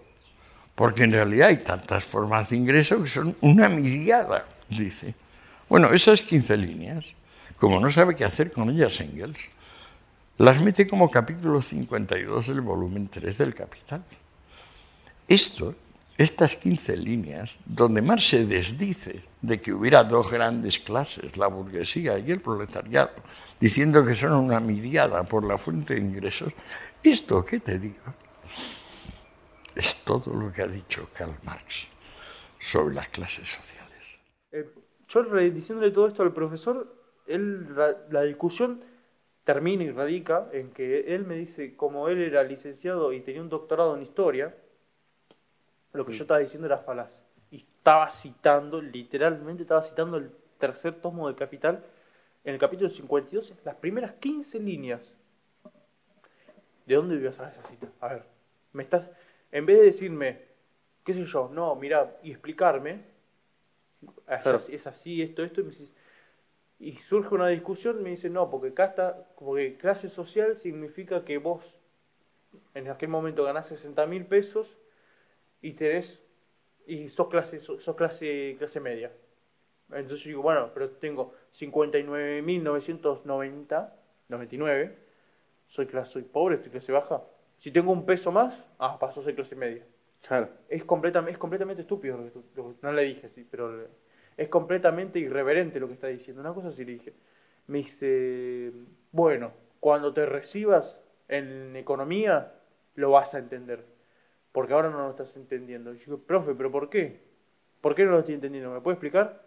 porque 0.74 1.04
en 1.04 1.12
realidad 1.12 1.50
hay 1.50 1.58
tantas 1.58 2.06
formas 2.06 2.50
de 2.50 2.56
ingreso 2.56 3.04
que 3.04 3.10
son 3.10 3.36
una 3.42 3.68
mirada, 3.68 4.46
dice. 4.70 5.14
Bueno, 5.70 5.92
esas 5.92 6.22
15 6.22 6.56
líneas, 6.56 7.06
como 7.58 7.80
no 7.82 7.92
sabe 7.92 8.16
qué 8.16 8.24
hacer 8.24 8.54
con 8.54 8.70
ellas 8.70 9.02
Engels, 9.02 9.40
las 10.38 10.62
mete 10.62 10.88
como 10.88 11.12
capítulo 11.12 11.62
52 11.62 12.48
del 12.48 12.62
volumen 12.62 13.10
3 13.10 13.38
del 13.38 13.54
Capital. 13.54 14.02
Esto, 15.28 15.76
estas 16.18 16.56
15 16.56 16.96
líneas, 16.96 17.60
donde 17.66 18.02
Marx 18.02 18.30
se 18.30 18.46
desdice 18.46 19.24
de 19.42 19.60
que 19.60 19.74
hubiera 19.74 20.06
dos 20.06 20.32
grandes 20.32 20.80
clases, 20.80 21.36
la 21.36 21.48
burguesía 21.48 22.18
y 22.18 22.32
el 22.32 22.40
proletariado, 22.40 23.12
diciendo 23.60 24.06
que 24.06 24.16
son 24.16 24.34
una 24.34 24.62
miriada 24.62 25.24
por 25.24 25.44
la 25.44 25.58
fuente 25.58 25.96
de 25.96 26.00
ingresos, 26.00 26.54
esto 27.04 27.44
que 27.44 27.60
te 27.60 27.78
digo 27.78 28.14
es 29.76 29.96
todo 30.06 30.34
lo 30.34 30.52
que 30.52 30.62
ha 30.62 30.68
dicho 30.68 31.10
Karl 31.14 31.36
Marx 31.44 31.88
sobre 32.58 32.96
las 32.96 33.10
clases 33.10 33.50
sociales. 33.50 34.77
Yo 35.10 35.24
diciéndole 35.24 35.92
todo 35.92 36.08
esto 36.08 36.24
al 36.24 36.34
profesor, 36.34 36.94
él, 37.28 37.68
la 38.10 38.22
discusión 38.24 38.82
termina 39.44 39.84
y 39.84 39.92
radica 39.92 40.50
en 40.52 40.72
que 40.72 41.16
él 41.16 41.26
me 41.26 41.36
dice, 41.36 41.78
como 41.78 42.10
él 42.10 42.22
era 42.22 42.44
licenciado 42.44 43.14
y 43.14 43.22
tenía 43.22 43.42
un 43.42 43.48
doctorado 43.48 43.96
en 43.96 44.04
historia, 44.04 44.54
lo 45.94 46.06
que 46.06 46.12
yo 46.12 46.24
estaba 46.24 46.42
diciendo 46.42 46.68
era 46.68 46.80
falaz. 46.80 47.22
Y 47.50 47.58
estaba 47.58 48.10
citando, 48.10 48.82
literalmente 48.82 49.64
estaba 49.64 49.82
citando 49.82 50.18
el 50.18 50.32
tercer 50.58 50.96
tomo 50.96 51.30
de 51.30 51.36
Capital, 51.36 51.82
en 52.44 52.54
el 52.54 52.60
capítulo 52.60 52.90
52, 52.90 53.54
las 53.64 53.76
primeras 53.76 54.14
15 54.14 54.60
líneas. 54.60 55.16
¿De 56.86 56.96
dónde 56.96 57.18
voy 57.18 57.28
a 57.28 57.32
sacar 57.34 57.54
esa 57.54 57.64
cita? 57.68 57.88
A 58.02 58.10
ver, 58.10 58.24
me 58.74 58.84
estás, 58.84 59.10
en 59.52 59.66
vez 59.66 59.78
de 59.80 59.86
decirme, 59.86 60.42
qué 61.06 61.14
sé 61.14 61.24
yo, 61.26 61.50
no, 61.54 61.74
mira, 61.76 62.18
y 62.22 62.32
explicarme, 62.32 63.02
es 64.70 64.88
así, 64.88 65.22
esto, 65.22 65.44
esto, 65.44 65.62
y, 66.80 66.96
surge 66.98 67.34
una 67.34 67.48
discusión, 67.48 68.04
me 68.04 68.12
dice, 68.12 68.30
no, 68.30 68.50
porque 68.50 68.70
acá 68.70 68.86
está, 68.86 69.28
como 69.36 69.56
que 69.56 69.78
clase 69.78 70.08
social 70.10 70.58
significa 70.58 71.26
que 71.26 71.40
vos 71.40 71.80
en 72.74 72.90
aquel 72.90 73.10
momento 73.10 73.44
ganás 73.44 73.68
60 73.68 74.06
mil 74.06 74.26
pesos 74.26 74.78
y 75.62 75.74
tenés, 75.74 76.24
y 76.86 77.10
sos 77.10 77.28
clase, 77.30 77.60
sos 77.60 77.96
clase, 77.96 78.56
clase 78.60 78.80
media. 78.80 79.12
Entonces 79.90 80.22
yo 80.22 80.30
digo, 80.30 80.44
bueno, 80.44 80.72
pero 80.74 80.92
tengo 80.92 81.34
59.990, 81.54 83.94
99, 84.28 84.98
soy, 85.68 85.88
clase, 85.88 86.12
soy 86.12 86.24
pobre, 86.24 86.56
estoy 86.56 86.72
clase 86.72 86.92
baja. 86.92 87.24
Si 87.60 87.72
tengo 87.72 87.92
un 87.92 88.06
peso 88.06 88.32
más, 88.32 88.64
ah, 88.78 89.00
paso 89.00 89.22
a 89.22 89.24
ser 89.24 89.36
clase 89.36 89.56
media. 89.56 89.84
Claro. 90.22 90.50
Es, 90.70 90.84
completamente, 90.84 91.32
es 91.32 91.38
completamente 91.38 91.82
estúpido, 91.84 92.20
no 92.82 92.92
le 92.92 93.04
dije 93.04 93.28
así, 93.28 93.46
pero 93.50 93.88
es 94.36 94.50
completamente 94.50 95.20
irreverente 95.20 95.80
lo 95.80 95.88
que 95.88 95.94
está 95.94 96.08
diciendo. 96.08 96.42
Una 96.42 96.54
cosa 96.54 96.72
sí 96.72 96.84
le 96.86 96.94
dije. 96.94 97.14
Me 97.68 97.80
dice, 97.80 98.72
bueno, 99.12 99.52
cuando 99.80 100.14
te 100.14 100.26
recibas 100.26 101.00
en 101.28 101.76
economía, 101.76 102.54
lo 102.96 103.12
vas 103.12 103.34
a 103.36 103.40
entender. 103.40 103.86
Porque 104.52 104.74
ahora 104.74 104.90
no 104.90 105.00
lo 105.00 105.10
estás 105.12 105.36
entendiendo. 105.38 105.94
Yo 105.94 106.00
digo, 106.06 106.18
profe, 106.20 106.54
¿pero 106.56 106.72
por 106.72 106.90
qué? 106.90 107.22
¿Por 107.82 107.96
qué 107.96 108.06
no 108.06 108.12
lo 108.12 108.20
estoy 108.20 108.36
entendiendo? 108.36 108.72
¿Me 108.72 108.82
puede 108.82 108.96
explicar? 108.96 109.44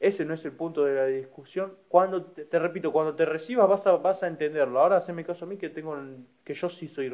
Ese 0.00 0.24
no 0.24 0.34
es 0.34 0.44
el 0.44 0.52
punto 0.52 0.84
de 0.84 0.94
la 0.94 1.06
discusión. 1.06 1.74
Cuando 1.88 2.24
te, 2.24 2.58
repito, 2.58 2.92
cuando 2.92 3.14
te 3.16 3.26
recibas 3.26 3.68
vas 3.68 3.86
a, 3.86 3.92
vas 3.92 4.22
a 4.22 4.28
entenderlo. 4.28 4.80
Ahora 4.80 4.96
haceme 4.96 5.24
caso 5.24 5.44
a 5.44 5.48
mí 5.48 5.56
que 5.58 5.68
tengo 5.68 5.96
que 6.44 6.54
yo 6.54 6.68
sí 6.70 6.88
soy, 6.88 7.12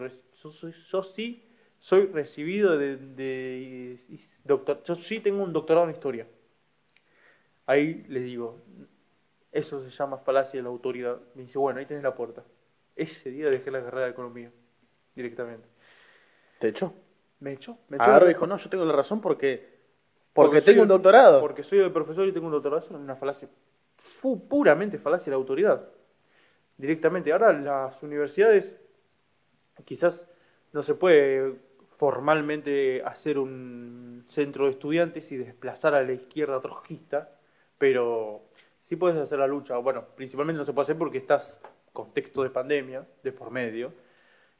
yo, 0.93 1.02
sí 1.02 1.44
soy 1.81 2.07
recibido 2.07 2.78
de, 2.78 3.98
doctor, 4.44 4.82
yo 4.85 4.94
sí 4.97 5.20
tengo 5.20 5.43
un 5.43 5.53
doctorado 5.53 5.86
en 5.86 5.93
historia. 5.93 6.27
Ahí 7.66 8.05
le 8.09 8.20
digo, 8.20 8.61
eso 9.53 9.82
se 9.82 9.90
llama 9.90 10.19
falacia 10.19 10.59
de 10.59 10.65
la 10.65 10.69
autoridad. 10.69 11.20
Me 11.35 11.43
dice, 11.43 11.59
bueno, 11.59 11.78
ahí 11.81 11.86
tenés 11.86 12.03
la 12.03 12.15
puerta. 12.15 12.44
Ese 12.94 13.31
día 13.31 13.51
dejé 13.51 13.70
la 13.70 13.82
carrera 13.82 14.07
de 14.07 14.12
economía 14.12 14.51
directamente. 15.15 15.69
¿Te 16.59 16.69
echó? 16.69 16.94
Me 17.40 17.53
echó. 17.53 17.78
Me 17.89 17.97
echó 17.97 18.05
Ahora 18.05 18.27
dijo, 18.27 18.47
no, 18.47 18.57
yo 18.57 18.70
tengo 18.70 18.85
la 18.85 18.93
razón 18.93 19.20
porque 19.20 19.77
porque, 20.36 20.61
tengo 20.61 20.82
un 20.82 20.89
doctorado. 20.89 21.40
Porque 21.40 21.62
soy 21.62 21.78
el 21.78 21.90
profesor 21.90 22.28
y 22.28 22.32
tengo 22.32 22.47
un 22.47 22.53
doctorado. 22.53 22.82
es 22.82 22.90
una 22.90 23.16
falacia, 23.16 23.48
puramente 24.48 24.98
falacia 24.98 25.27
de 25.27 25.31
la 25.31 25.36
autoridad. 25.36 25.89
Directamente. 26.77 27.32
Ahora 27.32 27.55
las 27.55 28.03
universidades, 28.03 28.78
quizás 29.86 30.28
no 30.73 30.82
se 30.82 30.94
puede 30.94 31.55
formalmente 31.97 33.02
hacer 33.05 33.39
un 33.39 34.24
centro 34.28 34.66
de 34.66 34.73
estudiantes 34.73 35.31
y 35.32 35.36
desplazar 35.36 35.94
a 35.94 36.02
la 36.02 36.12
izquierda 36.12 36.60
trotskista, 36.60 37.31
pero 37.78 38.43
sí 38.82 38.97
puedes 38.97 39.18
hacer 39.18 39.39
la 39.39 39.47
lucha. 39.47 39.77
Bueno, 39.78 40.05
principalmente 40.14 40.59
no 40.59 40.64
se 40.64 40.73
puede 40.73 40.85
hacer 40.85 40.98
porque 40.98 41.18
estás 41.18 41.60
contexto 41.93 42.43
de 42.43 42.51
pandemia, 42.51 43.06
de 43.23 43.32
por 43.32 43.51
medio, 43.51 43.93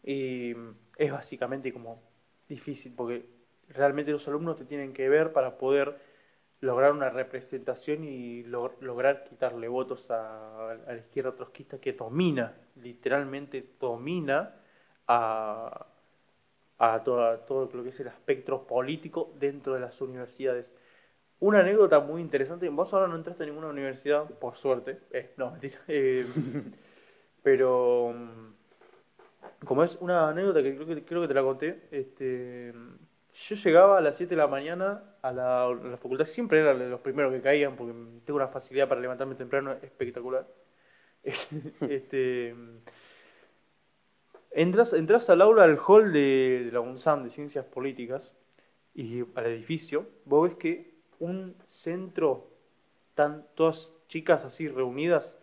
y 0.03 0.55
es 0.97 1.13
básicamente 1.13 1.73
como 1.73 2.01
difícil 2.49 2.95
porque 2.97 3.27
realmente 3.69 4.13
los 4.13 4.27
alumnos 4.29 4.57
te 4.57 4.65
tienen 4.65 4.93
que 4.93 5.09
ver 5.09 5.33
para 5.33 5.59
poder 5.59 5.99
lograr 6.61 6.93
una 6.93 7.11
representación 7.11 8.05
y 8.05 8.45
lograr 8.45 9.25
quitarle 9.25 9.69
votos 9.69 10.11
a, 10.11 10.79
la 10.87 10.97
izquierda 10.97 11.35
trotskista 11.35 11.79
que 11.79 11.93
domina, 11.93 12.57
literalmente 12.77 13.75
domina 13.79 14.55
a, 15.07 15.87
a 16.79 17.03
todo 17.05 17.71
lo 17.73 17.83
que 17.83 17.91
es 17.91 18.01
el 18.01 18.09
espectro 18.09 18.67
político 18.67 19.33
dentro 19.39 19.75
de 19.75 19.81
las 19.81 20.01
universidades. 20.01 20.73
Una 21.39 21.61
anécdota 21.61 22.01
muy 22.01 22.21
interesante, 22.23 22.69
vos 22.69 22.93
ahora 22.95 23.09
no 23.09 23.17
entraste 23.17 23.43
a 23.43 23.47
ninguna 23.47 23.69
universidad, 23.69 24.25
por 24.25 24.57
suerte, 24.57 25.01
eh, 25.11 25.33
no, 25.37 25.51
mentira, 25.51 25.79
eh, 25.89 26.27
pero 27.43 28.15
como 29.65 29.85
es 29.85 29.97
una 30.01 30.29
anécdota 30.29 30.63
que 30.63 30.75
creo 30.75 30.87
que, 30.87 31.05
creo 31.05 31.23
que 31.23 31.29
te 31.29 31.35
la 31.35 31.43
conté, 31.43 31.89
este, 31.91 32.73
yo 33.35 33.55
llegaba 33.57 33.99
a 33.99 34.01
las 34.01 34.17
7 34.17 34.31
de 34.31 34.37
la 34.37 34.47
mañana 34.47 35.03
a 35.23 35.33
la, 35.33 35.99
facultad, 35.99 36.25
siempre 36.25 36.61
era 36.61 36.75
de 36.75 36.89
los 36.89 37.01
primeros 37.01 37.33
que 37.33 37.43
caían, 37.43 37.77
porque 37.77 37.93
tengo 38.25 38.37
una 38.37 38.49
facilidad 38.49 38.89
para 38.89 39.01
levantarme 39.01 39.35
temprano 39.35 39.73
espectacular. 39.83 40.47
este, 41.91 42.55
entras, 44.57 44.95
entras 44.95 45.29
al 45.31 45.43
aula, 45.43 45.65
al 45.65 45.79
hall 45.79 46.13
de, 46.13 46.71
la 46.73 46.81
UNSAM 46.81 47.23
de 47.23 47.31
Ciencias 47.31 47.65
Políticas 47.67 48.33
y 48.95 49.23
al 49.35 49.47
edificio, 49.47 50.09
vos 50.25 50.49
ves 50.49 50.59
que 50.59 50.95
un 51.19 51.55
centro, 51.67 52.51
están 53.11 53.47
todas 53.55 53.93
chicas 54.09 54.45
así 54.45 54.69
reunidas 54.69 55.39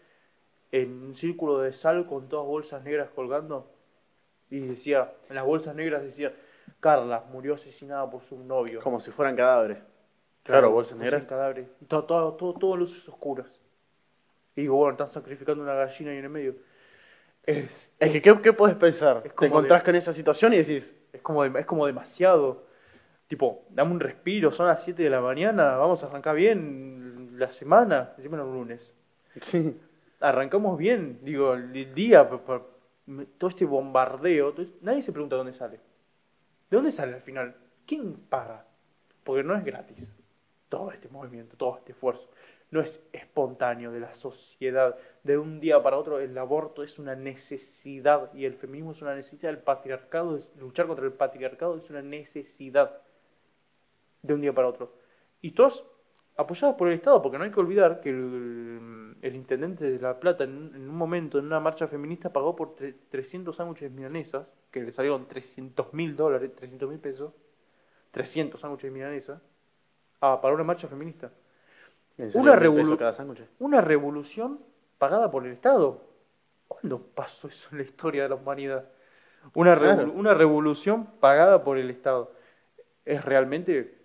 en 0.71 1.03
un 1.03 1.15
círculo 1.15 1.59
de 1.59 1.73
sal 1.73 2.07
con 2.07 2.27
todas 2.27 2.47
bolsas 2.47 2.83
negras 2.83 3.09
colgando, 3.11 3.71
y 4.49 4.59
decía, 4.59 5.13
en 5.29 5.35
las 5.35 5.45
bolsas 5.45 5.75
negras 5.75 6.03
decía, 6.03 6.33
Carla 6.79 7.23
murió 7.31 7.53
asesinada 7.53 8.09
por 8.09 8.21
su 8.23 8.37
novio. 8.43 8.81
Como 8.81 8.99
si 8.99 9.11
fueran 9.11 9.35
cadáveres. 9.35 9.87
Claro, 10.43 10.71
bolsas 10.71 10.93
como 10.93 11.05
negras. 11.05 11.25
cadáveres. 11.25 11.69
Todo, 11.87 12.03
todo, 12.05 12.33
todo, 12.33 12.53
todo 12.53 12.77
luces 12.77 13.07
oscuras. 13.07 13.61
Y 14.55 14.61
digo, 14.61 14.75
bueno, 14.75 14.91
están 14.91 15.07
sacrificando 15.07 15.63
una 15.63 15.73
gallina 15.73 16.11
ahí 16.11 16.17
en 16.17 16.25
el 16.25 16.29
medio. 16.29 16.55
Es, 17.45 17.93
Es 17.99 18.11
que, 18.11 18.21
¿qué, 18.21 18.41
qué 18.41 18.53
puedes 18.53 18.75
pensar? 18.77 19.21
Te 19.21 19.45
encontrás 19.47 19.81
de- 19.81 19.85
con 19.85 19.95
esa 19.95 20.13
situación 20.13 20.53
y 20.53 20.57
decís, 20.57 20.95
es, 21.11 21.21
como, 21.21 21.43
de- 21.47 21.59
es 21.59 21.65
como 21.65 21.85
demasiado. 21.85 22.65
Tipo, 23.27 23.65
dame 23.69 23.91
un 23.91 23.99
respiro, 23.99 24.51
son 24.51 24.67
las 24.67 24.83
7 24.83 25.03
de 25.03 25.09
la 25.09 25.21
mañana, 25.21 25.75
vamos 25.77 26.03
a 26.03 26.07
arrancar 26.07 26.35
bien 26.35 27.31
la 27.37 27.49
semana, 27.49 28.13
encima 28.17 28.43
un 28.43 28.53
lunes. 28.53 28.93
sí, 29.41 29.79
Arrancamos 30.19 30.77
bien, 30.77 31.19
digo, 31.23 31.53
el 31.53 31.93
día, 31.93 32.29
todo 33.37 33.49
este 33.49 33.65
bombardeo, 33.65 34.53
nadie 34.81 35.01
se 35.01 35.11
pregunta 35.11 35.35
dónde 35.35 35.51
sale. 35.53 35.79
¿De 36.69 36.77
dónde 36.77 36.91
sale 36.91 37.15
al 37.15 37.21
final? 37.21 37.55
¿Quién 37.85 38.13
paga? 38.29 38.65
Porque 39.23 39.43
no 39.43 39.55
es 39.55 39.65
gratis 39.65 40.13
todo 40.69 40.91
este 40.91 41.09
movimiento, 41.09 41.55
todo 41.57 41.77
este 41.77 41.91
esfuerzo. 41.91 42.29
No 42.73 42.81
es 42.81 43.05
espontáneo 43.13 43.91
de 43.91 43.99
la 43.99 44.13
sociedad. 44.13 44.97
De 45.23 45.37
un 45.37 45.59
día 45.59 45.81
para 45.83 45.97
otro 45.97 46.19
el 46.19 46.35
aborto 46.37 46.83
es 46.83 46.97
una 46.99 47.15
necesidad 47.15 48.33
y 48.33 48.45
el 48.45 48.55
feminismo 48.55 48.91
es 48.93 49.01
una 49.01 49.15
necesidad. 49.15 49.51
El 49.51 49.59
patriarcado, 49.59 50.39
luchar 50.59 50.87
contra 50.87 51.05
el 51.05 51.13
patriarcado 51.13 51.77
es 51.77 51.89
una 51.89 52.01
necesidad 52.01 53.01
de 54.21 54.33
un 54.33 54.41
día 54.41 54.53
para 54.53 54.67
otro. 54.67 54.93
Y 55.41 55.51
todos 55.51 55.85
apoyados 56.35 56.75
por 56.75 56.87
el 56.87 56.95
Estado, 56.95 57.21
porque 57.21 57.37
no 57.37 57.43
hay 57.43 57.51
que 57.51 57.59
olvidar 57.59 58.01
que 58.01 58.09
el, 58.09 59.35
intendente 59.35 59.89
de 59.91 59.99
La 59.99 60.19
Plata 60.19 60.43
en, 60.43 60.57
un- 60.57 60.75
en 60.75 60.89
un 60.89 60.95
momento, 60.95 61.37
en 61.39 61.45
una 61.45 61.59
marcha 61.59 61.87
feminista, 61.87 62.31
pagó 62.33 62.55
por 62.55 62.75
tre- 62.75 62.95
300 63.09 63.55
sándwiches 63.55 63.91
milanesas, 63.91 64.47
que 64.71 64.81
le 64.81 64.91
salieron 64.91 65.27
300 65.27 65.93
mil 65.93 66.15
dólares, 66.15 66.51
300 66.55 66.89
mil 66.89 66.99
pesos, 66.99 67.33
300 68.11 68.59
sándwiches 68.59 68.91
milanesas, 68.91 69.41
para 70.19 70.53
una 70.53 70.63
marcha 70.63 70.87
feminista. 70.87 71.31
Una 72.41 72.51
revolu- 72.55 72.97
cada. 72.97 73.55
Una 73.59 73.81
revolución 73.81 74.59
pagada 74.97 75.31
por 75.31 75.45
el 75.45 75.51
Estado. 75.53 76.01
¿Cuándo 76.67 76.99
pasó 76.99 77.47
eso 77.47 77.69
en 77.71 77.77
la 77.79 77.83
historia 77.83 78.23
de 78.23 78.29
la 78.29 78.35
humanidad? 78.35 78.85
Una, 79.55 79.75
revo- 79.75 80.11
una 80.13 80.33
revolución 80.33 81.05
pagada 81.19 81.63
por 81.63 81.77
el 81.77 81.89
Estado. 81.89 82.31
Es 83.05 83.23
realmente, 83.25 83.97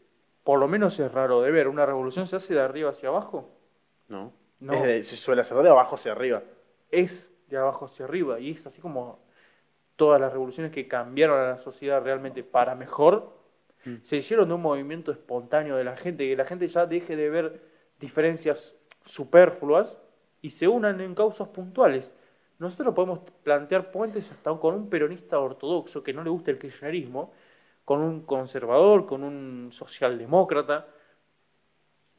por 0.44 0.58
lo 0.58 0.66
menos 0.68 0.98
es 0.98 1.12
raro 1.12 1.40
de 1.42 1.50
ver. 1.50 1.68
¿Una 1.68 1.86
revolución 1.86 2.26
se 2.26 2.36
hace 2.36 2.54
de 2.54 2.60
arriba 2.60 2.90
hacia 2.90 3.08
abajo? 3.10 3.50
No. 4.08 4.32
No. 4.60 4.72
Es 4.74 4.82
de- 4.82 5.02
se 5.04 5.16
suele 5.16 5.42
hacer 5.42 5.56
de 5.58 5.68
abajo 5.68 5.94
hacia 5.94 6.12
arriba. 6.12 6.42
Es 6.90 7.30
de 7.48 7.56
abajo 7.58 7.84
hacia 7.84 8.04
arriba. 8.06 8.40
Y 8.40 8.50
es 8.52 8.66
así 8.66 8.80
como 8.80 9.20
todas 9.96 10.20
las 10.20 10.32
revoluciones 10.32 10.72
que 10.72 10.88
cambiaron 10.88 11.38
a 11.38 11.48
la 11.50 11.58
sociedad 11.58 12.02
realmente 12.02 12.42
para 12.42 12.74
mejor, 12.74 13.36
se 14.02 14.16
hicieron 14.16 14.48
de 14.48 14.54
un 14.54 14.60
movimiento 14.60 15.10
espontáneo 15.12 15.76
de 15.76 15.84
la 15.84 15.96
gente, 15.96 16.28
que 16.28 16.36
la 16.36 16.44
gente 16.44 16.68
ya 16.68 16.84
deje 16.84 17.16
de 17.16 17.30
ver 17.30 17.60
diferencias 17.98 18.76
superfluas 19.04 20.00
y 20.42 20.50
se 20.50 20.68
unan 20.68 21.00
en 21.00 21.14
causas 21.14 21.48
puntuales. 21.48 22.16
Nosotros 22.58 22.94
podemos 22.94 23.20
plantear 23.42 23.90
puentes 23.90 24.30
hasta 24.30 24.54
con 24.58 24.74
un 24.74 24.88
peronista 24.88 25.38
ortodoxo 25.38 26.02
que 26.02 26.12
no 26.12 26.22
le 26.22 26.30
gusta 26.30 26.50
el 26.50 26.58
kirchnerismo, 26.58 27.32
con 27.84 28.00
un 28.00 28.22
conservador, 28.22 29.06
con 29.06 29.22
un 29.22 29.70
socialdemócrata, 29.72 30.86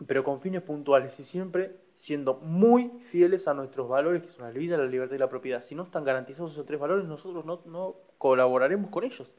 pero 0.07 0.23
con 0.23 0.41
fines 0.41 0.61
puntuales 0.61 1.19
y 1.19 1.23
siempre 1.23 1.75
siendo 1.95 2.35
muy 2.35 2.89
fieles 3.11 3.47
a 3.49 3.53
nuestros 3.53 3.89
valores, 3.89 4.23
que 4.23 4.29
son 4.29 4.45
la 4.45 4.51
vida, 4.51 4.77
la 4.77 4.85
libertad 4.85 5.15
y 5.15 5.19
la 5.19 5.29
propiedad. 5.29 5.61
Si 5.61 5.75
no 5.75 5.83
están 5.83 6.05
garantizados 6.05 6.53
esos 6.53 6.65
tres 6.65 6.79
valores, 6.79 7.05
nosotros 7.05 7.43
no, 7.43 7.61
no 7.65 7.95
colaboraremos 8.17 8.89
con 8.89 9.03
ellos. 9.03 9.29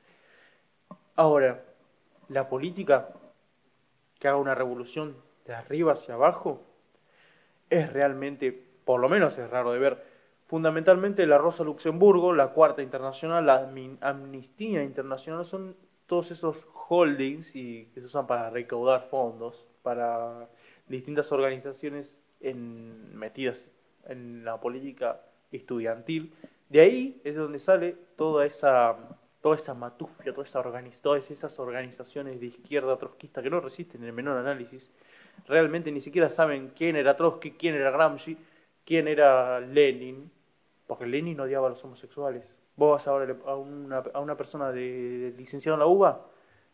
Ahora, 1.16 1.64
la 2.28 2.48
política 2.50 3.08
que 4.18 4.28
haga 4.28 4.36
una 4.36 4.54
revolución 4.54 5.16
de 5.50 5.56
arriba 5.56 5.94
hacia 5.94 6.14
abajo 6.14 6.62
es 7.68 7.92
realmente, 7.92 8.52
por 8.84 9.00
lo 9.00 9.08
menos 9.08 9.36
es 9.36 9.50
raro 9.50 9.72
de 9.72 9.80
ver. 9.80 10.04
Fundamentalmente 10.46 11.26
la 11.26 11.38
Rosa 11.38 11.64
Luxemburgo, 11.64 12.32
la 12.32 12.48
Cuarta 12.52 12.82
Internacional, 12.82 13.46
la 13.46 13.68
Amnistía 14.00 14.82
Internacional 14.84 15.44
son 15.44 15.76
todos 16.06 16.30
esos 16.30 16.56
holdings 16.88 17.54
y 17.56 17.86
que 17.92 18.00
se 18.00 18.06
usan 18.06 18.26
para 18.28 18.50
recaudar 18.50 19.02
fondos 19.10 19.66
para 19.82 20.48
distintas 20.86 21.30
organizaciones 21.32 22.16
en- 22.40 23.16
metidas 23.16 23.70
en 24.06 24.44
la 24.44 24.60
política 24.60 25.20
estudiantil. 25.50 26.32
De 26.68 26.80
ahí 26.80 27.20
es 27.24 27.34
de 27.34 27.40
donde 27.40 27.58
sale 27.58 27.96
toda 28.16 28.46
esa 28.46 28.96
toda 29.40 29.56
esa 29.56 29.72
matufia, 29.72 30.34
toda 30.34 30.44
esa 30.46 30.60
organiz- 30.62 31.00
todas 31.00 31.30
esas 31.30 31.58
organizaciones 31.58 32.40
de 32.40 32.46
izquierda 32.46 32.98
trotskista 32.98 33.42
que 33.42 33.48
no 33.48 33.58
resisten 33.60 34.04
el 34.04 34.12
menor 34.12 34.36
análisis, 34.36 34.92
realmente 35.46 35.90
ni 35.92 36.00
siquiera 36.00 36.30
saben 36.30 36.72
quién 36.76 36.96
era 36.96 37.16
Trotsky, 37.16 37.52
quién 37.52 37.74
era 37.74 37.90
Gramsci, 37.90 38.38
quién 38.84 39.08
era 39.08 39.60
Lenin, 39.60 40.30
porque 40.86 41.06
Lenin 41.06 41.40
odiaba 41.40 41.66
a 41.68 41.70
los 41.70 41.84
homosexuales. 41.84 42.58
Vos 42.76 42.92
vas 42.92 43.06
ahora 43.08 43.36
a 43.46 43.56
una, 43.56 43.98
a 43.98 44.20
una 44.20 44.36
persona 44.36 44.72
de, 44.72 44.80
de 45.18 45.32
licenciado 45.38 45.74
en 45.76 45.80
la 45.80 45.86
UBA, 45.86 46.26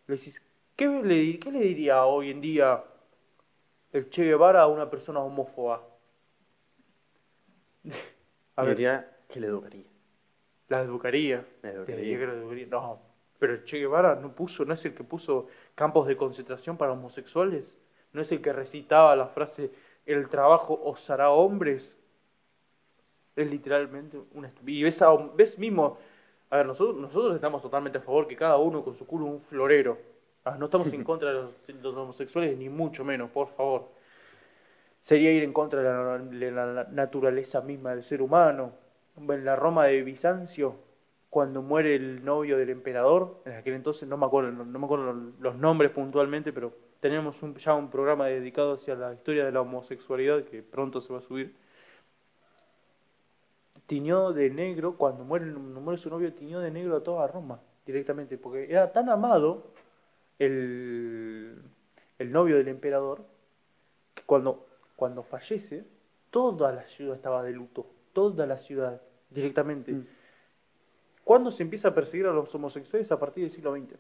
le 0.06 0.16
decís, 0.16 0.43
¿qué 0.76 0.88
le, 0.88 1.38
¿qué 1.38 1.51
le 1.52 1.60
diría 1.60 2.05
hoy 2.06 2.30
en 2.30 2.40
día 2.40 2.84
el 3.93 4.09
Che 4.10 4.22
Guevara 4.24 4.62
a 4.62 4.68
una 4.68 4.88
persona 4.88 5.18
homófoba? 5.20 5.82
A 8.56 8.64
ver, 8.64 8.76
diría 8.76 9.16
que 9.28 9.40
le 9.40 9.47
educaría. 9.48 9.90
la 10.68 10.80
educaría. 10.82 11.47
La 11.62 11.70
educaría. 11.70 12.20
No, 12.70 13.01
pero 13.38 13.55
el 13.55 13.64
Che 13.64 13.78
Guevara 13.78 14.16
no 14.16 14.34
puso, 14.34 14.64
no 14.64 14.74
es 14.74 14.84
el 14.84 14.94
que 14.94 15.05
puso 15.05 15.48
campos 15.74 16.06
de 16.06 16.16
concentración 16.16 16.76
para 16.76 16.93
homosexuales, 16.93 17.78
no 18.16 18.22
es 18.22 18.32
el 18.32 18.43
que 18.43 18.52
recitaba 18.52 19.14
la 19.16 19.28
frase 19.28 19.70
el 20.06 20.28
trabajo 20.28 20.80
os 20.84 21.09
hará 21.10 21.30
hombres. 21.30 21.98
Es 23.36 23.51
literalmente 23.51 24.18
una 24.34 24.51
y 24.66 24.82
ves, 24.82 25.02
a- 25.02 25.14
ves 25.14 25.59
mismo, 25.59 25.98
a 26.51 26.56
ver, 26.59 26.66
nosotros, 26.66 26.97
nosotros 26.97 27.34
estamos 27.34 27.60
totalmente 27.62 27.98
a 27.98 28.01
favor 28.01 28.26
que 28.26 28.34
cada 28.36 28.56
uno 28.56 28.82
con 28.82 28.97
su 28.97 29.06
culo 29.06 29.26
un 29.26 29.40
florero. 29.43 29.98
Ah, 30.44 30.56
no 30.59 30.66
estamos 30.66 30.93
en 30.93 31.05
contra 31.05 31.28
de 31.28 31.34
los, 31.34 31.66
de 31.66 31.74
los 31.74 31.94
homosexuales, 31.97 32.56
ni 32.56 32.68
mucho 32.70 33.05
menos, 33.05 33.30
por 33.30 33.48
favor. 33.48 33.88
Sería 35.01 35.30
ir 35.32 35.43
en 35.44 35.52
contra 35.52 35.80
de 35.82 35.88
la, 35.88 36.18
de 36.18 36.51
la 36.51 36.84
naturaleza 36.90 37.60
misma 37.60 37.90
del 37.90 38.02
ser 38.02 38.22
humano. 38.22 38.72
En 39.16 39.44
la 39.44 39.55
Roma 39.56 39.86
de 39.86 40.02
Bizancio, 40.02 40.76
cuando 41.30 41.62
muere 41.62 41.94
el 41.94 42.24
novio 42.24 42.59
del 42.59 42.70
emperador, 42.70 43.40
en 43.44 43.52
aquel 43.52 43.74
entonces 43.74 44.09
no 44.09 44.16
me 44.16 44.26
acuerdo, 44.26 44.51
no, 44.52 44.64
me 44.64 44.84
acuerdo 44.84 45.12
los 45.38 45.55
nombres 45.56 45.90
puntualmente, 45.93 46.52
pero 46.52 46.72
tenemos 47.01 47.43
un- 47.43 47.55
ya 47.56 47.74
un 47.74 47.90
programa 47.90 48.27
dedicado 48.27 48.74
hacia 48.74 48.94
la 48.94 49.12
historia 49.14 49.44
de 49.44 49.52
la 49.52 49.60
homosexualidad 49.60 50.44
que 50.44 50.62
pronto 50.62 51.01
se 51.01 51.12
va 51.12 51.18
a 51.20 51.23
subir. 51.23 51.55
Tiñó 53.86 54.32
de 54.32 54.51
negro, 54.51 54.97
cuando 54.97 55.24
muere, 55.24 55.47
muere 55.47 55.98
su 56.01 56.10
novio, 56.10 56.32
tiñó 56.32 56.60
de 56.60 56.70
negro 56.70 56.97
a 56.97 57.02
toda 57.02 57.27
Roma 57.28 57.60
directamente, 57.86 58.36
porque 58.36 58.64
era 58.68 58.90
tan 58.93 59.09
amado 59.09 59.62
el, 60.40 61.62
el 62.18 62.32
novio 62.32 62.56
del 62.56 62.68
emperador 62.68 63.24
que 64.14 64.23
cuando, 64.24 64.66
cuando 64.97 65.23
fallece, 65.23 65.85
toda 66.31 66.73
la 66.73 66.85
ciudad 66.85 67.14
estaba 67.14 67.43
de 67.44 67.52
luto, 67.52 67.86
toda 68.12 68.44
la 68.47 68.59
ciudad 68.59 69.01
directamente. 69.31 69.94
¿Cuándo 71.23 71.51
se 71.52 71.62
empieza 71.62 71.89
a 71.89 71.94
perseguir 71.94 72.27
a 72.27 72.32
los 72.32 72.52
homosexuales? 72.55 73.10
A 73.12 73.18
partir 73.20 73.44
del 73.44 73.52
siglo 73.52 73.73
XX. 73.74 73.97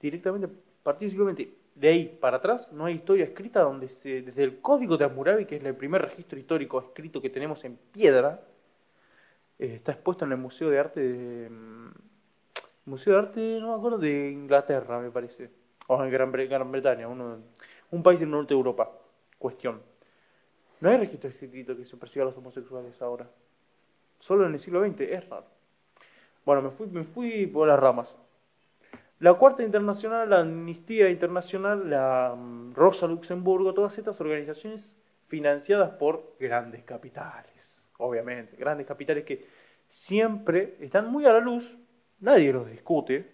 Directamente 0.00 0.46
a 0.46 0.82
partir 0.82 1.08
del 1.08 1.18
siglo 1.18 1.30
XX. 1.30 1.59
De 1.74 1.88
ahí 1.88 2.18
para 2.20 2.38
atrás 2.38 2.70
no 2.72 2.84
hay 2.86 2.94
historia 2.96 3.24
escrita 3.24 3.60
donde 3.60 3.88
se, 3.88 4.22
desde 4.22 4.44
el 4.44 4.60
Código 4.60 4.96
de 4.96 5.04
Hammurabi, 5.04 5.46
que 5.46 5.56
es 5.56 5.64
el 5.64 5.76
primer 5.76 6.02
registro 6.02 6.38
histórico 6.38 6.80
escrito 6.80 7.22
que 7.22 7.30
tenemos 7.30 7.64
en 7.64 7.76
piedra, 7.92 8.40
eh, 9.58 9.74
está 9.76 9.92
expuesto 9.92 10.24
en 10.24 10.32
el 10.32 10.38
Museo 10.38 10.70
de 10.70 10.78
Arte 10.78 11.00
de... 11.00 11.50
mm, 11.50 11.90
Museo 12.86 13.12
de 13.14 13.18
Arte, 13.18 13.58
no 13.60 13.68
me 13.68 13.74
acuerdo, 13.78 13.98
de 13.98 14.30
Inglaterra, 14.30 14.98
me 15.00 15.10
parece. 15.10 15.50
O 15.86 16.02
en 16.02 16.10
Gran, 16.10 16.32
Gran 16.32 16.70
Bretaña, 16.72 17.08
uno, 17.08 17.38
un 17.90 18.02
país 18.02 18.20
del 18.20 18.30
norte 18.30 18.54
de 18.54 18.58
Europa. 18.58 18.90
Cuestión. 19.38 19.80
No 20.80 20.90
hay 20.90 20.96
registro 20.96 21.30
escrito 21.30 21.76
que 21.76 21.84
se 21.84 21.96
persiga 21.96 22.24
a 22.24 22.26
los 22.26 22.36
homosexuales 22.38 23.00
ahora. 23.02 23.28
Solo 24.18 24.46
en 24.46 24.52
el 24.52 24.58
siglo 24.58 24.84
XX, 24.84 25.00
es 25.00 25.28
raro. 25.28 25.46
Bueno, 26.44 26.62
me 26.62 26.70
fui, 26.70 26.86
me 26.88 27.04
fui 27.04 27.46
por 27.46 27.68
las 27.68 27.78
ramas. 27.78 28.16
La 29.20 29.34
Cuarta 29.34 29.62
Internacional, 29.62 30.30
la 30.30 30.40
Amnistía 30.40 31.10
Internacional, 31.10 31.90
la 31.90 32.34
mm, 32.34 32.72
Rosa 32.72 33.06
Luxemburgo, 33.06 33.74
todas 33.74 33.98
estas 33.98 34.18
organizaciones 34.18 34.96
financiadas 35.28 35.90
por 35.90 36.36
grandes 36.40 36.84
capitales, 36.84 37.82
obviamente, 37.98 38.56
grandes 38.56 38.86
capitales 38.86 39.24
que 39.26 39.46
siempre 39.88 40.78
están 40.80 41.12
muy 41.12 41.26
a 41.26 41.34
la 41.34 41.40
luz, 41.40 41.76
nadie 42.20 42.50
los 42.50 42.66
discute, 42.70 43.30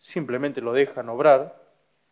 simplemente 0.00 0.60
lo 0.60 0.72
dejan 0.72 1.08
obrar, 1.08 1.62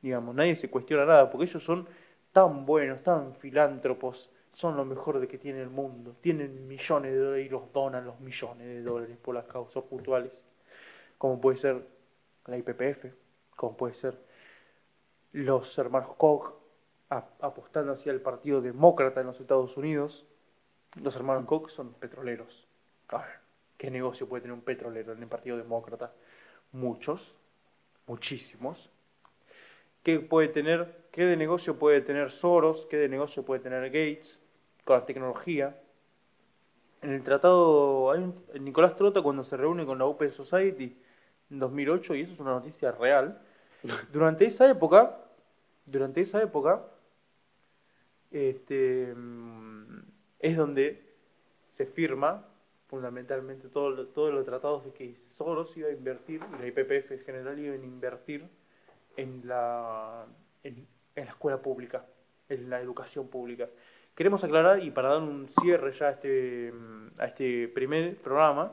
digamos, 0.01 0.33
nadie 0.33 0.55
se 0.55 0.71
cuestiona 0.71 1.05
nada, 1.05 1.29
porque 1.29 1.47
ellos 1.47 1.65
son 1.65 1.89
tan 2.31 2.65
buenos, 2.65 3.03
tan 3.03 3.35
filántropos, 3.35 4.31
son 4.53 4.77
lo 4.77 4.85
mejor 4.85 5.19
de 5.19 5.27
que 5.27 5.37
tiene 5.37 5.63
el 5.63 5.71
mundo, 5.71 6.15
tienen 6.21 6.69
millones 6.69 7.11
de 7.11 7.19
dólares 7.19 7.47
y 7.47 7.49
los 7.49 7.73
donan 7.73 8.07
los 8.07 8.21
millones 8.21 8.69
de 8.69 8.83
dólares 8.83 9.17
por 9.21 9.35
las 9.35 9.47
causas 9.47 9.83
puntuales, 9.83 10.47
como 11.19 11.41
puede 11.41 11.57
ser 11.57 11.96
la 12.47 12.57
IPPF, 12.57 13.13
como 13.55 13.77
puede 13.77 13.95
ser 13.95 14.19
los 15.33 15.77
hermanos 15.79 16.15
Koch 16.17 16.55
apostando 17.09 17.93
hacia 17.93 18.13
el 18.13 18.21
Partido 18.21 18.61
Demócrata 18.61 19.21
en 19.21 19.27
los 19.27 19.41
Estados 19.41 19.77
Unidos. 19.77 20.27
Los 21.03 21.15
hermanos 21.17 21.45
Koch 21.47 21.71
son 21.71 21.93
petroleros. 21.95 22.67
A 23.09 23.19
ver, 23.19 23.39
¿qué 23.77 23.91
negocio 23.91 24.29
puede 24.29 24.43
tener 24.43 24.55
un 24.55 24.63
petrolero 24.63 25.13
en 25.13 25.23
el 25.23 25.29
Partido 25.29 25.57
Demócrata? 25.57 26.13
Muchos, 26.73 27.35
muchísimos. 28.07 28.91
¿Qué 30.03 30.21
puede 30.21 30.49
tener, 30.49 31.09
qué 31.11 31.25
de 31.25 31.37
negocio 31.37 31.79
puede 31.79 32.01
tener 32.01 32.31
Soros? 32.31 32.87
¿Qué 32.87 32.97
de 32.97 33.09
negocio 33.09 33.45
puede 33.45 33.61
tener 33.61 33.85
Gates 33.87 34.41
con 34.85 34.99
la 34.99 35.07
tecnología? 35.07 35.81
En 37.03 37.11
el 37.11 37.23
tratado, 37.23 38.11
hay 38.11 38.33
Nicolás 38.59 38.97
Trota 38.97 39.23
cuando 39.23 39.45
se 39.45 39.57
reúne 39.57 39.85
con 39.85 39.99
la 39.99 40.07
Open 40.07 40.31
Society 40.31 40.97
en 41.51 41.59
2008, 41.59 42.15
y 42.15 42.21
eso 42.23 42.33
es 42.33 42.41
una 42.41 42.53
noticia 42.53 42.93
real, 42.93 43.41
durante 44.13 44.47
esa 44.47 44.69
época, 44.71 45.17
durante 45.85 46.21
esa 46.21 46.43
época, 46.43 46.83
este, 48.31 49.15
mm, 49.15 50.03
es 50.41 50.57
donde 50.57 51.03
se 51.71 51.87
firma 51.87 52.45
fundamentalmente 52.89 53.69
todo 53.69 54.07
todos 54.07 54.33
los 54.33 54.45
tratados 54.45 54.85
de 54.85 54.93
que 54.93 55.15
Soros 55.17 55.77
iba 55.77 55.89
a 55.89 55.93
invertir, 55.93 56.41
y 56.57 56.61
la 56.61 56.67
IPPF 56.69 57.13
en 57.13 57.21
general 57.21 57.59
iba 57.59 57.75
a 57.75 57.77
invertir 57.77 58.49
en 59.17 59.43
la, 59.45 60.27
en, 60.63 60.87
la 61.15 61.23
escuela 61.23 61.61
pública, 61.61 62.05
en 62.49 62.71
la 62.71 62.81
educación 62.81 63.29
pública. 63.29 63.69
Queremos 64.15 64.43
aclarar, 64.45 64.83
y 64.83 64.91
para 64.91 65.11
dar 65.11 65.23
un 65.23 65.49
cierre 65.61 65.93
ya 65.93 66.09
a 66.09 66.11
este, 66.13 66.73
mm, 66.73 67.21
a 67.21 67.27
este 67.27 67.69
primer 67.69 68.17
programa, 68.17 68.73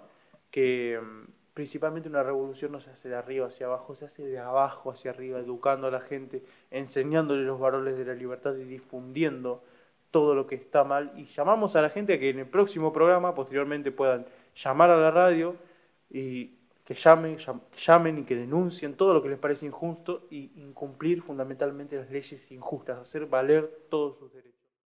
que 0.52 1.00
mm, 1.02 1.33
principalmente 1.54 2.10
una 2.10 2.24
revolución 2.24 2.72
no 2.72 2.80
se 2.80 2.90
hace 2.90 3.10
de 3.10 3.16
arriba 3.16 3.48
hacia 3.48 3.68
abajo, 3.68 3.96
se 3.96 4.06
hace 4.06 4.26
de 4.26 4.40
abajo 4.40 4.92
hacia 4.92 5.12
arriba, 5.12 5.40
educando 5.40 5.88
a 5.88 5.92
la 5.92 6.02
gente, 6.02 6.44
enseñándole 6.72 7.44
los 7.44 7.60
valores 7.60 7.98
de 7.98 8.06
la 8.06 8.14
libertad 8.14 8.56
y 8.56 8.64
difundiendo 8.64 9.64
todo 10.12 10.36
lo 10.36 10.48
que 10.48 10.56
está 10.56 10.84
mal. 10.84 11.12
Y 11.16 11.26
llamamos 11.26 11.76
a 11.76 11.82
la 11.82 11.90
gente 11.90 12.14
a 12.14 12.20
que 12.20 12.30
en 12.30 12.40
el 12.40 12.48
próximo 12.48 12.92
programa, 12.92 13.36
posteriormente, 13.36 13.92
puedan 13.92 14.26
llamar 14.56 14.90
a 14.90 14.98
la 14.98 15.12
radio 15.12 15.56
y 16.10 16.52
que 16.86 16.96
llamen, 16.96 17.38
llamen 17.78 18.18
y 18.20 18.24
que 18.24 18.36
denuncien 18.36 18.96
todo 18.96 19.14
lo 19.14 19.24
que 19.24 19.30
les 19.30 19.40
parece 19.40 19.66
injusto 19.66 20.28
y 20.30 20.52
incumplir 20.56 21.22
fundamentalmente 21.22 21.96
las 21.98 22.12
leyes 22.12 22.52
injustas, 22.52 23.00
hacer 23.00 23.26
valer 23.26 23.86
todos 23.90 24.18
sus 24.18 24.34
derechos. 24.34 24.53